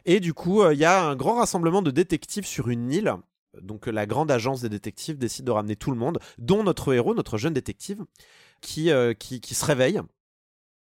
[0.05, 3.13] Et du coup, euh, il y a un grand rassemblement de détectives sur une île.
[3.61, 7.13] Donc, la grande agence des détectives décide de ramener tout le monde, dont notre héros,
[7.15, 8.03] notre jeune détective,
[8.61, 10.01] qui, qui, qui se réveille.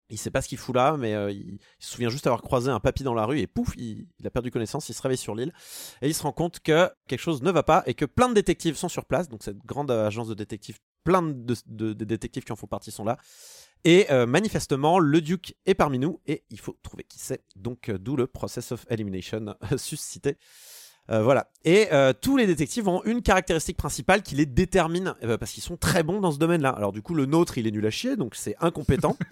[0.09, 2.69] Il sait pas ce qu'il fout là, mais euh, il, se souvient juste avoir croisé
[2.69, 5.34] un papy dans la rue et pouf, il, a perdu connaissance, il se réveille sur
[5.34, 5.53] l'île
[6.01, 8.34] et il se rend compte que quelque chose ne va pas et que plein de
[8.34, 9.30] détectives sont sur place.
[9.30, 13.17] Donc cette grande agence de détectives, plein de détectives qui en font partie sont là.
[13.85, 17.43] Et euh, manifestement, le duc est parmi nous et il faut trouver qui c'est.
[17.55, 20.38] Donc euh, d'où le process of elimination suscité.
[21.09, 21.47] Euh, voilà.
[21.65, 25.63] Et euh, tous les détectives ont une caractéristique principale qui les détermine euh, parce qu'ils
[25.63, 26.69] sont très bons dans ce domaine-là.
[26.69, 29.17] Alors du coup, le nôtre, il est nul à chier, donc c'est incompétent.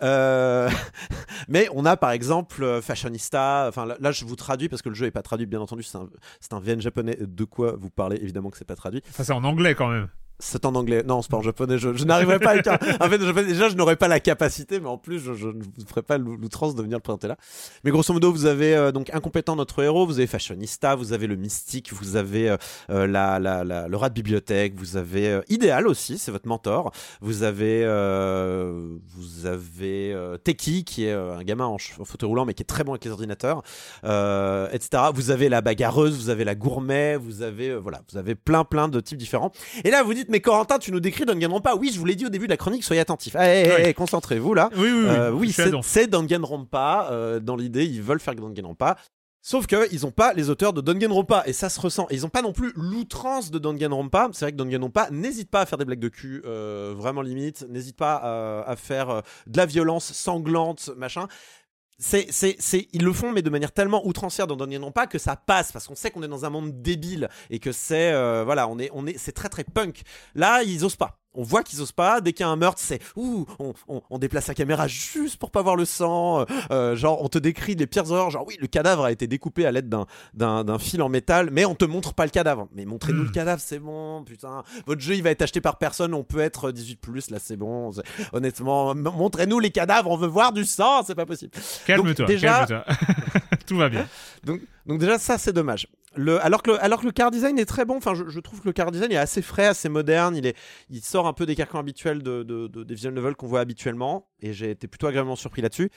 [1.48, 3.66] Mais on a par exemple Fashionista.
[3.68, 5.82] Enfin là, là, je vous traduis parce que le jeu est pas traduit, bien entendu.
[5.82, 6.08] C'est un,
[6.50, 7.16] un VN japonais.
[7.20, 8.16] De quoi vous parlez?
[8.22, 9.02] Évidemment que c'est pas traduit.
[9.10, 10.08] Enfin, c'est en anglais quand même.
[10.44, 11.04] C'est en anglais.
[11.06, 11.78] Non, c'est pas en japonais.
[11.78, 12.60] Je, je n'arriverai pas un.
[13.00, 16.02] En fait, déjà, je n'aurais pas la capacité, mais en plus, je, ne vous ferai
[16.02, 17.36] pas l'ou- l'outrance de venir le présenter là.
[17.84, 21.28] Mais grosso modo, vous avez euh, donc incompétent notre héros, vous avez fashionista, vous avez
[21.28, 22.56] le mystique, vous avez euh,
[22.90, 26.90] euh, la, le rat de bibliothèque, vous avez idéal aussi, c'est votre mentor.
[27.20, 27.82] Vous avez
[29.14, 32.82] vous avez Teki qui est un gamin en, en fauteuil roulant mais qui est très
[32.82, 33.62] bon avec les ordinateurs,
[34.02, 35.04] etc.
[35.14, 38.88] Vous avez la bagarreuse, vous avez la gourmet, vous avez voilà, vous avez plein plein
[38.88, 39.52] de types différents.
[39.84, 41.76] Et là, vous dites, mais Corentin, tu nous décris Danganronpa.
[41.76, 43.36] Oui, je vous l'ai dit au début de la chronique, soyez attentifs.
[43.36, 43.74] Allez, Oui.
[43.82, 44.70] allez, concentrez-vous là.
[44.74, 45.08] Oui, oui, oui.
[45.08, 47.08] Euh, oui, c'est Danganronpa.
[47.12, 48.96] Euh, dans l'idée, ils veulent faire Danganronpa.
[49.44, 52.06] Sauf que ils n'ont pas les auteurs de Danganronpa et ça se ressent.
[52.10, 54.28] Et ils n'ont pas non plus l'outrance de Danganronpa.
[54.32, 57.66] C'est vrai que Danganronpa n'hésite pas à faire des blagues de cul, euh, vraiment limite.
[57.68, 61.26] N'hésite pas euh, à faire euh, de la violence sanglante, machin.
[62.04, 65.36] C'est, c'est, c'est, ils le font, mais de manière tellement outrancière dans Danganronpa que ça
[65.36, 68.66] passe parce qu'on sait qu'on est dans un monde débile et que c'est, euh, voilà,
[68.66, 70.02] on est, on est, c'est très très punk.
[70.34, 71.21] Là, ils osent pas.
[71.34, 72.20] On voit qu'ils osent pas.
[72.20, 75.36] Dès qu'il y a un meurtre, c'est ouh, on, on- on déplace la caméra juste
[75.38, 76.40] pour pas voir le sang.
[76.40, 78.30] Euh, euh, genre, on te décrit les pires horreurs.
[78.30, 81.50] Genre, oui, le cadavre a été découpé à l'aide d'un, d'un, d'un fil en métal,
[81.52, 82.68] mais on te montre pas le cadavre.
[82.74, 84.62] Mais montrez-nous le cadavre, c'est bon, putain.
[84.86, 86.12] Votre jeu, il va être acheté par personne.
[86.14, 87.92] On peut être 18 plus, là, c'est bon.
[87.92, 88.02] C'est-
[88.32, 90.10] Honnêtement, m- montrez-nous les cadavres.
[90.10, 91.02] On veut voir du sang.
[91.06, 91.52] C'est pas possible.
[91.86, 92.84] Calme-toi, déjà- calme-toi.
[93.66, 94.06] Tout va bien.
[94.44, 95.86] Donc, donc déjà ça c'est dommage.
[96.14, 98.38] Le, alors, que le, alors que le car design est très bon, enfin je, je
[98.40, 100.56] trouve que le car design est assez frais, assez moderne, il, est,
[100.90, 103.60] il sort un peu des carcans habituels de, de- de- des visual novels qu'on voit
[103.60, 105.90] habituellement, et j'ai été plutôt agréablement surpris là-dessus.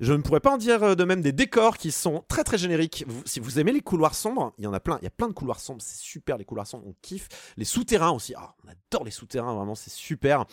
[0.00, 2.58] Je ne pourrais pas en dire euh, de même des décors qui sont très très
[2.58, 3.04] génériques.
[3.06, 5.10] Vous- si vous aimez les couloirs sombres, il y en a plein, il y a
[5.10, 7.28] plein de couloirs sombres, c'est super les couloirs sombres, on kiffe.
[7.56, 10.44] Les souterrains aussi, ah, on adore les souterrains, vraiment c'est super.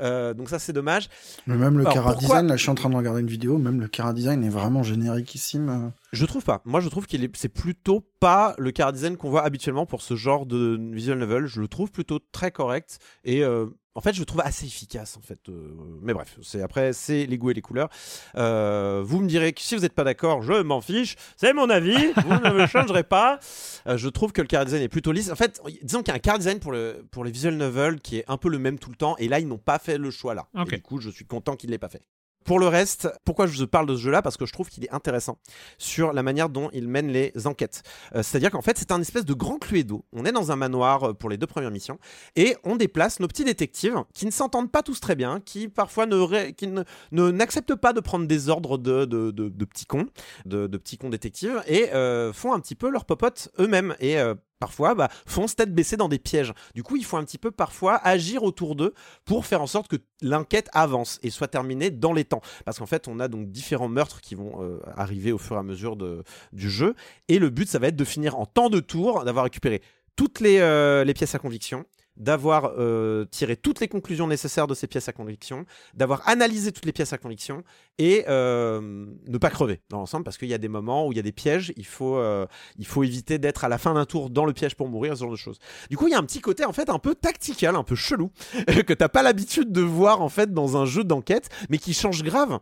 [0.00, 1.08] Euh, donc ça c'est dommage.
[1.46, 3.56] Mais même le Alors, pourquoi- Design, là je suis en train de regarder une vidéo,
[3.58, 5.92] même le Cara Design est vraiment génériquissime.
[6.16, 6.62] Je trouve pas.
[6.64, 10.00] Moi, je trouve qu'il est, c'est plutôt pas le car design qu'on voit habituellement pour
[10.00, 11.46] ce genre de visual novel.
[11.46, 15.18] Je le trouve plutôt très correct et euh, en fait, je le trouve assez efficace
[15.18, 15.38] en fait.
[15.50, 17.90] Euh, mais bref, c'est après, c'est les goûts et les couleurs.
[18.36, 21.16] Euh, vous me direz que si vous n'êtes pas d'accord, je m'en fiche.
[21.36, 22.12] C'est mon avis.
[22.16, 23.38] Vous ne me changerez pas.
[23.86, 25.30] Je trouve que le car design est plutôt lisse.
[25.30, 28.00] En fait, disons qu'il y a un car design pour le pour les visual novels
[28.00, 29.16] qui est un peu le même tout le temps.
[29.18, 30.48] Et là, ils n'ont pas fait le choix là.
[30.66, 32.02] Et du coup, je suis content qu'ils l'aient pas fait.
[32.46, 34.22] Pour le reste, pourquoi je vous parle de ce jeu-là?
[34.22, 35.38] Parce que je trouve qu'il est intéressant
[35.78, 37.82] sur la manière dont il mène les enquêtes.
[38.14, 40.04] Euh, C'est-à-dire qu'en fait, c'est un espèce de grand cluedo.
[40.12, 41.98] On est dans un manoir euh, pour les deux premières missions
[42.36, 46.06] et on déplace nos petits détectives qui ne s'entendent pas tous très bien, qui parfois
[46.06, 50.06] ne n'acceptent pas de prendre des ordres de, petits cons,
[50.44, 53.96] de, petits cons détectives et euh, font un petit peu leur popote eux-mêmes.
[53.98, 54.16] Et
[54.58, 56.52] parfois bah, foncent tête baissée dans des pièges.
[56.74, 58.94] Du coup, il faut un petit peu parfois agir autour d'eux
[59.24, 62.40] pour faire en sorte que l'enquête avance et soit terminée dans les temps.
[62.64, 65.58] Parce qu'en fait, on a donc différents meurtres qui vont euh, arriver au fur et
[65.58, 66.94] à mesure de, du jeu.
[67.28, 69.82] Et le but, ça va être de finir en temps de tour, d'avoir récupéré
[70.16, 71.84] toutes les, euh, pièces à conviction,
[72.16, 76.86] d'avoir euh, tiré toutes les conclusions nécessaires de ces pièces à conviction, d'avoir analysé toutes
[76.86, 77.62] les pièces à conviction
[77.98, 81.16] et euh, ne pas crever dans l'ensemble parce qu'il y a des moments où il
[81.16, 82.46] y a des pièges, il faut, euh,
[82.78, 85.22] il faut éviter d'être à la fin d'un tour dans le piège pour mourir, ce
[85.22, 85.58] genre de choses.
[85.90, 87.94] Du coup, il y a un petit côté en fait un peu tactical, un peu
[87.94, 88.30] chelou
[88.86, 92.22] que t'as pas l'habitude de voir en fait dans un jeu d'enquête, mais qui change
[92.22, 92.58] grave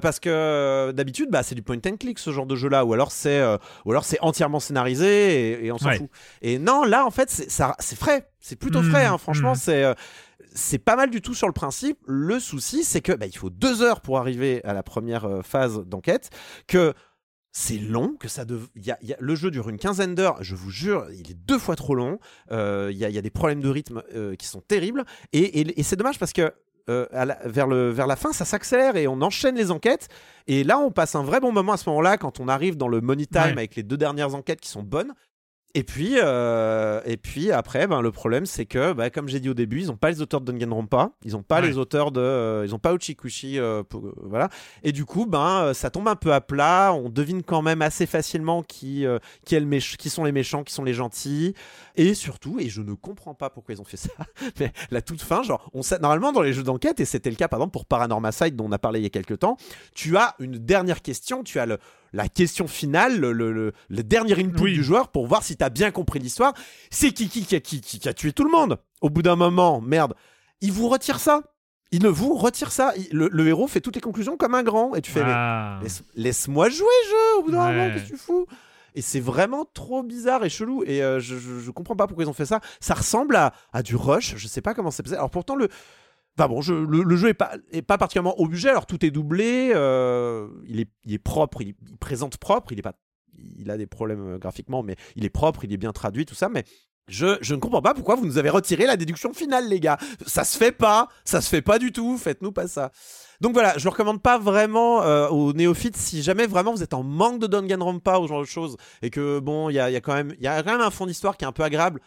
[0.00, 2.92] parce que d'habitude, bah, c'est du point and click ce genre de jeu là, ou
[2.92, 3.42] alors c'est,
[3.84, 6.08] ou alors c'est entièrement scénarisé et, on s'en fout.
[6.42, 9.18] Et non, là en fait, c'est, frais c'est plutôt Mmh, frais, hein.
[9.18, 9.56] franchement, mmh.
[9.56, 9.94] c'est.
[10.56, 11.98] C'est pas mal du tout sur le principe.
[12.08, 15.42] Le souci, c'est que bah, il faut deux heures pour arriver à la première euh,
[15.42, 16.30] phase d'enquête,
[16.66, 16.92] que
[17.52, 18.64] c'est long, que ça dev...
[18.74, 20.42] y a- y a- le jeu dure une quinzaine d'heures.
[20.42, 22.18] Je vous jure, il est deux fois trop long.
[22.50, 25.04] Euh, Il y, a, il y a des problèmes de rythme euh, qui sont terribles,
[25.32, 26.52] et, et- et c'est dommage parce que
[26.88, 30.08] euh, à la- vers, le, vers la fin, ça s'accélère et on enchaîne les enquêtes.
[30.46, 32.88] Et là, on passe un vrai bon moment à ce moment-là quand on arrive dans
[32.88, 33.50] le money time Ouais.
[33.52, 35.12] avec les deux dernières enquêtes qui sont bonnes.
[35.78, 39.50] Et puis, euh, et puis après, ben, le problème, c'est que, bah, comme j'ai dit
[39.50, 41.68] au début, ils n'ont pas les auteurs de Danganronpa, ils n'ont pas Ouais.
[41.68, 44.48] les auteurs de, euh, ils n'ont pas Uchikushi, euh, pour- euh, voilà.
[44.84, 46.94] Et du coup, ben, euh, ça tombe un peu à plat.
[46.94, 49.66] On devine quand même assez facilement qui, euh, qui, est le
[49.98, 51.52] qui sont les méchants, qui sont les gentils.
[51.94, 54.08] Et surtout, et je ne comprends pas pourquoi ils ont fait ça,
[54.58, 57.36] mais la toute fin, genre, on sait, normalement dans les jeux d'enquête, et c'était le
[57.36, 59.58] cas par exemple pour Paranormal Side dont on a parlé il y a quelques temps,
[59.94, 61.78] tu as une dernière question, tu as le,
[62.16, 64.72] la question finale, le, le, le- le dernier input Oui.
[64.72, 66.54] du joueur pour voir si tu as bien compris l'histoire.
[66.90, 69.36] C'est qui qui, qui, a- qui, qui- a tué tout le monde Au bout d'un
[69.36, 70.14] moment, merde,
[70.60, 71.42] il vous retire ça.
[71.92, 72.92] Il ne vous retire ça.
[72.96, 74.94] Il- le, le héros fait toutes les conclusions comme un grand.
[74.96, 75.78] Et tu fais, mais Ah.
[75.82, 77.72] Laisse- Laisse-moi jouer, jeu, au bout d'un Ouais.
[77.76, 78.46] moment, qu'est-ce que tu fous?
[78.94, 80.82] Et c'est vraiment trop bizarre et chelou.
[80.86, 82.60] Et euh, je, je, je comprends pas pourquoi ils ont fait ça.
[82.80, 84.34] Ça ressemble à, à du rush.
[84.36, 85.16] Je sais pas comment c'est passé.
[85.16, 85.68] Alors pourtant, le.
[86.38, 88.48] Enfin bon, je- le, jeu est pas, particulièrement au.
[88.66, 89.72] Alors tout est doublé.
[89.74, 91.62] euh, il, est, propre.
[91.62, 92.72] Il, présente propre.
[92.72, 92.94] Il est pas.
[93.58, 95.64] Il a des problèmes euh, graphiquement, mais il est propre.
[95.64, 96.48] Il est bien traduit, tout ça.
[96.50, 96.64] Mais
[97.08, 99.96] je, ne comprends pas pourquoi vous nous avez retiré la déduction finale, les gars.
[100.26, 101.08] Ça se fait pas.
[101.24, 102.18] Ça se fait pas du tout.
[102.18, 102.92] Faites-nous pas ça.
[103.40, 106.94] Donc voilà, je le recommande pas vraiment euh, aux néophytes si jamais vraiment vous êtes
[106.94, 109.96] en manque de Danganronpa ou genre de choses et que bon, il y a, y
[109.96, 112.00] a quand même un fond d'histoire qui est un peu agréable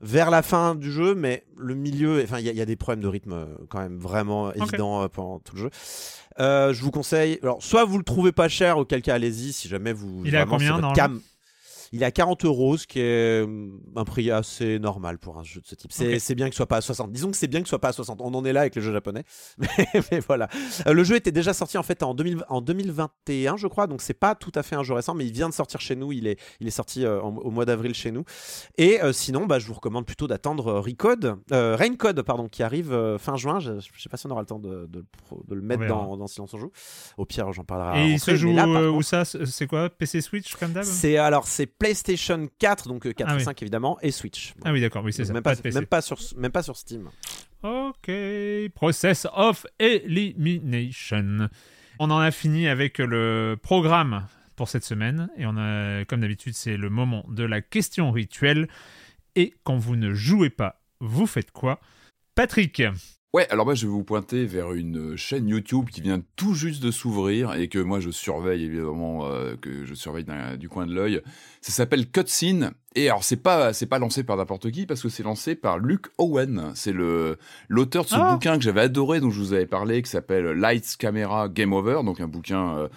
[0.00, 3.02] vers la fin du jeu, mais le milieu, enfin il y, y a des problèmes
[3.02, 5.70] de rythme euh, quand même vraiment évidents euh, pendant tout le jeu.
[6.40, 9.68] Euh, je vous conseille, alors soit vous le trouvez pas cher, auquel cas allez-y si
[9.68, 10.22] jamais vous.
[10.24, 11.20] Il est à combien, cam.
[11.92, 15.44] Il est à 40 euros, ce qui est euh, un prix assez normal pour un
[15.44, 15.92] jeu de ce type.
[15.92, 16.20] C'est Ok.
[16.20, 17.12] c'est bien que ce soit pas à 60.
[17.12, 18.20] Disons que c'est bien que ce soit pas à 60.
[18.20, 19.24] On en est là avec les jeux japonais.
[19.58, 19.68] Mais,
[20.10, 20.48] mais voilà.
[20.86, 23.86] Euh, le jeu était déjà sorti en fait en, 2000 en 2021, je crois.
[23.86, 25.96] Donc c'est pas tout à fait un jeu récent, mais il vient de sortir chez
[25.96, 26.12] nous.
[26.12, 28.24] Il est, il est sorti euh, en- au mois d'avril chez nous.
[28.78, 33.16] Et euh, sinon, bah, je vous recommande plutôt d'attendre Recode, euh, Raincode, pardon, qui arrive
[33.18, 33.60] fin juin.
[33.60, 35.62] Je, je sais pas si on aura le temps de, de le pro- de le
[35.62, 36.70] mettre dans, dans Silence on joue.
[37.16, 38.08] Au pire, j'en parlerai.
[38.08, 39.24] Et il se joue là, contre, où ça?
[39.24, 39.90] C'est quoi?
[39.90, 43.44] PC Switch comme d'hab c'est alors c'est PlayStation 4, donc euh, 4 Ah et oui.
[43.44, 44.54] 5 évidemment, et Switch.
[44.64, 45.34] Ah oui, d'accord, oui, c'est ça.
[45.34, 47.10] même, Pas même, pas sur, même pas sur Steam.
[47.62, 48.10] Ok,
[48.74, 51.50] process of elimination.
[51.98, 56.54] On en a fini avec le programme pour cette semaine et on a, comme d'habitude,
[56.54, 58.66] c'est le moment de la question rituelle.
[59.36, 61.80] Et quand vous ne jouez pas, vous faites quoi?
[62.34, 62.82] Patrick,
[63.34, 66.80] Ouais, alors moi je vais vous pointer vers une chaîne YouTube qui vient tout juste
[66.80, 70.24] de s'ouvrir et que moi je surveille évidemment, euh, que je surveille
[70.56, 71.20] du coin de l'œil.
[71.60, 75.08] Ça s'appelle Cutscene et alors c'est pas c'est pas lancé par n'importe qui parce que
[75.08, 76.70] c'est lancé par Luke Owen.
[76.76, 77.36] C'est le
[77.68, 78.34] l'auteur de ce Ah.
[78.34, 82.02] bouquin que j'avais adoré dont je vous avais parlé qui s'appelle Lights Camera Game Over,
[82.04, 82.88] donc un bouquin euh,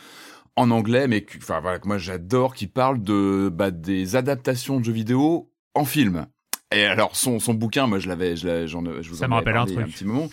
[0.56, 4.80] en anglais mais que, enfin voilà que moi j'adore qui parle de bah, des adaptations
[4.80, 6.28] de jeux vidéo en film.
[6.76, 9.34] Et alors son, son bouquin, moi je l'avais, je, j'en, je vous Ça en me
[9.36, 9.94] rappelle un parlé a truc.
[9.96, 10.30] petit moment.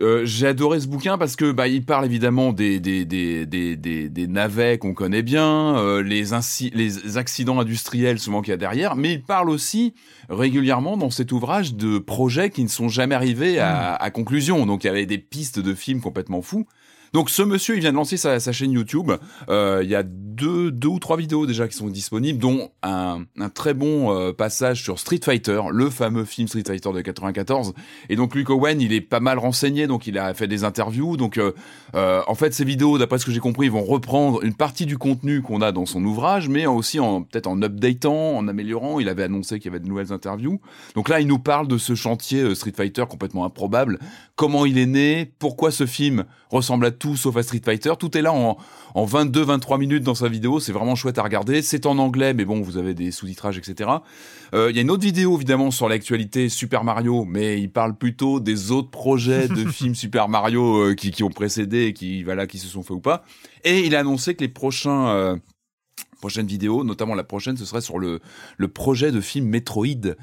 [0.00, 3.76] Euh, j'ai adoré ce bouquin parce que bah il parle évidemment des des des des
[3.76, 8.54] des, des navets qu'on connaît bien, euh, les inci- les accidents industriels souvent qu'il y
[8.54, 9.92] a derrière, mais il parle aussi
[10.30, 14.64] régulièrement dans cet ouvrage de projets qui ne sont jamais arrivés à, à conclusion.
[14.64, 16.66] Donc il y avait des pistes de films complètement fous.
[17.12, 19.12] Donc ce monsieur, il vient de lancer sa, chaîne YouTube.
[19.48, 23.24] Euh, il y a deux, deux ou trois vidéos déjà qui sont disponibles, dont un,
[23.38, 27.74] un très bon euh, passage sur Street Fighter, le fameux film Street Fighter de 94.
[28.08, 31.16] Et donc Luke Owen, il est pas mal renseigné, donc il a fait des interviews.
[31.16, 31.52] Donc euh,
[31.94, 34.98] euh, en fait, ces vidéos, d'après ce que j'ai compris, vont reprendre une partie du
[34.98, 39.00] contenu qu'on a dans son ouvrage, mais aussi en peut-être en updatant, en améliorant.
[39.00, 40.60] Il avait annoncé qu'il y avait de nouvelles interviews.
[40.94, 43.98] Donc là, il nous parle de ce chantier euh, Street Fighter complètement improbable.
[44.34, 48.16] Comment il est né Pourquoi ce film ressemble à tout sauf à Street Fighter Tout
[48.16, 48.56] est là en,
[48.94, 50.58] en 22-23 minutes dans sa vidéo.
[50.58, 51.60] C'est vraiment chouette à regarder.
[51.60, 53.90] C'est en anglais, mais bon, vous avez des sous-titrages, etc.
[54.54, 57.94] Euh, Il y a une autre vidéo, évidemment, sur l'actualité Super Mario, mais il parle
[57.94, 62.22] plutôt des autres projets de films Super Mario euh, qui, qui ont précédé et qui,
[62.22, 63.24] voilà, qui se sont faits ou pas.
[63.64, 65.08] Et il a annoncé que les prochains...
[65.08, 65.36] euh,
[66.22, 68.20] prochaines vidéos, notamment la prochaine, ce serait sur le,
[68.56, 70.14] le projet de film Metroid, euh,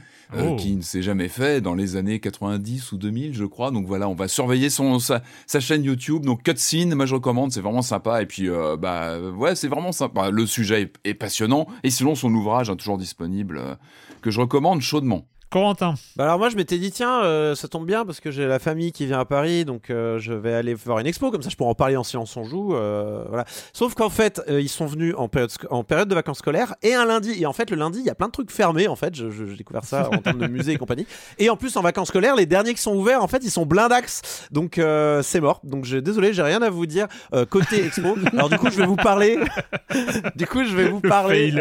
[0.51, 0.55] Oh.
[0.55, 3.69] qui ne s'est jamais fait dans les années 90 ou 2000, je crois.
[3.71, 6.23] Donc voilà, on va surveiller son, sa, sa chaîne YouTube.
[6.23, 8.21] Donc Cutscene, moi je recommande, c'est vraiment sympa.
[8.21, 10.29] Et puis, euh, bah ouais, c'est vraiment sympa.
[10.31, 11.67] Le sujet est, est passionnant.
[11.83, 13.75] Et sinon, son ouvrage, hein, toujours disponible, euh,
[14.21, 15.27] que je recommande chaudement.
[15.49, 15.95] Corentin.
[16.15, 18.59] Bah alors moi je m'étais dit tiens euh, ça tombe bien parce que j'ai la
[18.59, 21.31] famille qui vient à Paris donc euh, je vais aller voir une expo.
[21.31, 23.45] Comme ça je pourrais en parler en silence on joue euh, voilà.
[23.73, 27.05] Sauf qu'en fait ils sont venus en période en période de vacances scolaires et un
[27.05, 27.33] lundi.
[27.41, 29.15] Et en fait le lundi il y a plein de trucs fermés en fait.
[29.15, 31.07] Je- je- j'ai découvert ça en termes de musée et compagnie.
[31.39, 33.65] Et en plus en vacances scolaires les derniers qui sont ouverts en fait ils sont
[33.65, 34.47] blindax.
[34.51, 34.79] Donc
[35.23, 35.61] c'est mort.
[35.63, 37.07] Donc je désolé j'ai rien à vous dire
[37.49, 38.15] côté expo.
[38.33, 39.39] Alors du coup je vais vous parler
[40.35, 41.51] du coup je vais vous Le parler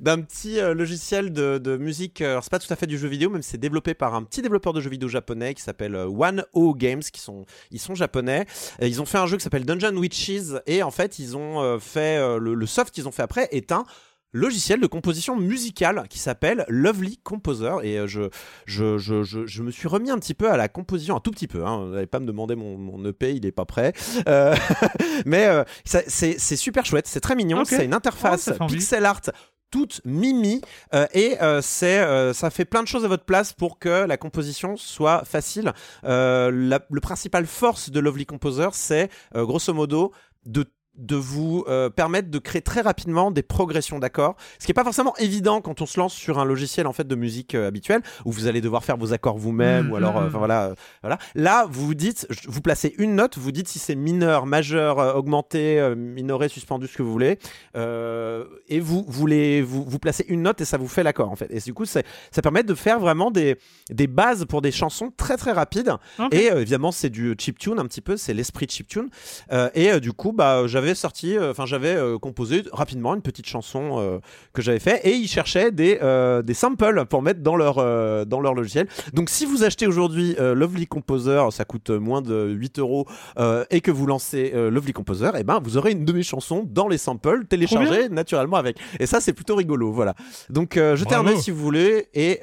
[0.00, 2.20] d'un petit logiciel de, de musique.
[2.22, 4.22] alors, c'est pas tout à fait du jeu vidéo, même si c'est développé par un
[4.22, 7.80] petit développeur de jeux vidéo japonais qui s'appelle euh, One O Games, qui sont ils
[7.80, 8.46] sont japonais.
[8.80, 11.60] Et ils ont fait un jeu qui s'appelle Dungeon Witches et en fait ils ont
[11.60, 13.84] euh, fait euh, le, le soft qu'ils ont fait après est un
[14.32, 18.28] logiciel de composition musicale qui s'appelle Lovely Composer et je,
[18.66, 21.30] je, je, je, je me suis remis un petit peu à la composition un tout
[21.30, 21.86] petit peu hein.
[21.86, 23.92] vous n'allez pas me demander mon, mon EP il est pas prêt
[24.28, 24.54] Euh,
[25.26, 29.22] mais euh, c'est super chouette c'est très mignon c'est une interface pixel art
[29.70, 30.60] toute mimi
[30.94, 34.04] euh, et euh, c'est euh, ça fait plein de choses à votre place pour que
[34.06, 35.72] la composition soit facile.
[36.04, 40.12] Euh, la- le principal force de Lovely Composer, c'est euh, grosso modo
[40.44, 40.64] de
[40.98, 44.84] de vous euh, permettre de créer très rapidement des progressions d'accords, ce qui est pas
[44.84, 48.02] forcément évident quand on se lance sur un logiciel en fait de musique euh, habituel
[48.24, 51.18] où vous allez devoir faire vos accords vous-même ou alors euh, enfin, voilà euh, voilà.
[51.34, 55.14] Là, vous vous dites vous placez une note, vous dites si c'est mineur, majeur, euh,
[55.14, 57.38] augmenté, minoré, suspendu ce que vous voulez
[57.74, 61.50] et vous voulez vous, vous placez une note et ça vous fait l'accord en fait.
[61.50, 62.02] Et du coup, ça
[62.42, 63.56] permet de faire vraiment des,
[63.90, 65.92] des bases pour des chansons très très rapides.
[66.32, 69.08] Et évidemment, c'est du chiptune un petit peu, c'est l'esprit de chiptune.
[69.52, 73.46] Euh, et du coup, bah, j'avais sorti, euh, enfin, j'avais euh, composé rapidement une petite
[73.46, 74.18] chanson euh,
[74.52, 75.00] que j'avais fait.
[75.04, 75.98] Et ils cherchaient des,
[76.44, 77.76] des samples pour mettre dans leur,
[78.26, 78.88] dans leur logiciel.
[79.12, 83.06] Donc, si vous achetez aujourd'hui Lovely Composer, ça coûte moins de 8 euros,
[83.70, 86.88] et que vous lancez Lovely Composer, et ben, vous aurez une de mes chansons dans
[86.88, 88.78] les samples téléchargées naturellement avec.
[89.00, 90.14] Et ça, c'est plutôt rigolo, voilà.
[90.50, 92.40] Donc, jetez un œil si vous voulez, et,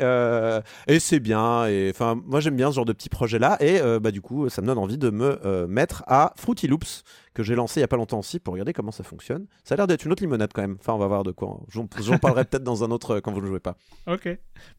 [0.88, 1.68] et c'est bien.
[1.68, 4.50] Et enfin, moi, j'aime bien ce genre de petits projets-là, et euh, bah, du coup,
[4.50, 7.84] ça me donne envie de me mettre à Fruity Loops, que j'ai lancé il y
[7.84, 9.48] a pas longtemps aussi, pour regarder comment ça fonctionne.
[9.64, 10.78] Ça a l'air d'être une autre limonade quand même.
[10.80, 11.62] Enfin, on va voir de quoi.
[11.70, 13.78] J'en parlerai peut-être dans un autre euh, quand vous ne jouez pas.
[14.08, 14.30] Ok.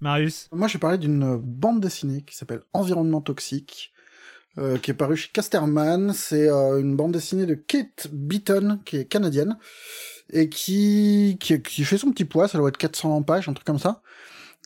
[0.01, 0.49] Marius?
[0.53, 3.93] Moi, je vais parler d'une bande dessinée qui s'appelle Environnement toxique,
[4.59, 6.13] euh, qui est parue chez Casterman.
[6.13, 9.59] C'est euh, une bande dessinée de Kate Beaton, qui est canadienne,
[10.31, 13.67] et qui, qui, qui fait son petit poids, ça doit être 400 pages, un truc
[13.67, 14.01] comme ça,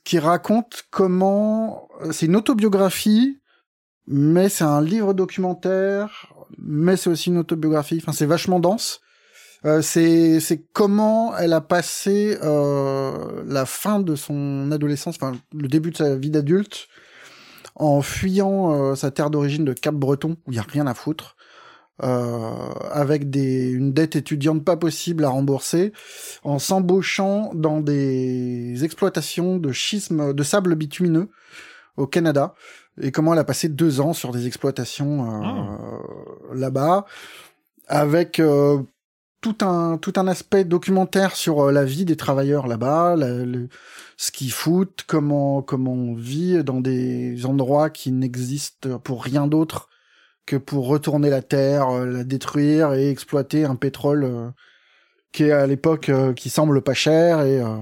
[0.05, 1.89] qui raconte comment...
[2.10, 3.41] C'est une autobiographie,
[4.07, 9.01] mais c'est un livre documentaire, mais c'est aussi une autobiographie, enfin c'est vachement dense.
[9.65, 15.91] Euh, c'est comment elle a passé euh, la fin de son adolescence, enfin le début
[15.91, 16.89] de sa vie d'adulte,
[17.75, 21.36] en fuyant euh, sa terre d'origine de Cap-Breton où il y a rien à foutre,
[22.01, 25.93] avec une dette étudiante pas possible à rembourser,
[26.44, 31.28] en s'embauchant dans des exploitations de schisme de sable bitumineux
[31.97, 32.55] au Canada,
[33.01, 37.05] et comment elle a passé deux ans sur des exploitations euh, là-bas,
[37.86, 38.83] avec euh,
[39.41, 43.68] tout un tout un aspect documentaire sur euh, la vie des travailleurs là-bas, la- le-
[44.17, 49.89] ce qu'ils foutent, comment comment on vit dans des endroits qui n'existent pour rien d'autre
[50.47, 54.49] que pour retourner la terre, la détruire et exploiter un pétrole euh,
[55.31, 57.77] qui est à l'époque euh, qui semble pas cher et, euh,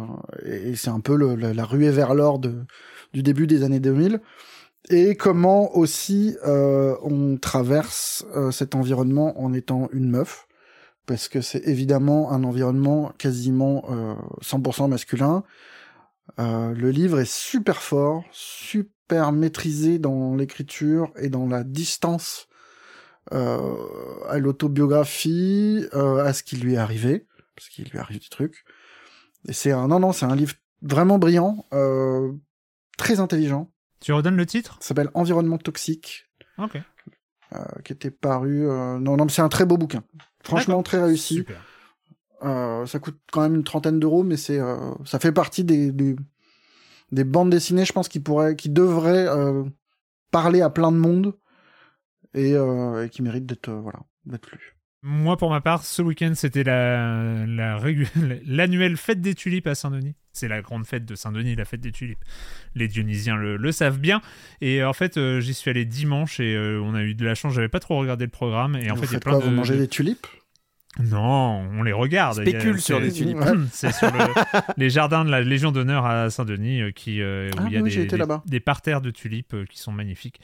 [0.44, 4.20] et c'est un peu le- la, la ruée vers l'or du début des années 2000
[4.88, 10.46] et comment aussi euh, on traverse euh, cet environnement en étant une meuf
[11.06, 15.44] parce que c'est évidemment un environnement quasiment euh, 100% masculin.
[16.40, 22.48] Euh, le livre est super fort, super maîtrisé dans l'écriture et dans la distance
[23.32, 23.74] euh,
[24.28, 28.64] à l'autobiographie, euh, à ce qui lui est arrivé, parce qu'il lui arrive des trucs.
[29.48, 31.66] Et c'est un non non, c'est un livre vraiment brillant,
[32.98, 33.70] très intelligent.
[34.06, 34.76] Tu redonnes le titre?
[34.80, 36.80] Ça s'appelle Environnement toxique, Ok.
[37.52, 38.64] euh, qui était paru.
[38.70, 40.04] euh, Non non, mais c'est un très beau bouquin.
[40.44, 41.34] Franchement, très réussi.
[41.38, 41.60] Super.
[42.44, 45.90] Euh, ça coûte quand même une trentaine d'euros, mais c'est, euh, ça fait partie des,
[45.90, 46.14] des,
[47.10, 49.64] des bandes dessinées, je pense, qui pourraient, qui devraient euh,
[50.30, 51.36] parler à plein de monde
[52.32, 54.75] et, euh, et qui méritent d'être, voilà, d'être lues.
[55.08, 57.44] Moi, pour ma part, ce week-end, c'était la,
[58.44, 60.16] l'annuelle fête des tulipes à Saint-Denis.
[60.32, 62.24] C'est la grande fête de Saint-Denis, la fête des tulipes.
[62.74, 64.20] Les Dionysiens le, le savent bien.
[64.60, 67.34] Et en fait, euh, j'y suis allé dimanche et euh, on a eu de la
[67.36, 67.54] chance.
[67.54, 68.74] J'avais pas trop regardé le programme.
[68.76, 69.46] Et en Vous fait, il y a plein quoi de.
[69.46, 70.26] Vous mangez des tulipes?
[70.98, 72.38] Non, on les regarde.
[72.38, 73.36] A- Spécule sur c'est- des tulipes.
[73.36, 73.52] Ouais.
[73.70, 74.24] C'est sur le-
[74.78, 77.76] les jardins de la Légion d'honneur à Saint-Denis euh, qui, euh, où Ah il y
[77.76, 77.94] a oui,
[78.46, 80.40] des, parterres de tulipes euh, qui sont magnifiques.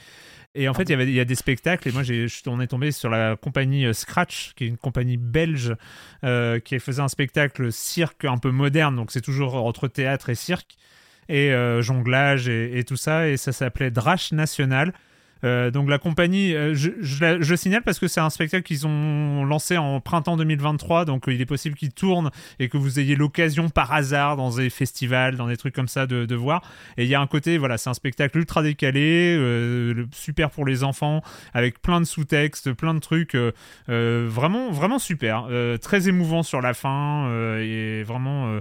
[0.55, 1.89] Et en fait, il y avait, a des spectacles.
[1.89, 5.17] Et moi, j'ai, on est tombé sur la compagnie euh, Scratch, qui est une compagnie
[5.17, 5.75] belge
[6.25, 8.97] euh, qui faisait un spectacle cirque un peu moderne.
[8.97, 10.77] Donc, c'est toujours entre théâtre et cirque
[11.29, 13.29] et euh, jonglage et, et tout ça.
[13.29, 14.93] Et ça s'appelait Drache National.
[15.45, 19.45] Euh, donc la compagnie, euh, je, je, signale parce que c'est un spectacle qu'ils ont
[19.45, 23.17] lancé en printemps 2023, donc euh, il est possible qu'il tourne et que vous ayez
[23.17, 26.63] l'occasion par hasard dans des festivals, dans des trucs comme ça de, de voir.
[26.97, 29.39] Et il y a un côté, voilà, c'est un spectacle ultra décalé,
[30.13, 31.23] super pour les enfants,
[31.55, 33.37] avec plein de sous-textes, plein de trucs,
[33.89, 35.49] vraiment, vraiment super,
[35.81, 38.59] très émouvant sur la fin et vraiment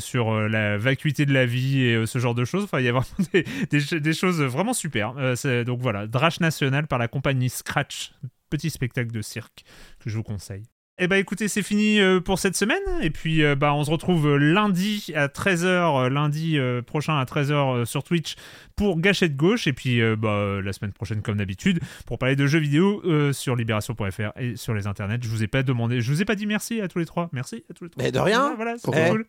[0.00, 2.64] sur euh, la vacuité de la vie et euh, ce genre de choses.
[2.64, 5.14] Enfin, il y a vraiment des, des, ch- des choses vraiment super.
[5.18, 8.12] Euh, donc voilà, Drache National par la compagnie Scratch,
[8.50, 9.64] petit spectacle de cirque
[10.00, 10.64] que je vous conseille.
[11.02, 12.82] Eh bah écoutez, c'est fini euh, pour cette semaine.
[13.00, 17.24] Et puis euh, bah on se retrouve euh, lundi à 13h, euh, lundi prochain à
[17.24, 18.34] 13h euh, sur Twitch
[18.76, 19.66] pour Gâchette Gauche.
[19.66, 23.56] Et puis bah, la semaine prochaine, comme d'habitude, pour parler de jeux vidéo euh, sur
[23.56, 25.20] libération.fr et sur les internets.
[25.22, 27.30] Je vous ai pas demandé, je vous ai pas dit merci à tous les trois.
[27.32, 28.04] Merci à tous les trois.
[28.04, 28.52] Mais de rien.
[28.56, 29.10] Voilà, c'est Eh.
[29.10, 29.26] cool.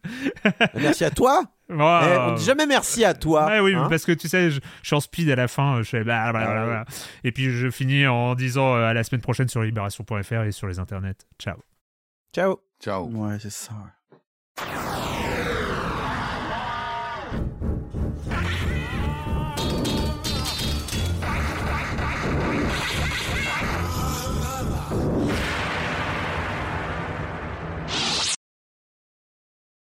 [0.75, 1.43] Merci à toi.
[1.71, 2.13] Voilà.
[2.13, 3.45] Eh, on dit jamais merci à toi.
[3.45, 3.87] Ouais, oui, hein.
[3.89, 6.31] parce que tu sais, je, je suis en speed à la fin, je fais bla,
[6.31, 6.85] bla, bla, bla.
[7.23, 10.67] Et puis je finis en disant euh, à la semaine prochaine sur libération.fr et sur
[10.67, 11.25] les internets.
[11.39, 11.57] Ciao.
[12.35, 12.59] Ciao.
[12.81, 13.05] Ciao.
[13.05, 13.71] Ouais, c'est ça.
[13.73, 14.65] ouais.